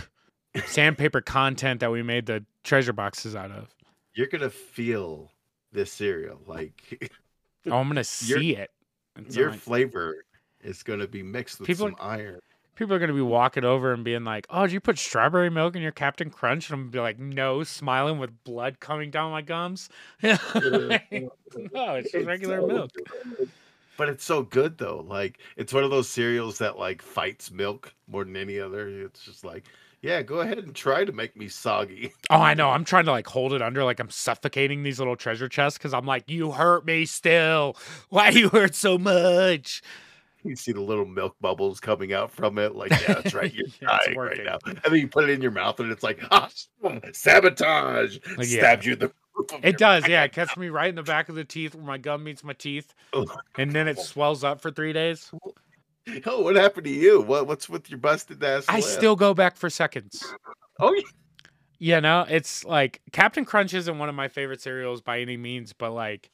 sandpaper 0.65 1.21
content 1.21 1.79
that 1.79 1.91
we 1.91 2.03
made 2.03 2.25
the 2.25 2.43
treasure 2.63 2.93
boxes 2.93 3.35
out 3.35 3.51
of. 3.51 3.73
You're 4.13 4.27
gonna 4.27 4.49
feel 4.49 5.31
this 5.71 5.91
cereal 5.91 6.39
like 6.45 7.11
Oh, 7.65 7.77
I'm 7.77 7.87
gonna 7.87 7.99
Your- 8.01 8.03
see 8.39 8.55
it. 8.55 8.69
It's 9.17 9.35
your 9.35 9.51
like- 9.51 9.59
flavor 9.59 10.25
is 10.63 10.83
gonna 10.83 11.07
be 11.07 11.23
mixed 11.23 11.59
with 11.59 11.67
People 11.67 11.87
some 11.87 11.95
iron. 11.99 12.39
people 12.75 12.93
are 12.95 12.99
gonna 12.99 13.13
be 13.13 13.21
walking 13.21 13.63
over 13.63 13.93
and 13.93 14.03
being 14.03 14.23
like, 14.23 14.45
"Oh, 14.49 14.63
did 14.63 14.71
you 14.73 14.79
put 14.79 14.97
strawberry 14.97 15.49
milk 15.49 15.75
in 15.75 15.81
your 15.81 15.91
Captain 15.91 16.29
Crunch?" 16.29 16.69
And 16.69 16.73
I'm 16.75 16.81
gonna 16.83 16.91
be 16.91 16.99
like, 16.99 17.19
"No," 17.19 17.63
smiling 17.63 18.19
with 18.19 18.43
blood 18.43 18.79
coming 18.79 19.11
down 19.11 19.31
my 19.31 19.41
gums. 19.41 19.89
no, 20.23 20.39
it's 20.61 22.11
just 22.11 22.25
regular 22.25 22.59
so 22.61 22.67
milk. 22.67 22.91
But 23.97 24.09
it's 24.09 24.23
so 24.23 24.43
good 24.43 24.77
though. 24.77 25.05
Like 25.07 25.39
it's 25.57 25.73
one 25.73 25.83
of 25.83 25.91
those 25.91 26.09
cereals 26.09 26.57
that 26.59 26.77
like 26.79 27.01
fights 27.01 27.51
milk 27.51 27.93
more 28.07 28.23
than 28.23 28.35
any 28.35 28.59
other. 28.59 28.87
It's 28.87 29.23
just 29.23 29.45
like, 29.45 29.65
yeah, 30.01 30.21
go 30.21 30.41
ahead 30.41 30.57
and 30.57 30.75
try 30.75 31.05
to 31.05 31.11
make 31.11 31.37
me 31.37 31.47
soggy. 31.47 32.11
Oh, 32.29 32.41
I 32.41 32.55
know. 32.55 32.71
I'm 32.71 32.83
trying 32.83 33.05
to 33.05 33.11
like 33.11 33.27
hold 33.27 33.53
it 33.53 33.61
under, 33.61 33.83
like 33.83 33.99
I'm 33.99 34.09
suffocating 34.09 34.81
these 34.81 34.97
little 34.97 35.15
treasure 35.15 35.47
chests 35.47 35.77
because 35.77 35.93
I'm 35.93 36.05
like, 36.05 36.27
"You 36.27 36.51
hurt 36.51 36.85
me 36.85 37.05
still. 37.05 37.77
Why 38.09 38.29
you 38.29 38.49
hurt 38.49 38.73
so 38.75 38.97
much?" 38.97 39.83
You 40.43 40.55
see 40.55 40.71
the 40.73 40.81
little 40.81 41.05
milk 41.05 41.35
bubbles 41.39 41.79
coming 41.79 42.11
out 42.11 42.31
from 42.31 42.57
it. 42.57 42.75
Like, 42.75 42.91
yeah, 42.91 43.13
that's 43.13 43.33
right. 43.33 43.53
You're 43.53 43.67
Yeah, 43.81 43.97
dying 44.05 44.17
right 44.17 44.43
now. 44.43 44.57
And 44.65 44.79
then 44.83 44.95
you 44.95 45.07
put 45.07 45.23
it 45.25 45.29
in 45.29 45.41
your 45.41 45.51
mouth, 45.51 45.79
and 45.79 45.91
it's 45.91 46.03
like, 46.03 46.19
ah, 46.31 46.49
sabotage. 47.13 48.17
Like, 48.37 48.47
yeah. 48.49 48.59
Stabs 48.59 48.85
you 48.85 48.93
in 48.93 48.99
the. 48.99 49.11
It 49.61 49.77
does, 49.77 50.07
yeah. 50.07 50.23
It 50.23 50.33
cuts 50.33 50.55
me 50.57 50.69
right 50.69 50.89
in 50.89 50.95
the 50.95 51.03
back 51.03 51.29
of 51.29 51.35
the 51.35 51.43
teeth 51.43 51.75
where 51.75 51.83
my 51.83 51.97
gum 51.97 52.23
meets 52.23 52.43
my 52.43 52.53
teeth, 52.53 52.93
and 53.57 53.71
then 53.71 53.87
it 53.87 53.97
oh. 53.99 54.03
swells 54.03 54.43
up 54.43 54.61
for 54.61 54.71
three 54.71 54.93
days. 54.93 55.31
Oh, 56.25 56.41
what 56.41 56.55
happened 56.55 56.83
to 56.85 56.89
you? 56.89 57.21
What 57.21 57.47
what's 57.47 57.69
with 57.69 57.89
your 57.89 57.99
busted 57.99 58.43
ass? 58.43 58.65
I 58.67 58.75
lip? 58.75 58.83
still 58.83 59.15
go 59.15 59.33
back 59.33 59.55
for 59.55 59.69
seconds. 59.69 60.33
Oh, 60.79 60.93
yeah. 60.93 61.01
You 61.79 62.01
know, 62.01 62.25
it's 62.29 62.63
like 62.65 63.01
Captain 63.11 63.45
Crunch 63.45 63.73
isn't 63.73 63.97
one 63.97 64.09
of 64.09 64.15
my 64.15 64.27
favorite 64.27 64.61
cereals 64.61 65.01
by 65.01 65.19
any 65.19 65.37
means, 65.37 65.73
but 65.73 65.91
like, 65.91 66.29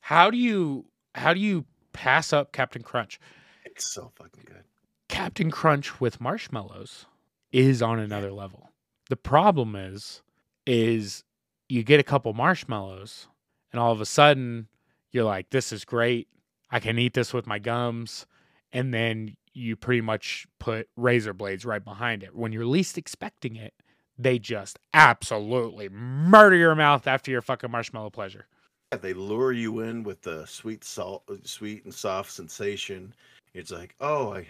how 0.00 0.30
do 0.30 0.36
you 0.36 0.84
how 1.14 1.34
do 1.34 1.40
you 1.40 1.64
pass 1.92 2.32
up 2.32 2.52
Captain 2.52 2.82
Crunch? 2.82 3.20
it's 3.64 3.92
so 3.92 4.10
fucking 4.16 4.42
good. 4.44 4.64
Captain 5.08 5.50
Crunch 5.50 6.00
with 6.00 6.20
marshmallows 6.20 7.06
is 7.52 7.82
on 7.82 7.98
another 7.98 8.32
level. 8.32 8.70
The 9.08 9.16
problem 9.16 9.74
is, 9.74 10.22
is 10.66 11.24
you 11.70 11.82
get 11.82 12.00
a 12.00 12.04
couple 12.04 12.32
marshmallows, 12.32 13.28
and 13.72 13.80
all 13.80 13.92
of 13.92 14.00
a 14.00 14.06
sudden 14.06 14.68
you're 15.12 15.24
like, 15.24 15.50
"This 15.50 15.72
is 15.72 15.84
great. 15.84 16.28
I 16.70 16.80
can 16.80 16.98
eat 16.98 17.14
this 17.14 17.32
with 17.32 17.46
my 17.46 17.58
gums," 17.58 18.26
and 18.72 18.92
then 18.92 19.36
you 19.52 19.76
pretty 19.76 20.00
much 20.00 20.46
put 20.58 20.88
razor 20.96 21.32
blades 21.32 21.64
right 21.64 21.84
behind 21.84 22.22
it 22.22 22.34
when 22.34 22.52
you're 22.52 22.66
least 22.66 22.96
expecting 22.98 23.56
it. 23.56 23.74
They 24.18 24.38
just 24.38 24.78
absolutely 24.94 25.88
murder 25.88 26.56
your 26.56 26.74
mouth 26.74 27.06
after 27.06 27.30
your 27.30 27.42
fucking 27.42 27.70
marshmallow 27.70 28.10
pleasure. 28.10 28.46
Yeah, 28.92 28.98
they 28.98 29.12
lure 29.14 29.52
you 29.52 29.80
in 29.80 30.02
with 30.02 30.20
the 30.22 30.44
sweet 30.46 30.84
salt, 30.84 31.22
uh, 31.30 31.36
sweet 31.42 31.84
and 31.84 31.94
soft 31.94 32.30
sensation. 32.30 33.14
It's 33.54 33.70
like, 33.70 33.94
oh, 34.00 34.34
I, 34.34 34.46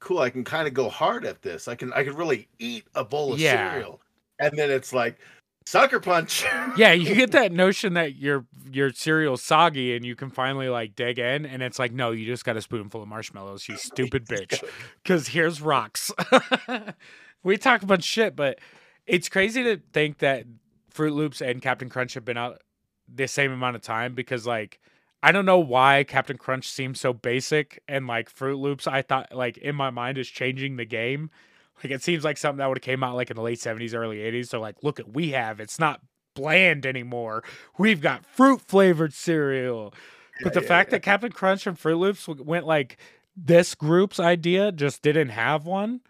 cool. 0.00 0.20
I 0.20 0.30
can 0.30 0.42
kind 0.42 0.66
of 0.66 0.74
go 0.74 0.88
hard 0.88 1.24
at 1.24 1.42
this. 1.42 1.68
I 1.68 1.74
can, 1.74 1.92
I 1.92 2.02
can 2.02 2.16
really 2.16 2.48
eat 2.58 2.86
a 2.94 3.04
bowl 3.04 3.34
of 3.34 3.40
Yeah. 3.40 3.72
cereal. 3.72 4.00
And 4.38 4.56
then 4.56 4.70
it's 4.70 4.92
like, 4.92 5.18
sucker 5.66 6.00
punch. 6.00 6.44
Yeah, 6.76 6.92
you 6.92 7.14
get 7.14 7.32
that 7.32 7.52
notion 7.52 7.94
that 7.94 8.16
your 8.16 8.46
your 8.70 8.92
cereal's 8.92 9.42
soggy 9.42 9.96
and 9.96 10.04
you 10.04 10.14
can 10.14 10.30
finally 10.30 10.68
like 10.68 10.94
dig 10.94 11.18
in, 11.18 11.44
and 11.44 11.62
it's 11.62 11.78
like, 11.78 11.92
no, 11.92 12.12
you 12.12 12.26
just 12.26 12.44
got 12.44 12.56
a 12.56 12.62
spoonful 12.62 13.02
of 13.02 13.08
marshmallows, 13.08 13.68
you 13.68 13.76
stupid 13.78 14.26
bitch. 14.26 14.62
Because 15.02 15.28
here's 15.28 15.60
rocks. 15.60 16.12
we 17.42 17.56
talk 17.56 17.82
a 17.82 17.86
bunch 17.86 18.04
shit, 18.04 18.36
but 18.36 18.60
it's 19.06 19.28
crazy 19.28 19.64
to 19.64 19.80
think 19.92 20.18
that 20.18 20.44
Fruit 20.90 21.12
Loops 21.12 21.40
and 21.40 21.60
Captain 21.60 21.88
Crunch 21.88 22.14
have 22.14 22.24
been 22.24 22.36
out 22.36 22.60
the 23.12 23.26
same 23.26 23.50
amount 23.50 23.76
of 23.76 23.82
time 23.82 24.14
because 24.14 24.46
like 24.46 24.78
I 25.22 25.32
don't 25.32 25.44
know 25.44 25.58
why 25.58 26.04
Captain 26.04 26.38
Crunch 26.38 26.68
seems 26.68 27.00
so 27.00 27.12
basic 27.12 27.82
and 27.88 28.06
like 28.06 28.30
Fruit 28.30 28.58
Loops 28.58 28.86
I 28.86 29.02
thought 29.02 29.34
like 29.34 29.58
in 29.58 29.74
my 29.74 29.90
mind 29.90 30.18
is 30.18 30.28
changing 30.28 30.76
the 30.76 30.84
game. 30.84 31.30
Like 31.82 31.92
it 31.92 32.02
seems 32.02 32.24
like 32.24 32.36
something 32.36 32.58
that 32.58 32.68
would 32.68 32.78
have 32.78 32.82
came 32.82 33.02
out 33.02 33.16
like 33.16 33.30
in 33.30 33.36
the 33.36 33.42
late 33.42 33.58
70s, 33.58 33.94
early 33.94 34.18
80s. 34.18 34.48
So 34.48 34.60
like 34.60 34.76
look 34.82 35.00
at 35.00 35.12
we 35.12 35.30
have. 35.30 35.60
It's 35.60 35.78
not 35.78 36.00
bland 36.34 36.86
anymore. 36.86 37.42
We've 37.78 38.00
got 38.00 38.24
fruit 38.24 38.60
flavored 38.60 39.12
cereal. 39.12 39.94
But 40.42 40.54
the 40.54 40.62
yeah, 40.62 40.68
fact 40.68 40.88
yeah. 40.88 40.96
that 40.96 41.02
Captain 41.02 41.32
Crunch 41.32 41.66
and 41.66 41.78
Fruit 41.78 41.96
Loops 41.96 42.26
went 42.28 42.66
like 42.66 42.96
this 43.36 43.74
group's 43.74 44.18
idea 44.20 44.72
just 44.72 45.02
didn't 45.02 45.28
have 45.30 45.66
one. 45.66 46.00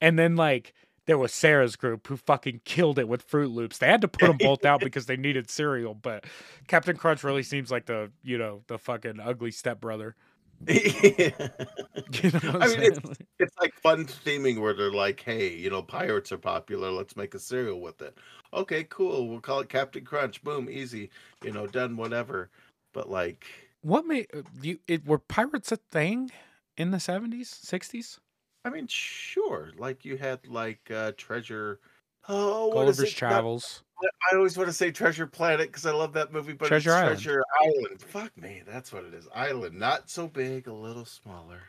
And 0.00 0.18
then 0.18 0.36
like 0.36 0.74
there 1.06 1.18
was 1.18 1.32
Sarah's 1.32 1.76
group 1.76 2.06
who 2.06 2.16
fucking 2.16 2.62
killed 2.64 2.98
it 2.98 3.08
with 3.08 3.22
Fruit 3.22 3.50
Loops. 3.50 3.78
They 3.78 3.86
had 3.86 4.00
to 4.00 4.08
put 4.08 4.26
them 4.26 4.38
both 4.38 4.64
out 4.64 4.80
because 4.84 5.06
they 5.06 5.16
needed 5.16 5.50
cereal, 5.50 5.94
but 5.94 6.24
Captain 6.66 6.96
Crunch 6.96 7.22
really 7.24 7.44
seems 7.44 7.70
like 7.70 7.86
the, 7.86 8.10
you 8.22 8.38
know, 8.38 8.62
the 8.66 8.78
fucking 8.78 9.20
ugly 9.20 9.52
stepbrother. 9.52 10.16
You 12.22 12.30
know 12.30 12.58
I 12.60 12.68
mean, 12.68 12.82
it's, 12.82 13.00
it's 13.38 13.54
like 13.60 13.74
fun 13.74 14.06
theming 14.06 14.60
where 14.60 14.74
they're 14.74 14.92
like, 14.92 15.20
hey, 15.20 15.54
you 15.54 15.70
know, 15.70 15.82
pirates 15.82 16.32
are 16.32 16.38
popular. 16.38 16.90
Let's 16.90 17.16
make 17.16 17.34
a 17.34 17.38
cereal 17.38 17.80
with 17.80 18.00
it. 18.02 18.16
Okay, 18.52 18.84
cool. 18.84 19.28
We'll 19.28 19.40
call 19.40 19.60
it 19.60 19.68
Captain 19.68 20.04
Crunch. 20.04 20.42
Boom, 20.42 20.68
easy. 20.70 21.10
You 21.42 21.52
know, 21.52 21.66
done, 21.66 21.96
whatever. 21.96 22.50
But 22.92 23.08
like, 23.10 23.46
What 23.82 24.06
made 24.06 24.26
you 24.60 24.80
it 24.86 25.06
were 25.06 25.18
pirates 25.18 25.72
a 25.72 25.76
thing 25.76 26.30
in 26.76 26.90
the 26.90 26.98
70s, 27.00 27.48
60s? 27.48 28.20
I 28.64 28.70
mean, 28.70 28.86
sure. 28.88 29.72
Like 29.78 30.04
you 30.04 30.16
had 30.18 30.46
like 30.46 30.90
uh 30.90 31.12
Treasure. 31.16 31.80
Oh, 32.28 32.68
what 32.68 32.88
is 32.88 32.98
Gulliver's 32.98 33.12
Travels. 33.12 33.82
I 34.02 34.36
always 34.36 34.56
want 34.56 34.68
to 34.68 34.72
say 34.74 34.90
Treasure 34.90 35.26
Planet 35.26 35.68
because 35.68 35.86
I 35.86 35.92
love 35.92 36.12
that 36.14 36.32
movie, 36.32 36.52
but 36.52 36.68
Treasure 36.68 36.92
Island. 36.92 37.20
Treasure 37.20 37.44
Island. 37.60 38.00
Fuck 38.00 38.36
me, 38.36 38.62
that's 38.66 38.92
what 38.92 39.04
it 39.04 39.14
is. 39.14 39.26
Island, 39.34 39.78
not 39.78 40.10
so 40.10 40.26
big, 40.28 40.66
a 40.66 40.72
little 40.72 41.04
smaller. 41.04 41.60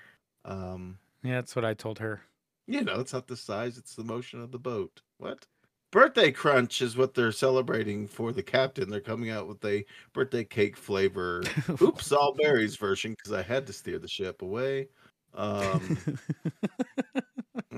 Um, 0.46 0.98
Yeah, 1.24 1.36
that's 1.36 1.56
what 1.56 1.66
I 1.66 1.74
told 1.74 2.00
her. 2.00 2.22
you 2.68 2.82
know, 2.84 3.00
it's 3.00 3.14
not 3.14 3.28
the 3.28 3.38
size; 3.38 3.78
it's 3.78 3.96
the 3.96 4.04
motion 4.04 4.42
of 4.42 4.52
the 4.52 4.60
boat. 4.60 5.02
What? 5.20 5.46
Birthday 5.92 6.32
Crunch 6.34 6.82
is 6.82 6.98
what 6.98 7.14
they're 7.14 7.32
celebrating 7.32 8.08
for 8.08 8.34
the 8.34 8.44
captain. 8.44 8.90
They're 8.90 9.00
coming 9.00 9.30
out 9.30 9.48
with 9.48 9.64
a 9.64 9.86
birthday 10.14 10.44
cake 10.44 10.76
flavor. 10.76 11.44
Oops, 11.82 12.12
all 12.12 12.34
berries 12.34 12.76
version 12.76 13.12
because 13.12 13.32
I 13.32 13.42
had 13.42 13.66
to 13.68 13.74
steer 13.74 13.98
the 13.98 14.08
ship 14.08 14.42
away. 14.42 14.90
Um, 15.34 15.98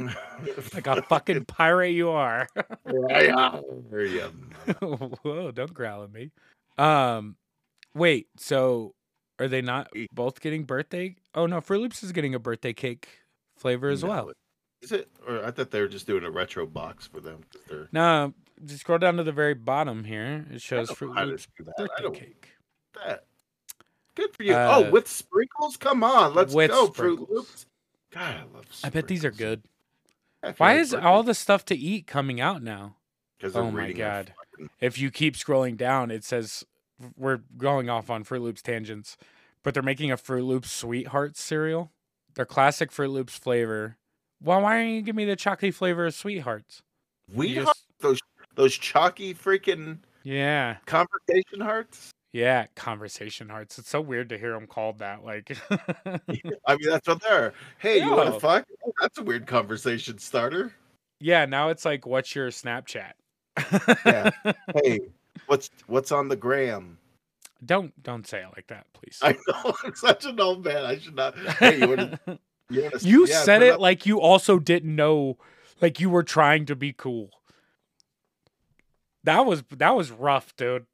like 0.73 0.87
a 0.87 1.01
fucking 1.03 1.45
pirate 1.45 1.89
you 1.91 2.09
are. 2.09 2.47
Whoa, 4.81 5.51
don't 5.51 5.73
growl 5.73 6.03
at 6.03 6.11
me. 6.11 6.31
Um 6.77 7.35
wait, 7.93 8.27
so 8.37 8.93
are 9.39 9.47
they 9.47 9.61
not 9.61 9.89
both 10.11 10.41
getting 10.41 10.63
birthday? 10.63 11.15
Oh 11.33 11.45
no, 11.45 11.61
Fruit 11.61 11.81
Loops 11.81 12.03
is 12.03 12.11
getting 12.11 12.35
a 12.35 12.39
birthday 12.39 12.73
cake 12.73 13.07
flavor 13.57 13.89
as 13.89 14.03
No, 14.03 14.09
well. 14.09 14.31
Is 14.81 14.91
it? 14.91 15.09
Or 15.27 15.43
I 15.43 15.51
thought 15.51 15.71
they 15.71 15.81
were 15.81 15.87
just 15.87 16.07
doing 16.07 16.23
a 16.23 16.31
retro 16.31 16.65
box 16.65 17.07
for 17.07 17.19
them. 17.19 17.41
They're 17.67 17.89
No, 17.91 18.33
just 18.65 18.81
scroll 18.81 18.97
down 18.97 19.17
to 19.17 19.23
the 19.23 19.31
very 19.31 19.53
bottom 19.53 20.03
here. 20.03 20.45
It 20.51 20.61
shows 20.61 20.89
Fruit 20.91 21.09
know 21.09 21.13
how 21.15 21.25
to 21.25 21.31
Loops 21.31 21.47
do 21.57 21.63
that. 21.65 21.73
I 21.77 22.01
birthday 22.01 22.19
cake. 22.19 22.49
that. 23.05 23.25
Good 24.15 24.35
for 24.35 24.43
you. 24.43 24.53
Uh, 24.53 24.83
oh, 24.85 24.91
with 24.91 25.07
sprinkles? 25.07 25.77
Come 25.77 26.03
on, 26.03 26.33
let's 26.33 26.53
go, 26.53 26.65
sprinkles. 26.65 26.97
Fruit 26.97 27.29
Loops. 27.29 27.65
God, 28.11 28.21
I 28.35 28.39
love. 28.39 28.65
Sprinkles. 28.69 28.81
I 28.83 28.89
bet 28.89 29.07
these 29.07 29.23
are 29.23 29.31
good. 29.31 29.63
Yeah, 30.43 30.49
if 30.51 30.59
you 30.59 30.63
Why 30.63 30.73
is 30.75 30.91
birthday- 30.91 31.05
all 31.07 31.23
the 31.23 31.33
stuff 31.33 31.65
to 31.65 31.75
eat 31.75 32.07
coming 32.07 32.39
out 32.41 32.61
now? 32.63 32.95
'cause 33.39 33.53
they're 33.53 33.63
Oh 33.63 33.71
my 33.71 33.91
God. 33.93 34.33
fucking- 34.51 34.69
if 34.81 34.97
you 34.97 35.11
keep 35.11 35.35
scrolling 35.35 35.77
down, 35.77 36.11
it 36.11 36.23
says 36.23 36.65
we're 37.15 37.37
going 37.57 37.89
off 37.89 38.09
on 38.09 38.23
Fruit 38.25 38.41
Loops 38.41 38.61
tangents, 38.61 39.15
but 39.63 39.73
they're 39.73 39.81
making 39.83 40.11
a 40.11 40.17
Fruit 40.17 40.43
Loops 40.43 40.71
Sweethearts 40.71 41.41
cereal. 41.41 41.91
Their 42.35 42.45
classic 42.45 42.91
Fruit 42.91 43.09
Loops 43.09 43.37
flavor. 43.37 43.97
Well, 44.41 44.61
why 44.61 44.77
aren't 44.77 44.89
you 44.91 45.01
giving 45.01 45.17
me 45.17 45.25
the 45.25 45.35
chocolate 45.35 45.73
flavor 45.75 46.05
of 46.05 46.13
Sweethearts? 46.13 46.81
We 47.33 47.53
just- 47.55 47.85
those 47.99 48.19
those 48.55 48.77
chalky 48.77 49.33
freaking 49.33 49.99
yeah, 50.23 50.77
conversation 50.85 51.61
hearts. 51.61 52.11
Yeah, 52.31 52.67
conversation 52.75 53.49
hearts. 53.49 53.79
It's 53.79 53.89
so 53.89 54.01
weird 54.01 54.29
to 54.29 54.37
hear 54.37 54.53
them 54.53 54.67
called 54.67 54.99
that. 54.99 55.23
Like, 55.23 55.55
I 55.69 56.19
mean, 56.75 56.89
that's 56.89 57.07
what 57.07 57.21
they're. 57.21 57.53
Hey, 57.79 57.99
you 58.03 58.11
want 58.11 58.33
to 58.33 58.39
fuck? 58.39 58.65
Oh, 58.85 58.91
that's 59.01 59.17
a 59.17 59.23
weird 59.23 59.47
conversation 59.47 60.17
starter. 60.19 60.73
yeah, 61.19 61.45
now 61.45 61.69
it's 61.69 61.85
like, 61.85 62.05
what's 62.05 62.35
your 62.35 62.49
Snapchat? 62.49 63.11
Yeah. 64.05 64.31
Hey, 64.83 64.99
what's 65.47 65.69
what's 65.87 66.11
on 66.11 66.27
the 66.27 66.35
gram? 66.35 66.97
don't 67.65 67.91
don't 68.03 68.25
say 68.25 68.39
it 68.41 68.47
like 68.55 68.67
that, 68.67 68.85
please. 68.93 69.19
I 69.21 69.33
know 69.47 69.73
I'm 69.83 69.93
such 69.95 70.25
an 70.25 70.39
old 70.39 70.63
man. 70.63 70.85
I 70.85 70.97
should 70.97 71.15
not. 71.15 71.37
Hey, 71.37 71.79
you 71.79 71.87
want 71.89 71.99
to? 71.99 72.39
You, 72.69 72.83
wanna, 72.83 72.97
You 73.01 73.27
yeah, 73.27 73.41
said 73.43 73.61
it 73.63 73.73
up- 73.73 73.79
like 73.81 74.05
you 74.05 74.21
also 74.21 74.59
didn't 74.59 74.95
know, 74.95 75.37
like 75.81 75.99
you 75.99 76.09
were 76.09 76.23
trying 76.23 76.65
to 76.67 76.75
be 76.75 76.93
cool. 76.93 77.31
That 79.25 79.45
was 79.45 79.63
that 79.75 79.95
was 79.95 80.11
rough, 80.11 80.55
dude. 80.55 80.85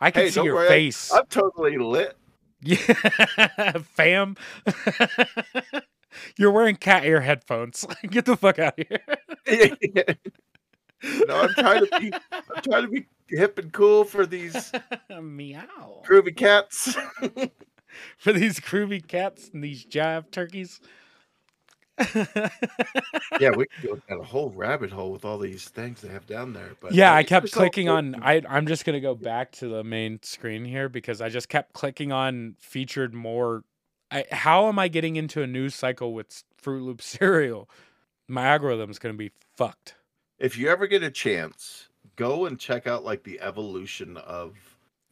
I 0.00 0.10
can 0.10 0.22
Hey, 0.24 0.30
see 0.30 0.42
your 0.42 0.54
worry, 0.56 0.68
face. 0.68 1.12
I'm 1.12 1.26
totally 1.26 1.78
lit. 1.78 2.16
Yeah, 2.62 2.76
fam. 3.82 4.36
You're 6.38 6.50
wearing 6.52 6.76
cat 6.76 7.04
ear 7.04 7.20
headphones. 7.20 7.86
Get 8.08 8.24
the 8.24 8.36
fuck 8.36 8.58
out 8.58 8.78
of 8.78 8.86
here. 8.88 10.16
no, 11.26 11.40
I'm 11.42 11.54
trying 11.54 11.86
to 11.86 12.00
be. 12.00 12.12
I'm 12.32 12.62
trying 12.62 12.82
to 12.82 12.88
be 12.88 13.06
hip 13.28 13.58
and 13.58 13.72
cool 13.72 14.04
for 14.04 14.24
these 14.26 14.72
Meow. 15.10 16.02
groovy 16.06 16.36
cats. 16.36 16.96
For 18.18 18.32
these 18.32 18.58
groovy 18.60 19.06
cats 19.06 19.50
and 19.52 19.62
these 19.62 19.84
jive 19.84 20.30
turkeys. 20.30 20.80
Yeah, 21.98 23.50
we 23.56 23.66
can 23.66 23.86
go 23.86 24.00
down 24.08 24.20
a 24.20 24.24
whole 24.24 24.50
rabbit 24.50 24.90
hole 24.90 25.12
with 25.12 25.24
all 25.24 25.38
these 25.38 25.68
things 25.68 26.00
they 26.00 26.08
have 26.08 26.26
down 26.26 26.52
there. 26.52 26.70
But 26.80 26.92
yeah, 26.92 27.12
uh, 27.12 27.16
I 27.16 27.22
kept 27.22 27.52
clicking 27.52 27.86
cool. 27.86 27.96
on. 27.96 28.22
I 28.22 28.42
I'm 28.48 28.66
just 28.66 28.84
gonna 28.84 29.00
go 29.00 29.14
back 29.14 29.52
to 29.52 29.68
the 29.68 29.84
main 29.84 30.20
screen 30.22 30.64
here 30.64 30.88
because 30.88 31.20
I 31.20 31.28
just 31.28 31.48
kept 31.48 31.72
clicking 31.72 32.10
on 32.12 32.56
featured 32.58 33.14
more. 33.14 33.62
I, 34.10 34.24
how 34.30 34.68
am 34.68 34.78
I 34.78 34.88
getting 34.88 35.16
into 35.16 35.42
a 35.42 35.46
news 35.46 35.74
cycle 35.74 36.12
with 36.12 36.42
Fruit 36.56 36.82
Loop 36.82 37.02
cereal? 37.02 37.68
My 38.28 38.46
algorithm's 38.46 38.98
gonna 38.98 39.14
be 39.14 39.30
fucked. 39.56 39.94
If 40.38 40.58
you 40.58 40.68
ever 40.68 40.86
get 40.86 41.02
a 41.02 41.10
chance, 41.10 41.88
go 42.16 42.46
and 42.46 42.58
check 42.58 42.86
out 42.86 43.04
like 43.04 43.22
the 43.22 43.40
evolution 43.40 44.16
of 44.16 44.56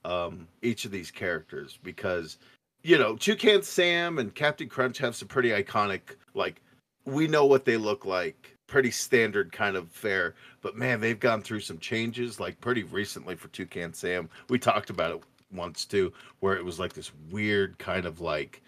um 0.05 0.49
each 0.63 0.85
of 0.85 0.91
these 0.91 1.13
characters 1.13 1.79
because 1.85 2.39
you 2.83 2.99
know 2.99 3.15
Toucan 3.15 3.63
Sam 3.63 4.19
and 4.19 4.35
Captain 4.35 4.69
Crunch 4.69 4.99
have 4.99 5.15
some 5.15 5.29
pretty 5.29 5.51
iconic 5.51 6.01
like 6.35 6.61
we 7.05 7.27
know 7.27 7.45
what 7.45 7.65
they 7.65 7.77
look 7.77 8.05
like 8.05 8.57
pretty 8.67 8.91
standard 8.91 9.53
kind 9.53 9.77
of 9.77 9.91
fare 9.91 10.35
but 10.63 10.77
man 10.77 11.01
they've 11.01 11.21
gone 11.21 11.43
through 11.43 11.61
some 11.61 11.79
changes 11.79 12.41
like 12.41 12.59
pretty 12.61 12.85
recently 12.85 13.35
for 13.35 13.49
Toucan 13.49 13.93
Sam 13.93 14.29
we 14.49 14.59
talked 14.59 14.91
about 14.91 15.11
it 15.11 15.23
once 15.53 15.85
too 15.85 16.13
where 16.41 16.57
it 16.57 16.65
was 16.65 16.79
like 16.79 16.93
this 16.95 17.13
weird 17.31 17.79
kind 17.79 18.07
of 18.07 18.21
like 18.21 18.63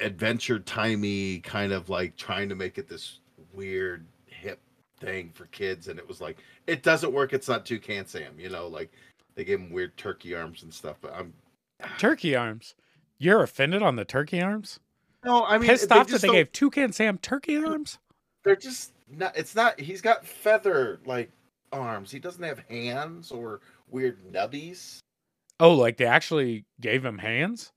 adventure 0.00 0.58
timey 0.58 1.38
kind 1.40 1.72
of 1.72 1.88
like 1.88 2.16
trying 2.16 2.48
to 2.48 2.54
make 2.54 2.78
it 2.78 2.88
this 2.88 3.20
weird 3.52 4.06
hip 4.26 4.60
thing 5.00 5.30
for 5.34 5.46
kids, 5.46 5.88
and 5.88 5.98
it 5.98 6.06
was 6.06 6.20
like 6.20 6.38
it 6.66 6.82
doesn't 6.82 7.12
work. 7.12 7.32
It's 7.32 7.48
not 7.48 7.66
Toucan 7.66 8.06
Sam, 8.06 8.38
you 8.38 8.48
know, 8.48 8.66
like 8.66 8.92
they 9.34 9.44
gave 9.44 9.60
him 9.60 9.70
weird 9.70 9.96
turkey 9.96 10.34
arms 10.34 10.62
and 10.62 10.72
stuff. 10.72 10.96
But 11.00 11.14
I'm 11.14 11.32
Turkey 11.98 12.34
arms. 12.34 12.74
You're 13.18 13.42
offended 13.42 13.82
on 13.82 13.96
the 13.96 14.04
turkey 14.04 14.40
arms? 14.40 14.80
No, 15.28 15.44
I 15.44 15.58
mean 15.58 15.68
Pissed 15.68 15.92
off 15.92 16.08
that 16.08 16.20
they 16.22 16.26
don't- 16.28 16.36
gave 16.36 16.52
Toucan 16.52 16.92
Sam 16.92 17.18
turkey 17.18 17.56
arms? 17.56 17.98
they're 18.44 18.56
just 18.56 18.92
not 19.10 19.36
it's 19.36 19.54
not 19.54 19.78
he's 19.78 20.00
got 20.00 20.24
feather 20.26 21.00
like 21.04 21.30
arms. 21.72 22.10
He 22.10 22.18
doesn't 22.18 22.42
have 22.42 22.60
hands 22.70 23.30
or 23.30 23.60
weird 23.90 24.18
nubbies. 24.32 24.98
Oh, 25.60 25.74
like 25.74 25.96
they 25.96 26.06
actually 26.06 26.64
gave 26.80 27.04
him 27.04 27.18
hands? 27.18 27.72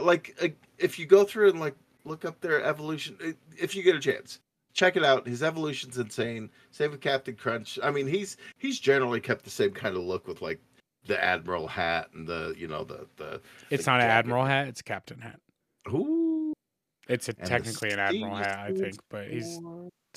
like 0.00 0.36
uh, 0.42 0.48
if 0.78 0.98
you 0.98 1.06
go 1.06 1.24
through 1.24 1.50
and 1.50 1.60
like 1.60 1.76
look 2.04 2.24
up 2.24 2.40
their 2.40 2.62
evolution 2.64 3.16
uh, 3.24 3.30
if 3.56 3.74
you 3.76 3.82
get 3.82 3.94
a 3.94 4.00
chance 4.00 4.40
check 4.72 4.96
it 4.96 5.04
out. 5.04 5.24
His 5.26 5.42
evolution's 5.42 5.98
insane. 5.98 6.50
Same 6.72 6.90
with 6.90 7.00
captain 7.00 7.36
crunch. 7.36 7.78
I 7.82 7.90
mean 7.90 8.06
he's 8.06 8.36
he's 8.58 8.80
generally 8.80 9.20
kept 9.20 9.44
the 9.44 9.50
same 9.50 9.70
kind 9.70 9.96
of 9.96 10.02
look 10.02 10.26
with 10.26 10.42
like 10.42 10.58
the 11.06 11.22
admiral 11.22 11.68
hat 11.68 12.08
and 12.14 12.26
the 12.26 12.54
you 12.58 12.66
know 12.66 12.82
the 12.84 13.06
the 13.16 13.40
It's 13.70 13.84
the 13.84 13.90
not 13.92 14.00
an 14.00 14.08
admiral 14.10 14.44
hat, 14.44 14.68
it's 14.68 14.80
a 14.80 14.84
captain 14.84 15.20
hat. 15.20 15.38
Ooh, 15.92 16.13
It's 17.08 17.28
a, 17.28 17.32
technically 17.32 17.90
an 17.90 17.98
admiral 17.98 18.36
hat, 18.36 18.58
I 18.58 18.72
think, 18.72 18.96
but 19.10 19.28
he's 19.28 19.58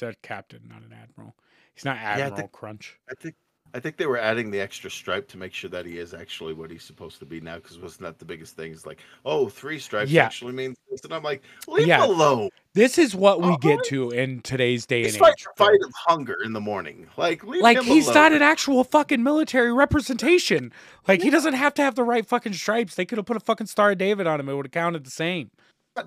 a 0.02 0.14
captain, 0.22 0.62
not 0.70 0.84
an 0.84 0.94
admiral. 0.94 1.36
He's 1.74 1.86
not 1.86 1.98
I 1.98 2.02
Admiral 2.02 2.36
think- 2.36 2.52
Crunch. 2.52 2.98
I 3.10 3.14
think 3.20 3.36
I 3.74 3.82
think 3.82 3.98
they 3.98 4.06
were 4.06 4.18
adding 4.18 4.50
the 4.50 4.62
extra 4.62 4.90
stripe 4.90 5.28
to 5.28 5.38
make 5.38 5.54
sure 5.54 5.70
that 5.70 5.86
he 5.86 6.00
is 6.00 6.14
actually 6.14 6.54
what 6.54 6.72
he's 6.72 6.84
supposed 6.84 7.20
to 7.20 7.26
be 7.26 7.42
now. 7.42 7.58
Because 7.58 7.78
wasn't 7.78 8.04
that 8.04 8.18
the 8.18 8.24
biggest 8.24 8.56
thing? 8.56 8.72
Is 8.72 8.86
like, 8.86 9.00
oh, 9.26 9.50
three 9.50 9.78
stripes 9.78 10.10
Yeah. 10.10 10.24
actually 10.24 10.54
means 10.54 10.78
this, 10.90 11.02
and 11.04 11.14
I'm 11.14 11.22
like, 11.22 11.44
leave 11.68 11.86
Yeah. 11.86 12.06
him 12.06 12.12
alone. 12.12 12.50
This 12.74 12.98
is 12.98 13.14
what 13.14 13.42
we 13.42 13.58
get 13.58 13.74
uh-huh. 13.80 13.84
to 13.88 14.10
in 14.12 14.40
today's 14.42 14.86
day 14.86 15.04
He's 15.04 15.16
and 15.18 15.26
age. 15.26 15.46
fight 15.58 15.80
of 15.84 15.92
hunger 16.08 16.38
in 16.46 16.54
the 16.54 16.62
morning. 16.62 17.08
Like, 17.18 17.44
leave 17.44 17.62
Like 17.62 17.82
he's 17.82 18.06
alone. 18.06 18.16
not 18.16 18.34
an 18.34 18.42
actual 18.42 18.86
fucking 18.86 19.22
military 19.22 19.74
representation. 19.74 20.72
Like 21.06 21.22
he 21.22 21.30
doesn't 21.30 21.54
have 21.56 21.74
to 21.76 21.82
have 21.82 21.96
the 21.96 22.04
right 22.04 22.26
fucking 22.26 22.54
stripes. 22.54 22.96
They 22.96 23.06
could 23.06 23.18
have 23.18 23.26
put 23.26 23.38
a 23.38 23.42
fucking 23.42 23.68
Star 23.68 23.92
of 23.92 23.98
David 23.98 24.28
on 24.28 24.40
him. 24.40 24.48
It 24.48 24.54
would 24.56 24.66
have 24.68 24.72
counted 24.72 25.06
the 25.06 25.12
same. 25.12 25.52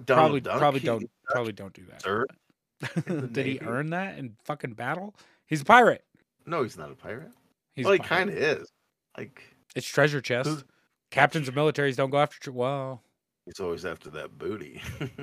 Probably, 0.06 0.40
Duck. 0.40 0.58
probably 0.58 0.80
don't, 0.80 1.10
probably 1.24 1.52
don't 1.52 1.72
do 1.72 1.82
that. 1.86 2.26
Did 3.32 3.46
he 3.46 3.58
earn 3.60 3.90
that 3.90 4.18
in 4.18 4.36
fucking 4.44 4.72
battle? 4.72 5.14
He's 5.46 5.60
a 5.62 5.64
pirate. 5.64 6.04
No, 6.46 6.62
he's 6.62 6.76
not 6.78 6.90
a 6.90 6.94
pirate. 6.94 7.30
He's 7.74 7.84
well, 7.84 7.94
a 7.94 7.96
he 7.98 8.02
kind 8.02 8.30
of 8.30 8.36
is. 8.36 8.68
Like, 9.16 9.42
It's 9.74 9.86
treasure 9.86 10.20
chest. 10.20 10.48
Who's- 10.48 10.64
Captains 11.10 11.48
of 11.48 11.54
militaries 11.54 11.96
don't 11.96 12.10
go 12.10 12.18
after. 12.18 12.38
Tre- 12.38 12.52
well, 12.52 13.02
he's 13.44 13.58
always 13.58 13.84
after 13.84 14.10
that 14.10 14.38
booty. 14.38 14.80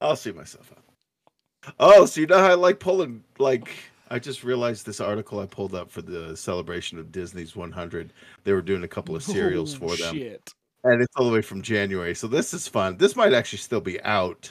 I'll 0.00 0.14
see 0.16 0.32
myself 0.32 0.70
out. 0.76 1.74
Oh, 1.80 2.04
so 2.06 2.20
you 2.20 2.26
know 2.26 2.38
how 2.38 2.50
I 2.50 2.54
like 2.54 2.78
pulling 2.80 3.24
like 3.38 3.70
I 4.10 4.18
just 4.18 4.44
realized 4.44 4.86
this 4.86 5.00
article 5.00 5.40
I 5.40 5.46
pulled 5.46 5.74
up 5.74 5.90
for 5.90 6.02
the 6.02 6.36
celebration 6.36 6.98
of 6.98 7.10
Disney's 7.12 7.56
100. 7.56 8.12
They 8.44 8.52
were 8.52 8.62
doing 8.62 8.84
a 8.84 8.88
couple 8.88 9.16
of 9.16 9.22
cereals 9.22 9.74
Oh, 9.76 9.88
for 9.88 9.96
them, 9.96 10.14
Shit. 10.14 10.52
And 10.84 11.02
it's 11.02 11.14
all 11.16 11.26
the 11.26 11.32
way 11.32 11.42
from 11.42 11.62
January. 11.62 12.14
So 12.14 12.26
this 12.26 12.54
is 12.54 12.68
fun. 12.68 12.96
This 12.98 13.16
might 13.16 13.32
actually 13.32 13.58
still 13.58 13.80
be 13.80 14.00
out 14.02 14.50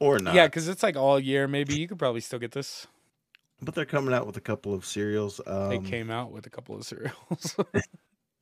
or 0.00 0.18
not. 0.18 0.34
Yeah, 0.34 0.46
because 0.46 0.68
it's 0.68 0.82
like 0.82 0.96
all 0.96 1.18
year. 1.20 1.46
Maybe 1.48 1.78
you 1.78 1.88
could 1.88 1.98
probably 1.98 2.20
still 2.20 2.38
get 2.38 2.52
this. 2.52 2.86
but 3.62 3.74
they're 3.74 3.84
coming 3.84 4.14
out 4.14 4.26
with 4.26 4.36
a 4.36 4.40
couple 4.42 4.74
of 4.74 4.84
cereals. 4.84 5.40
Um, 5.46 5.68
They 5.70 5.78
came 5.78 6.10
out 6.10 6.30
with 6.32 6.46
a 6.46 6.50
couple 6.50 6.76
of 6.76 6.84
cereals. 6.84 7.56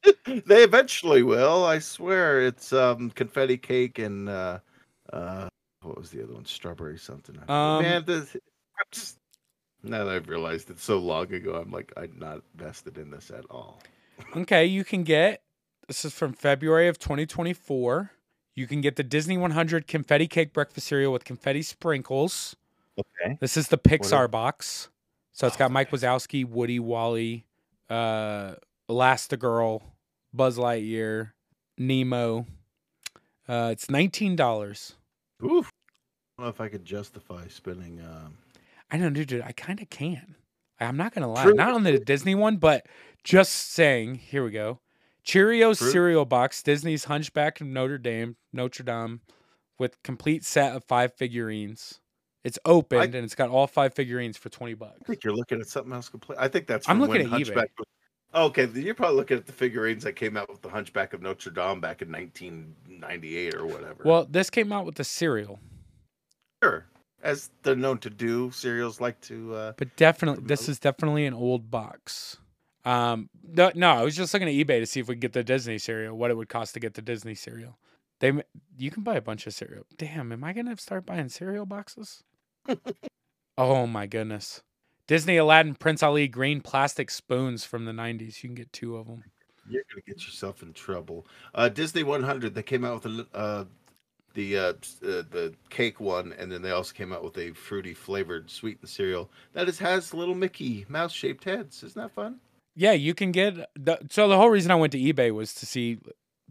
they 0.27 0.63
eventually 0.65 1.23
will. 1.23 1.65
I 1.65 1.79
swear. 1.79 2.43
It's 2.43 2.73
um 2.73 3.11
confetti 3.11 3.57
cake 3.57 3.99
and 3.99 4.29
uh 4.29 4.59
uh 5.13 5.49
what 5.83 5.97
was 5.99 6.11
the 6.11 6.23
other 6.23 6.35
one? 6.35 6.45
Strawberry 6.45 6.99
something. 6.99 7.37
Um, 7.49 7.83
Man, 7.83 8.05
this 8.05 8.37
just 8.91 9.19
now 9.83 10.05
that 10.05 10.15
I've 10.15 10.29
realized 10.29 10.71
it's 10.71 10.83
so 10.85 10.99
long 10.99 11.33
ago, 11.33 11.55
I'm 11.55 11.71
like 11.71 11.93
I'm 11.97 12.19
not 12.19 12.43
vested 12.55 12.99
in 12.99 13.11
this 13.11 13.31
at 13.31 13.45
all. 13.51 13.83
okay, 14.37 14.67
you 14.67 14.85
can 14.85 15.05
get 15.05 15.43
this 15.89 16.05
is 16.05 16.13
from 16.13 16.33
February 16.33 16.89
of 16.89 16.99
2024. 16.99 18.11
You 18.55 18.67
can 18.67 18.81
get 18.81 18.97
the 18.97 19.03
Disney 19.03 19.37
100 19.37 19.87
confetti 19.87 20.27
cake 20.29 20.53
breakfast 20.53 20.87
cereal 20.87 21.13
with 21.13 21.25
confetti 21.25 21.63
sprinkles. 21.63 22.55
Okay. 22.99 23.37
This 23.41 23.57
is 23.57 23.69
the 23.69 23.79
Pixar 23.79 24.31
box. 24.31 24.89
So 25.33 25.47
it's 25.49 25.57
Oh, 25.57 25.59
got 25.59 25.73
Mike. 25.73 25.91
Wazowski, 25.91 26.45
Woody, 26.49 26.79
WALL-E, 26.79 27.45
uh, 27.91 28.55
Elastigirl, 28.89 29.83
Buzz 30.33 30.57
Lightyear, 30.59 31.33
Nemo. 31.77 32.47
Uh, 33.49 33.71
it's 33.73 33.91
nineteen 33.91 34.37
dollars. 34.37 34.95
Oof. 35.45 35.69
I 36.39 36.43
don't 36.43 36.47
know 36.47 36.51
if 36.51 36.61
I 36.61 36.69
could 36.69 36.85
justify 36.85 37.47
spending 37.49 38.01
um 38.01 38.39
I 38.91 38.97
know, 38.97 39.11
dude. 39.11 39.29
dude 39.29 39.43
I 39.43 39.53
kind 39.53 39.81
of 39.81 39.91
can. 39.91 40.37
I'm 40.81 40.97
not 40.97 41.13
gonna 41.15 41.31
lie. 41.31 41.43
True. 41.45 41.55
Not 41.55 41.75
on 41.75 41.83
the 41.83 41.99
Disney 41.99 42.35
one, 42.35 42.57
but 42.57 42.87
just 43.25 43.53
saying. 43.53 44.15
Here 44.17 44.45
we 44.45 44.51
go. 44.51 44.79
Cheerios 45.27 45.79
True. 45.79 45.91
cereal 45.91 46.25
box. 46.25 46.63
Disney's 46.63 47.05
Hunchback 47.05 47.61
of 47.61 47.67
Notre 47.67 47.99
Dame, 47.99 48.37
Notre 48.53 48.83
Dame, 48.85 49.21
with 49.79 50.03
complete 50.03 50.45
set 50.45 50.77
of 50.77 50.85
five 50.85 51.15
figurines. 51.15 52.01
It's 52.45 52.59
opened 52.67 53.15
and 53.15 53.25
it's 53.25 53.35
got 53.35 53.49
all 53.49 53.67
five 53.67 53.95
figurines 53.95 54.37
for 54.37 54.51
twenty 54.51 54.75
bucks. 54.75 54.99
I 55.03 55.05
think 55.07 55.25
you're 55.25 55.35
looking 55.35 55.61
at 55.61 55.67
something 55.67 55.93
else 55.95 56.11
complete. 56.11 56.39
I 56.39 56.49
think 56.49 56.67
that's 56.67 56.87
I'm 56.89 57.01
looking 57.01 57.23
at. 57.23 57.29
Hunchback 57.29 57.71
was- 57.79 57.87
Okay, 58.35 58.67
you're 58.75 58.97
probably 58.97 59.17
looking 59.17 59.37
at 59.39 59.47
the 59.47 59.53
figurines 59.53 60.03
that 60.03 60.15
came 60.15 60.37
out 60.37 60.51
with 60.51 60.61
the 60.61 60.69
Hunchback 60.69 61.15
of 61.15 61.23
Notre 61.23 61.51
Dame 61.53 61.81
back 61.81 62.03
in 62.03 62.11
1998 62.11 63.55
or 63.55 63.65
whatever. 63.65 64.03
Well, 64.05 64.27
this 64.29 64.51
came 64.51 64.73
out 64.73 64.85
with 64.85 64.97
the 64.97 65.05
cereal, 65.05 65.61
sure, 66.63 66.85
as 67.23 67.51
they're 67.63 67.77
known 67.77 67.99
to 67.99 68.11
do, 68.11 68.51
cereals 68.51 69.01
like 69.01 69.21
to. 69.23 69.55
Uh, 69.55 69.73
but 69.77 69.95
definitely 69.97 70.45
this 70.47 70.69
is 70.69 70.81
definitely 70.81 71.27
an 71.27 71.33
old 71.35 71.71
box. 71.71 72.39
Um, 72.85 73.31
no, 73.43 73.71
no, 73.75 73.91
I 73.91 74.03
was 74.03 74.17
just 74.17 74.35
looking 74.35 74.49
at 74.49 74.55
eBay 74.55 74.81
to 74.81 74.87
see 74.87 75.01
if 75.01 75.09
we 75.09 75.15
could 75.15 75.23
get 75.23 75.33
the 75.33 75.45
Disney 75.45 75.79
cereal, 75.79 76.17
what 76.17 76.31
it 76.31 76.37
would 76.37 76.49
cost 76.49 76.75
to 76.75 76.81
get 76.81 76.95
the 76.95 77.03
Disney 77.03 77.35
cereal. 77.35 77.79
They, 78.21 78.33
you 78.79 78.91
can 78.91 79.03
buy 79.03 79.17
a 79.17 79.23
bunch 79.23 79.47
of 79.47 79.55
cereal. 79.55 79.85
Damn, 79.97 80.33
am 80.33 80.45
I 80.45 80.53
gonna 80.53 80.77
start 80.77 81.07
buying 81.07 81.29
cereal 81.29 81.67
boxes? 81.67 82.23
oh 83.59 83.87
my 83.87 84.07
goodness, 84.07 84.63
Disney 85.07 85.37
Aladdin 85.37 85.75
Prince 85.75 86.03
Ali 86.03 86.29
green 86.29 86.61
plastic 86.61 87.11
spoons 87.11 87.65
from 87.65 87.85
the 87.85 87.93
'90s. 87.93 88.43
You 88.43 88.49
can 88.51 88.55
get 88.55 88.73
two 88.73 88.97
of 88.97 89.07
them. 89.07 89.25
you're 89.69 89.85
gonna 89.91 90.03
get 90.07 90.25
yourself 90.25 90.63
in 90.63 90.73
trouble. 90.73 91.27
Uh, 91.55 91.69
Disney 91.69 92.03
100, 92.03 92.55
they 92.55 92.63
came 92.63 92.85
out 92.85 93.05
with 93.05 93.27
a, 93.35 93.37
uh, 93.37 93.65
the 94.35 94.59
uh, 94.59 94.63
uh, 94.63 94.73
the 95.03 95.55
cake 95.71 96.01
one, 96.01 96.35
and 96.39 96.51
then 96.53 96.63
they 96.63 96.71
also 96.71 96.93
came 96.93 97.13
out 97.13 97.25
with 97.25 97.39
a 97.39 97.53
fruity 97.53 97.95
flavored 97.95 98.51
sweetened 98.51 98.89
cereal 98.89 99.31
that 99.53 99.69
is, 99.69 99.79
has 99.79 100.13
little 100.13 100.35
Mickey 100.35 100.85
mouse 100.89 101.13
shaped 101.13 101.45
heads. 101.45 101.83
Isn't 101.83 102.01
that 102.01 102.13
fun? 102.13 102.41
Yeah, 102.77 102.93
you 102.93 103.15
can 103.15 103.31
get. 103.33 103.55
The, 103.77 103.99
so 104.11 104.29
the 104.29 104.37
whole 104.37 104.51
reason 104.51 104.71
I 104.71 104.75
went 104.75 104.93
to 104.93 104.99
eBay 104.99 105.33
was 105.33 105.55
to 105.55 105.67
see 105.67 105.99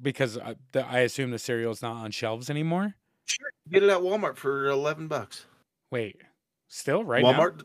because 0.01 0.37
I, 0.37 0.55
the, 0.71 0.85
I 0.87 0.99
assume 0.99 1.31
the 1.31 1.39
cereal's 1.39 1.81
not 1.81 1.95
on 1.97 2.11
shelves 2.11 2.49
anymore. 2.49 2.95
Sure. 3.25 3.47
Get 3.71 3.83
it 3.83 3.89
at 3.89 3.99
Walmart 3.99 4.37
for 4.37 4.65
11 4.67 5.07
bucks. 5.07 5.45
Wait, 5.91 6.17
still 6.67 7.03
right 7.03 7.23
Walmart, 7.23 7.61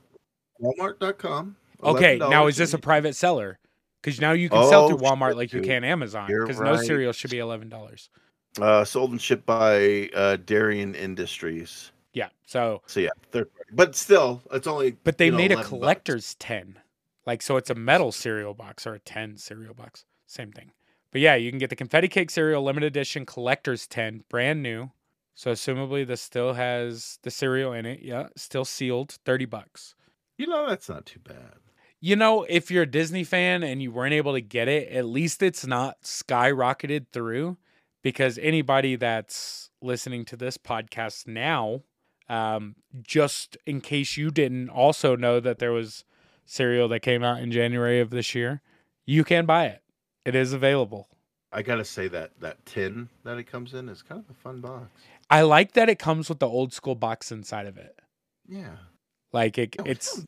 Walmart.com. 0.61 1.57
now? 1.83 1.89
Okay, 1.91 2.17
now 2.19 2.47
is 2.47 2.57
this 2.57 2.75
a 2.75 2.79
private 2.79 3.15
seller? 3.17 3.59
Because 4.03 4.21
now 4.21 4.33
you 4.33 4.49
can 4.49 4.69
sell 4.69 4.85
Oh, 4.85 4.89
through 4.89 4.99
Walmart 4.99 5.31
shit, 5.31 5.37
like 5.37 5.53
you 5.53 5.61
can 5.63 5.83
Amazon. 5.85 6.27
Because 6.29 6.61
no 6.61 6.77
cereal 6.77 7.13
should 7.13 7.31
be 7.31 7.39
eleven 7.39 7.69
dollars. 7.69 8.11
uh, 8.61 8.85
sold 8.85 9.11
and 9.11 9.21
shipped 9.21 9.47
by 9.47 10.09
uh, 10.15 10.37
Darien 10.45 10.95
Industries. 10.95 11.91
Yeah. 12.13 12.29
So, 12.47 12.83
So 12.87 13.01
yeah, 13.01 13.11
third 13.33 13.53
party. 13.53 13.71
But 13.73 13.95
still, 13.97 14.43
it's 14.53 14.67
only. 14.67 14.93
but 15.05 15.19
they 15.19 15.27
you 15.27 15.31
know, 15.33 15.37
made 15.39 15.51
a 15.51 15.55
11 15.55 15.57
bucks. 15.57 15.69
collector's 15.69 16.35
ten, 16.37 16.79
like 17.29 17.43
so 17.43 17.59
it's 17.59 17.69
a 17.69 17.75
metal 17.75 18.11
cereal 18.11 18.55
box 18.55 18.87
or 18.87 18.95
a 18.95 18.99
ten 18.99 19.37
cereal 19.37 19.75
box, 19.75 20.07
same 20.27 20.51
thing. 20.51 20.73
But 21.13 21.21
yeah, 21.21 21.35
you 21.35 21.51
can 21.51 21.59
get 21.59 21.69
the 21.69 21.77
confetti 21.77 22.09
cake 22.09 22.31
cereal 22.31 22.63
limited 22.63 22.87
edition 22.87 23.27
collector's 23.27 23.87
ten, 23.87 24.25
brand 24.31 24.63
new. 24.63 24.93
So 25.35 25.53
assumably 25.53 26.07
this 26.07 26.23
still 26.23 26.55
has 26.55 27.19
the 27.23 27.31
cereal 27.31 27.75
in 27.75 27.85
it. 27.85 28.01
Yeah, 28.01 28.29
still 28.35 28.65
sealed, 28.65 29.19
thirty 29.27 29.45
bucks. 29.45 29.95
You 30.39 30.47
know, 30.47 30.67
that's 30.67 30.89
not 30.89 31.05
too 31.05 31.21
bad. 31.21 31.57
You 32.01 32.17
know, 32.17 32.45
if 32.49 32.71
you're 32.71 32.85
a 32.85 32.91
Disney 32.91 33.25
fan 33.25 33.63
and 33.63 33.83
you 33.83 33.93
weren't 33.93 34.15
able 34.15 34.33
to 34.33 34.41
get 34.41 34.67
it, 34.67 34.89
at 34.89 35.05
least 35.05 35.43
it's 35.43 35.67
not 35.67 36.01
skyrocketed 36.03 37.09
through 37.13 37.59
because 38.03 38.39
anybody 38.39 38.97
that's 38.97 39.71
listening 39.83 40.25
to 40.27 40.37
this 40.37 40.57
podcast 40.57 41.27
now, 41.27 41.83
um, 42.31 42.77
just 43.03 43.59
in 43.67 43.83
case 43.83 44.17
you 44.17 44.31
didn't 44.31 44.71
also 44.71 45.15
know 45.15 45.41
that 45.41 45.59
there 45.59 45.73
was 45.73 46.05
cereal 46.49 46.89
that 46.89 47.01
came 47.01 47.23
out 47.23 47.41
in 47.41 47.53
January 47.53 48.01
of 48.01 48.11
this 48.11 48.35
year, 48.35 48.61
you 49.07 49.23
can 49.23 49.47
buy 49.47 49.67
it. 49.67 49.83
It 50.25 50.35
is 50.35 50.53
available. 50.53 51.09
I 51.53 51.63
gotta 51.63 51.85
say 51.85 52.09
that 52.09 52.33
that 52.41 52.65
tin 52.67 53.09
that 53.25 53.39
it 53.39 53.45
comes 53.45 53.73
in 53.75 53.89
is 53.89 54.03
kind 54.03 54.23
of 54.23 54.29
a 54.31 54.35
fun 54.35 54.61
box. 54.61 54.89
I 55.31 55.43
like 55.43 55.73
that 55.73 55.89
it 55.89 55.99
comes 55.99 56.29
with 56.29 56.39
the 56.41 56.49
old 56.49 56.73
school 56.73 56.95
box 56.95 57.31
inside 57.33 57.67
of 57.67 57.79
it. 57.79 57.99
Yeah. 58.49 58.77
Like 59.33 59.57
it, 59.59 59.77
it's 59.87 60.25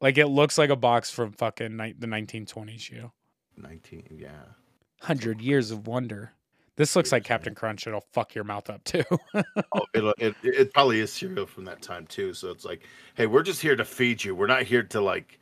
like 0.00 0.18
it 0.18 0.26
looks 0.28 0.58
like 0.58 0.70
a 0.70 0.76
box 0.76 1.10
from 1.10 1.32
fucking 1.32 1.76
ni- 1.76 1.94
the 1.98 2.06
1920s, 2.06 2.90
you 2.90 3.10
19. 3.56 4.16
Yeah. 4.16 4.30
100 5.00 5.40
years 5.40 5.70
of 5.70 5.86
wonder. 5.86 6.32
This 6.76 6.96
looks 6.96 7.12
like 7.12 7.22
Captain 7.22 7.54
Crunch. 7.54 7.86
It'll 7.86 8.04
fuck 8.12 8.34
your 8.34 8.42
mouth 8.44 8.68
up 8.70 8.82
too. 8.84 9.04
Oh, 9.72 9.86
it'll- 9.92 10.14
it, 10.18 10.34
it 10.42 10.72
probably 10.74 10.98
is 11.00 11.12
cereal 11.12 11.46
from 11.46 11.64
that 11.66 11.82
time 11.82 12.06
too. 12.06 12.32
So 12.34 12.50
it's 12.50 12.64
like, 12.64 12.82
hey, 13.14 13.26
we're 13.26 13.42
just 13.44 13.62
here 13.62 13.76
to 13.76 13.84
feed 13.84 14.24
you. 14.24 14.34
We're 14.34 14.46
not 14.48 14.62
here 14.64 14.82
to 14.82 15.00
like 15.00 15.38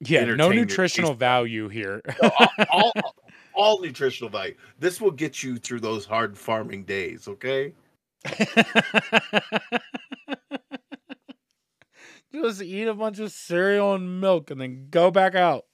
yeah, 0.00 0.24
no 0.24 0.50
nutritional 0.50 1.14
value 1.14 1.68
here. 1.68 2.02
all, 2.22 2.48
all, 2.70 2.92
all 3.54 3.80
nutritional 3.80 4.30
value. 4.30 4.54
This 4.78 5.00
will 5.00 5.10
get 5.10 5.42
you 5.42 5.56
through 5.56 5.80
those 5.80 6.04
hard 6.04 6.36
farming 6.36 6.84
days. 6.84 7.28
Okay. 7.28 7.72
Just 12.32 12.60
eat 12.62 12.86
a 12.86 12.94
bunch 12.94 13.18
of 13.18 13.32
cereal 13.32 13.94
and 13.94 14.20
milk 14.20 14.50
and 14.50 14.60
then 14.60 14.88
go 14.90 15.10
back 15.10 15.34
out. 15.34 15.64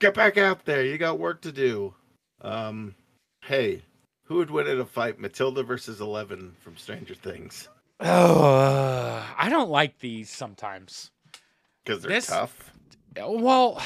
Get 0.00 0.14
back 0.14 0.38
out 0.38 0.64
there. 0.64 0.84
You 0.84 0.96
got 0.96 1.18
work 1.18 1.42
to 1.42 1.52
do. 1.52 1.94
Um, 2.40 2.94
hey, 3.44 3.82
who 4.24 4.36
would 4.36 4.50
win 4.50 4.66
in 4.68 4.80
a 4.80 4.86
fight, 4.86 5.18
Matilda 5.18 5.62
versus 5.62 6.00
Eleven 6.00 6.54
from 6.60 6.76
Stranger 6.76 7.14
Things? 7.14 7.68
Oh, 8.00 9.26
I 9.36 9.48
don't 9.50 9.70
like 9.70 9.98
these 9.98 10.30
sometimes. 10.30 11.10
Because 11.84 12.02
they're 12.02 12.12
This- 12.12 12.28
tough. 12.28 12.72
Well, 13.16 13.82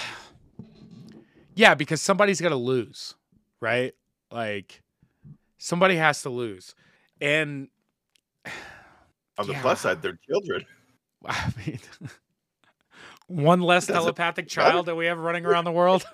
yeah, 1.54 1.74
because 1.74 2.00
somebody's 2.02 2.40
got 2.40 2.50
to 2.50 2.56
lose, 2.56 3.14
right? 3.60 3.94
Like 4.30 4.82
somebody 5.58 5.96
has 5.96 6.22
to 6.22 6.30
lose. 6.30 6.74
And 7.20 7.68
On 9.38 9.46
the 9.46 9.52
yeah. 9.52 9.62
plus 9.62 9.80
side, 9.80 10.02
they're 10.02 10.18
children. 10.28 10.66
I 11.26 11.52
mean, 11.66 11.80
one 13.26 13.60
less 13.60 13.86
Doesn't 13.86 14.02
telepathic 14.02 14.44
matter. 14.44 14.54
child 14.70 14.86
that 14.86 14.94
we 14.94 15.06
have 15.06 15.18
running 15.18 15.46
around 15.46 15.64
the 15.64 15.72
world. 15.72 16.04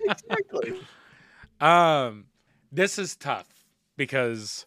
exactly. 0.00 0.80
um, 1.60 2.26
this 2.70 2.98
is 2.98 3.16
tough 3.16 3.64
because 3.96 4.66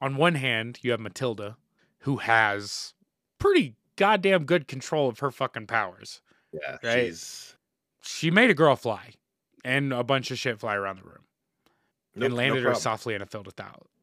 on 0.00 0.16
one 0.16 0.34
hand, 0.34 0.78
you 0.82 0.90
have 0.90 1.00
Matilda, 1.00 1.56
who 2.00 2.18
has 2.18 2.94
pretty 3.38 3.76
goddamn 3.96 4.44
good 4.44 4.66
control 4.66 5.08
of 5.08 5.20
her 5.20 5.30
fucking 5.30 5.66
powers. 5.66 6.20
Yeah, 6.52 6.78
Right. 6.82 7.06
she's 7.06 7.54
She 8.02 8.30
made 8.30 8.50
a 8.50 8.54
girl 8.54 8.76
fly 8.76 9.14
and 9.64 9.92
a 9.92 10.02
bunch 10.04 10.30
of 10.30 10.38
shit 10.38 10.58
fly 10.58 10.74
around 10.74 10.96
the 10.96 11.04
room. 11.04 11.24
nope, 12.14 12.24
and 12.26 12.30
no 12.32 12.36
landed 12.36 12.64
her 12.64 12.74
softly 12.74 13.14
in 13.14 13.22
a 13.22 13.26
field 13.26 13.46
of 13.46 13.54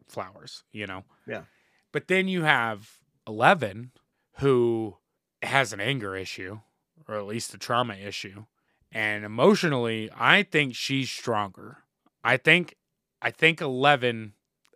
flowers, 0.08 0.64
you 0.72 0.86
know? 0.88 1.04
Yeah. 1.28 1.43
But 1.91 2.08
then 2.08 2.28
you 2.28 2.43
have 2.43 2.98
Eleven, 3.28 3.91
who 4.39 4.98
has 5.41 5.74
an 5.74 5.80
anger 5.80 6.16
issue, 6.16 6.60
or 7.08 7.16
at 7.16 7.26
least 7.26 7.54
a 7.54 7.58
trauma 7.58 7.95
issue. 7.95 8.45
And 8.91 9.26
emotionally, 9.26 10.10
I 10.16 10.43
think 10.43 10.76
she's 10.76 11.10
stronger. 11.12 11.80
I 12.24 12.38
think 12.38 12.76
I 13.22 13.32
think 13.32 13.60
Eleven 13.62 14.34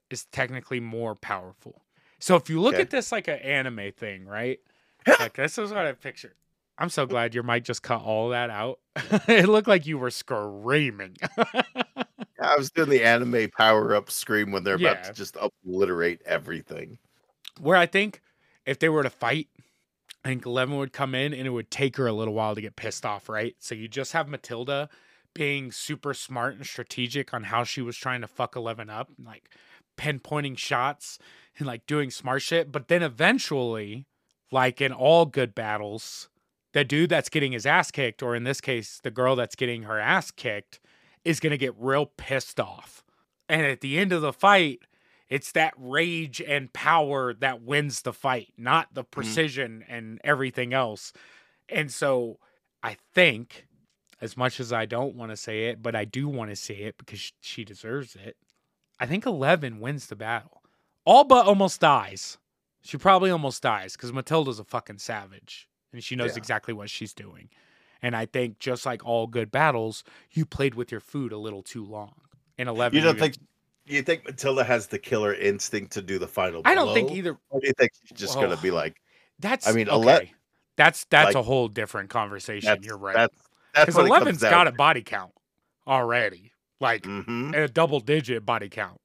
is 0.09 0.25
technically 0.25 0.79
more 0.79 1.15
powerful. 1.15 1.83
So 2.19 2.35
if 2.35 2.49
you 2.49 2.59
look 2.59 2.73
Okay. 2.73 2.81
at 2.83 2.89
this 2.89 3.11
like 3.11 3.27
an 3.27 3.39
anime 3.39 3.91
thing, 3.93 4.25
right? 4.25 4.59
like 5.19 5.33
this 5.33 5.57
is 5.57 5.71
what 5.71 5.85
I 5.85 5.93
picture. 5.93 6.35
I'm 6.81 6.89
so 6.89 7.05
glad 7.05 7.35
your 7.35 7.43
mic 7.43 7.63
just 7.63 7.83
cut 7.83 8.01
all 8.01 8.29
that 8.29 8.49
out. 8.49 8.79
it 9.27 9.47
looked 9.47 9.67
like 9.67 9.85
you 9.85 9.99
were 9.99 10.09
screaming. 10.09 11.15
I 12.41 12.55
was 12.57 12.71
doing 12.71 12.89
the 12.89 13.03
anime 13.03 13.51
power 13.55 13.93
up 13.93 14.09
scream 14.09 14.51
when 14.51 14.63
they're 14.63 14.75
about 14.75 15.03
to 15.03 15.13
just 15.13 15.37
obliterate 15.39 16.23
everything. 16.25 16.97
where 17.59 17.77
I 17.77 17.85
think 17.85 18.21
if 18.65 18.79
they 18.79 18.89
were 18.89 19.03
to 19.03 19.11
fight, 19.11 19.47
I 20.25 20.29
think 20.29 20.43
Eleven 20.43 20.75
would 20.77 20.91
come 20.91 21.13
in 21.13 21.35
and 21.35 21.45
it 21.45 21.51
would 21.51 21.69
take 21.69 21.97
her 21.97 22.07
a 22.07 22.13
little 22.13 22.33
while 22.33 22.55
to 22.55 22.61
get 22.61 22.75
pissed 22.75 23.05
off, 23.05 23.29
right? 23.29 23.55
So 23.59 23.75
you 23.75 23.87
just 23.87 24.13
have 24.13 24.27
Matilda 24.27 24.89
being 25.35 25.71
super 25.71 26.15
smart 26.15 26.55
and 26.55 26.65
strategic 26.65 27.31
on 27.31 27.43
how 27.43 27.63
she 27.63 27.83
was 27.83 27.95
trying 27.95 28.21
to 28.21 28.27
fuck 28.27 28.55
Eleven 28.55 28.89
up, 28.89 29.11
like 29.23 29.51
pinpointing 29.97 30.57
shots 30.57 31.19
and 31.59 31.67
like 31.67 31.85
doing 31.85 32.09
smart 32.09 32.41
shit. 32.41 32.71
But 32.71 32.87
then 32.87 33.03
eventually, 33.03 34.07
like 34.51 34.81
in 34.81 34.91
all 34.91 35.27
good 35.27 35.53
battles, 35.53 36.27
the 36.73 36.83
dude 36.83 37.09
that's 37.09 37.29
getting 37.29 37.51
his 37.51 37.65
ass 37.65 37.91
kicked, 37.91 38.23
or 38.23 38.35
in 38.35 38.43
this 38.43 38.61
case, 38.61 38.99
the 39.03 39.11
girl 39.11 39.35
that's 39.35 39.55
getting 39.55 39.83
her 39.83 39.99
ass 39.99 40.31
kicked, 40.31 40.79
is 41.23 41.39
gonna 41.39 41.57
get 41.57 41.75
real 41.77 42.05
pissed 42.05 42.59
off. 42.59 43.03
And 43.49 43.65
at 43.65 43.81
the 43.81 43.97
end 43.97 44.13
of 44.13 44.21
the 44.21 44.33
fight, 44.33 44.79
it's 45.29 45.51
that 45.53 45.73
rage 45.77 46.41
and 46.41 46.71
power 46.73 47.33
that 47.35 47.61
wins 47.61 48.01
the 48.01 48.13
fight, 48.13 48.53
not 48.57 48.93
the 48.93 49.03
mm-hmm. 49.03 49.11
precision 49.11 49.85
and 49.87 50.19
everything 50.23 50.73
else. 50.73 51.13
And 51.69 51.91
so 51.91 52.37
I 52.83 52.97
think, 53.13 53.67
as 54.19 54.35
much 54.35 54.59
as 54.59 54.73
I 54.73 54.85
don't 54.85 55.15
want 55.15 55.31
to 55.31 55.37
say 55.37 55.65
it, 55.65 55.81
but 55.81 55.95
I 55.95 56.05
do 56.05 56.27
want 56.27 56.49
to 56.49 56.55
say 56.55 56.75
it 56.75 56.97
because 56.97 57.31
she 57.39 57.63
deserves 57.63 58.15
it, 58.15 58.35
I 58.99 59.05
think 59.05 59.25
11 59.25 59.79
wins 59.79 60.07
the 60.07 60.15
battle. 60.15 60.63
All 61.05 61.23
but 61.23 61.45
almost 61.45 61.79
dies. 61.79 62.37
She 62.83 62.97
probably 62.97 63.31
almost 63.31 63.63
dies 63.63 63.93
because 63.93 64.13
Matilda's 64.13 64.59
a 64.59 64.63
fucking 64.63 64.99
savage 64.99 65.69
and 65.93 66.03
she 66.03 66.15
knows 66.15 66.31
Yeah. 66.31 66.37
exactly 66.37 66.73
what 66.73 66.89
she's 66.89 67.13
doing. 67.13 67.49
And 68.01 68.15
I 68.15 68.25
think 68.25 68.59
just 68.59 68.85
like 68.85 69.05
all 69.05 69.27
good 69.27 69.51
battles, 69.51 70.03
you 70.31 70.45
played 70.45 70.73
with 70.75 70.91
your 70.91 70.99
food 71.01 71.31
a 71.31 71.37
little 71.37 71.61
too 71.63 71.85
long. 71.85 72.13
And 72.57 72.67
11 72.69 72.97
You 72.97 73.03
don't 73.03 73.17
think 73.19 73.37
you 73.85 74.01
think 74.03 74.25
Matilda 74.25 74.63
has 74.63 74.87
the 74.87 74.99
killer 74.99 75.33
instinct 75.33 75.91
to 75.93 76.01
do 76.01 76.19
the 76.19 76.27
final 76.27 76.61
I 76.65 76.75
don't 76.75 76.93
think 76.93 77.11
either 77.11 77.37
Or 77.49 77.59
do 77.59 77.67
you 77.67 77.73
think 77.77 77.91
she's 78.07 78.17
just 78.17 78.35
gonna 78.35 78.53
Oh. 78.57 78.61
be 78.61 78.71
like 78.71 79.01
That's 79.39 79.67
I 79.67 79.71
mean, 79.71 79.89
okay. 79.89 80.11
ele- 80.13 80.27
that's 80.77 81.05
that's 81.05 81.35
a 81.35 81.41
whole 81.43 81.67
different 81.67 82.09
conversation. 82.09 82.81
You're 82.83 82.97
right. 82.97 83.15
That's 83.15 83.35
Because 83.73 83.95
what 83.95 84.05
it 84.05 84.09
comes 84.09 84.21
Eleven's 84.21 84.41
got 84.41 84.67
a 84.67 84.71
body 84.71 85.01
count 85.01 85.33
already, 85.87 86.51
like 86.79 87.03
Mhm. 87.03 87.55
a 87.55 87.67
double 87.67 87.99
digit 87.99 88.45
body 88.45 88.69
count. 88.69 88.99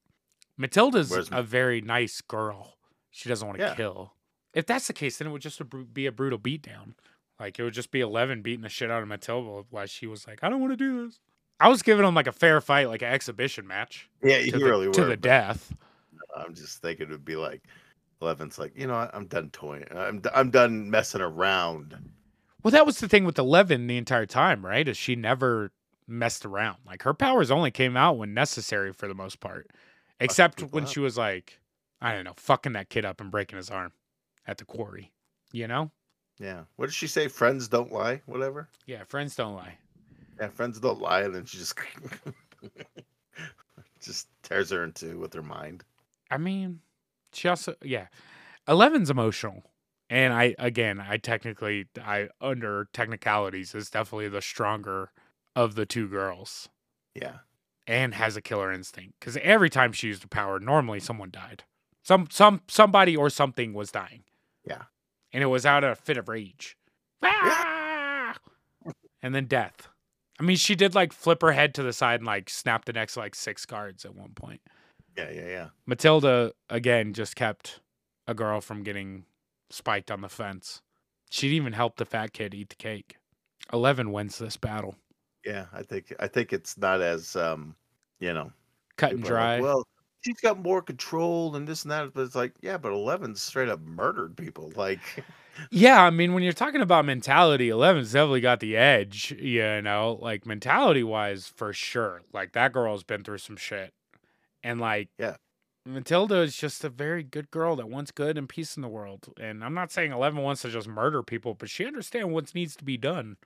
Matilda's 0.57 1.09
Whereas- 1.11 1.29
a 1.31 1.43
very 1.43 1.81
nice 1.81 2.21
girl. 2.21 2.77
She 3.11 3.29
doesn't 3.29 3.47
want 3.47 3.59
to 3.59 3.65
Yeah. 3.65 3.75
kill. 3.75 4.13
If 4.57 4.65
that's 4.65 4.87
the 4.87 4.93
case, 4.93 5.19
then 5.19 5.27
it 5.27 5.31
would 5.31 5.43
just 5.43 5.61
be 5.93 6.07
a 6.07 6.11
brutal 6.11 6.39
beatdown. 6.39 6.95
Like 7.39 7.59
it 7.59 7.63
would 7.63 7.75
just 7.75 7.91
be 7.91 8.01
Eleven 8.01 8.41
beating 8.41 8.63
the 8.63 8.69
shit 8.69 8.89
out 8.89 9.03
of 9.03 9.07
Matilda 9.07 9.67
while 9.69 9.85
she 9.85 10.07
was 10.07 10.25
like, 10.25 10.39
"I 10.41 10.49
don't 10.49 10.59
want 10.59 10.73
to 10.73 10.77
do 10.77 11.05
this." 11.05 11.19
I 11.59 11.69
was 11.69 11.83
giving 11.83 12.03
him 12.03 12.15
like 12.15 12.25
a 12.25 12.31
fair 12.31 12.59
fight, 12.59 12.87
like 12.87 13.03
an 13.03 13.09
exhibition 13.09 13.67
match 13.67 14.09
Yeah, 14.23 14.39
to, 14.39 14.45
you 14.45 14.51
the, 14.53 14.65
really 14.65 14.91
to 14.91 15.05
the 15.05 15.15
death. 15.15 15.75
I'm 16.35 16.55
just 16.55 16.81
thinking 16.81 17.05
it 17.05 17.11
would 17.11 17.23
be 17.23 17.35
like 17.35 17.61
Eleven's 18.19 18.57
like, 18.57 18.75
you 18.75 18.87
know 18.87 18.95
what? 18.95 19.13
I'm 19.13 19.27
done 19.27 19.51
toying. 19.51 19.85
I'm 19.95 20.21
d- 20.21 20.29
I'm 20.33 20.49
done 20.49 20.89
messing 20.89 21.21
around. 21.21 21.95
Well, 22.63 22.71
that 22.71 22.87
was 22.87 22.97
the 22.97 23.07
thing 23.07 23.25
with 23.25 23.37
Eleven 23.37 23.85
the 23.85 23.97
entire 23.97 24.25
time, 24.25 24.65
right? 24.65 24.87
Is 24.87 24.97
she 24.97 25.15
never 25.15 25.71
messed 26.07 26.47
around. 26.47 26.77
Like 26.83 27.03
her 27.03 27.13
powers 27.13 27.51
only 27.51 27.69
came 27.69 27.95
out 27.95 28.17
when 28.17 28.33
necessary 28.33 28.91
for 28.91 29.07
the 29.07 29.13
most 29.13 29.39
part. 29.39 29.69
Except 30.19 30.61
when 30.61 30.85
up. 30.85 30.89
she 30.89 30.99
was 30.99 31.15
like, 31.15 31.59
I 32.01 32.15
don't 32.15 32.23
know, 32.23 32.33
fucking 32.37 32.73
that 32.73 32.89
kid 32.89 33.05
up 33.05 33.21
and 33.21 33.29
breaking 33.29 33.57
his 33.57 33.69
arm 33.69 33.91
at 34.47 34.57
the 34.57 34.65
quarry. 34.65 35.11
You 35.51 35.67
know? 35.67 35.91
Yeah. 36.39 36.63
What 36.75 36.87
did 36.87 36.95
she 36.95 37.07
say? 37.07 37.27
Friends 37.27 37.67
don't 37.67 37.91
lie. 37.91 38.21
Whatever. 38.25 38.69
Yeah, 38.85 39.03
friends 39.03 39.35
don't 39.35 39.55
lie. 39.55 39.77
Yeah, 40.39 40.49
friends 40.49 40.79
don't 40.79 41.01
lie, 41.01 41.21
and 41.21 41.33
then 41.33 41.45
she 41.45 41.57
just 41.57 41.75
just 44.01 44.27
tears 44.43 44.69
her 44.69 44.83
in 44.83 44.91
two 44.93 45.17
with 45.19 45.33
her 45.33 45.41
mind. 45.41 45.83
I 46.29 46.37
mean, 46.37 46.79
she 47.33 47.47
also 47.47 47.75
yeah. 47.81 48.07
Eleven's 48.67 49.09
emotional. 49.09 49.63
And 50.09 50.33
I 50.33 50.55
again, 50.59 50.99
I 50.99 51.17
technically 51.17 51.87
I 52.01 52.29
under 52.39 52.87
technicalities 52.93 53.73
is 53.75 53.89
definitely 53.89 54.29
the 54.29 54.41
stronger 54.41 55.11
of 55.55 55.75
the 55.75 55.85
two 55.85 56.07
girls. 56.07 56.69
Yeah. 57.15 57.37
and 57.87 58.13
has 58.13 58.37
a 58.37 58.41
killer 58.41 58.71
instinct 58.71 59.15
because 59.19 59.37
every 59.37 59.71
time 59.71 59.91
she 59.91 60.07
used 60.07 60.21
her 60.21 60.27
power, 60.27 60.59
normally 60.59 60.99
someone 60.99 61.31
died. 61.31 61.63
Some 62.03 62.27
some 62.29 62.61
somebody 62.67 63.15
or 63.17 63.29
something 63.31 63.73
was 63.73 63.91
dying. 63.91 64.23
Yeah. 64.67 64.83
and 65.33 65.41
it 65.43 65.47
was 65.47 65.65
out 65.65 65.83
of 65.83 65.91
a 65.91 65.95
fit 65.95 66.17
of 66.17 66.27
rage. 66.27 66.77
Ah! 67.23 68.35
and 69.21 69.33
then 69.33 69.45
death. 69.45 69.87
I 70.39 70.43
mean, 70.43 70.57
she 70.57 70.75
did 70.75 70.93
like 70.95 71.13
flip 71.13 71.41
her 71.41 71.51
head 71.51 71.73
to 71.75 71.83
the 71.83 71.93
side 71.93 72.19
and 72.19 72.27
like 72.27 72.49
snap 72.49 72.85
the 72.85 72.93
next 72.93 73.17
like 73.17 73.33
six 73.35 73.65
guards 73.65 74.05
at 74.05 74.15
one 74.15 74.31
point. 74.35 74.61
Yeah. 75.17 75.29
Yeah. 75.31 75.47
Yeah. 75.47 75.67
Matilda 75.85 76.53
again 76.69 77.13
just 77.13 77.35
kept 77.35 77.79
a 78.27 78.33
girl 78.33 78.61
from 78.61 78.83
getting 78.83 79.25
spiked 79.69 80.11
on 80.11 80.21
the 80.21 80.29
fence. 80.29 80.81
She'd 81.29 81.53
even 81.53 81.73
helped 81.73 81.97
the 81.97 82.05
fat 82.05 82.33
kid 82.33 82.53
eat 82.53 82.69
the 82.69 82.75
cake. 82.75 83.17
Eleven 83.73 84.11
wins 84.11 84.37
this 84.37 84.55
battle, 84.57 84.95
Yeah. 85.43 85.65
I 85.73 85.81
think 85.83 86.13
I 86.19 86.27
think 86.27 86.53
it's 86.53 86.77
not 86.77 87.01
as 87.01 87.35
um, 87.35 87.75
you 88.19 88.33
know, 88.33 88.51
cut 88.95 89.11
and 89.11 89.19
are 89.21 89.23
like, 89.23 89.27
dry. 89.27 89.59
well, 89.61 89.87
she's 90.27 90.39
got 90.41 90.59
more 90.59 90.81
control 90.81 91.55
and 91.55 91.67
this 91.67 91.83
and 91.83 91.91
that, 91.91 92.13
but 92.13 92.21
it's 92.21 92.35
like, 92.35 92.53
yeah, 92.61 92.77
but 92.77 92.91
Eleven 92.91 93.35
straight 93.35 93.69
up 93.69 93.79
murdered 93.81 94.35
people. 94.37 94.71
Like, 94.75 95.23
Yeah, 95.71 96.03
I 96.03 96.09
mean, 96.11 96.33
when 96.33 96.43
you're 96.43 96.53
talking 96.53 96.81
about 96.81 97.05
mentality, 97.05 97.69
Eleven's 97.69 98.11
definitely 98.13 98.41
got 98.41 98.59
the 98.59 98.77
edge, 98.77 99.31
you 99.39 99.81
know, 99.81 100.17
like 100.21 100.45
mentality 100.45 101.03
wise, 101.03 101.47
for 101.47 101.73
sure. 101.73 102.21
Like 102.33 102.53
that 102.53 102.73
girl's 102.73 103.03
been 103.03 103.23
through 103.23 103.39
some 103.39 103.57
shit. 103.57 103.93
And 104.63 104.79
like, 104.81 105.09
Yeah. 105.17 105.37
Matilda 105.85 106.37
is 106.41 106.57
just 106.57 106.83
a 106.83 106.89
very 106.89 107.23
good 107.23 107.51
girl 107.51 107.75
that 107.77 107.89
wants 107.89 108.11
good 108.11 108.37
and 108.37 108.49
peace 108.49 108.75
in 108.77 108.81
the 108.83 108.89
world. 108.89 109.29
And 109.39 109.63
I'm 109.63 109.73
not 109.73 109.91
saying 109.91 110.11
Eleven 110.11 110.43
wants 110.43 110.61
to 110.63 110.69
just 110.69 110.87
murder 110.87 111.23
people, 111.23 111.55
but 111.55 111.69
she 111.69 111.85
understands 111.85 112.29
what 112.33 112.53
needs 112.55 112.75
to 112.77 112.83
be 112.85 112.97
done, 112.97 113.37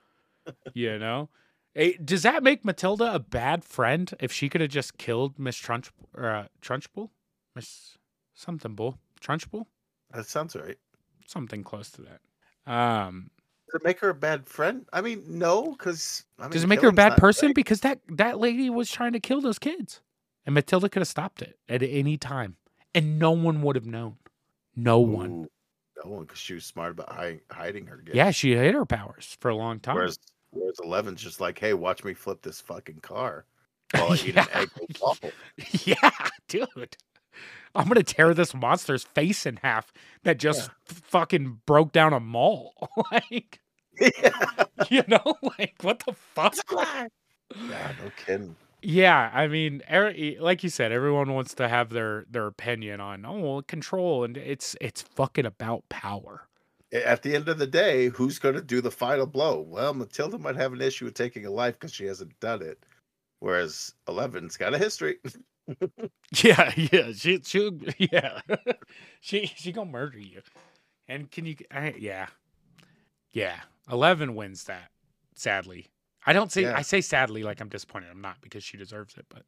you 0.74 1.00
know? 1.00 1.30
Eh, 1.76 1.94
does 2.04 2.24
that 2.24 2.44
make 2.44 2.66
Matilda 2.66 3.14
a 3.14 3.20
bad 3.20 3.64
friend 3.64 4.14
if 4.20 4.32
she 4.32 4.50
could 4.50 4.62
have 4.62 4.70
just 4.70 4.98
killed 4.98 5.40
Miss 5.40 5.58
Trunch, 5.58 5.90
uh, 6.18 6.46
Trunchbull? 6.62 7.10
Miss 7.56 7.98
something 8.34 8.76
bull. 8.76 8.98
Trunchbull? 9.22 9.66
That 10.14 10.26
sounds 10.26 10.56
right. 10.56 10.78
Something 11.26 11.64
close 11.64 11.90
to 11.92 12.02
that. 12.02 12.72
Um 12.72 13.32
Does 13.72 13.82
it 13.82 13.86
make 13.86 14.00
her 14.00 14.10
a 14.10 14.14
bad 14.14 14.46
friend? 14.48 14.86
I 14.92 15.02
mean, 15.02 15.24
no, 15.28 15.72
because 15.72 16.26
I 16.38 16.44
mean, 16.44 16.52
Does 16.52 16.64
it 16.64 16.68
make 16.68 16.82
her 16.82 16.90
a 16.90 16.94
bad 16.94 17.18
person? 17.18 17.48
right. 17.48 17.56
Because 17.56 17.82
that 17.82 18.00
that 18.10 18.40
lady 18.40 18.70
was 18.70 18.92
trying 18.92 19.14
to 19.14 19.20
kill 19.20 19.40
those 19.42 19.58
kids, 19.60 20.02
and 20.46 20.54
Matilda 20.54 20.90
could 20.90 21.00
have 21.02 21.08
stopped 21.08 21.42
it 21.42 21.58
at 21.70 21.82
any 21.82 22.18
time, 22.18 22.58
and 22.94 23.18
no 23.18 23.32
one 23.32 23.62
would 23.62 23.76
have 23.76 23.86
known. 23.86 24.18
No 24.76 25.00
one. 25.00 25.32
Ooh, 25.32 25.48
no 26.04 26.12
one, 26.12 26.24
because 26.26 26.40
she 26.40 26.54
was 26.54 26.66
smart 26.66 26.92
about 26.92 27.10
hi- 27.12 27.42
hiding 27.50 27.88
her. 27.88 27.98
Gifts. 27.98 28.16
Yeah, 28.16 28.32
she 28.32 28.54
hid 28.56 28.74
her 28.74 28.86
powers 28.86 29.38
for 29.40 29.50
a 29.50 29.56
long 29.56 29.80
time. 29.80 29.96
Whereas, 29.96 30.20
whereas 30.52 30.80
Eleven's 30.84 31.22
just 31.22 31.42
like, 31.42 31.60
hey, 31.60 31.74
watch 31.74 32.04
me 32.04 32.14
flip 32.14 32.42
this 32.42 32.62
fucking 32.62 33.00
car 33.02 33.46
while 33.94 34.14
I 34.14 34.16
eat 34.26 34.38
an 34.38 34.48
egg 34.54 34.70
waffle. 35.02 35.32
yeah, 35.86 36.12
dude. 36.48 36.98
I'm 37.74 37.88
gonna 37.88 38.04
tear 38.04 38.34
this 38.34 38.54
monster's 38.54 39.04
face 39.04 39.46
in 39.46 39.58
half 39.58 39.94
that 40.24 40.38
just 40.38 40.70
f- 40.90 41.02
fucking 41.06 41.62
broke 41.66 41.94
down 41.94 42.12
a 42.12 42.20
mall. 42.20 42.74
like, 43.12 43.62
yeah, 44.00 44.66
you 44.90 45.04
know, 45.08 45.36
like 45.58 45.76
what 45.82 46.04
the 46.06 46.14
fuck? 46.14 46.56
Yeah, 46.70 47.92
no 48.04 48.12
kidding. 48.26 48.56
Yeah, 48.82 49.30
I 49.34 49.48
mean, 49.48 49.84
er- 49.92 50.14
like 50.40 50.64
you 50.64 50.70
said, 50.70 50.92
everyone 50.92 51.34
wants 51.34 51.54
to 51.56 51.70
have 51.70 51.90
their 51.90 52.26
their 52.30 52.48
opinion 52.48 53.00
on 53.00 53.26
oh 53.26 53.40
well, 53.40 53.62
control, 53.62 54.24
and 54.24 54.36
it's 54.38 54.76
it's 54.82 55.02
fucking 55.02 55.46
about 55.46 55.88
power. 55.88 56.48
At 56.94 57.22
the 57.24 57.36
end 57.36 57.48
of 57.48 57.58
the 57.58 57.68
day, 57.68 58.10
who's 58.10 58.38
going 58.40 58.56
to 58.56 58.62
do 58.62 58.82
the 58.82 58.92
final 58.92 59.26
blow? 59.26 59.62
Well, 59.62 59.94
Matilda 59.94 60.38
might 60.38 60.58
have 60.58 60.74
an 60.74 60.82
issue 60.82 61.06
with 61.06 61.14
taking 61.14 61.46
a 61.46 61.52
life 61.52 61.76
because 61.80 61.94
she 61.94 62.06
hasn't 62.06 62.38
done 62.42 62.62
it, 62.62 62.84
whereas 63.40 63.94
Eleven's 64.08 64.58
got 64.58 64.74
a 64.74 64.78
history. 64.78 65.18
Yeah, 66.44 66.74
yeah, 66.76 67.12
she 67.14 67.40
she 67.46 67.72
yeah, 67.98 68.42
she 69.22 69.46
she 69.56 69.72
gonna 69.72 69.90
murder 69.90 70.20
you. 70.20 70.42
And 71.08 71.30
can 71.30 71.46
you? 71.46 71.56
I, 71.72 71.94
yeah, 71.98 72.28
yeah. 73.32 73.60
Eleven 73.90 74.36
wins 74.36 74.66
that. 74.66 74.90
Sadly, 75.36 75.88
I 76.26 76.34
don't 76.34 76.52
say 76.52 76.64
Yeah. 76.64 76.78
I 76.78 76.82
say 76.82 77.02
sadly 77.02 77.44
like 77.44 77.62
I'm 77.62 77.70
disappointed. 77.70 78.10
I'm 78.12 78.22
not 78.22 78.42
because 78.42 78.64
she 78.64 78.78
deserves 78.78 79.16
it, 79.18 79.26
but 79.30 79.44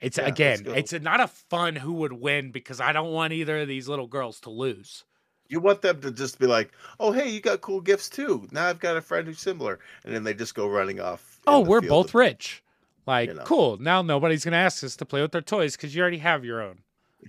it's 0.00 0.18
Yeah, 0.18 0.26
again, 0.26 0.62
it's 0.66 0.92
not 0.92 1.20
a 1.20 1.28
fun 1.28 1.76
who 1.76 1.92
would 1.94 2.12
win 2.12 2.52
because 2.52 2.80
I 2.80 2.92
don't 2.92 3.12
want 3.12 3.32
either 3.32 3.60
of 3.60 3.68
these 3.68 3.88
little 3.88 4.06
girls 4.06 4.40
to 4.40 4.50
lose. 4.50 5.04
You 5.50 5.60
want 5.60 5.82
them 5.82 6.00
to 6.00 6.10
just 6.10 6.38
be 6.38 6.46
like, 6.46 6.70
"Oh, 6.98 7.12
hey, 7.12 7.28
you 7.28 7.40
got 7.40 7.60
cool 7.60 7.80
gifts 7.80 8.08
too." 8.08 8.48
Now 8.52 8.66
I've 8.66 8.78
got 8.78 8.96
a 8.96 9.02
friend 9.02 9.26
who's 9.26 9.40
similar, 9.40 9.80
and 10.04 10.14
then 10.14 10.24
they 10.24 10.32
just 10.32 10.54
go 10.54 10.68
running 10.68 11.00
off. 11.00 11.40
Oh, 11.46 11.60
we're 11.60 11.80
both 11.82 12.08
of- 12.08 12.14
rich. 12.14 12.62
Like, 13.06 13.28
you 13.28 13.34
know. 13.34 13.42
cool. 13.44 13.76
Now 13.78 14.02
nobody's 14.02 14.44
gonna 14.44 14.56
ask 14.56 14.84
us 14.84 14.96
to 14.96 15.04
play 15.04 15.20
with 15.20 15.32
their 15.32 15.40
toys 15.42 15.76
because 15.76 15.94
you 15.94 16.00
already 16.00 16.18
have 16.18 16.44
your 16.44 16.62
own. 16.62 16.78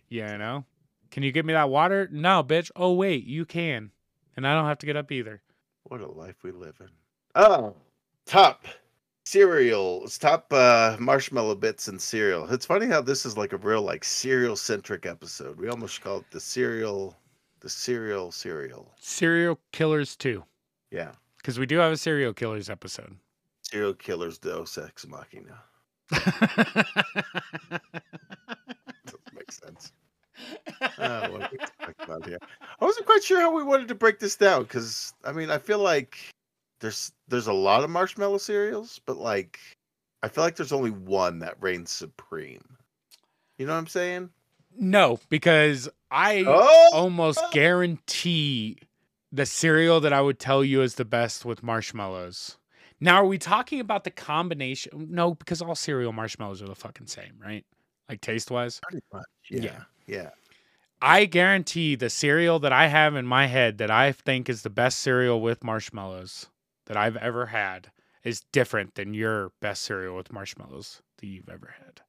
Yeah, 0.09 0.33
you 0.33 0.37
know? 0.37 0.65
Can 1.09 1.23
you 1.23 1.31
get 1.31 1.45
me 1.45 1.53
that 1.53 1.69
water? 1.69 2.07
No, 2.11 2.43
bitch. 2.43 2.71
Oh 2.75 2.93
wait, 2.93 3.25
you 3.25 3.43
can. 3.45 3.91
And 4.37 4.47
I 4.47 4.53
don't 4.53 4.67
have 4.67 4.79
to 4.79 4.85
get 4.85 4.95
up 4.95 5.11
either. 5.11 5.41
What 5.83 6.01
a 6.01 6.07
life 6.07 6.35
we 6.43 6.51
live 6.51 6.75
in. 6.79 6.89
Oh, 7.35 7.75
top 8.25 8.65
cereal. 9.25 10.07
Top 10.07 10.51
uh, 10.53 10.95
marshmallow 10.99 11.55
bits 11.55 11.87
and 11.87 11.99
cereal. 12.01 12.51
It's 12.51 12.65
funny 12.65 12.85
how 12.87 13.01
this 13.01 13.25
is 13.25 13.37
like 13.37 13.53
a 13.53 13.57
real 13.57 13.81
like 13.81 14.03
cereal 14.03 14.55
centric 14.55 15.05
episode. 15.05 15.57
We 15.59 15.69
almost 15.69 16.01
call 16.01 16.17
it 16.17 16.31
the 16.31 16.39
cereal, 16.39 17.15
the 17.61 17.69
cereal 17.69 18.31
cereal. 18.31 18.91
Serial 18.99 19.59
killers 19.71 20.15
too. 20.15 20.43
Yeah, 20.91 21.11
Because 21.37 21.57
we 21.57 21.65
do 21.65 21.77
have 21.77 21.91
a 21.93 21.97
serial 21.97 22.33
killers 22.33 22.69
episode. 22.69 23.15
serial 23.61 23.93
killers 23.93 24.37
Deus 24.37 24.77
Ex 24.77 25.07
Machina. 25.07 25.61
Doesn't 29.05 29.33
make 29.33 29.51
sense. 29.51 29.91
Uh, 30.97 31.27
what 31.29 31.41
are 31.43 31.49
we 31.51 31.57
talking 31.57 31.95
about 32.03 32.25
here? 32.27 32.39
I 32.79 32.85
wasn't 32.85 33.05
quite 33.05 33.23
sure 33.23 33.39
how 33.39 33.55
we 33.55 33.63
wanted 33.63 33.87
to 33.89 33.95
break 33.95 34.19
this 34.19 34.35
down 34.35 34.63
because 34.63 35.13
I 35.23 35.31
mean 35.31 35.49
I 35.51 35.57
feel 35.57 35.79
like 35.79 36.17
there's 36.79 37.11
there's 37.27 37.47
a 37.47 37.53
lot 37.53 37.83
of 37.83 37.89
marshmallow 37.89 38.39
cereals, 38.39 38.99
but 39.05 39.17
like 39.17 39.59
I 40.23 40.27
feel 40.27 40.43
like 40.43 40.55
there's 40.55 40.71
only 40.73 40.91
one 40.91 41.39
that 41.39 41.61
reigns 41.61 41.91
supreme. 41.91 42.63
You 43.57 43.67
know 43.67 43.73
what 43.73 43.79
I'm 43.79 43.87
saying? 43.87 44.29
no, 44.77 45.19
because 45.29 45.89
I 46.11 46.43
Oh, 46.45 46.89
almost 46.93 47.39
guarantee 47.51 48.77
the 49.31 49.45
cereal 49.45 50.01
that 50.01 50.11
I 50.13 50.21
would 50.21 50.39
tell 50.39 50.63
you 50.63 50.81
is 50.81 50.95
the 50.95 51.05
best 51.05 51.45
with 51.45 51.63
marshmallows. 51.63 52.57
Now, 52.99 53.15
are 53.15 53.25
we 53.25 53.37
talking 53.37 53.79
about 53.79 54.03
the 54.03 54.11
combination? 54.11 55.07
No, 55.09 55.33
because 55.33 55.61
all 55.61 55.73
cereal 55.73 56.11
marshmallows 56.13 56.61
are 56.61 56.67
the 56.67 56.75
fucking 56.75 57.07
same, 57.07 57.33
right? 57.41 57.65
Like 58.09 58.21
taste 58.21 58.51
wise. 58.51 58.79
pretty 58.83 59.03
much. 59.11 59.25
Yeah. 59.49 59.61
Yeah, 59.61 59.83
yeah. 60.05 60.29
I 61.01 61.25
guarantee 61.25 61.95
the 61.95 62.09
cereal 62.11 62.59
that 62.59 62.73
I 62.73 62.87
have 62.87 63.15
in 63.15 63.25
my 63.25 63.47
head 63.47 63.79
that 63.79 63.89
I 63.89 64.11
think 64.11 64.49
is 64.49 64.61
the 64.61 64.69
best 64.69 64.99
cereal 64.99 65.41
with 65.41 65.63
marshmallows 65.63 66.47
that 66.85 66.97
I've 66.97 67.17
ever 67.17 67.47
had 67.47 67.89
is 68.23 68.41
different 68.51 68.93
than 68.93 69.15
your 69.15 69.51
best 69.61 69.81
cereal 69.81 70.15
with 70.15 70.31
marshmallows 70.31 71.01
that 71.17 71.25
you've 71.25 71.49
ever 71.49 71.73
had. 71.79 72.01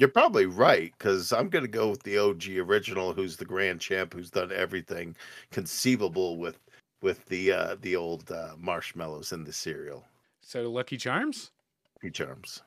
You're 0.00 0.08
probably 0.08 0.46
right 0.46 0.94
because 0.96 1.30
I'm 1.30 1.50
gonna 1.50 1.68
go 1.68 1.90
with 1.90 2.02
the 2.04 2.16
OG 2.16 2.48
original, 2.58 3.12
who's 3.12 3.36
the 3.36 3.44
grand 3.44 3.80
champ, 3.82 4.14
who's 4.14 4.30
done 4.30 4.50
everything 4.50 5.14
conceivable 5.52 6.38
with 6.38 6.58
with 7.02 7.22
the 7.26 7.52
uh 7.52 7.76
the 7.82 7.96
old 7.96 8.30
uh, 8.32 8.54
marshmallows 8.58 9.30
in 9.32 9.44
the 9.44 9.52
cereal. 9.52 10.06
So 10.40 10.70
Lucky 10.70 10.96
Charms? 10.96 11.50
Lucky 11.98 12.10
Charms. 12.12 12.62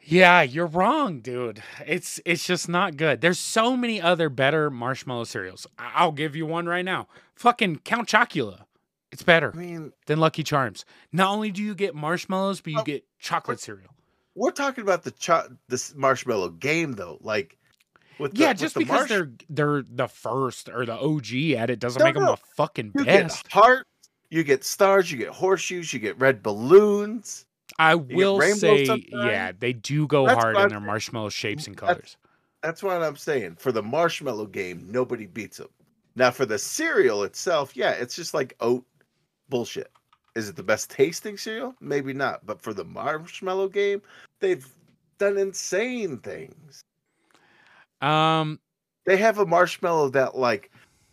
Yeah, 0.00 0.42
you're 0.42 0.66
wrong, 0.66 1.20
dude. 1.20 1.60
It's 1.84 2.20
it's 2.24 2.46
just 2.46 2.68
not 2.68 2.96
good. 2.96 3.20
There's 3.20 3.40
so 3.40 3.76
many 3.76 4.00
other 4.00 4.28
better 4.28 4.70
marshmallow 4.70 5.24
cereals. 5.24 5.66
I- 5.76 5.90
I'll 5.96 6.12
give 6.12 6.36
you 6.36 6.46
one 6.46 6.66
right 6.66 6.84
now. 6.84 7.08
Fucking 7.34 7.80
Count 7.80 8.08
Chocula. 8.08 8.64
It's 9.10 9.24
better 9.24 9.50
I 9.52 9.58
mean, 9.58 9.92
than 10.06 10.20
Lucky 10.20 10.44
Charms. 10.44 10.84
Not 11.10 11.30
only 11.32 11.50
do 11.50 11.64
you 11.64 11.74
get 11.74 11.96
marshmallows, 11.96 12.60
but 12.60 12.72
you 12.72 12.78
Oh, 12.78 12.84
get 12.84 13.04
chocolate 13.18 13.58
cereal. 13.58 13.90
We're 14.34 14.50
talking 14.50 14.82
about 14.82 15.02
the 15.04 15.10
cho- 15.12 15.48
this 15.68 15.94
marshmallow 15.94 16.50
game 16.50 16.92
though. 16.92 17.18
Like 17.20 17.56
with 18.18 18.32
the, 18.34 18.40
yeah, 18.40 18.52
just 18.52 18.74
the 18.74 18.80
because 18.80 19.00
marsh- 19.00 19.08
they're 19.10 19.32
they're 19.48 19.82
the 19.88 20.08
first 20.08 20.68
or 20.68 20.84
the 20.86 20.94
OG 20.98 21.52
at 21.58 21.70
it 21.70 21.78
doesn't 21.80 22.00
No, 22.00 22.04
make 22.04 22.14
them 22.14 22.24
no. 22.24 22.32
a 22.34 22.36
fucking 22.56 22.92
you 22.96 23.04
best. 23.04 23.44
get 23.44 23.52
hearts, 23.52 23.88
you 24.30 24.44
get 24.44 24.64
stars, 24.64 25.10
you 25.10 25.18
get 25.18 25.28
horseshoes, 25.28 25.92
you 25.92 25.98
get 25.98 26.18
red 26.18 26.42
balloons. 26.42 27.46
I 27.78 27.94
will 27.94 28.40
say, 28.40 28.84
sometimes. 28.84 29.04
yeah, 29.12 29.52
they 29.58 29.72
do 29.72 30.06
go 30.06 30.26
That's 30.26 30.42
hard 30.42 30.56
in 30.56 30.62
I'm 30.62 30.68
their 30.68 30.80
marshmallow 30.80 31.30
shapes 31.30 31.66
and 31.66 31.76
That's- 31.76 31.94
colors. 31.96 32.16
That's 32.62 32.82
what 32.82 33.00
I'm 33.02 33.16
saying. 33.16 33.56
For 33.58 33.72
the 33.72 33.82
marshmallow 33.82 34.46
game, 34.46 34.86
nobody 34.90 35.24
beats 35.26 35.56
them. 35.56 35.68
Now 36.14 36.30
for 36.30 36.44
the 36.44 36.58
cereal 36.58 37.22
itself, 37.22 37.74
yeah, 37.74 37.92
it's 37.92 38.14
just 38.14 38.34
like 38.34 38.54
oat 38.60 38.84
bullshit. 39.48 39.90
Is 40.40 40.48
it 40.48 40.56
the 40.56 40.62
best 40.62 40.90
tasting 40.90 41.36
cereal? 41.36 41.74
Maybe 41.80 42.14
not. 42.14 42.46
But 42.46 42.62
for 42.62 42.72
the 42.72 42.84
marshmallow 42.84 43.68
game, 43.68 44.00
they've 44.40 44.66
done 45.18 45.36
insane 45.36 46.16
things. 46.16 46.80
Um, 48.00 48.58
They 49.04 49.18
have 49.18 49.38
a 49.38 49.44
marshmallow 49.44 50.08
that 50.10 50.34
like 50.36 50.70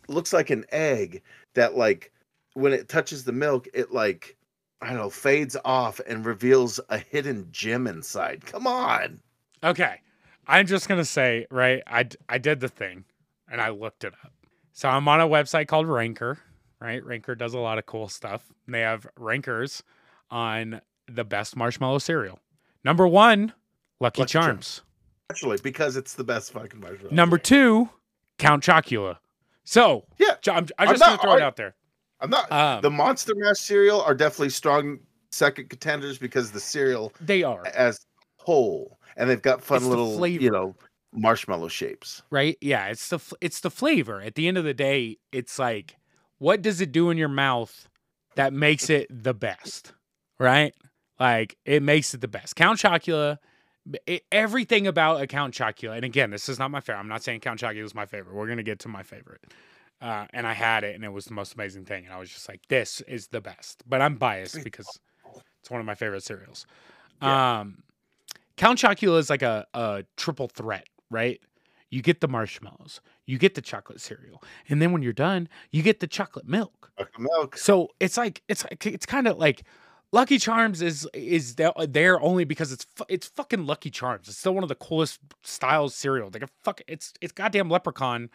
looks 0.08 0.32
like 0.32 0.48
an 0.48 0.64
egg 0.72 1.22
that 1.52 1.76
like 1.76 2.10
when 2.54 2.72
it 2.72 2.88
touches 2.88 3.24
the 3.24 3.32
milk, 3.32 3.68
it 3.74 3.92
like 3.92 4.34
I 4.80 4.88
don't 4.88 4.96
know, 4.96 5.10
fades 5.10 5.56
off 5.64 6.00
and 6.06 6.24
reveals 6.24 6.80
a 6.88 6.96
hidden 6.96 7.48
gem 7.50 7.86
inside. 7.86 8.46
Come 8.46 8.66
on. 8.66 9.20
Okay. 9.62 10.00
I'm 10.46 10.66
just 10.66 10.88
going 10.88 11.00
to 11.00 11.04
say, 11.04 11.46
right? 11.50 11.82
I 11.86 12.08
I 12.30 12.38
did 12.38 12.60
the 12.60 12.68
thing 12.68 13.04
and 13.50 13.60
I 13.60 13.68
looked 13.68 14.04
it 14.04 14.14
up. 14.24 14.32
So 14.72 14.88
I'm 14.88 15.06
on 15.06 15.20
a 15.20 15.28
website 15.28 15.68
called 15.68 15.86
Ranker, 15.86 16.38
right? 16.80 17.04
Ranker 17.04 17.34
does 17.34 17.54
a 17.54 17.58
lot 17.58 17.78
of 17.78 17.86
cool 17.86 18.08
stuff. 18.08 18.42
They 18.66 18.80
have 18.80 19.06
rankers 19.16 19.82
on 20.30 20.80
the 21.06 21.24
best 21.24 21.56
marshmallow 21.56 21.98
cereal. 21.98 22.38
Number 22.84 23.06
one, 23.06 23.52
Lucky, 24.00 24.22
Lucky 24.22 24.32
Charms. 24.32 24.46
Charms. 24.48 24.82
Actually, 25.30 25.58
because 25.62 25.96
it's 25.96 26.14
the 26.14 26.24
best 26.24 26.52
fucking 26.52 26.80
marshmallow. 26.80 27.14
Number 27.14 27.36
two, 27.38 27.88
Count 28.38 28.62
Chocula. 28.64 29.18
So, 29.64 30.06
Yeah, 30.18 30.36
I'm, 30.48 30.56
I'm 30.56 30.68
I'm 30.78 30.88
just 30.88 31.00
gonna 31.02 31.18
throw 31.18 31.34
it 31.34 31.42
out 31.42 31.56
there. 31.56 31.74
I'm 32.20 32.30
not 32.30 32.50
Um, 32.50 32.80
the 32.80 32.90
Monster 32.90 33.34
Mash 33.36 33.58
cereal 33.58 34.00
are 34.00 34.14
definitely 34.14 34.48
strong 34.50 34.98
second 35.30 35.68
contenders 35.68 36.16
because 36.18 36.50
the 36.50 36.60
cereal 36.60 37.12
they 37.20 37.42
are. 37.42 37.66
as 37.66 38.00
whole 38.38 38.98
and 39.16 39.28
they've 39.28 39.42
got 39.42 39.62
fun 39.62 39.76
It's 39.78 39.86
little 39.86 40.26
you 40.26 40.50
know 40.50 40.74
marshmallow 41.12 41.68
shapes. 41.68 42.22
right? 42.30 42.56
Yeah, 42.62 42.86
it's 42.86 43.08
the 43.10 43.18
it's 43.42 43.60
the 43.60 43.70
flavor. 43.70 44.22
At 44.22 44.34
the 44.36 44.48
end 44.48 44.56
of 44.56 44.64
the 44.64 44.72
day, 44.72 45.18
it's 45.32 45.58
like 45.58 45.96
what 46.38 46.62
does 46.62 46.80
it 46.80 46.92
do 46.92 47.10
in 47.10 47.18
your 47.18 47.28
mouth 47.28 47.88
that 48.36 48.52
makes 48.52 48.90
it 48.90 49.06
the 49.10 49.34
best, 49.34 49.92
right? 50.38 50.72
Like 51.18 51.56
it 51.64 51.82
makes 51.82 52.14
it 52.14 52.20
the 52.20 52.28
best. 52.28 52.56
Count 52.56 52.78
Chocula, 52.78 53.38
it, 54.06 54.24
everything 54.30 54.86
about 54.86 55.20
a 55.20 55.26
Count 55.26 55.54
Chocula, 55.54 55.96
and 55.96 56.04
again, 56.04 56.30
this 56.30 56.48
is 56.48 56.58
not 56.58 56.70
my 56.70 56.80
favorite. 56.80 57.00
I'm 57.00 57.08
not 57.08 57.22
saying 57.22 57.40
Count 57.40 57.60
Chocula 57.60 57.84
is 57.84 57.94
my 57.94 58.06
favorite. 58.06 58.34
We're 58.34 58.48
gonna 58.48 58.62
get 58.62 58.78
to 58.80 58.88
my 58.88 59.02
favorite. 59.02 59.42
Uh, 60.00 60.26
and 60.32 60.46
I 60.46 60.52
had 60.52 60.84
it, 60.84 60.94
and 60.94 61.04
it 61.04 61.12
was 61.12 61.24
the 61.24 61.34
most 61.34 61.54
amazing 61.54 61.84
thing. 61.84 62.04
And 62.04 62.14
I 62.14 62.18
was 62.18 62.30
just 62.30 62.48
like, 62.48 62.60
"This 62.68 63.00
is 63.02 63.28
the 63.28 63.40
best." 63.40 63.82
But 63.86 64.00
I'm 64.00 64.14
biased 64.14 64.62
because 64.62 64.86
it's 65.60 65.70
one 65.70 65.80
of 65.80 65.86
my 65.86 65.96
favorite 65.96 66.22
cereals. 66.22 66.66
Yeah. 67.20 67.60
Um, 67.60 67.82
Count 68.56 68.78
Chocula 68.78 69.18
is 69.18 69.28
like 69.28 69.42
a, 69.42 69.66
a 69.74 70.04
triple 70.16 70.46
threat, 70.46 70.86
right? 71.10 71.40
you 71.90 72.02
get 72.02 72.20
the 72.20 72.28
marshmallows, 72.28 73.00
you 73.28 73.36
get 73.36 73.54
the 73.54 73.60
chocolate 73.60 74.00
cereal, 74.00 74.42
and 74.70 74.80
then 74.80 74.90
when 74.90 75.02
you're 75.02 75.12
done, 75.12 75.50
you 75.70 75.82
get 75.82 76.00
the 76.00 76.06
chocolate 76.06 76.48
milk. 76.48 76.90
Chocolate 76.98 77.20
milk. 77.20 77.58
So 77.58 77.90
it's 78.00 78.16
like 78.16 78.42
it's 78.48 78.64
like 78.64 78.86
it's 78.86 79.04
kind 79.04 79.28
of 79.28 79.36
like 79.36 79.64
Lucky 80.12 80.38
Charms 80.38 80.80
is 80.80 81.06
is 81.12 81.56
there, 81.56 82.20
only 82.22 82.44
because 82.44 82.72
it's 82.72 82.86
it's 83.06 83.26
fucking 83.26 83.66
Lucky 83.66 83.90
Charms. 83.90 84.28
It's 84.28 84.38
still 84.38 84.54
one 84.54 84.62
of 84.62 84.70
the 84.70 84.74
coolest 84.74 85.20
styles 85.42 85.94
cereal. 85.94 86.30
Like 86.32 86.42
a 86.42 86.48
fuck, 86.62 86.80
it's 86.88 87.12
it's 87.20 87.32
goddamn 87.32 87.68
Leprechaun, 87.68 88.30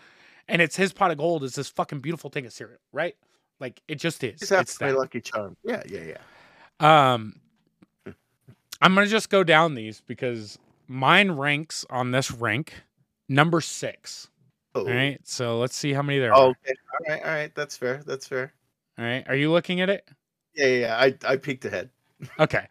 and 0.47 0.61
it's 0.61 0.75
his 0.75 0.93
pot 0.93 1.09
of 1.09 1.17
gold 1.17 1.43
is 1.43 1.55
this 1.55 1.69
fucking 1.69 2.01
beautiful 2.01 2.29
thing 2.29 2.45
of 2.45 2.53
cereal, 2.53 2.79
right? 2.91 3.15
Like 3.59 3.81
it 3.87 3.95
just 3.95 4.23
is. 4.23 4.43
It's 4.51 4.77
that. 4.77 4.95
Lucky 4.95 5.21
Charm. 5.21 5.57
Yeah, 5.63 5.81
yeah, 5.89 6.15
yeah. 6.79 7.13
Um, 7.13 7.39
I'm 8.79 8.93
gonna 8.93 9.07
just 9.07 9.31
go 9.31 9.43
down 9.43 9.73
these 9.73 10.03
because 10.05 10.59
mine 10.87 11.31
ranks 11.31 11.83
on 11.89 12.11
this 12.11 12.29
rank 12.29 12.83
number 13.27 13.59
six. 13.59 14.29
Oh, 14.75 14.81
All 14.81 14.87
right, 14.93 15.19
so 15.23 15.59
let's 15.59 15.75
see 15.75 15.93
how 15.93 16.01
many 16.01 16.17
there 16.19 16.33
Oh, 16.33 16.47
are. 16.47 16.49
okay. 16.49 16.73
All 16.73 17.13
right, 17.15 17.21
all 17.23 17.31
right. 17.31 17.55
That's 17.55 17.77
fair. 17.77 18.01
That's 18.05 18.27
fair. 18.27 18.53
All 18.97 19.05
right, 19.05 19.23
are 19.27 19.35
you 19.35 19.51
looking 19.51 19.81
at 19.81 19.89
it? 19.89 20.07
Yeah, 20.55 20.65
yeah. 20.67 20.77
yeah. 20.79 20.97
I 20.97 21.33
I 21.33 21.37
peeked 21.37 21.65
ahead. 21.65 21.89
Okay. 22.39 22.67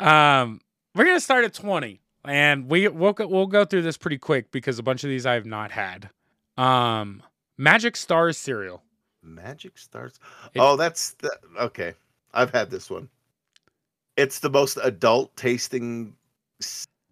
Um, 0.00 0.60
we're 0.94 1.04
gonna 1.04 1.20
start 1.20 1.44
at 1.44 1.54
20, 1.54 2.00
and 2.24 2.68
we 2.68 2.88
we'll 2.88 3.12
go, 3.12 3.26
we'll 3.26 3.46
go 3.46 3.64
through 3.64 3.82
this 3.82 3.96
pretty 3.96 4.18
quick 4.18 4.50
because 4.50 4.78
a 4.78 4.82
bunch 4.82 5.04
of 5.04 5.10
these 5.10 5.24
I 5.26 5.34
have 5.34 5.46
not 5.46 5.70
had. 5.70 6.10
Um, 6.56 7.22
Magic 7.56 7.96
Stars 7.96 8.36
cereal. 8.36 8.82
Magic 9.22 9.78
Stars. 9.78 10.18
It- 10.54 10.58
oh, 10.60 10.76
that's 10.76 11.12
the, 11.14 11.30
okay. 11.60 11.94
I've 12.34 12.50
had 12.52 12.70
this 12.70 12.90
one. 12.90 13.08
It's 14.16 14.38
the 14.40 14.50
most 14.50 14.78
adult 14.82 15.34
tasting 15.36 16.14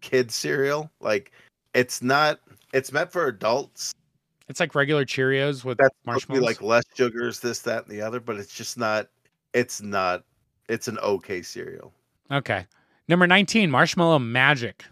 kid 0.01 0.29
cereal. 0.31 0.89
Like 0.99 1.31
it's 1.73 2.01
not. 2.01 2.39
It's 2.73 2.91
meant 2.91 3.11
for 3.11 3.27
adults. 3.27 3.93
It's 4.49 4.59
like 4.59 4.75
regular 4.75 5.05
Cheerios 5.05 5.63
with 5.65 5.77
That's 5.77 5.93
supposed 6.01 6.29
marshmallows. 6.29 6.43
like 6.43 6.61
less 6.61 6.83
sugars, 6.95 7.39
this, 7.39 7.59
that, 7.63 7.85
and 7.85 7.91
the 7.91 8.01
other. 8.01 8.19
But 8.19 8.37
it's 8.37 8.53
just 8.53 8.77
not. 8.77 9.09
It's 9.53 9.81
not. 9.81 10.23
It's 10.69 10.87
an 10.87 10.97
okay 10.99 11.41
cereal. 11.41 11.93
okay. 12.31 12.65
Number 13.09 13.25
19, 13.25 13.71
Marshmallow 13.71 14.19
Magic. 14.19 14.83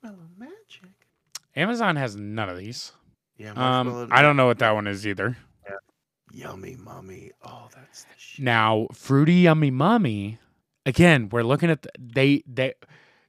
Marshmallow 0.00 0.28
magic. 0.38 0.90
Amazon 1.56 1.96
has 1.96 2.14
none 2.14 2.48
of 2.48 2.56
these. 2.56 2.92
Yeah. 3.36 3.52
Um, 3.56 4.08
I 4.12 4.22
don't 4.22 4.36
know 4.36 4.46
what 4.46 4.60
that 4.60 4.72
one 4.72 4.86
is 4.86 5.04
either. 5.04 5.36
Yeah. 5.68 5.74
Yummy, 6.32 6.76
mommy. 6.76 7.32
Oh, 7.42 7.68
that's 7.74 8.04
the 8.04 8.10
shit. 8.16 8.44
Now, 8.44 8.86
Fruity 8.92 9.34
Yummy 9.34 9.72
Mummy, 9.72 10.38
again, 10.86 11.28
we're 11.30 11.42
looking 11.42 11.68
at 11.68 11.82
the, 11.82 11.90
they 11.98 12.44
they 12.46 12.74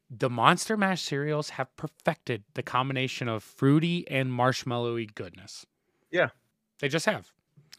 the 0.10 0.30
Monster 0.30 0.78
Mash 0.78 1.02
cereals 1.02 1.49
have 1.49 1.76
perfected 1.76 2.44
the 2.53 2.62
combination 2.62 3.28
of 3.28 3.44
fruity 3.44 4.07
and 4.10 4.30
marshmallowy 4.32 5.14
goodness. 5.16 5.66
Yeah. 6.16 6.30
They 6.80 6.88
just 6.88 7.06
have. 7.06 7.32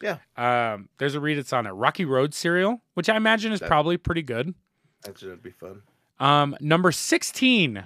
Yeah. 0.03 0.19
Um, 0.37 0.89
there's 0.99 1.15
a 1.15 1.21
read 1.21 1.39
that's 1.39 1.53
on 1.53 1.67
it. 1.67 1.71
Rocky 1.71 2.05
Road 2.05 2.35
cereal, 2.35 2.83
which 2.95 3.09
I 3.09 3.17
imagine 3.17 3.53
is 3.53 3.61
That- 3.61 3.69
probably 3.69 3.97
pretty 3.97 4.23
good. 4.23 4.55
Actually, 5.07 5.29
that'd 5.29 5.43
be 5.43 5.51
fun. 5.51 5.83
Um, 6.19 6.57
number 6.61 6.93
16 6.93 7.85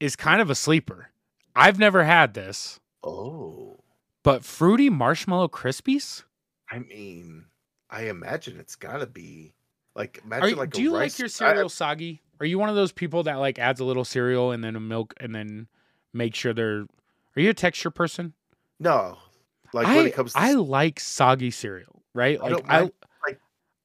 is 0.00 0.16
kind 0.16 0.40
of 0.40 0.50
a 0.50 0.54
sleeper. 0.54 1.10
I've 1.54 1.78
never 1.78 2.02
had 2.04 2.34
this, 2.34 2.80
Oh, 3.04 3.80
but 4.22 4.44
fruity 4.44 4.88
marshmallow 4.90 5.48
crispies? 5.48 6.24
I 6.70 6.78
mean, 6.78 7.44
I 7.90 8.02
imagine 8.08 8.58
it's 8.58 8.74
gotta 8.76 9.06
be 9.06 9.52
like 9.94 10.20
imagine 10.24 10.50
you, 10.50 10.56
like 10.56 10.70
do 10.70 10.82
you 10.82 10.94
rice. 10.96 11.12
like 11.14 11.18
your 11.18 11.26
I- 11.26 11.52
cereal 11.52 11.68
soggy? 11.68 12.22
Are 12.40 12.46
you 12.46 12.58
one 12.58 12.68
of 12.70 12.74
those 12.74 12.90
people 12.92 13.22
that 13.24 13.34
like 13.34 13.58
adds 13.58 13.80
a 13.80 13.84
little 13.84 14.04
cereal 14.04 14.50
and 14.52 14.64
then 14.64 14.74
a 14.74 14.80
milk 14.80 15.14
and 15.20 15.34
then 15.34 15.68
make 16.12 16.34
sure 16.34 16.52
they're? 16.54 16.86
Are 17.36 17.40
you 17.40 17.50
a 17.50 17.54
texture 17.54 17.90
person? 17.90 18.32
no, 18.80 19.18
like 19.72 19.86
I 19.86 19.96
when 19.96 20.06
it 20.06 20.14
comes 20.14 20.32
to 20.32 20.38
I 20.40 20.52
like 20.52 21.00
soggy 21.00 21.50
cereal, 21.50 22.02
right? 22.14 22.40
Like 22.40 22.64
I, 22.68 22.80
like- 22.80 22.92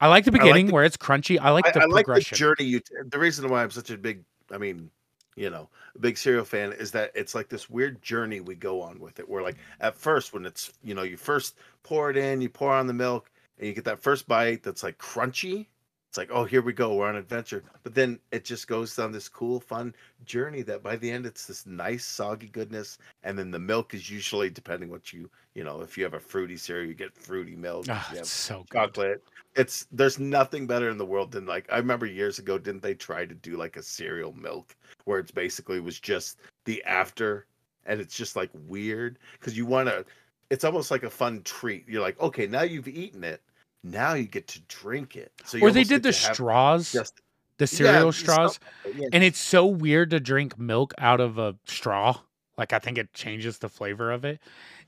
I 0.00 0.06
like 0.06 0.24
the 0.24 0.30
I 0.30 0.32
like 0.32 0.32
beginning 0.32 0.66
the- 0.66 0.72
where 0.74 0.84
it's 0.84 0.96
crunchy. 0.96 1.38
I 1.40 1.50
like 1.50 1.72
the 1.72 1.80
I 1.80 1.86
like 1.86 2.06
the 2.06 2.12
progression. 2.12 2.36
journey 2.38 2.64
you. 2.64 2.80
T- 2.80 2.94
the 3.10 3.18
reason 3.18 3.48
why 3.50 3.62
I'm 3.62 3.70
such 3.70 3.90
a 3.90 3.98
big, 3.98 4.22
I 4.52 4.58
mean, 4.58 4.90
you 5.34 5.50
know, 5.50 5.68
big 6.00 6.16
cereal 6.18 6.44
fan 6.44 6.72
is 6.72 6.90
that 6.92 7.10
it's 7.14 7.34
like 7.34 7.48
this 7.48 7.68
weird 7.68 8.00
journey 8.02 8.40
we 8.40 8.54
go 8.54 8.80
on 8.80 9.00
with 9.00 9.18
it. 9.18 9.28
Where 9.28 9.42
like 9.42 9.56
at 9.80 9.96
first, 9.96 10.32
when 10.32 10.46
it's 10.46 10.72
you 10.84 10.94
know 10.94 11.02
you 11.02 11.16
first 11.16 11.56
pour 11.82 12.10
it 12.10 12.16
in, 12.16 12.40
you 12.40 12.48
pour 12.48 12.72
on 12.72 12.86
the 12.86 12.92
milk, 12.92 13.30
and 13.58 13.66
you 13.66 13.72
get 13.74 13.84
that 13.86 14.00
first 14.00 14.28
bite 14.28 14.62
that's 14.62 14.82
like 14.82 14.98
crunchy. 14.98 15.66
It's 16.08 16.16
like, 16.16 16.30
oh, 16.32 16.44
here 16.44 16.62
we 16.62 16.72
go, 16.72 16.94
we're 16.94 17.06
on 17.06 17.16
an 17.16 17.20
adventure. 17.20 17.62
But 17.82 17.94
then 17.94 18.18
it 18.32 18.42
just 18.42 18.66
goes 18.66 18.98
on 18.98 19.12
this 19.12 19.28
cool, 19.28 19.60
fun 19.60 19.94
journey 20.24 20.62
that 20.62 20.82
by 20.82 20.96
the 20.96 21.10
end 21.10 21.26
it's 21.26 21.46
this 21.46 21.66
nice, 21.66 22.04
soggy 22.04 22.48
goodness. 22.48 22.96
And 23.24 23.38
then 23.38 23.50
the 23.50 23.58
milk 23.58 23.92
is 23.92 24.08
usually 24.08 24.48
depending 24.48 24.88
what 24.88 25.12
you, 25.12 25.28
you 25.54 25.64
know, 25.64 25.82
if 25.82 25.98
you 25.98 26.04
have 26.04 26.14
a 26.14 26.20
fruity 26.20 26.56
cereal, 26.56 26.88
you 26.88 26.94
get 26.94 27.14
fruity 27.14 27.54
milk. 27.54 27.86
Ah, 27.90 28.10
you 28.10 28.20
it's 28.20 28.32
so 28.32 28.64
good. 28.70 28.78
chocolate. 28.78 29.22
It's 29.54 29.86
there's 29.92 30.18
nothing 30.18 30.66
better 30.66 30.88
in 30.88 30.96
the 30.96 31.04
world 31.04 31.30
than 31.30 31.44
like 31.44 31.66
I 31.70 31.76
remember 31.76 32.06
years 32.06 32.38
ago, 32.38 32.56
didn't 32.56 32.82
they 32.82 32.94
try 32.94 33.26
to 33.26 33.34
do 33.34 33.58
like 33.58 33.76
a 33.76 33.82
cereal 33.82 34.32
milk 34.32 34.74
where 35.04 35.18
it's 35.18 35.30
basically 35.30 35.78
was 35.78 36.00
just 36.00 36.38
the 36.64 36.82
after 36.84 37.44
and 37.84 38.00
it's 38.00 38.16
just 38.16 38.34
like 38.34 38.50
weird 38.66 39.18
because 39.38 39.58
you 39.58 39.66
want 39.66 39.88
to 39.88 40.06
it's 40.50 40.64
almost 40.64 40.90
like 40.90 41.02
a 41.02 41.10
fun 41.10 41.42
treat. 41.42 41.86
You're 41.86 42.00
like, 42.00 42.18
okay, 42.20 42.46
now 42.46 42.62
you've 42.62 42.88
eaten 42.88 43.24
it. 43.24 43.42
Now 43.90 44.14
you 44.14 44.24
get 44.24 44.48
to 44.48 44.60
drink 44.62 45.16
it. 45.16 45.32
So 45.44 45.58
you 45.58 45.64
Or 45.64 45.70
they 45.70 45.84
did 45.84 46.02
the 46.02 46.12
straws, 46.12 46.92
just 46.92 47.20
the 47.58 47.66
cereal 47.66 48.10
it's 48.10 48.18
straws, 48.18 48.60
yeah. 48.94 49.08
and 49.12 49.24
it's 49.24 49.38
so 49.38 49.66
weird 49.66 50.10
to 50.10 50.20
drink 50.20 50.58
milk 50.58 50.94
out 50.98 51.20
of 51.20 51.38
a 51.38 51.56
straw. 51.66 52.20
Like 52.56 52.72
I 52.72 52.78
think 52.78 52.98
it 52.98 53.14
changes 53.14 53.58
the 53.58 53.68
flavor 53.68 54.10
of 54.10 54.24
it. 54.24 54.40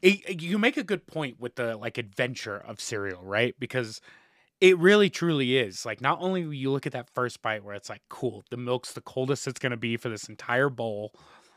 it. 0.02 0.43
You 0.43 0.59
make 0.59 0.77
a 0.77 0.82
good 0.82 1.06
point 1.06 1.40
with 1.40 1.55
the 1.55 1.77
like 1.77 1.98
adventure 1.98 2.56
of 2.56 2.81
cereal, 2.81 3.22
right? 3.22 3.55
Because 3.59 4.01
it 4.60 4.77
really 4.78 5.09
truly 5.09 5.56
is. 5.56 5.86
Like 5.86 6.01
not 6.01 6.18
only 6.20 6.43
you 6.43 6.70
look 6.70 6.86
at 6.86 6.93
that 6.93 7.09
first 7.10 7.43
bite 7.43 7.64
where 7.64 7.74
it's 7.74 7.89
like, 7.89 8.02
cool, 8.09 8.44
the 8.51 8.56
milk's 8.56 8.93
the 8.93 9.01
coldest 9.01 9.47
it's 9.47 9.60
gonna 9.60 9.77
be 9.77 9.97
for 9.97 10.09
this 10.09 10.28
entire 10.28 10.68
bowl. 10.68 11.12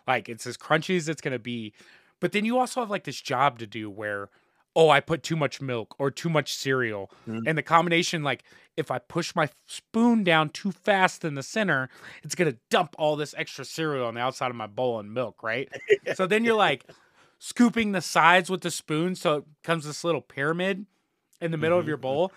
Like 0.08 0.30
it's 0.30 0.48
as 0.48 0.58
crunchy 0.58 0.98
as 0.98 1.10
it's 1.10 1.22
gonna 1.22 1.40
be. 1.40 1.74
But 2.20 2.32
then 2.32 2.46
you 2.46 2.58
also 2.58 2.80
have 2.80 2.90
like 2.90 3.04
this 3.04 3.20
job 3.20 3.60
to 3.60 3.68
do 3.68 3.90
where, 3.90 4.30
oh, 4.76 4.90
I 4.90 5.00
put 5.00 5.22
too 5.24 5.36
much 5.36 5.62
milk 5.62 5.96
or 6.00 6.10
too 6.10 6.30
much 6.30 6.54
cereal. 6.54 7.12
Mhm. 7.28 7.44
And 7.46 7.58
the 7.58 7.64
combination, 7.64 8.24
like 8.24 8.44
if 8.76 8.90
I 8.90 8.98
push 9.00 9.36
my 9.36 9.50
spoon 9.68 10.24
down 10.24 10.50
too 10.50 10.72
fast 10.72 11.24
in 11.24 11.36
the 11.36 11.44
center, 11.44 11.90
it's 12.24 12.36
gonna 12.36 12.56
dump 12.70 12.96
all 12.98 13.16
this 13.16 13.36
extra 13.38 13.66
cereal 13.66 14.06
on 14.08 14.16
the 14.16 14.22
outside 14.22 14.50
of 14.50 14.56
my 14.56 14.68
bowl 14.68 15.00
and 15.00 15.14
milk, 15.14 15.44
right? 15.44 15.70
so 16.16 16.26
then 16.26 16.44
you're 16.44 16.56
like 16.56 16.86
scooping 17.40 17.92
the 17.92 18.02
sides 18.02 18.50
with 18.50 18.62
the 18.62 18.72
spoon 18.72 19.16
so 19.16 19.38
it 19.38 19.44
comes 19.64 19.86
this 19.86 20.04
little 20.04 20.22
pyramid 20.22 20.86
in 21.42 21.52
the 21.52 21.58
middle 21.58 21.78
of 21.78 21.86
Mhm, 21.86 21.90
your 21.90 21.98
bowl. 21.98 22.32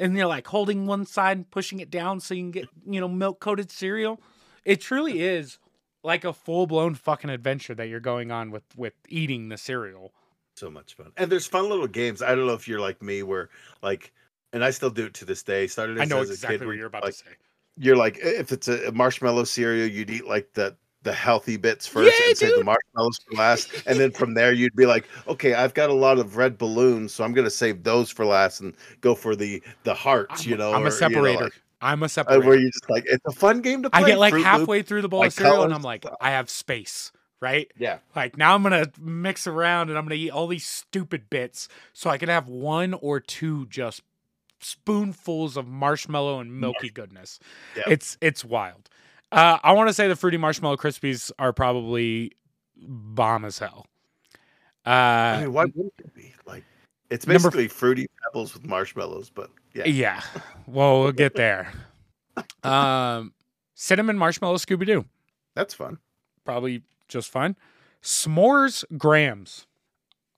And 0.00 0.16
you're 0.16 0.26
like 0.26 0.46
holding 0.46 0.86
one 0.86 1.06
side 1.06 1.36
and 1.38 1.50
pushing 1.50 1.80
it 1.80 1.90
down 1.90 2.20
so 2.20 2.34
you 2.34 2.42
can 2.42 2.50
get, 2.52 2.68
you 2.86 3.00
know, 3.00 3.08
milk 3.08 3.40
coated 3.40 3.70
cereal. 3.70 4.20
It 4.64 4.80
truly 4.80 5.20
is 5.22 5.58
like 6.04 6.24
a 6.24 6.32
full 6.32 6.66
blown 6.66 6.94
fucking 6.94 7.30
adventure 7.30 7.74
that 7.74 7.88
you're 7.88 7.98
going 8.00 8.30
on 8.30 8.50
with 8.50 8.64
with 8.76 8.94
eating 9.08 9.48
the 9.48 9.56
cereal. 9.58 10.12
So 10.58 10.70
much 10.70 10.94
fun. 10.94 11.12
And 11.16 11.30
there's 11.30 11.46
fun 11.46 11.68
little 11.68 11.86
games. 11.86 12.20
I 12.20 12.34
don't 12.34 12.46
know 12.46 12.54
if 12.54 12.66
you're 12.66 12.80
like 12.80 13.00
me 13.02 13.22
where 13.22 13.48
like 13.82 14.12
and 14.52 14.64
I 14.64 14.70
still 14.70 14.90
do 14.90 15.06
it 15.06 15.14
to 15.14 15.24
this 15.24 15.42
day. 15.42 15.66
Started 15.66 16.00
I 16.00 16.04
know 16.04 16.20
as 16.20 16.30
a 16.30 16.32
exactly 16.32 16.58
kid 16.58 16.66
what 16.66 16.76
you're 16.76 16.86
about 16.86 17.04
like, 17.04 17.12
to 17.12 17.18
say. 17.18 17.30
you're 17.76 17.96
like 17.96 18.18
if 18.20 18.50
it's 18.52 18.68
a 18.68 18.90
marshmallow 18.92 19.44
cereal, 19.44 19.86
you'd 19.86 20.10
eat 20.10 20.26
like 20.26 20.52
the 20.54 20.76
the 21.04 21.12
healthy 21.12 21.56
bits 21.56 21.86
first 21.86 22.12
Yeah, 22.18 22.28
and 22.28 22.36
save 22.36 22.56
the 22.56 22.64
marshmallows 22.64 23.18
for 23.18 23.36
last. 23.36 23.70
And 23.86 24.00
then 24.00 24.10
from 24.10 24.34
there 24.34 24.52
you'd 24.52 24.74
be 24.74 24.84
like, 24.86 25.06
okay, 25.28 25.54
I've 25.54 25.74
got 25.74 25.90
a 25.90 25.94
lot 25.94 26.18
of 26.18 26.36
red 26.36 26.58
balloons, 26.58 27.14
so 27.14 27.22
I'm 27.22 27.32
gonna 27.32 27.50
save 27.50 27.84
those 27.84 28.10
for 28.10 28.26
last 28.26 28.60
and 28.60 28.74
go 29.00 29.14
for 29.14 29.36
the 29.36 29.62
the 29.84 29.94
hearts, 29.94 30.44
I'm, 30.44 30.50
you 30.50 30.56
know. 30.56 30.72
I'm 30.72 30.82
or, 30.82 30.88
a 30.88 30.90
you 30.90 30.90
know, 30.90 30.90
separator. 30.90 31.44
like, 31.44 31.52
I'm 31.80 32.02
a 32.02 32.06
uh, 32.06 32.08
separator. 32.08 32.46
where 32.46 32.58
you 32.58 32.70
just 32.70 32.90
like 32.90 33.04
it's 33.06 33.24
a 33.26 33.32
fun 33.32 33.60
game 33.60 33.84
to 33.84 33.90
play. 33.90 34.02
I 34.02 34.06
get 34.06 34.18
like 34.18 34.34
Froot 34.34 34.38
Loop. 34.38 34.46
halfway 34.46 34.82
through 34.82 35.02
the 35.02 35.08
bowl 35.08 35.20
like 35.20 35.28
of 35.28 35.34
cereal 35.34 35.62
and. 35.62 35.72
I'm 35.72 35.82
like, 35.82 36.04
I 36.20 36.30
have 36.30 36.50
space, 36.50 37.12
right? 37.40 37.70
Yeah. 37.78 37.98
Like 38.14 38.36
now 38.36 38.54
I'm 38.54 38.62
gonna 38.62 38.90
mix 39.00 39.46
around 39.46 39.88
and 39.88 39.98
I'm 39.98 40.04
gonna 40.04 40.16
eat 40.16 40.30
all 40.30 40.46
these 40.46 40.66
stupid 40.66 41.30
bits 41.30 41.68
so 41.92 42.10
I 42.10 42.18
can 42.18 42.28
have 42.28 42.48
one 42.48 42.94
or 42.94 43.20
two 43.20 43.66
just 43.66 44.02
spoonfuls 44.60 45.56
of 45.56 45.66
marshmallow 45.66 46.40
and 46.40 46.60
milky 46.60 46.90
goodness. 46.90 47.38
Yep. 47.76 47.86
It's 47.88 48.18
it's 48.20 48.44
wild. 48.44 48.88
Uh, 49.30 49.58
I 49.62 49.72
want 49.72 49.88
to 49.88 49.92
say 49.92 50.08
the 50.08 50.16
fruity 50.16 50.38
marshmallow 50.38 50.76
crispies 50.76 51.30
are 51.38 51.52
probably 51.52 52.32
bomb 52.76 53.44
as 53.44 53.58
hell. 53.58 53.86
Uh, 54.86 54.90
I 54.90 55.40
mean, 55.42 55.52
why 55.52 55.66
wouldn't 55.66 55.92
it 55.98 56.14
be? 56.14 56.34
Like 56.46 56.64
it's 57.10 57.24
basically 57.24 57.68
fruity 57.68 58.08
pebbles 58.22 58.54
with 58.54 58.64
marshmallows, 58.64 59.30
but 59.30 59.50
yeah. 59.74 59.86
yeah. 59.86 60.22
Well, 60.66 61.02
we'll 61.02 61.12
get 61.12 61.34
there. 61.34 61.72
Um, 62.62 63.32
cinnamon 63.74 64.16
marshmallow 64.16 64.58
Scooby 64.58 64.86
Doo. 64.86 65.04
That's 65.56 65.74
fun. 65.74 65.98
probably 66.44 66.84
just 67.08 67.30
fine. 67.30 67.56
S'mores 68.02 68.84
grams. 68.96 69.66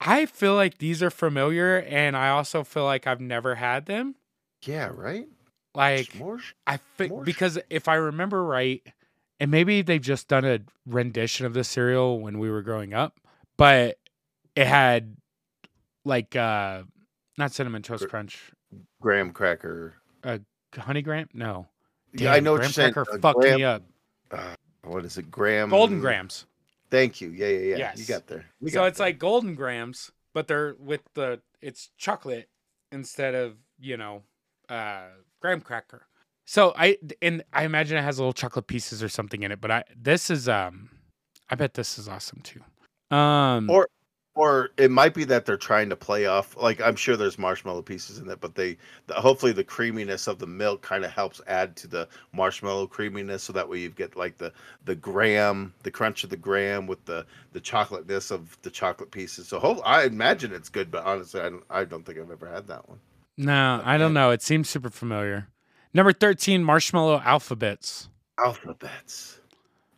I 0.01 0.25
feel 0.27 0.55
like 0.55 0.79
these 0.79 1.03
are 1.03 1.11
familiar, 1.11 1.79
and 1.87 2.17
I 2.17 2.31
also 2.31 2.65
feel 2.65 2.85
like 2.85 3.07
I've 3.07 3.21
never 3.21 3.57
had 3.57 3.85
them. 3.87 4.15
Yeah, 4.65 4.91
right? 4.95 5.29
Like 5.75 6.13
S'mores? 6.13 6.53
I 6.67 6.79
think 6.97 7.13
S'mores? 7.13 7.25
because 7.25 7.59
if 7.69 7.87
I 7.87 7.97
remember 7.97 8.43
right, 8.45 8.83
and 9.39 9.51
maybe 9.51 9.83
they've 9.83 10.01
just 10.01 10.27
done 10.29 10.45
a 10.45 10.61
rendition 10.87 11.47
of 11.47 11.55
the 11.55 11.65
cereal 11.65 12.21
when 12.21 12.39
we 12.39 12.51
were 12.51 12.63
growing 12.63 12.95
up, 12.95 13.19
but 13.57 13.99
it 14.57 14.67
had 14.67 15.17
like 16.05 16.35
uh 16.35 16.83
not 17.37 17.53
cinnamon 17.53 17.83
toast 17.83 18.09
crunch, 18.09 18.51
Graham 19.01 19.33
cracker. 19.33 19.95
honey 20.77 21.03
graham. 21.03 21.29
No, 21.35 21.67
yeah, 22.15 22.33
I 22.33 22.35
Damn, 22.37 22.45
know 22.45 22.53
what 22.53 22.59
graham 22.59 22.73
saying. 22.73 22.93
cracker 22.95 23.15
Uh, 23.15 23.19
fucked 23.19 23.41
graham, 23.41 23.57
me 23.59 23.65
up. 23.65 23.83
uh, 24.31 24.55
what 24.85 25.05
is 25.05 25.19
it? 25.19 25.31
Graham. 25.31 25.71
Golden 25.71 26.01
Grahams. 26.01 26.47
Thank 26.91 27.21
you. 27.21 27.31
Yeah, 27.31 27.49
yeah, 27.49 27.59
yeah. 27.59 27.77
Yes. 27.77 27.99
You 27.99 28.07
got 28.07 28.27
there. 28.27 28.47
We 28.61 28.71
so 28.71 28.81
got 28.81 28.87
it's 28.87 28.99
there. 28.99 29.07
like 29.09 29.19
golden 29.19 29.55
Grahams, 29.55 30.11
but 30.35 30.49
they're 30.49 30.75
with 30.79 31.03
the 31.15 31.41
it's 31.61 31.91
chocolate 31.99 32.49
instead 32.93 33.35
of 33.35 33.57
you 33.79 33.97
know 33.97 34.23
uh 34.69 35.05
graham 35.41 35.61
cracker. 35.61 36.07
So 36.47 36.73
I 36.77 36.99
and 37.23 37.45
I 37.53 37.65
imagine 37.65 37.97
it 37.97 38.03
has 38.03 38.19
little 38.19 38.33
chocolate 38.33 38.67
pieces 38.67 39.03
or 39.03 39.09
something 39.09 39.43
in 39.43 39.53
it, 39.53 39.61
but 39.61 39.71
I 39.71 39.85
this 39.97 40.31
is 40.31 40.49
um 40.49 40.91
I 41.49 41.55
bet 41.55 41.75
this 41.75 41.99
is 41.99 42.09
awesome 42.09 42.41
too. 42.43 42.61
Um 43.15 43.71
Or- 43.71 43.89
or 44.35 44.71
it 44.77 44.91
might 44.91 45.13
be 45.13 45.25
that 45.25 45.45
they're 45.45 45.57
trying 45.57 45.89
to 45.91 45.97
play 45.97 46.27
off. 46.27 46.57
Like 46.57 46.81
I'm 46.81 46.97
sure 46.97 47.17
there's 47.17 47.39
marshmallow 47.39 47.83
pieces 47.83 48.19
in 48.19 48.31
it, 48.31 48.41
but 48.41 48.55
they 48.55 48.77
the, 49.07 49.15
hopefully 49.15 49.53
the 49.53 49.65
creaminess 49.65 50.27
of 50.27 50.39
the 50.39 50.47
milk 50.47 50.83
kind 50.83 51.05
of 51.05 51.11
helps 51.11 51.41
add 51.47 51.77
to 51.77 51.87
the 51.89 52.09
marshmallow 52.33 52.87
creaminess, 52.87 53.43
so 53.43 53.53
that 53.53 53.69
way 53.69 53.79
you 53.79 53.91
get 53.91 54.17
like 54.17 54.39
the 54.39 54.53
the 54.85 54.95
graham, 54.95 55.75
the 55.83 55.91
crunch 55.91 56.25
of 56.25 56.31
the 56.31 56.37
graham 56.37 56.87
with 56.87 57.05
the 57.05 57.27
the 57.53 57.61
chocolateness 57.61 58.31
of 58.31 58.57
the 58.63 58.71
chocolate 58.71 59.11
pieces. 59.11 59.49
So 59.49 59.59
hope 59.59 59.81
I 59.85 60.05
imagine 60.05 60.53
it's 60.53 60.69
good, 60.69 60.91
but 60.91 61.05
honestly, 61.05 61.41
I 61.41 61.51
don't, 61.51 61.65
I 61.69 61.85
don't 61.85 62.05
think 62.07 62.19
I've 62.19 62.31
ever 62.31 62.49
had 62.49 62.69
that 62.69 62.89
one. 62.89 63.01
no, 63.37 63.83
I 63.85 63.99
don't 63.99 64.15
know. 64.15 64.31
It 64.31 64.43
seems 64.43 64.69
super 64.69 64.91
familiar. 64.91 65.49
Number 65.93 66.13
13 66.13 66.63
marshmallow 66.63 67.21
alphabets. 67.25 68.09
Alphabets. 68.39 69.41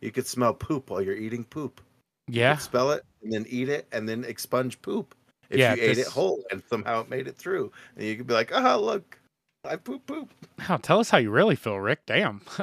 You 0.01 0.11
could 0.11 0.25
smell 0.27 0.53
poop 0.53 0.89
while 0.89 1.01
you're 1.01 1.15
eating 1.15 1.43
poop. 1.45 1.79
Yeah. 2.33 2.57
spell 2.57 2.91
it 2.91 3.03
and 3.21 3.31
then 3.31 3.45
eat 3.49 3.69
it 3.69 3.87
and 3.91 4.07
then 4.09 4.23
expunge 4.23 4.81
poop. 4.81 5.15
If 5.49 5.59
Yeah, 5.59 5.75
you 5.75 5.83
ate 5.83 5.97
it 5.99 6.07
whole 6.07 6.43
and 6.51 6.63
somehow 6.69 7.01
it 7.01 7.09
made 7.09 7.27
it 7.27 7.35
through, 7.37 7.71
and 7.95 8.05
you 8.05 8.15
could 8.15 8.25
be 8.27 8.33
like, 8.33 8.51
oh, 8.53 8.79
look, 8.81 9.19
I 9.65 9.75
poop 9.75 10.05
poop." 10.07 10.31
Now 10.67 10.77
tell 10.77 10.99
us 10.99 11.09
how 11.09 11.19
you 11.19 11.29
really 11.31 11.55
feel, 11.55 11.77
Rick. 11.79 12.05
Damn. 12.07 12.41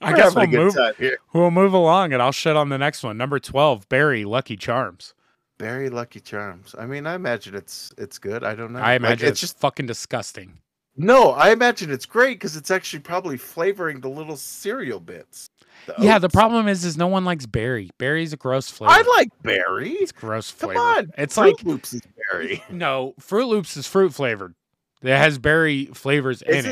I 0.00 0.12
guess 0.14 0.34
we'll 0.34 0.46
move 0.46 0.76
here. 0.96 1.18
we'll 1.32 1.50
move 1.50 1.72
along 1.72 2.12
and 2.12 2.22
I'll 2.22 2.32
shut 2.32 2.56
on 2.56 2.68
the 2.68 2.78
next 2.78 3.02
one. 3.02 3.16
Number 3.16 3.38
12, 3.40 3.88
Berry 3.88 4.24
Lucky 4.24 4.56
Charms. 4.56 5.14
Berry 5.58 5.90
Lucky 5.90 6.20
Charms. 6.20 6.74
I 6.78 6.86
mean, 6.86 7.06
I 7.06 7.14
imagine 7.14 7.54
it's 7.56 7.92
it's 7.98 8.18
good. 8.18 8.44
I 8.44 8.54
don't 8.54 8.72
know. 8.72 8.78
I 8.78 8.92
Like, 8.92 9.00
imagine 9.00 9.28
it's 9.28 9.32
it's 9.32 9.40
just 9.40 9.58
fucking 9.58 9.86
disgusting. 9.86 10.58
no. 10.96 11.30
I 11.32 11.50
imagine 11.50 11.90
it's 11.90 12.06
great 12.06 12.38
because 12.38 12.56
it's 12.56 12.70
actually 12.70 13.00
probably 13.00 13.36
flavoring 13.36 14.00
the 14.00 14.08
little 14.08 14.36
cereal 14.36 15.00
bits. 15.00 15.50
Yeah, 15.98 16.18
the 16.18 16.28
problem 16.28 16.68
is 16.68 16.84
is 16.84 16.96
no 16.96 17.06
one 17.06 17.24
likes 17.24 17.46
berry. 17.46 17.90
Berry's 17.98 18.32
a 18.32 18.36
gross 18.36 18.68
flavor. 18.70 18.92
I 18.92 19.02
like 19.16 19.30
berry. 19.42 19.92
it's 19.92 20.12
gross 20.12 20.50
flavor. 20.50 20.74
Come 20.74 20.82
on, 20.82 21.10
It's 21.18 21.34
Fruit 21.34 21.46
like 21.56 21.64
Loops 21.64 21.94
is 21.94 22.02
berry. 22.30 22.62
no, 22.70 23.14
Froot 23.20 23.48
Loops 23.48 23.76
is 23.76 23.86
fruit 23.86 24.12
flavored. 24.14 24.54
It 25.02 25.16
has 25.16 25.38
berry 25.38 25.86
flavors 25.86 26.42
in 26.42 26.54
Is 26.54 26.64
it. 26.66 26.70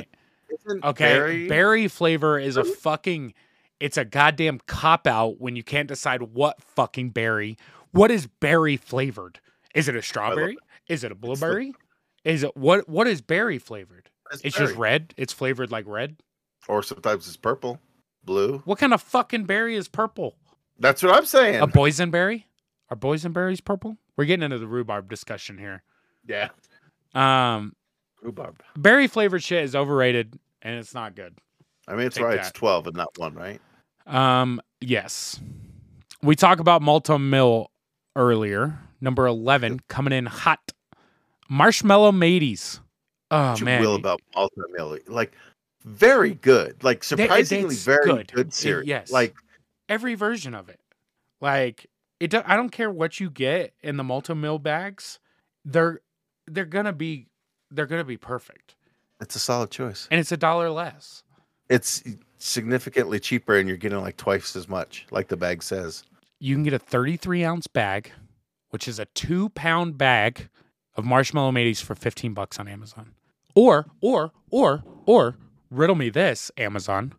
it- 0.50 0.58
Isn't 0.66 0.84
Okay. 0.84 1.04
berry? 1.04 1.48
Berry 1.48 1.88
flavor 1.88 2.38
is 2.38 2.56
a 2.56 2.64
fucking 2.64 3.34
it's 3.78 3.96
a 3.98 4.04
goddamn 4.04 4.58
cop 4.66 5.06
out 5.06 5.38
when 5.40 5.54
you 5.54 5.62
can't 5.62 5.86
decide 5.88 6.22
what 6.22 6.62
fucking 6.62 7.10
berry. 7.10 7.56
What 7.92 8.10
is 8.10 8.26
berry 8.26 8.76
flavored? 8.76 9.38
Is 9.74 9.88
it 9.88 9.96
a 9.96 10.02
strawberry? 10.02 10.56
Is 10.88 11.04
it 11.04 11.12
a 11.12 11.14
blueberry? 11.14 11.74
Is 12.24 12.42
it 12.42 12.56
what 12.56 12.88
what 12.88 13.06
is 13.06 13.20
berry 13.20 13.58
flavored? 13.58 14.08
It's 14.32 14.42
just 14.56 14.58
berry. 14.58 14.76
red. 14.76 15.14
It's 15.16 15.32
flavored 15.32 15.70
like 15.70 15.84
red. 15.86 16.16
or 16.68 16.82
sometimes 16.82 17.28
it's 17.28 17.36
purple, 17.36 17.78
blue. 18.26 18.58
What 18.64 18.78
kind 18.78 18.92
of 18.92 19.00
fucking 19.00 19.44
berry 19.44 19.76
is 19.76 19.88
purple? 19.88 20.34
That's 20.78 21.02
what 21.02 21.14
I'm 21.14 21.24
saying. 21.24 21.60
A 21.62 21.66
boysenberry? 21.66 22.44
Are 22.90 22.96
boysenberries 22.96 23.64
purple? 23.64 23.96
We're 24.16 24.24
getting 24.26 24.42
into 24.44 24.58
the 24.58 24.66
rhubarb 24.66 25.08
discussion 25.08 25.56
here. 25.58 25.82
yeah, 26.26 26.48
Um, 27.14 27.74
rhubarb. 28.22 28.62
berry 28.76 29.06
flavored 29.06 29.42
shit 29.42 29.64
is 29.64 29.74
overrated 29.74 30.38
and 30.62 30.76
it's 30.78 30.92
not 30.94 31.14
good. 31.16 31.36
I 31.88 31.94
mean, 31.94 32.06
it's 32.06 32.16
Take 32.16 32.24
right. 32.24 32.38
It's 32.38 32.50
twelve 32.52 32.86
and 32.86 32.96
not 32.96 33.16
one, 33.16 33.34
right? 33.34 33.60
Um, 34.06 34.60
yes. 34.80 35.40
We 36.22 36.34
talked 36.36 36.60
about 36.60 36.82
Malt-O-Meal 36.82 37.70
earlier. 38.16 38.78
Number 39.00 39.26
11 39.26 39.80
coming 39.88 40.12
in 40.12 40.26
hot. 40.26 40.72
Marshmallow 41.48 42.12
Mateys. 42.12 42.80
Oh 43.30 43.50
what 43.50 43.58
you 43.60 43.64
man. 43.66 43.80
will 43.82 43.94
about 43.96 44.20
Malta 44.34 44.64
Millie. 44.72 45.02
Like 45.06 45.32
very 45.86 46.34
good. 46.34 46.82
Like 46.84 47.02
surprisingly 47.04 47.74
it's 47.74 47.84
very 47.84 48.04
good. 48.04 48.32
good, 48.32 48.52
It- 48.82 48.86
yes. 48.86 49.10
Like 49.10 49.34
Every 49.88 50.14
version 50.16 50.52
of 50.54 50.68
it. 50.68 50.80
Like 51.40 51.86
it 52.20 52.30
do, 52.30 52.42
I 52.44 52.56
don't 52.56 52.70
care 52.70 52.90
what 52.90 53.20
you 53.20 53.30
get 53.30 53.72
in 53.82 53.96
the 53.96 54.04
Malt-O-Meal 54.04 54.58
bags. 54.58 55.20
They're 55.64 56.00
they're 56.46 56.64
to 56.86 56.92
be 56.92 57.28
they're 57.70 57.86
to 58.00 58.04
be 58.04 58.16
perfect. 58.16 58.74
it's 59.20 59.36
a 59.36 59.38
solid 59.38 59.70
choice. 59.70 60.08
And 60.10 60.18
it's 60.20 60.32
a 60.32 60.36
dollar 60.36 60.70
less. 60.70 61.22
It's 61.68 62.02
significantly 62.38 63.18
cheaper 63.20 63.56
and 63.56 63.68
you're 63.68 63.76
getting 63.76 64.00
like 64.00 64.16
twice 64.16 64.54
as 64.56 64.68
much, 64.68 65.06
like 65.10 65.28
the 65.28 65.36
bag 65.36 65.62
says. 65.62 66.04
you 66.40 66.54
can 66.54 66.62
get 66.64 66.72
a 66.72 66.78
33 66.78 67.44
ounce 67.44 67.66
bag, 67.66 68.12
which 68.70 68.86
is 68.88 68.98
a 68.98 69.04
two 69.06 69.48
pound 69.50 69.96
bag 69.98 70.48
of 70.96 71.04
marshmallow 71.04 71.52
mateys 71.52 71.80
for 71.80 71.94
15 71.94 72.34
bucks 72.34 72.58
on 72.58 72.66
Amazon. 72.68 73.12
Or, 73.54 73.86
or, 74.00 74.32
or, 74.50 74.82
or, 75.06 75.36
riddle 75.76 75.96
me 75.96 76.10
this, 76.10 76.50
Amazon. 76.56 77.12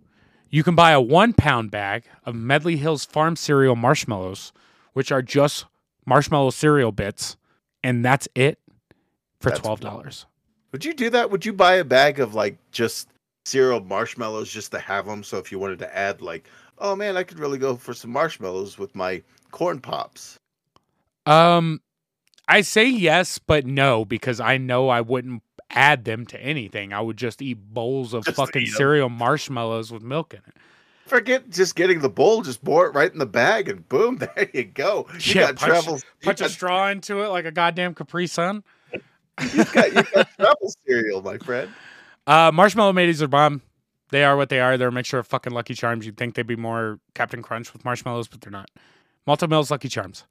You 0.49 0.63
can 0.63 0.75
buy 0.75 0.91
a 0.91 1.01
one 1.01 1.33
pound 1.33 1.71
bag 1.71 2.05
of 2.25 2.35
Medley 2.35 2.77
Hills 2.77 3.05
Farm 3.05 3.35
cereal 3.35 3.75
marshmallows, 3.75 4.53
which 4.93 5.11
are 5.11 5.21
just 5.21 5.65
marshmallow 6.05 6.51
cereal 6.51 6.91
bits, 6.91 7.37
and 7.83 8.03
that's 8.03 8.27
it 8.33 8.59
for 9.39 9.49
That's 9.49 9.61
$12. 9.61 10.25
Would 10.71 10.85
you 10.85 10.93
do 10.93 11.09
that? 11.09 11.31
Would 11.31 11.45
you 11.45 11.53
buy 11.53 11.75
a 11.75 11.83
bag 11.83 12.19
of 12.19 12.33
like 12.33 12.57
just 12.71 13.09
cereal 13.45 13.81
marshmallows 13.81 14.51
just 14.51 14.71
to 14.71 14.79
have 14.79 15.05
them? 15.05 15.23
So 15.23 15.37
if 15.37 15.51
you 15.51 15.59
wanted 15.59 15.79
to 15.79 15.97
add 15.97 16.21
like, 16.21 16.47
oh 16.79 16.95
man, 16.95 17.17
I 17.17 17.23
could 17.23 17.39
really 17.39 17.57
go 17.57 17.75
for 17.75 17.93
some 17.93 18.11
marshmallows 18.11 18.77
with 18.77 18.95
my 18.95 19.21
corn 19.51 19.79
pops. 19.79 20.37
Um, 21.25 21.81
I 22.47 22.61
say 22.61 22.87
yes, 22.87 23.37
but 23.37 23.65
no, 23.65 24.05
because 24.05 24.39
I 24.39 24.57
know 24.57 24.87
I 24.89 25.01
wouldn't 25.01 25.43
add 25.71 26.05
them 26.05 26.25
to 26.27 26.39
anything. 26.41 26.93
I 26.93 27.01
would 27.01 27.17
just 27.17 27.41
eat 27.41 27.55
bowls 27.73 28.13
of 28.13 28.25
Just 28.25 28.37
fucking 28.37 28.65
cereal 28.67 29.09
marshmallows 29.09 29.91
with 29.91 30.03
milk 30.03 30.33
in 30.33 30.39
it. 30.47 30.55
Forget 31.05 31.49
just 31.49 31.75
getting 31.75 31.99
the 32.01 32.09
bowl, 32.09 32.41
just 32.41 32.63
pour 32.63 32.85
it 32.87 32.93
right 32.93 33.11
in 33.11 33.17
the 33.19 33.25
bag, 33.25 33.69
and 33.69 33.87
boom, 33.87 34.17
there 34.35 34.49
you 34.53 34.65
go. 34.65 35.07
You 35.13 35.41
Yeah, 35.41 35.47
got 35.51 35.55
punch- 35.55 35.69
travel. 35.71 35.95
You 35.95 36.01
Punch 36.23 36.41
a 36.41 36.49
straw 36.49 36.89
into 36.89 37.21
it 37.23 37.27
like 37.29 37.45
a 37.45 37.51
goddamn 37.51 37.93
Capri 37.93 38.27
Sun. 38.27 38.63
you 38.91 39.63
got, 39.65 39.87
you 39.93 40.03
got 40.03 40.27
travel 40.37 40.73
cereal, 40.85 41.21
my 41.21 41.37
friend. 41.37 41.69
Uh, 42.25 42.51
marshmallow 42.53 42.91
mateys 42.91 43.21
are 43.21 43.27
bomb. 43.29 43.61
They 44.09 44.23
are 44.23 44.35
what 44.35 44.49
they 44.49 44.59
are. 44.59 44.77
They're 44.77 44.87
a 44.89 44.91
mixture 44.91 45.17
of 45.19 45.27
fucking 45.27 45.53
Lucky 45.53 45.73
Charms. 45.73 46.05
You'd 46.05 46.17
think 46.17 46.35
they'd 46.35 46.47
be 46.47 46.55
more 46.57 46.99
Captain 47.13 47.41
Crunch 47.41 47.71
with 47.73 47.83
marshmallows, 47.85 48.27
but 48.27 48.41
they're 48.41 48.51
not. 48.51 48.69
Malt-O-Meals 49.25 49.69
Lucky 49.71 49.89
Charms. 49.89 50.25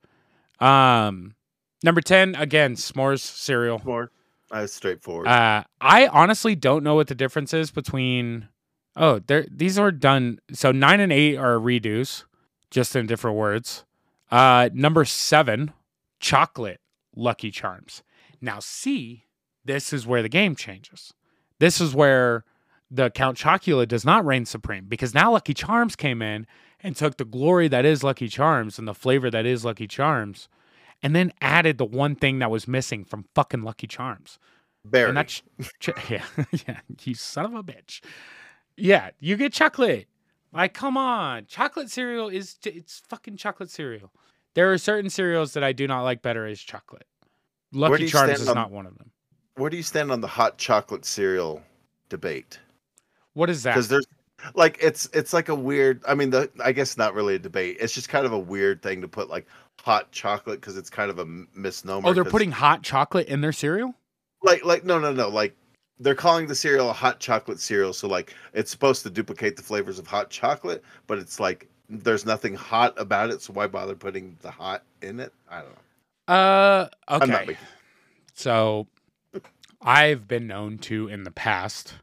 Um, 0.61 1.35
number 1.83 2.01
ten 2.01 2.35
again, 2.35 2.75
s'mores 2.77 3.21
cereal. 3.21 3.81
More, 3.85 4.11
uh, 4.51 4.66
straightforward. 4.66 5.27
Uh, 5.27 5.64
I 5.81 6.06
honestly 6.09 6.55
don't 6.55 6.85
know 6.85 6.94
what 6.94 7.09
the 7.09 7.14
difference 7.14 7.52
is 7.55 7.70
between. 7.70 8.48
Oh, 8.94 9.18
there. 9.18 9.47
These 9.51 9.78
are 9.78 9.90
done. 9.90 10.39
So 10.52 10.73
nine 10.73 11.01
and 11.01 11.12
eight 11.12 11.36
are 11.36 11.56
redos, 11.56 12.24
just 12.70 12.97
in 12.97 13.06
different 13.06 13.36
words. 13.36 13.85
Uh, 14.31 14.70
number 14.73 15.05
seven, 15.05 15.73
chocolate 16.20 16.81
Lucky 17.14 17.51
Charms. 17.51 18.02
Now, 18.40 18.59
see, 18.60 19.24
this 19.64 19.93
is 19.93 20.06
where 20.06 20.23
the 20.23 20.28
game 20.28 20.56
changes. 20.56 21.12
This 21.59 21.81
is 21.81 21.94
where 21.94 22.44
the 22.90 23.10
Count 23.10 23.36
Chocula 23.36 23.86
does 23.86 24.05
not 24.05 24.24
reign 24.24 24.44
supreme 24.44 24.86
because 24.89 25.14
now 25.14 25.32
Lucky 25.32 25.55
Charms 25.55 25.97
came 25.97 26.23
in 26.23 26.47
and 26.81 26.94
took 26.94 27.16
the 27.16 27.24
glory 27.24 27.68
that 27.68 27.85
is 27.85 28.05
Lucky 28.05 28.28
Charms 28.28 28.78
and 28.78 28.86
the 28.86 28.94
flavor 28.94 29.31
that 29.31 29.47
is 29.47 29.64
Lucky 29.64 29.89
Charms, 29.89 30.48
and 31.02 31.14
then 31.14 31.32
added 31.40 31.78
the 31.78 31.85
one 31.85 32.14
thing 32.14 32.39
that 32.40 32.51
was 32.51 32.66
missing 32.66 33.05
from 33.05 33.24
fucking 33.35 33.62
Lucky 33.62 33.86
Charms. 33.86 34.39
Berry. 34.85 35.09
And 35.09 35.16
that's 35.16 35.43
ch- 35.81 35.90
yeah, 36.10 36.24
yeah, 36.66 36.81
you 37.05 37.14
son 37.14 37.47
of 37.47 37.55
a 37.55 37.62
bitch. 37.62 38.01
Yeah, 38.77 39.10
you 39.18 39.36
get 39.36 39.52
chocolate. 39.52 40.06
Like, 40.52 40.74
come 40.74 40.97
on, 40.97 41.47
chocolate 41.47 41.90
cereal 41.90 42.28
is 42.28 42.56
it's 42.64 43.02
fucking 43.09 43.36
chocolate 43.36 43.70
cereal. 43.70 44.12
There 44.55 44.73
are 44.73 44.78
certain 44.78 45.10
cereals 45.10 45.52
that 45.52 45.62
I 45.62 45.73
do 45.73 45.86
not 45.86 46.02
like 46.02 46.23
better 46.23 46.47
as 46.47 46.60
chocolate. 46.60 47.06
Lucky 47.73 48.06
Charms 48.06 48.40
is 48.40 48.48
on- 48.48 48.55
not 48.55 48.70
one 48.70 48.86
of 48.86 48.97
them. 48.97 49.10
Where 49.56 49.70
do 49.70 49.77
you 49.77 49.82
stand 49.82 50.12
on 50.12 50.20
the 50.20 50.28
hot 50.28 50.59
chocolate 50.59 51.05
cereal 51.05 51.62
debate? 52.09 52.59
What 53.32 53.51
is 53.51 53.62
that? 53.64 53.73
Because 53.73 53.89
there's 53.89 54.06
like 54.55 54.78
it's 54.81 55.09
it's 55.12 55.32
like 55.32 55.48
a 55.48 55.55
weird. 55.55 56.02
I 56.06 56.14
mean, 56.14 56.31
the 56.31 56.51
I 56.62 56.73
guess 56.73 56.97
not 56.97 57.14
really 57.14 57.35
a 57.35 57.39
debate. 57.39 57.78
It's 57.81 57.93
just 57.93 58.09
kind 58.09 58.27
of 58.27 58.32
a 58.32 58.39
weird 58.39 58.82
thing 58.82 59.01
to 59.01 59.09
put 59.09 59.28
like 59.28 59.47
hot 59.82 60.11
chocolate 60.12 60.61
because 60.61 60.77
it's 60.77 60.90
kind 60.90 61.11
of 61.11 61.19
a 61.19 61.27
misnomer. 61.55 62.09
Oh, 62.09 62.12
they're 62.12 62.24
putting 62.24 62.53
hot 62.53 62.82
chocolate 62.82 63.28
in 63.28 63.40
their 63.40 63.53
cereal? 63.53 63.94
like 64.43 64.65
like 64.65 64.85
no 64.85 64.98
no 64.98 65.12
no 65.12 65.28
like 65.28 65.57
they're 65.98 66.15
calling 66.15 66.47
the 66.47 66.55
cereal 66.55 66.90
a 66.90 66.93
hot 66.93 67.19
chocolate 67.19 67.59
cereal 67.59 67.94
so 67.94 68.07
like 68.07 68.35
it's 68.53 68.70
supposed 68.70 69.03
to 69.03 69.09
duplicate 69.09 69.57
the 69.57 69.62
flavors 69.62 69.98
of 69.98 70.07
hot 70.07 70.28
chocolate 70.28 70.85
but 71.07 71.19
it's 71.19 71.40
like 71.40 71.69
there's 71.89 72.27
nothing 72.27 72.55
hot 72.55 72.94
about 72.97 73.31
it, 73.31 73.43
so 73.43 73.53
why 73.53 73.66
bother 73.66 73.94
putting 73.94 74.36
the 74.43 74.51
hot 74.51 74.82
in 75.03 75.20
it? 75.20 75.32
I 75.48 75.62
don't 75.62 75.70
know. 75.70 76.35
Uh, 76.35 76.89
okay. 77.09 77.57
So 78.35 78.86
I've 79.81 80.27
been 80.27 80.47
known 80.47 80.78
to 80.78 81.09
in 81.09 81.24
the 81.24 81.31
past 81.31 81.94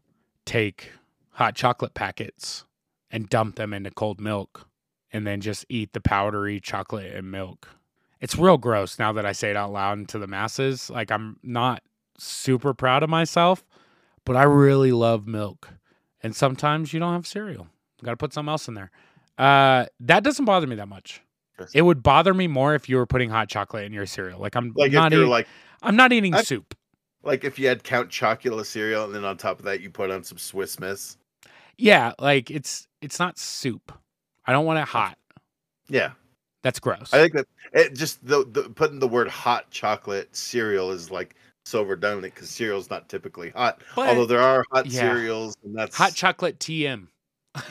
take 0.45 0.91
hot 1.31 1.55
chocolate 1.55 1.93
packets 1.93 2.65
and 3.11 3.29
dump 3.29 3.55
them 3.55 3.73
into 3.73 3.91
cold 3.91 4.21
milk 4.21 4.67
and 5.13 5.25
then 5.25 5.39
just 5.39 5.65
eat 5.69 5.93
the 5.93 6.01
powdery 6.01 6.59
chocolate 6.59 7.13
and 7.15 7.31
milk. 7.31 7.69
It's 8.19 8.37
real 8.37 8.57
gross 8.57 8.97
now 8.99 9.13
that 9.13 9.25
I 9.25 9.31
say 9.31 9.49
it 9.51 9.55
out 9.55 9.71
loud 9.71 10.07
to 10.09 10.19
the 10.19 10.27
masses. 10.27 10.89
Like 10.89 11.11
I'm 11.11 11.37
not 11.43 11.83
super 12.17 12.73
proud 12.73 13.03
of 13.03 13.09
myself, 13.09 13.63
but 14.25 14.35
I 14.35 14.43
really 14.43 14.91
love 14.91 15.27
milk. 15.27 15.69
And 16.21 16.35
sometimes 16.35 16.93
you 16.93 16.99
don't 16.99 17.13
have 17.13 17.27
cereal. 17.27 17.67
You 18.01 18.05
got 18.05 18.11
to 18.11 18.17
put 18.17 18.33
something 18.33 18.49
else 18.49 18.67
in 18.67 18.73
there. 18.73 18.91
Uh, 19.37 19.85
that 20.01 20.23
doesn't 20.23 20.45
bother 20.45 20.67
me 20.67 20.75
that 20.77 20.87
much. 20.87 21.21
It 21.73 21.83
would 21.83 22.01
bother 22.01 22.33
me 22.33 22.47
more 22.47 22.73
if 22.75 22.89
you 22.89 22.95
were 22.97 23.05
putting 23.05 23.29
hot 23.29 23.47
chocolate 23.47 23.85
in 23.85 23.93
your 23.93 24.05
cereal. 24.05 24.39
Like 24.39 24.55
I'm 24.55 24.73
Like 24.75 24.91
not 24.91 25.07
if 25.11 25.17
you're 25.17 25.21
eating, 25.23 25.31
like 25.31 25.47
I'm 25.81 25.95
not 25.95 26.11
eating 26.11 26.33
I- 26.33 26.41
soup. 26.43 26.75
like 27.23 27.43
if 27.43 27.59
you 27.59 27.67
had 27.67 27.83
Count 27.83 28.09
Chocula 28.09 28.65
cereal 28.65 29.05
and 29.05 29.13
then 29.13 29.23
on 29.23 29.37
top 29.37 29.59
of 29.59 29.65
that 29.65 29.79
you 29.81 29.89
put 29.89 30.09
on 30.11 30.23
some 30.23 30.37
Swiss 30.37 30.79
Miss. 30.79 31.17
Yeah, 31.77 32.13
like 32.19 32.49
it's 32.51 32.87
it's 33.01 33.19
not 33.19 33.37
soup. 33.37 33.91
I 34.45 34.51
don't 34.51 34.65
want 34.65 34.79
it 34.79 34.87
hot. 34.87 35.17
Yeah, 35.89 36.11
That's 36.61 36.79
gross. 36.79 37.13
I 37.13 37.17
think 37.17 37.33
that 37.33 37.47
it 37.73 37.93
just 37.93 38.25
the, 38.25 38.45
the 38.49 38.63
putting 38.63 38.99
the 38.99 39.07
word 39.07 39.27
hot 39.27 39.69
chocolate 39.69 40.35
cereal 40.35 40.91
is 40.91 41.11
like 41.11 41.35
so 41.65 41.79
overdone 41.79 42.21
because 42.21 42.49
cereal's 42.49 42.89
not 42.89 43.09
typically 43.09 43.49
hot. 43.51 43.81
But 43.95 44.09
Although 44.09 44.25
there 44.25 44.41
are 44.41 44.65
hot 44.71 44.85
yeah. 44.85 45.01
cereals 45.01 45.55
and 45.63 45.75
that's 45.75 45.95
hot 45.95 46.13
chocolate 46.13 46.59
TM. 46.59 47.07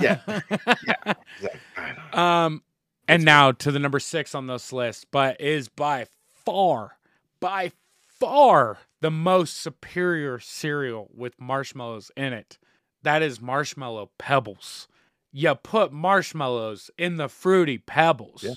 Yeah. 0.00 0.20
Exactly. 0.26 1.60
I 1.76 1.94
don't 2.12 2.18
um 2.18 2.62
and 3.08 3.24
now 3.24 3.52
to 3.52 3.72
the 3.72 3.78
number 3.78 3.98
6 3.98 4.34
on 4.34 4.46
this 4.46 4.72
list, 4.72 5.06
but 5.10 5.40
is 5.40 5.68
by 5.68 6.06
far 6.44 6.98
by 7.40 7.72
far 8.06 8.78
the 9.00 9.10
most 9.10 9.60
superior 9.60 10.38
cereal 10.38 11.10
with 11.12 11.40
marshmallows 11.40 12.10
in 12.16 12.32
it. 12.32 12.58
That 13.02 13.20
is 13.22 13.40
marshmallow 13.40 14.10
pebbles. 14.18 14.86
You 15.32 15.54
put 15.54 15.92
marshmallows 15.92 16.90
in 16.98 17.16
the 17.16 17.28
fruity 17.28 17.78
pebbles. 17.78 18.42
Yeah. 18.42 18.54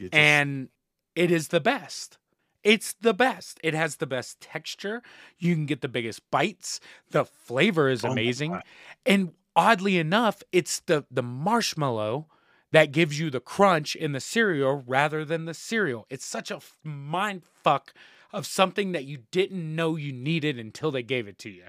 Just- 0.00 0.14
and 0.14 0.68
it 1.14 1.30
is 1.30 1.48
the 1.48 1.60
best. 1.60 2.18
It's 2.62 2.94
the 2.94 3.14
best. 3.14 3.60
It 3.62 3.74
has 3.74 3.96
the 3.96 4.06
best 4.06 4.40
texture. 4.40 5.02
You 5.38 5.54
can 5.54 5.66
get 5.66 5.80
the 5.82 5.88
biggest 5.88 6.28
bites. 6.32 6.80
The 7.10 7.24
flavor 7.24 7.88
is 7.88 8.04
Oh 8.04 8.10
amazing. 8.10 8.52
God. 8.52 8.62
And 9.06 9.32
oddly 9.54 9.98
enough, 9.98 10.42
it's 10.52 10.80
the 10.80 11.04
the 11.10 11.22
marshmallow 11.22 12.26
that 12.72 12.90
gives 12.92 13.18
you 13.20 13.30
the 13.30 13.40
crunch 13.40 13.94
in 13.94 14.10
the 14.12 14.20
cereal 14.20 14.82
rather 14.86 15.24
than 15.24 15.44
the 15.44 15.54
cereal. 15.54 16.06
It's 16.10 16.26
such 16.26 16.50
a 16.50 16.60
mind 16.82 17.42
fuck 17.62 17.94
of 18.32 18.44
something 18.44 18.90
that 18.92 19.04
you 19.04 19.18
didn't 19.30 19.74
know 19.76 19.94
you 19.96 20.12
needed 20.12 20.58
until 20.58 20.90
they 20.90 21.04
gave 21.04 21.28
it 21.28 21.38
to 21.38 21.48
you. 21.50 21.64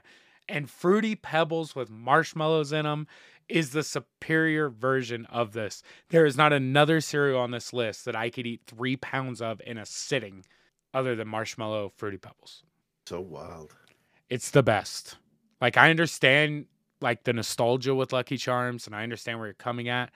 And 0.50 0.70
fruity 0.70 1.16
pebbles 1.16 1.76
with 1.76 1.90
marshmallows 1.92 2.72
in 2.74 2.84
them 2.86 3.08
is 3.50 3.72
the 3.72 3.84
superior 3.84 4.70
version 4.70 5.26
of 5.28 5.54
this. 5.54 5.82
There 6.10 6.26
is 6.26 6.38
not 6.38 6.54
another 6.54 7.02
cereal 7.02 7.40
on 7.40 7.52
this 7.52 7.74
list 7.74 8.06
that 8.06 8.16
I 8.16 8.30
could 8.30 8.46
eat 8.46 8.62
three 8.68 8.96
pounds 8.96 9.42
of 9.42 9.62
in 9.66 9.78
a 9.78 9.86
sitting 9.86 10.46
other 10.94 11.16
than 11.16 11.28
marshmallow 11.28 11.92
fruity 11.96 12.18
pebbles. 12.18 12.64
so 13.06 13.22
wild. 13.22 13.76
It's 14.30 14.52
the 14.52 14.64
best. 14.64 15.18
Like 15.62 15.78
I 15.78 15.90
understand 15.90 16.66
like 17.02 17.24
the 17.24 17.34
nostalgia 17.34 17.94
with 17.96 18.12
Lucky 18.14 18.38
Charms 18.38 18.88
and 18.88 18.96
I 18.96 19.04
understand 19.04 19.40
where 19.40 19.48
you're 19.48 19.54
coming 19.54 19.88
at, 19.90 20.12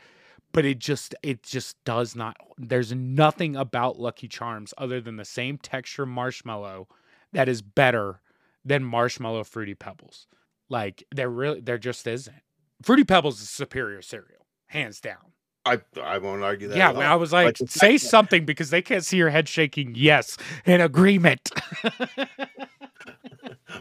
but 0.52 0.66
it 0.66 0.80
just 0.80 1.16
it 1.24 1.44
just 1.44 1.82
does 1.86 2.16
not 2.16 2.36
there's 2.58 2.94
nothing 2.94 3.56
about 3.56 4.00
Lucky 4.00 4.28
Charms 4.28 4.74
other 4.78 5.00
than 5.00 5.16
the 5.18 5.26
same 5.26 5.58
texture 5.58 6.06
marshmallow 6.06 6.88
that 7.32 7.48
is 7.48 7.62
better 7.62 8.20
than 8.66 8.84
marshmallow 8.84 9.44
fruity 9.46 9.76
pebbles. 9.76 10.28
Like 10.70 11.04
there 11.14 11.30
really 11.30 11.62
there 11.62 11.78
just 11.78 12.06
isn't. 12.08 12.36
Fruity 12.84 13.04
Pebbles 13.04 13.42
is 13.42 13.50
superior 13.50 14.02
cereal, 14.02 14.46
hands 14.68 15.00
down. 15.00 15.34
I 15.66 15.80
I 16.02 16.18
won't 16.18 16.44
argue 16.44 16.68
that. 16.70 16.78
yeah. 16.78 16.92
I 16.92 17.16
was 17.16 17.32
like, 17.32 17.58
say 17.68 17.98
something 17.98 18.46
because 18.46 18.72
they 18.72 18.82
can't 18.82 19.06
see 19.06 19.18
your 19.18 19.30
head 19.30 19.48
shaking. 19.48 19.94
Yes, 19.96 20.38
in 20.66 20.82
agreement. 20.82 21.52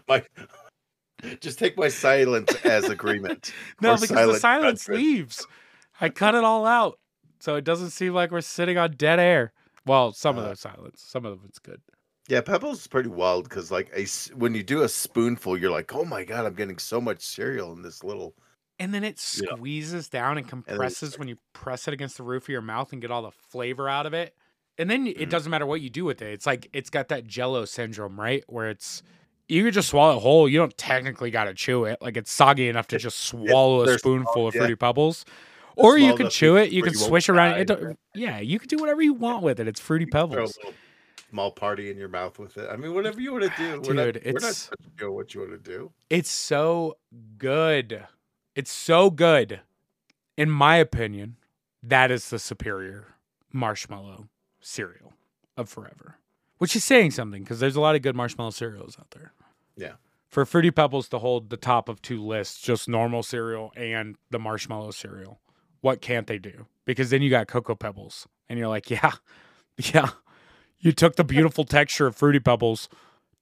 my 0.09 0.23
just 1.41 1.59
take 1.59 1.77
my 1.77 1.89
silence 1.89 2.55
as 2.65 2.85
agreement. 2.85 3.53
no, 3.81 3.97
because 3.97 4.35
the 4.35 4.39
silence 4.39 4.87
judgment. 4.87 5.03
leaves. 5.03 5.47
I 6.01 6.09
cut 6.09 6.35
it 6.35 6.45
all 6.45 6.67
out, 6.67 6.99
so 7.41 7.57
it 7.57 7.65
doesn't 7.65 7.91
seem 7.91 8.15
like 8.15 8.31
we're 8.31 8.41
sitting 8.41 8.79
on 8.79 8.93
dead 8.93 9.19
air. 9.19 9.53
Well, 9.87 10.13
some 10.13 10.39
of 10.39 10.45
Uh, 10.45 10.51
the 10.51 10.57
silence, 10.57 11.03
some 11.07 11.25
of 11.25 11.41
it's 11.47 11.59
good. 11.59 11.81
Yeah, 12.29 12.43
Pebbles 12.43 12.81
is 12.81 12.87
pretty 12.87 13.09
wild 13.09 13.49
because 13.49 13.71
like 13.71 13.91
a 13.97 14.07
when 14.35 14.55
you 14.55 14.63
do 14.63 14.83
a 14.83 14.89
spoonful, 14.89 15.59
you're 15.59 15.71
like, 15.71 15.95
oh 15.95 16.05
my 16.05 16.25
god, 16.25 16.47
I'm 16.47 16.55
getting 16.55 16.79
so 16.79 17.01
much 17.01 17.23
cereal 17.23 17.73
in 17.73 17.83
this 17.83 18.05
little. 18.05 18.35
And 18.81 18.93
then 18.95 19.05
it 19.05 19.21
Yeah. 19.41 19.55
squeezes 19.55 20.09
down 20.09 20.39
and 20.39 20.49
compresses 20.49 21.19
when 21.19 21.29
you 21.29 21.37
press 21.53 21.87
it 21.87 21.95
against 21.95 22.17
the 22.17 22.23
roof 22.23 22.45
of 22.45 22.49
your 22.49 22.63
mouth 22.63 22.93
and 22.93 23.01
get 23.01 23.11
all 23.11 23.23
the 23.23 23.31
flavor 23.31 23.89
out 23.89 24.07
of 24.07 24.15
it. 24.15 24.35
And 24.79 24.89
then 24.91 25.07
it 25.07 25.19
Mhm. 25.19 25.29
doesn't 25.31 25.51
matter 25.51 25.67
what 25.67 25.83
you 25.83 25.91
do 25.91 26.05
with 26.07 26.23
it. 26.23 26.33
It's 26.33 26.47
like 26.47 26.69
it's 26.73 26.89
got 26.91 27.09
that 27.09 27.27
jello 27.27 27.67
syndrome, 27.67 28.19
right? 28.19 28.43
Where 28.49 28.71
it's 28.71 29.03
you 29.49 29.65
could 29.65 29.75
just 29.75 29.89
swallow 29.91 30.17
it 30.17 30.21
whole. 30.21 30.49
You 30.49 30.59
don't 30.59 30.77
technically 30.79 31.31
got 31.31 31.45
to 31.45 31.55
chew 31.55 31.85
it. 31.85 31.99
Like 32.01 32.17
it's 32.17 32.31
soggy 32.33 32.69
enough 32.69 32.87
to 32.89 32.99
just 32.99 33.19
swallow 33.21 33.83
a 33.83 33.99
spoonful 33.99 34.47
of 34.49 34.55
yeah. 34.55 34.61
fruity 34.61 34.77
pebbles. 34.77 35.25
Or 35.77 35.99
you 35.99 36.15
can 36.15 36.31
chew 36.31 36.57
it, 36.57 36.73
you 36.73 36.83
can 36.83 36.93
you 36.93 36.99
swish 36.99 37.29
around. 37.29 37.67
die, 37.67 37.75
It 37.75 37.99
yeah, 38.15 38.39
you 38.41 38.59
can 38.59 38.69
do 38.69 38.77
whatever 38.79 39.03
you 39.03 39.13
want 39.13 39.43
with 39.43 39.61
it. 39.61 39.69
It's 39.69 39.81
fruity 39.81 40.07
pebbles. 40.07 40.59
small 41.31 41.53
party 41.53 41.91
in 41.91 41.97
your 41.97 42.09
mouth 42.09 42.39
with 42.41 42.57
it. 42.59 42.69
I 42.69 42.77
mean, 42.77 42.93
whatever 42.93 43.21
you 43.21 43.33
want 43.33 43.45
to 43.45 43.51
do. 43.57 43.81
we're 43.87 43.93
not, 43.95 44.15
Dude, 44.15 44.25
we're 44.25 44.33
not 44.33 44.37
it's- 44.37 44.69
judging 44.71 44.93
you 45.01 45.13
what 45.13 45.33
you 45.35 45.41
want 45.43 45.53
to 45.53 45.59
do. 45.59 45.93
It's 46.11 46.31
so 46.31 46.97
good. 47.39 48.05
It's 48.55 48.73
so 48.73 49.11
good. 49.11 49.61
In 50.37 50.51
my 50.51 50.77
opinion, 50.77 51.37
that 51.83 52.11
is 52.11 52.31
the 52.31 52.39
superior 52.39 53.15
marshmallow 53.53 54.29
cereal 54.61 55.15
of 55.57 55.69
forever. 55.69 56.17
Which 56.59 56.77
is 56.77 56.85
saying 56.85 57.13
something 57.13 57.43
because 57.43 57.61
there's 57.61 57.77
a 57.77 57.81
lot 57.81 57.97
of 57.97 58.03
good 58.03 58.17
marshmallow 58.17 58.51
cereals 58.51 58.97
out 58.99 59.11
there. 59.13 59.33
Yeah. 59.77 59.95
For 60.29 60.45
Fruity 60.45 60.71
Pebbles 60.71 61.09
to 61.09 61.19
hold 61.19 61.51
the 61.51 61.57
top 61.57 61.89
of 61.89 62.03
two 62.03 62.23
lists, 62.23 62.61
just 62.61 62.89
normal 62.89 63.23
cereal 63.23 63.73
and 63.77 64.17
the 64.31 64.39
marshmallow 64.39 64.93
cereal, 64.93 65.41
what 65.81 66.01
can't 66.01 66.27
they 66.27 66.39
do? 66.39 66.67
Because 66.85 67.11
then 67.11 67.23
you 67.23 67.31
got 67.31 67.49
Cocoa 67.49 67.75
Pebbles, 67.75 68.29
and 68.49 68.59
you're 68.59 68.69
like, 68.69 68.91
yeah, 68.91 69.13
yeah. 69.77 70.11
You 70.79 70.93
took 70.93 71.17
the 71.17 71.25
beautiful 71.25 71.65
texture 71.67 72.07
of 72.07 72.17
Fruity 72.17 72.41
Pebbles, 72.41 72.89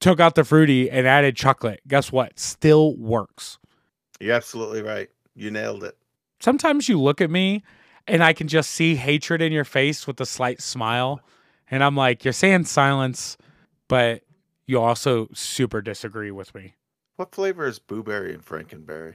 took 0.01 0.21
out 0.21 0.35
the 0.35 0.45
fruity, 0.45 0.91
and 0.91 1.07
added 1.07 1.37
chocolate. 1.37 1.81
Guess 1.87 2.13
what? 2.13 2.39
Still 2.39 2.97
works. 2.97 3.59
You're 4.21 4.35
absolutely 4.35 4.83
right. 4.83 5.09
You 5.35 5.51
nailed 5.51 5.85
it. 5.85 5.97
Sometimes 6.41 6.89
you 6.89 7.01
look 7.01 7.21
at 7.21 7.31
me 7.31 7.63
and 8.07 8.23
I 8.23 8.33
can 8.33 8.49
just 8.49 8.71
see 8.71 8.97
hatred 8.97 9.43
in 9.43 9.53
your 9.53 9.65
face 9.65 10.07
with 10.07 10.21
a 10.21 10.27
slight 10.27 10.61
smile. 10.61 11.21
And 11.71 11.85
I'm 11.85 11.97
like, 11.97 12.25
you're 12.25 12.33
saying 12.33 12.65
silence, 12.65 13.37
but 13.89 14.23
you 14.67 14.81
also 14.81 15.29
super 15.35 15.81
disagree 15.83 16.31
with 16.31 16.55
me. 16.55 16.75
What 17.17 17.35
flavor 17.35 17.67
is 17.67 17.79
Booberry 17.79 18.33
and 18.33 18.45
frankenberry? 18.45 19.15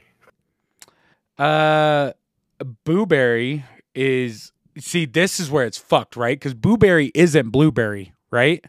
Uh, 1.37 2.11
Booberry 2.85 3.63
is, 3.95 4.51
see, 4.77 5.05
this 5.05 5.39
is 5.39 5.49
where 5.49 5.65
it's 5.65 5.77
fucked, 5.77 6.15
right? 6.15 6.37
Because 6.39 6.53
Booberry 6.53 7.11
isn't 7.15 7.49
blueberry, 7.49 8.13
right? 8.29 8.63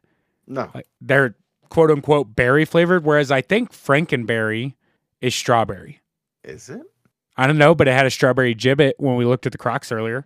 No, 0.46 0.70
Like, 0.74 0.86
they're 1.00 1.36
quote 1.68 1.90
unquote 1.90 2.36
berry 2.36 2.64
flavored, 2.64 3.04
whereas 3.04 3.30
I 3.30 3.40
think 3.40 3.72
Frankenberry 3.72 4.74
is 5.20 5.34
strawberry. 5.34 6.00
Is 6.44 6.68
it? 6.68 6.82
I 7.36 7.46
don't 7.46 7.58
know, 7.58 7.74
but 7.74 7.88
it 7.88 7.92
had 7.92 8.06
a 8.06 8.10
strawberry 8.10 8.54
Jibbit 8.54 8.94
when 8.98 9.16
we 9.16 9.24
looked 9.24 9.46
at 9.46 9.52
the 9.52 9.58
Crocs 9.58 9.90
earlier. 9.90 10.24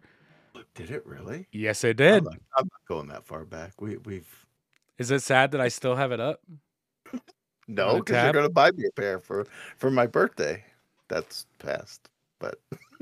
Did 0.74 0.90
it 0.90 1.06
really? 1.06 1.46
Yes, 1.52 1.82
it 1.84 1.90
I'm 1.90 1.96
did. 1.96 2.24
not, 2.24 2.34
I'm 2.56 2.68
not 2.70 2.86
going 2.88 3.08
that 3.08 3.24
far 3.24 3.44
back. 3.44 3.80
We 3.80 3.96
we've 3.98 4.46
Is 4.98 5.10
it 5.10 5.22
sad 5.22 5.52
that 5.52 5.60
I 5.60 5.68
still 5.68 5.96
have 5.96 6.12
it 6.12 6.20
up? 6.20 6.40
no 7.68 7.96
because 7.98 8.22
you're 8.22 8.32
going 8.32 8.44
to 8.46 8.50
buy 8.52 8.70
me 8.72 8.84
a 8.86 8.92
pair 8.92 9.18
for 9.18 9.46
for 9.76 9.90
my 9.90 10.06
birthday. 10.06 10.62
That's 11.08 11.46
past, 11.58 12.08
but 12.38 12.60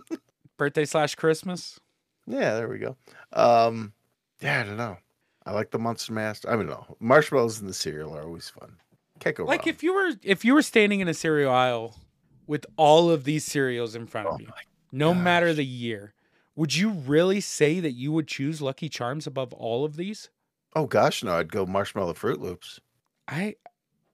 Birthday 0.58 0.84
slash 0.84 1.14
Christmas? 1.16 1.78
yeah, 2.26 2.54
there 2.54 2.68
we 2.68 2.78
go. 2.78 2.96
Um, 3.32 3.92
yeah, 4.40 4.60
I 4.60 4.62
don't 4.64 4.76
know. 4.76 4.96
I 5.44 5.52
like 5.52 5.70
the 5.70 5.78
Monster 5.78 6.12
Master. 6.12 6.50
I 6.50 6.56
don't 6.56 6.66
know. 6.66 6.96
Marshmallows 7.00 7.60
in 7.60 7.66
the 7.66 7.74
cereal 7.74 8.16
are 8.16 8.22
always 8.22 8.48
fun. 8.48 8.76
Can't 9.20 9.36
go 9.36 9.44
Like 9.44 9.60
wrong. 9.66 9.68
if 9.68 9.82
you 9.82 9.92
were 9.94 10.12
if 10.22 10.44
you 10.44 10.54
were 10.54 10.62
standing 10.62 11.00
in 11.00 11.08
a 11.08 11.14
cereal 11.14 11.52
aisle 11.52 11.96
with 12.46 12.66
all 12.76 13.10
of 13.10 13.24
these 13.24 13.44
cereals 13.44 13.94
in 13.94 14.06
front 14.06 14.28
Oh 14.28 14.34
of 14.34 14.40
you, 14.40 14.48
no 14.92 15.12
matter 15.14 15.52
the 15.52 15.64
year, 15.64 16.14
would 16.54 16.74
you 16.76 16.90
really 16.90 17.40
say 17.40 17.80
that 17.80 17.92
you 17.92 18.12
would 18.12 18.28
choose 18.28 18.62
Lucky 18.62 18.88
Charms 18.88 19.26
above 19.26 19.52
all 19.52 19.84
of 19.84 19.96
these? 19.96 20.30
Oh 20.74 20.86
gosh, 20.86 21.22
no! 21.22 21.34
I'd 21.36 21.50
go 21.52 21.66
Marshmallow 21.66 22.14
Froot 22.14 22.38
Loops. 22.38 22.80
I 23.28 23.56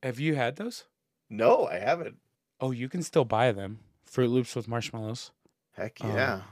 have 0.02 0.18
you 0.20 0.34
had 0.34 0.56
those? 0.56 0.84
No, 1.30 1.66
I 1.66 1.78
haven't. 1.78 2.16
Oh, 2.60 2.70
you 2.70 2.88
can 2.88 3.02
still 3.02 3.24
buy 3.24 3.52
them. 3.52 3.80
Froot 4.10 4.30
Loops 4.30 4.54
with 4.54 4.68
marshmallows. 4.68 5.30
Heck 5.72 5.98
Oh. 6.02 6.08
yeah! 6.08 6.42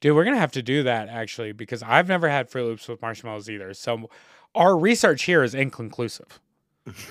Dude, 0.00 0.14
we're 0.14 0.24
gonna 0.24 0.36
have 0.38 0.52
to 0.52 0.62
do 0.62 0.82
that 0.82 1.08
actually 1.08 1.52
because 1.52 1.82
I've 1.82 2.08
never 2.08 2.28
had 2.28 2.50
Froot 2.50 2.64
Loops 2.64 2.88
with 2.88 3.00
marshmallows 3.00 3.48
either. 3.48 3.72
So 3.74 4.10
our 4.54 4.76
research 4.76 5.22
here 5.24 5.42
is 5.42 5.54
inconclusive. 5.54 6.40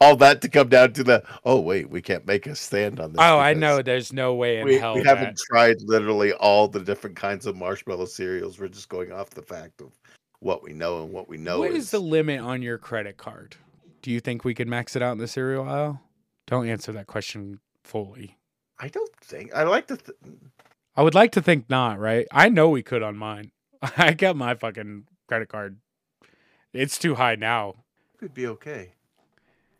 All 0.00 0.16
that 0.16 0.42
to 0.42 0.48
come 0.48 0.68
down 0.68 0.92
to 0.94 1.04
the 1.04 1.22
oh 1.44 1.60
wait, 1.60 1.88
we 1.88 2.02
can't 2.02 2.26
make 2.26 2.46
a 2.46 2.56
stand 2.56 2.98
on 2.98 3.12
this. 3.12 3.20
Oh, 3.20 3.38
I 3.38 3.54
know. 3.54 3.80
There's 3.80 4.12
no 4.12 4.34
way 4.34 4.58
in 4.58 4.64
We, 4.64 4.78
hell 4.78 4.94
we 4.94 5.02
that 5.02 5.16
haven't 5.16 5.38
tried 5.38 5.76
literally 5.82 6.32
all 6.32 6.66
the 6.66 6.80
different 6.80 7.16
kinds 7.16 7.46
of 7.46 7.56
marshmallow 7.56 8.06
cereals. 8.06 8.58
We're 8.58 8.68
just 8.68 8.88
going 8.88 9.12
off 9.12 9.30
the 9.30 9.42
fact 9.42 9.80
of 9.80 9.92
what 10.40 10.62
we 10.62 10.72
know 10.72 11.02
and 11.02 11.12
what 11.12 11.28
we 11.28 11.36
know 11.36 11.60
What 11.60 11.70
is, 11.70 11.84
is 11.84 11.90
the 11.92 12.00
limit 12.00 12.40
on 12.40 12.62
your 12.62 12.78
credit 12.78 13.16
card? 13.16 13.56
Do 14.02 14.10
you 14.10 14.20
think 14.20 14.44
we 14.44 14.54
could 14.54 14.68
max 14.68 14.96
it 14.96 15.02
out 15.02 15.12
in 15.12 15.18
the 15.18 15.28
cereal 15.28 15.68
aisle? 15.68 16.00
Don't 16.46 16.68
answer 16.68 16.92
that 16.92 17.06
question 17.06 17.60
fully. 17.84 18.36
I 18.78 18.88
don't 18.88 19.14
think 19.16 19.54
I 19.54 19.64
like 19.64 19.86
to. 19.88 19.96
Th- 19.96 20.18
I 20.96 21.02
would 21.02 21.14
like 21.14 21.32
to 21.32 21.42
think 21.42 21.68
not, 21.70 21.98
right? 21.98 22.26
I 22.32 22.48
know 22.48 22.68
we 22.68 22.82
could 22.82 23.02
on 23.02 23.16
mine. 23.16 23.52
I 23.96 24.12
got 24.12 24.36
my 24.36 24.54
fucking 24.54 25.04
credit 25.28 25.48
card. 25.48 25.78
It's 26.72 26.98
too 26.98 27.14
high 27.14 27.36
now. 27.36 27.84
It 28.14 28.18
could 28.18 28.34
be 28.34 28.46
okay. 28.46 28.94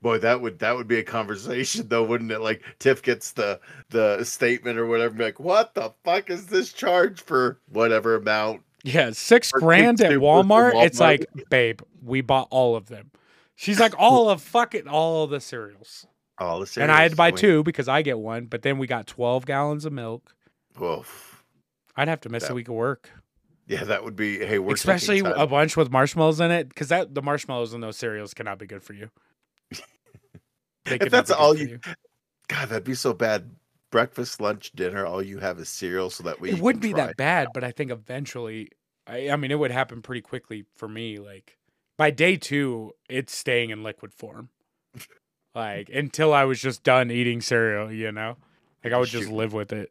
Boy, 0.00 0.18
that 0.18 0.40
would 0.40 0.60
that 0.60 0.76
would 0.76 0.86
be 0.86 0.98
a 0.98 1.02
conversation 1.02 1.88
though, 1.88 2.04
wouldn't 2.04 2.30
it? 2.30 2.38
Like 2.40 2.62
Tiff 2.78 3.02
gets 3.02 3.32
the 3.32 3.58
the 3.90 4.22
statement 4.24 4.78
or 4.78 4.86
whatever, 4.86 5.20
like, 5.22 5.40
"What 5.40 5.74
the 5.74 5.92
fuck 6.04 6.30
is 6.30 6.46
this 6.46 6.72
charge 6.72 7.20
for 7.20 7.58
whatever 7.68 8.14
amount?" 8.14 8.62
Yeah, 8.84 9.10
six 9.10 9.50
grand 9.50 10.00
at 10.00 10.12
of 10.12 10.22
Walmart. 10.22 10.84
It's 10.84 11.00
like, 11.00 11.26
babe, 11.50 11.80
we 12.02 12.20
bought 12.20 12.46
all 12.50 12.76
of 12.76 12.86
them. 12.86 13.10
She's 13.56 13.80
like, 13.80 13.92
all 13.98 14.30
of 14.30 14.40
fucking 14.40 14.86
all 14.86 15.24
of 15.24 15.30
the 15.30 15.40
cereals. 15.40 16.06
All 16.38 16.60
the 16.60 16.80
And 16.80 16.92
I 16.92 17.02
had 17.02 17.10
to 17.10 17.16
buy 17.16 17.30
cereals. 17.30 17.40
two 17.40 17.62
because 17.64 17.88
I 17.88 18.02
get 18.02 18.20
one, 18.20 18.46
but 18.46 18.62
then 18.62 18.78
we 18.78 18.86
got 18.86 19.08
12 19.08 19.44
gallons 19.46 19.84
of 19.84 19.92
milk. 19.92 20.32
Oof. 20.80 21.42
I'd 21.96 22.06
have 22.06 22.20
to 22.20 22.28
miss 22.28 22.44
That- 22.44 22.52
a 22.52 22.54
week 22.54 22.68
of 22.68 22.74
work. 22.76 23.10
Yeah, 23.66 23.82
that 23.82 24.04
would 24.04 24.14
be. 24.14 24.38
Hey, 24.38 24.60
we're 24.60 24.74
Especially 24.74 25.18
a 25.18 25.46
bunch 25.48 25.76
with 25.76 25.90
marshmallows 25.90 26.38
in 26.38 26.52
it, 26.52 26.68
because 26.68 26.88
that 26.88 27.16
the 27.16 27.20
marshmallows 27.20 27.74
in 27.74 27.80
those 27.80 27.96
cereals 27.96 28.32
cannot 28.32 28.58
be 28.60 28.66
good 28.66 28.84
for 28.84 28.92
you. 28.92 29.10
If 30.90 31.10
that's 31.10 31.30
all 31.30 31.54
for 31.54 31.60
you- 31.62 31.80
God, 32.48 32.68
that'd 32.70 32.84
be 32.84 32.94
so 32.94 33.12
bad. 33.12 33.50
Breakfast, 33.90 34.40
lunch, 34.40 34.72
dinner, 34.72 35.06
all 35.06 35.22
you 35.22 35.38
have 35.38 35.58
is 35.58 35.68
cereal, 35.70 36.10
so 36.10 36.22
that 36.24 36.40
way 36.40 36.50
it 36.50 36.58
wouldn't 36.60 36.82
be 36.82 36.92
try. 36.92 37.06
that 37.06 37.16
bad, 37.16 37.48
but 37.54 37.64
I 37.64 37.70
think 37.70 37.90
eventually, 37.90 38.68
I, 39.06 39.30
I 39.30 39.36
mean, 39.36 39.50
it 39.50 39.58
would 39.58 39.70
happen 39.70 40.02
pretty 40.02 40.20
quickly 40.20 40.66
for 40.76 40.86
me. 40.88 41.18
Like 41.18 41.56
by 41.96 42.10
day 42.10 42.36
two, 42.36 42.92
it's 43.08 43.34
staying 43.34 43.70
in 43.70 43.82
liquid 43.82 44.12
form. 44.12 44.50
Like 45.54 45.88
until 45.88 46.34
I 46.34 46.44
was 46.44 46.60
just 46.60 46.82
done 46.82 47.10
eating 47.10 47.40
cereal, 47.40 47.90
you 47.90 48.12
know, 48.12 48.36
like 48.84 48.92
I 48.92 48.98
would 48.98 49.08
just 49.08 49.24
Shoot. 49.28 49.34
live 49.34 49.54
with 49.54 49.72
it. 49.72 49.90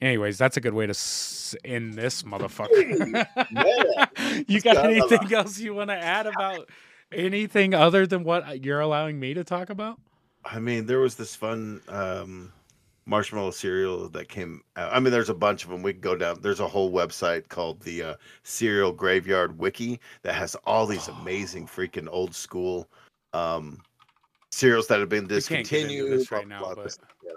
Anyways, 0.00 0.38
that's 0.38 0.56
a 0.56 0.60
good 0.60 0.74
way 0.74 0.86
to 0.86 0.90
s- 0.90 1.54
end 1.64 1.94
this 1.94 2.22
motherfucker. 2.24 2.68
you 4.48 4.60
got 4.60 4.76
anything 4.84 5.32
else 5.32 5.58
you 5.58 5.74
want 5.74 5.90
to 5.90 5.96
add 5.96 6.26
about 6.26 6.68
anything 7.14 7.74
other 7.74 8.06
than 8.06 8.24
what 8.24 8.64
you're 8.64 8.80
allowing 8.80 9.18
me 9.18 9.34
to 9.34 9.44
talk 9.44 9.70
about? 9.70 9.98
I 10.44 10.58
mean, 10.58 10.86
there 10.86 11.00
was 11.00 11.14
this 11.14 11.34
fun 11.34 11.80
um, 11.88 12.52
marshmallow 13.06 13.50
cereal 13.52 14.08
that 14.10 14.28
came 14.28 14.62
out. 14.76 14.92
I 14.92 15.00
mean, 15.00 15.12
there's 15.12 15.30
a 15.30 15.34
bunch 15.34 15.64
of 15.64 15.70
them. 15.70 15.82
We 15.82 15.92
can 15.92 16.00
go 16.00 16.16
down. 16.16 16.38
There's 16.40 16.60
a 16.60 16.68
whole 16.68 16.92
website 16.92 17.48
called 17.48 17.80
the 17.80 18.02
uh, 18.02 18.14
Cereal 18.42 18.92
Graveyard 18.92 19.58
Wiki 19.58 20.00
that 20.22 20.34
has 20.34 20.54
all 20.66 20.86
these 20.86 21.08
amazing 21.08 21.66
freaking 21.66 22.08
old 22.10 22.34
school 22.34 22.88
um, 23.32 23.80
cereals 24.50 24.86
that 24.88 25.00
have 25.00 25.08
been 25.08 25.26
We 25.26 25.40
can't 25.40 25.68
get 25.68 25.90
into 25.90 26.16
discontinued. 26.16 26.30
right 26.30 26.48
now, 26.48 26.60
blah, 26.60 26.74
but 26.74 26.96
yeah. 27.24 27.32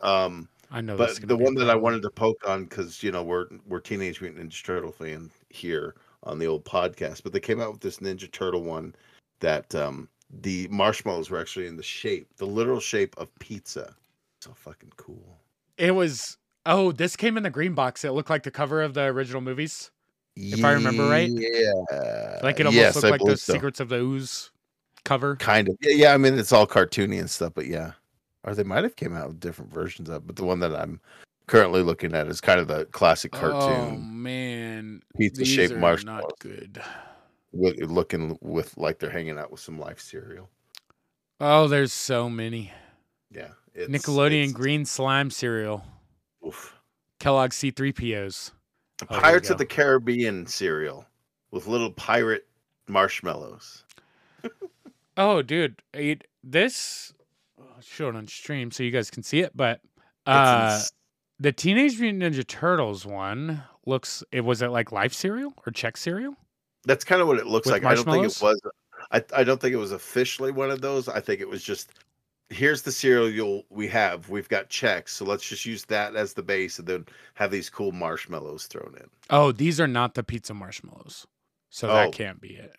Um, 0.00 0.48
I 0.70 0.80
know. 0.80 0.96
but 0.96 1.26
the 1.26 1.36
one 1.36 1.54
that 1.54 1.68
I 1.68 1.74
wanted 1.74 2.02
to 2.02 2.10
poke 2.10 2.48
on 2.48 2.64
because 2.64 3.02
you 3.02 3.10
know 3.10 3.22
we're 3.22 3.46
we're 3.66 3.80
Teenage 3.80 4.20
Mutant 4.20 4.50
Ninja 4.50 4.64
Turtle 4.64 4.92
fan 4.92 5.30
here 5.48 5.96
on 6.22 6.38
the 6.38 6.46
old 6.46 6.64
podcast, 6.64 7.22
but 7.22 7.32
they 7.32 7.40
came 7.40 7.60
out 7.60 7.72
with 7.72 7.80
this 7.80 7.98
Ninja 7.98 8.30
Turtle 8.30 8.62
one 8.62 8.94
that 9.40 9.74
um 9.74 10.08
the 10.42 10.68
marshmallows 10.68 11.30
were 11.30 11.40
actually 11.40 11.66
in 11.66 11.76
the 11.76 11.82
shape, 11.82 12.28
the 12.36 12.46
literal 12.46 12.80
shape 12.80 13.14
of 13.18 13.34
pizza. 13.40 13.94
So 14.40 14.52
fucking 14.54 14.92
cool. 14.96 15.38
It 15.76 15.92
was. 15.92 16.36
Oh, 16.66 16.92
this 16.92 17.16
came 17.16 17.36
in 17.36 17.42
the 17.42 17.50
green 17.50 17.74
box. 17.74 18.04
It 18.04 18.12
looked 18.12 18.30
like 18.30 18.42
the 18.42 18.50
cover 18.50 18.82
of 18.82 18.94
the 18.94 19.04
original 19.04 19.40
movies. 19.40 19.90
If 20.36 20.64
I 20.64 20.72
remember 20.72 21.08
right? 21.08 21.30
yeah, 21.30 22.38
Like 22.42 22.60
it 22.60 22.66
almost 22.66 22.76
yes, 22.76 22.94
looked 22.94 23.06
I 23.06 23.10
like 23.10 23.20
the 23.24 23.36
so. 23.36 23.52
Secrets 23.54 23.80
of 23.80 23.88
the 23.88 23.96
Ooze 23.96 24.50
cover. 25.04 25.36
Kind 25.36 25.68
of, 25.68 25.76
yeah, 25.80 25.94
yeah. 25.94 26.14
I 26.14 26.16
mean, 26.18 26.38
it's 26.38 26.52
all 26.52 26.66
cartoony 26.66 27.18
and 27.18 27.28
stuff, 27.28 27.52
but 27.54 27.66
yeah, 27.66 27.92
or 28.44 28.54
they 28.54 28.62
might 28.62 28.84
have 28.84 28.96
came 28.96 29.16
out 29.16 29.28
with 29.28 29.40
different 29.40 29.72
versions 29.72 30.08
of. 30.08 30.16
it, 30.16 30.26
But 30.26 30.36
the 30.36 30.44
one 30.44 30.60
that 30.60 30.74
I'm 30.74 31.00
currently 31.46 31.82
looking 31.82 32.14
at 32.14 32.26
is 32.28 32.40
kind 32.40 32.60
of 32.60 32.68
the 32.68 32.84
classic 32.86 33.32
cartoon. 33.32 33.58
Oh 33.60 33.96
man, 33.96 35.02
pizza 35.16 35.44
shaped 35.44 35.72
are 35.72 35.78
marshmallows. 35.78 36.22
not 36.22 36.38
good. 36.38 36.82
With 37.52 37.80
looking 37.80 38.38
with 38.40 38.76
like 38.76 38.98
they're 38.98 39.10
hanging 39.10 39.38
out 39.38 39.50
with 39.50 39.60
some 39.60 39.78
life 39.78 40.00
cereal. 40.00 40.48
Oh, 41.40 41.66
there's 41.68 41.92
so 41.92 42.28
many. 42.30 42.70
Yeah, 43.30 43.48
it's, 43.74 43.90
Nickelodeon 43.90 44.32
it's- 44.44 44.52
green 44.52 44.84
slime 44.84 45.30
cereal. 45.30 45.84
oof. 46.46 46.76
Kellogg 47.18 47.50
C3POs. 47.50 48.52
Oh, 49.02 49.18
Pirates 49.18 49.50
of 49.50 49.58
the 49.58 49.66
Caribbean 49.66 50.46
cereal 50.46 51.06
with 51.50 51.66
little 51.66 51.90
pirate 51.90 52.46
marshmallows. 52.88 53.84
Oh, 55.16 55.42
dude, 55.42 55.82
it, 55.92 56.26
this 56.42 57.12
oh, 57.60 57.64
I'll 57.76 57.82
show 57.82 58.08
it 58.08 58.16
on 58.16 58.26
stream 58.26 58.70
so 58.70 58.82
you 58.82 58.90
guys 58.90 59.10
can 59.10 59.22
see 59.22 59.40
it. 59.40 59.54
But 59.54 59.80
uh, 60.24 60.80
the 61.38 61.52
Teenage 61.52 62.00
Mutant 62.00 62.22
Ninja 62.22 62.46
Turtles 62.46 63.04
one 63.04 63.62
looks. 63.84 64.24
It 64.32 64.42
was 64.42 64.62
it 64.62 64.68
like 64.68 64.92
life 64.92 65.12
cereal 65.12 65.52
or 65.66 65.72
Chex 65.72 65.98
cereal? 65.98 66.36
That's 66.84 67.04
kind 67.04 67.20
of 67.20 67.28
what 67.28 67.38
it 67.38 67.46
looks 67.46 67.66
with 67.66 67.74
like. 67.74 67.84
I 67.84 67.94
don't 67.94 68.04
think 68.04 68.24
it 68.24 68.38
was. 68.42 68.60
I, 69.10 69.24
I 69.34 69.44
don't 69.44 69.60
think 69.60 69.74
it 69.74 69.78
was 69.78 69.92
officially 69.92 70.52
one 70.52 70.70
of 70.70 70.80
those. 70.80 71.08
I 71.08 71.20
think 71.20 71.40
it 71.40 71.48
was 71.48 71.62
just 71.62 71.90
here's 72.48 72.82
the 72.82 72.92
cereal 72.92 73.28
you'll 73.28 73.64
we 73.70 73.86
have. 73.88 74.28
We've 74.28 74.48
got 74.48 74.68
Chex, 74.68 75.10
so 75.10 75.24
let's 75.24 75.48
just 75.48 75.64
use 75.66 75.84
that 75.86 76.16
as 76.16 76.32
the 76.34 76.42
base, 76.42 76.78
and 76.78 76.86
then 76.88 77.06
have 77.34 77.50
these 77.50 77.70
cool 77.70 77.92
marshmallows 77.92 78.66
thrown 78.66 78.94
in. 78.98 79.08
Oh, 79.30 79.52
these 79.52 79.80
are 79.80 79.86
not 79.88 80.14
the 80.14 80.22
pizza 80.22 80.54
marshmallows, 80.54 81.26
so 81.70 81.88
Oh. 81.90 81.94
that 81.94 82.12
can't 82.12 82.40
be 82.40 82.54
it. 82.54 82.76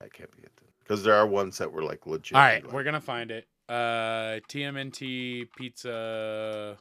That 0.00 0.12
can't 0.12 0.30
be 0.36 0.42
it 0.42 0.52
because 0.80 1.02
there 1.02 1.14
are 1.14 1.26
ones 1.26 1.58
that 1.58 1.70
were 1.70 1.82
like 1.82 2.06
legit. 2.06 2.34
All 2.36 2.40
right, 2.42 2.64
like 2.64 2.72
we're 2.72 2.84
gonna 2.84 3.00
find 3.00 3.30
it. 3.30 3.46
Uh, 3.68 4.40
TMNT 4.48 5.48
pizza 5.56 6.78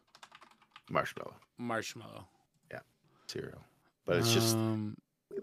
marshmallow 0.89 1.35
marshmallow. 1.57 2.26
Yeah, 2.72 2.80
cereal, 3.27 3.61
but 4.06 4.18
it's 4.18 4.34
just 4.34 4.56
Um, 4.56 4.95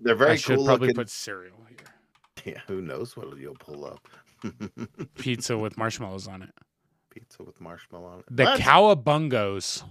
they're 0.02 0.14
very 0.14 0.32
I 0.32 0.36
should 0.36 0.56
cool 0.56 0.66
probably 0.66 0.88
looking. 0.88 0.96
put 0.96 1.10
cereal 1.10 1.56
here. 1.68 2.54
Yeah, 2.54 2.60
who 2.66 2.82
knows 2.82 3.16
what 3.16 3.36
you'll 3.38 3.54
pull 3.54 3.84
up? 3.86 4.06
Pizza 5.18 5.56
with 5.56 5.78
marshmallows 5.78 6.28
on 6.28 6.42
it. 6.42 6.50
Pizza 7.10 7.42
with 7.42 7.60
marshmallow 7.60 8.06
on 8.08 8.18
it. 8.20 8.24
The 8.30 8.44
That's 8.44 8.60
cowabungos. 8.60 9.82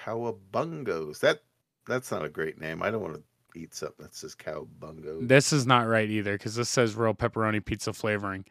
cowabungos. 0.00 1.20
That 1.20 1.40
that's 1.86 2.10
not 2.10 2.24
a 2.24 2.28
great 2.28 2.60
name. 2.60 2.82
I 2.82 2.90
don't 2.90 3.02
want 3.02 3.14
to 3.14 3.22
eat 3.58 3.74
something 3.74 4.04
that 4.04 4.14
says 4.14 4.34
cowabungos. 4.34 5.28
This 5.28 5.52
is 5.52 5.66
not 5.66 5.86
right 5.86 6.08
either 6.08 6.32
because 6.36 6.54
this 6.54 6.68
says 6.68 6.94
real 6.94 7.14
pepperoni 7.14 7.64
pizza 7.64 7.92
flavoring. 7.92 8.44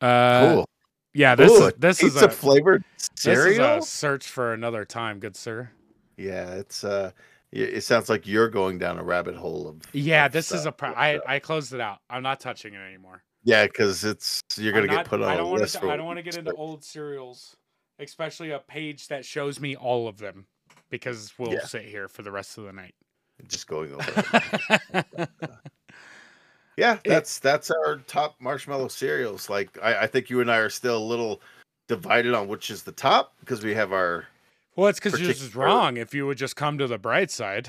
Uh, 0.00 0.54
cool. 0.54 0.68
Yeah, 1.14 1.34
this 1.34 1.50
Ooh, 1.52 1.66
is 1.68 1.72
this 1.78 2.02
is 2.02 2.16
a 2.16 2.28
flavored 2.28 2.82
this 2.96 3.04
is 3.04 3.22
cereal. 3.22 3.78
a 3.78 3.82
search 3.82 4.26
for 4.26 4.52
another 4.52 4.84
time, 4.84 5.18
good 5.18 5.36
sir. 5.36 5.70
Yeah, 6.16 6.54
it's 6.54 6.84
uh, 6.84 7.12
it 7.64 7.82
sounds 7.84 8.08
like 8.08 8.26
you're 8.26 8.48
going 8.48 8.78
down 8.78 8.98
a 8.98 9.04
rabbit 9.04 9.34
hole 9.36 9.68
of. 9.68 9.82
Yeah, 9.92 10.26
of 10.26 10.32
this 10.32 10.52
is 10.52 10.66
a. 10.66 10.72
Pro- 10.72 10.92
I 10.92 11.16
uh, 11.16 11.20
I 11.26 11.38
closed 11.38 11.72
it 11.72 11.80
out. 11.80 11.98
I'm 12.10 12.22
not 12.22 12.40
touching 12.40 12.74
it 12.74 12.78
anymore. 12.78 13.22
Yeah, 13.44 13.66
because 13.66 14.04
it's 14.04 14.40
you're 14.56 14.72
gonna 14.72 14.84
I'm 14.84 14.88
get 14.90 14.96
not- 14.96 15.06
put 15.06 15.22
on 15.22 15.28
I 15.30 15.36
don't 15.36 15.50
want 15.50 15.66
to. 15.68 15.88
I 15.90 15.96
don't 15.96 16.06
want 16.06 16.18
to 16.18 16.22
get 16.22 16.36
into 16.36 16.52
old 16.54 16.84
cereals, 16.84 17.56
especially 17.98 18.50
a 18.50 18.58
page 18.58 19.08
that 19.08 19.24
shows 19.24 19.60
me 19.60 19.76
all 19.76 20.08
of 20.08 20.18
them, 20.18 20.46
because 20.90 21.32
we'll 21.38 21.52
Yeah. 21.52 21.64
sit 21.64 21.84
here 21.84 22.08
for 22.08 22.22
the 22.22 22.32
rest 22.32 22.58
of 22.58 22.64
the 22.64 22.72
night. 22.72 22.94
just 23.48 23.66
going 23.68 23.92
over. 23.92 25.04
yeah, 26.76 26.98
that's 27.04 27.38
that's 27.38 27.70
our 27.70 27.96
top 28.06 28.36
marshmallow 28.40 28.88
cereals. 28.88 29.48
Like 29.48 29.78
I, 29.82 30.02
I 30.02 30.06
think 30.06 30.28
you 30.30 30.40
and 30.40 30.50
I 30.50 30.58
are 30.58 30.70
still 30.70 30.98
a 30.98 31.04
little 31.04 31.40
divided 31.88 32.34
on 32.34 32.48
which 32.48 32.70
is 32.70 32.82
the 32.82 32.92
top 32.92 33.34
because 33.40 33.62
we 33.62 33.72
have 33.74 33.92
our 33.92 34.26
well, 34.76 34.88
it's 34.88 34.98
because 35.00 35.14
is 35.20 35.26
Particular- 35.26 35.66
wrong. 35.66 35.96
If 35.96 36.14
you 36.14 36.26
would 36.26 36.38
just 36.38 36.56
come 36.56 36.78
to 36.78 36.86
the 36.86 36.98
bright 36.98 37.30
side. 37.30 37.68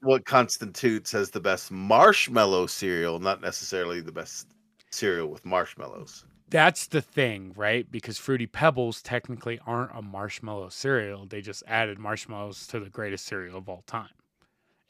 what 0.00 0.24
constitutes 0.24 1.12
as 1.14 1.30
the 1.30 1.40
best 1.40 1.70
marshmallow 1.72 2.66
cereal, 2.66 3.18
not 3.18 3.40
necessarily 3.40 4.00
the 4.00 4.12
best 4.12 4.46
cereal 4.90 5.28
with 5.28 5.44
marshmallows. 5.44 6.24
That's 6.50 6.86
the 6.86 7.02
thing, 7.02 7.52
right? 7.56 7.90
Because 7.90 8.16
Fruity 8.16 8.46
Pebbles 8.46 9.02
technically 9.02 9.58
aren't 9.66 9.90
a 9.94 10.00
marshmallow 10.00 10.68
cereal. 10.70 11.26
They 11.26 11.40
just 11.42 11.62
added 11.66 11.98
marshmallows 11.98 12.66
to 12.68 12.80
the 12.80 12.88
greatest 12.88 13.26
cereal 13.26 13.58
of 13.58 13.68
all 13.68 13.82
time. 13.86 14.08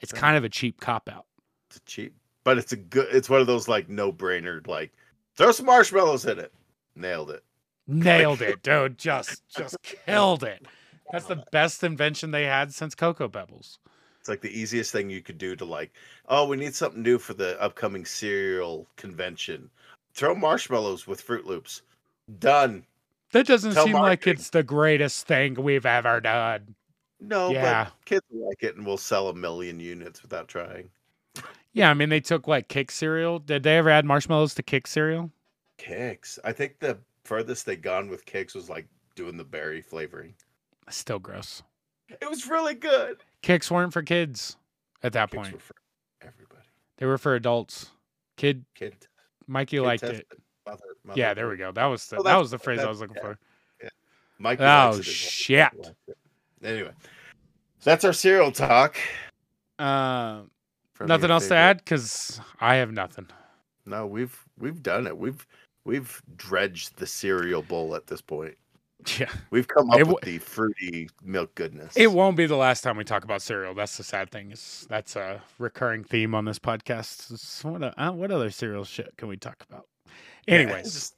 It's 0.01 0.13
Right. 0.13 0.21
kind 0.21 0.37
of 0.37 0.45
a 0.45 0.49
cheap 0.49 0.79
cop 0.81 1.09
out. 1.09 1.25
It's 1.71 1.81
cheap, 1.87 2.15
but 2.45 2.59
it's 2.59 2.73
a 2.73 2.77
good. 2.77 3.09
It's 3.11 3.29
one 3.29 3.41
of 3.41 3.47
those 3.49 3.67
like 3.67 3.89
no 3.89 4.13
brainer. 4.13 4.65
Like 4.67 4.93
throw 5.37 5.51
some 5.53 5.67
marshmallows 5.67 6.27
in 6.27 6.39
it. 6.39 6.53
Nailed 6.95 7.31
it. 7.31 7.43
Nailed 7.89 8.41
it, 8.43 8.63
dude. 8.63 8.99
Just 8.99 9.43
just 9.49 9.77
killed 10.07 10.45
it. 10.45 10.67
That's 11.13 11.27
the 11.27 11.45
best 11.53 11.83
invention 11.85 12.31
they 12.31 12.45
had 12.45 12.73
since 12.75 12.95
Cocoa 12.95 13.29
Pebbles. 13.29 13.79
It's 14.21 14.29
like 14.29 14.41
the 14.41 14.59
easiest 14.59 14.93
thing 14.93 15.09
you 15.11 15.23
could 15.23 15.39
do 15.39 15.57
to 15.57 15.65
like, 15.65 15.93
oh, 16.29 16.47
we 16.47 16.57
need 16.57 16.75
something 16.75 17.03
new 17.03 17.19
for 17.19 17.35
the 17.35 17.61
upcoming 17.61 18.05
cereal 18.05 18.87
convention. 18.97 19.71
Throw 20.15 20.35
marshmallows 20.35 21.07
with 21.07 21.25
Froot 21.25 21.45
Loops. 21.45 21.83
Done. 22.39 22.85
That 23.33 23.47
doesn't 23.47 23.75
Tell 23.75 23.85
seem 23.87 23.95
like 23.95 24.27
it's 24.27 24.51
the 24.51 24.63
greatest 24.63 25.27
thing 25.27 25.55
we've 25.55 25.87
ever 25.87 26.21
done. 26.21 26.75
No, 27.21 27.51
Yeah. 27.51 27.85
but 27.85 28.05
kids 28.05 28.27
like 28.33 28.63
it 28.63 28.77
and 28.77 28.87
we'll 28.87 28.97
sell 28.97 29.29
a 29.29 29.35
million 29.35 29.81
units 29.81 30.23
without 30.23 30.49
trying. 30.49 30.91
Yeah, 31.73 31.91
I 31.91 31.95
mean 31.95 32.09
they 32.09 32.21
took 32.21 32.49
like 32.49 32.69
Kix 32.69 32.93
cereal. 32.93 33.39
Did 33.39 33.63
they 33.63 33.77
ever 33.79 33.91
add 33.91 34.05
marshmallows 34.05 34.55
to 34.55 34.63
Kix 34.63 34.89
cereal? 34.89 35.31
Kix. 35.79 36.39
I 36.45 36.53
think 36.53 36.79
the 36.81 36.99
furthest 37.25 37.67
they 37.67 37.77
gone 37.77 38.09
with 38.09 38.25
Kix 38.27 38.55
was 38.55 38.69
like 38.69 38.87
doing 39.15 39.37
the 39.37 39.45
berry 39.45 39.81
flavoring. 39.83 40.35
Still 40.91 41.19
gross. 41.19 41.63
It 42.09 42.29
was 42.29 42.47
really 42.49 42.75
good. 42.75 43.19
Kix 43.43 43.71
weren't 43.71 43.93
for 43.93 44.03
kids 44.03 44.57
at 45.03 45.13
that 45.13 45.31
Kix 45.31 45.35
point. 45.37 45.53
were 45.53 45.59
for 45.59 45.75
everybody. 46.23 46.63
They 46.97 47.07
were 47.07 47.19
for 47.19 47.35
adults. 47.35 47.91
Kid 48.37 48.65
Kid, 48.75 48.95
Mikey 49.47 49.77
kid 49.79 49.83
liked 49.83 50.03
it. 50.05 50.27
Mother, 50.67 50.81
mother 51.05 51.19
Yeah, 51.21 51.35
there 51.35 51.49
we 51.49 51.57
go. 51.57 51.73
That 51.73 51.87
was 51.87 52.07
the 52.07 52.17
Oh, 52.19 52.23
that 52.23 52.37
was 52.37 52.51
the 52.51 52.59
phrase 52.59 52.81
I 52.81 52.89
was 52.89 53.01
looking 53.01 53.17
yeah. 53.17 53.23
for. 53.81 53.91
Mikey 54.39 54.63
Oh, 54.63 54.67
likes 54.67 54.97
it 54.97 55.01
as 55.01 55.07
well. 55.07 55.15
shit. 55.15 55.95
It. 56.09 56.17
Anyway, 56.63 56.91
so 57.79 57.91
that's 57.91 58.05
our 58.05 58.13
cereal 58.13 58.51
talk. 58.53 58.97
Uh, 59.79 60.43
nothing 61.01 61.29
your 61.29 61.33
else 61.33 61.49
to 61.49 61.55
add 61.55 61.79
because 61.79 62.41
I 62.61 62.77
have 62.77 62.91
nothing. 62.93 63.27
No, 63.87 64.07
we've 64.07 64.37
we've 64.59 64.83
done 64.83 65.07
it. 65.07 65.17
We've 65.17 65.47
we've 65.85 66.21
dredged 66.37 66.97
the 66.97 67.07
cereal 67.07 67.63
bowl 67.63 67.95
at 67.95 68.07
this 68.07 68.21
point. 68.21 68.57
Yeah, 69.19 69.31
We've 69.51 69.69
come 69.69 69.91
up 69.93 70.01
It 70.01 70.07
with 70.09 70.23
the 70.23 70.39
fruity 70.39 71.09
milk 71.23 71.55
goodness. 71.55 71.97
it 71.97 72.11
won't 72.13 72.37
be 72.37 72.47
the 72.47 72.57
last 72.57 72.81
time 72.83 72.97
we 72.97 73.05
talk 73.05 73.23
about 73.25 73.41
cereal. 73.43 73.73
That's 73.75 73.97
the 73.97 74.03
sad 74.03 74.31
thing. 74.31 74.51
Is 74.51 74.87
that's 74.91 75.15
a 75.15 75.41
recurring 75.59 76.03
theme 76.05 76.35
on 76.35 76.45
this 76.45 76.59
podcast. 76.59 77.65
What 77.65 77.95
uh, 77.97 78.13
what 78.13 78.31
other 78.33 78.51
cereal 78.51 78.85
shit 78.85 79.15
can 79.17 79.29
we 79.29 79.37
talk 79.37 79.65
about? 79.71 79.87
Anyways, 80.49 80.93
just- 80.93 81.15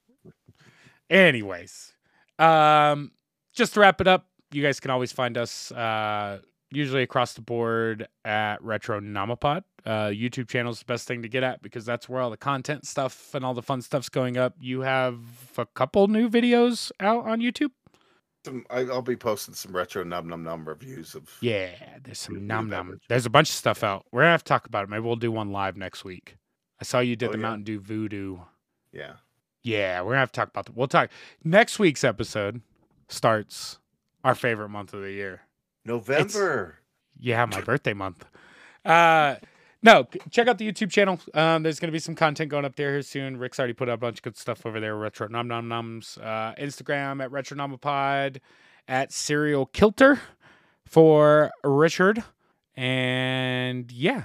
Anyways, 1.08 1.92
um, 2.38 3.10
just 3.52 3.74
to 3.74 3.80
wrap 3.80 4.00
it 4.00 4.06
up, 4.06 4.26
you 4.52 4.62
guys 4.62 4.78
can 4.78 4.90
always 4.90 5.10
find 5.10 5.36
us 5.36 5.72
uh, 5.72 6.38
usually 6.72 7.02
across 7.02 7.32
the 7.34 7.42
board 7.42 8.08
at 8.24 8.56
Retronomipod. 8.62 9.64
Uh, 9.84 10.08
YouTube 10.08 10.48
channel 10.48 10.70
is 10.72 10.78
the 10.80 10.84
best 10.84 11.08
thing 11.08 11.22
to 11.22 11.28
get 11.28 11.42
at 11.42 11.62
because 11.62 11.84
that's 11.84 12.08
where 12.08 12.20
all 12.20 12.30
the 12.30 12.36
content 12.36 12.86
stuff 12.86 13.34
and 13.34 13.44
all 13.44 13.54
the 13.54 13.62
fun 13.62 13.80
stuff's 13.82 14.08
going 14.08 14.36
up. 14.36 14.54
You 14.60 14.80
have 14.82 15.18
a 15.56 15.66
couple 15.66 16.06
new 16.08 16.28
videos 16.28 16.92
out 17.00 17.26
on 17.26 17.40
YouTube. 17.40 17.70
some, 18.44 18.64
I, 18.70 18.80
I'll 18.80 19.00
be 19.02 19.16
posting 19.16 19.54
some 19.54 19.74
retro 19.74 20.04
num 20.04 20.28
num 20.28 20.42
num 20.44 20.68
reviews 20.68 21.14
of. 21.14 21.30
Yeah, 21.40 21.70
there's 22.02 22.18
some 22.18 22.46
num 22.46 22.68
num. 22.68 22.98
There's 23.08 23.26
a 23.26 23.30
bunch 23.30 23.48
of 23.50 23.54
stuff 23.54 23.82
out. 23.82 24.06
We're 24.12 24.20
gonna 24.22 24.32
have 24.32 24.44
to 24.44 24.48
talk 24.48 24.66
about 24.66 24.84
it. 24.84 24.90
Maybe 24.90 25.00
we'll 25.02 25.16
do 25.16 25.32
one 25.32 25.50
live 25.50 25.76
next 25.76 26.04
week. 26.04 26.36
I 26.80 26.84
saw 26.84 27.00
you 27.00 27.16
did 27.16 27.30
Oh, 27.30 27.32
the 27.32 27.38
yeah. 27.38 27.42
Mountain 27.42 27.64
Dew 27.64 27.80
VooDEW. 27.80 28.40
Yeah. 28.92 29.12
Yeah, 29.62 30.00
we're 30.02 30.10
gonna 30.10 30.20
have 30.20 30.32
to 30.32 30.40
talk 30.40 30.48
about 30.48 30.66
that. 30.66 30.76
We'll 30.76 30.88
talk 30.88 31.10
next 31.44 31.78
week's 31.78 32.04
episode 32.04 32.60
starts 33.08 33.78
our 34.24 34.34
favorite 34.34 34.68
month 34.70 34.92
of 34.94 35.02
the 35.02 35.12
year. 35.12 35.42
November. 35.84 36.78
Yeah, 37.18 37.44
my 37.46 37.60
birthday 37.60 37.94
month. 37.94 38.24
Uh 38.84 39.36
no, 39.82 40.06
check 40.30 40.46
out 40.46 40.58
the 40.58 40.70
YouTube 40.70 40.90
channel. 40.90 41.18
Um, 41.32 41.62
there's 41.62 41.80
gonna 41.80 41.92
be 41.92 41.98
some 41.98 42.14
content 42.14 42.50
going 42.50 42.64
up 42.64 42.76
there 42.76 42.90
here 42.92 43.02
soon. 43.02 43.38
Rick's 43.38 43.58
already 43.58 43.72
put 43.72 43.88
up 43.88 43.94
a 43.94 44.00
bunch 44.00 44.18
of 44.18 44.22
good 44.22 44.36
stuff 44.36 44.66
over 44.66 44.78
there. 44.78 44.94
Retro 44.96 45.28
Nom 45.28 45.48
Nom 45.48 45.68
Noms. 45.68 46.18
Uh, 46.18 46.54
Instagram 46.58 47.22
at 47.24 47.30
Retronomipod, 47.30 48.40
at 48.88 49.10
Serial 49.12 49.66
Kilter 49.66 50.20
for 50.86 51.50
Richard, 51.64 52.22
and 52.76 53.90
yeah, 53.90 54.24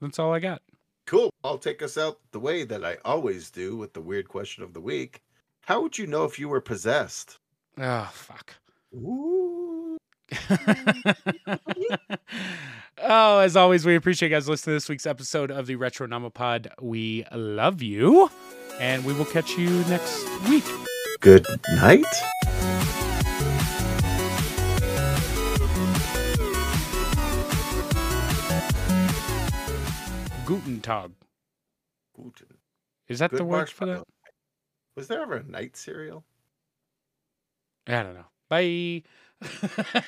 that's 0.00 0.18
all 0.18 0.32
I 0.32 0.40
got. 0.40 0.62
Cool. 1.06 1.30
I'll 1.44 1.58
take 1.58 1.82
us 1.82 1.96
out 1.96 2.18
the 2.32 2.40
way 2.40 2.64
that 2.64 2.84
I 2.84 2.96
always 3.04 3.50
do 3.50 3.76
with 3.76 3.92
the 3.92 4.00
weird 4.00 4.28
question 4.28 4.64
of 4.64 4.74
the 4.74 4.80
week. 4.80 5.22
How 5.60 5.80
would 5.82 5.98
you 5.98 6.08
know 6.08 6.24
if 6.24 6.36
you 6.38 6.48
were 6.48 6.60
possessed? 6.60 7.38
Oh 7.78 8.10
fuck. 8.12 8.56
Ooh. 8.92 9.85
Oh, 12.98 13.38
as 13.40 13.56
always, 13.56 13.84
we 13.84 13.94
appreciate 13.94 14.30
you 14.30 14.34
guys 14.34 14.48
listening 14.48 14.72
to 14.72 14.76
this 14.76 14.88
week's 14.88 15.06
episode 15.06 15.50
of 15.50 15.66
the 15.66 15.76
Retronomipod. 15.76 16.68
We 16.80 17.24
love 17.30 17.82
you, 17.82 18.30
and 18.80 19.04
we 19.04 19.12
will 19.12 19.26
catch 19.26 19.50
you 19.52 19.68
next 19.84 20.24
week. 20.48 20.64
Good 21.20 21.46
night. 21.74 22.04
Guten 30.46 30.80
Tag. 30.80 31.12
Guten. 32.16 32.56
Is 33.08 33.18
that 33.18 33.30
the 33.30 33.38
Good 33.38 33.46
word 33.46 33.70
for 33.70 33.86
that? 33.86 34.04
Was 34.96 35.08
there 35.08 35.22
ever 35.22 35.36
a 35.36 35.42
night 35.44 35.76
cereal? 35.76 36.24
I 37.86 38.02
don't 38.02 38.14
know. 38.14 38.24
Bye. 38.48 39.02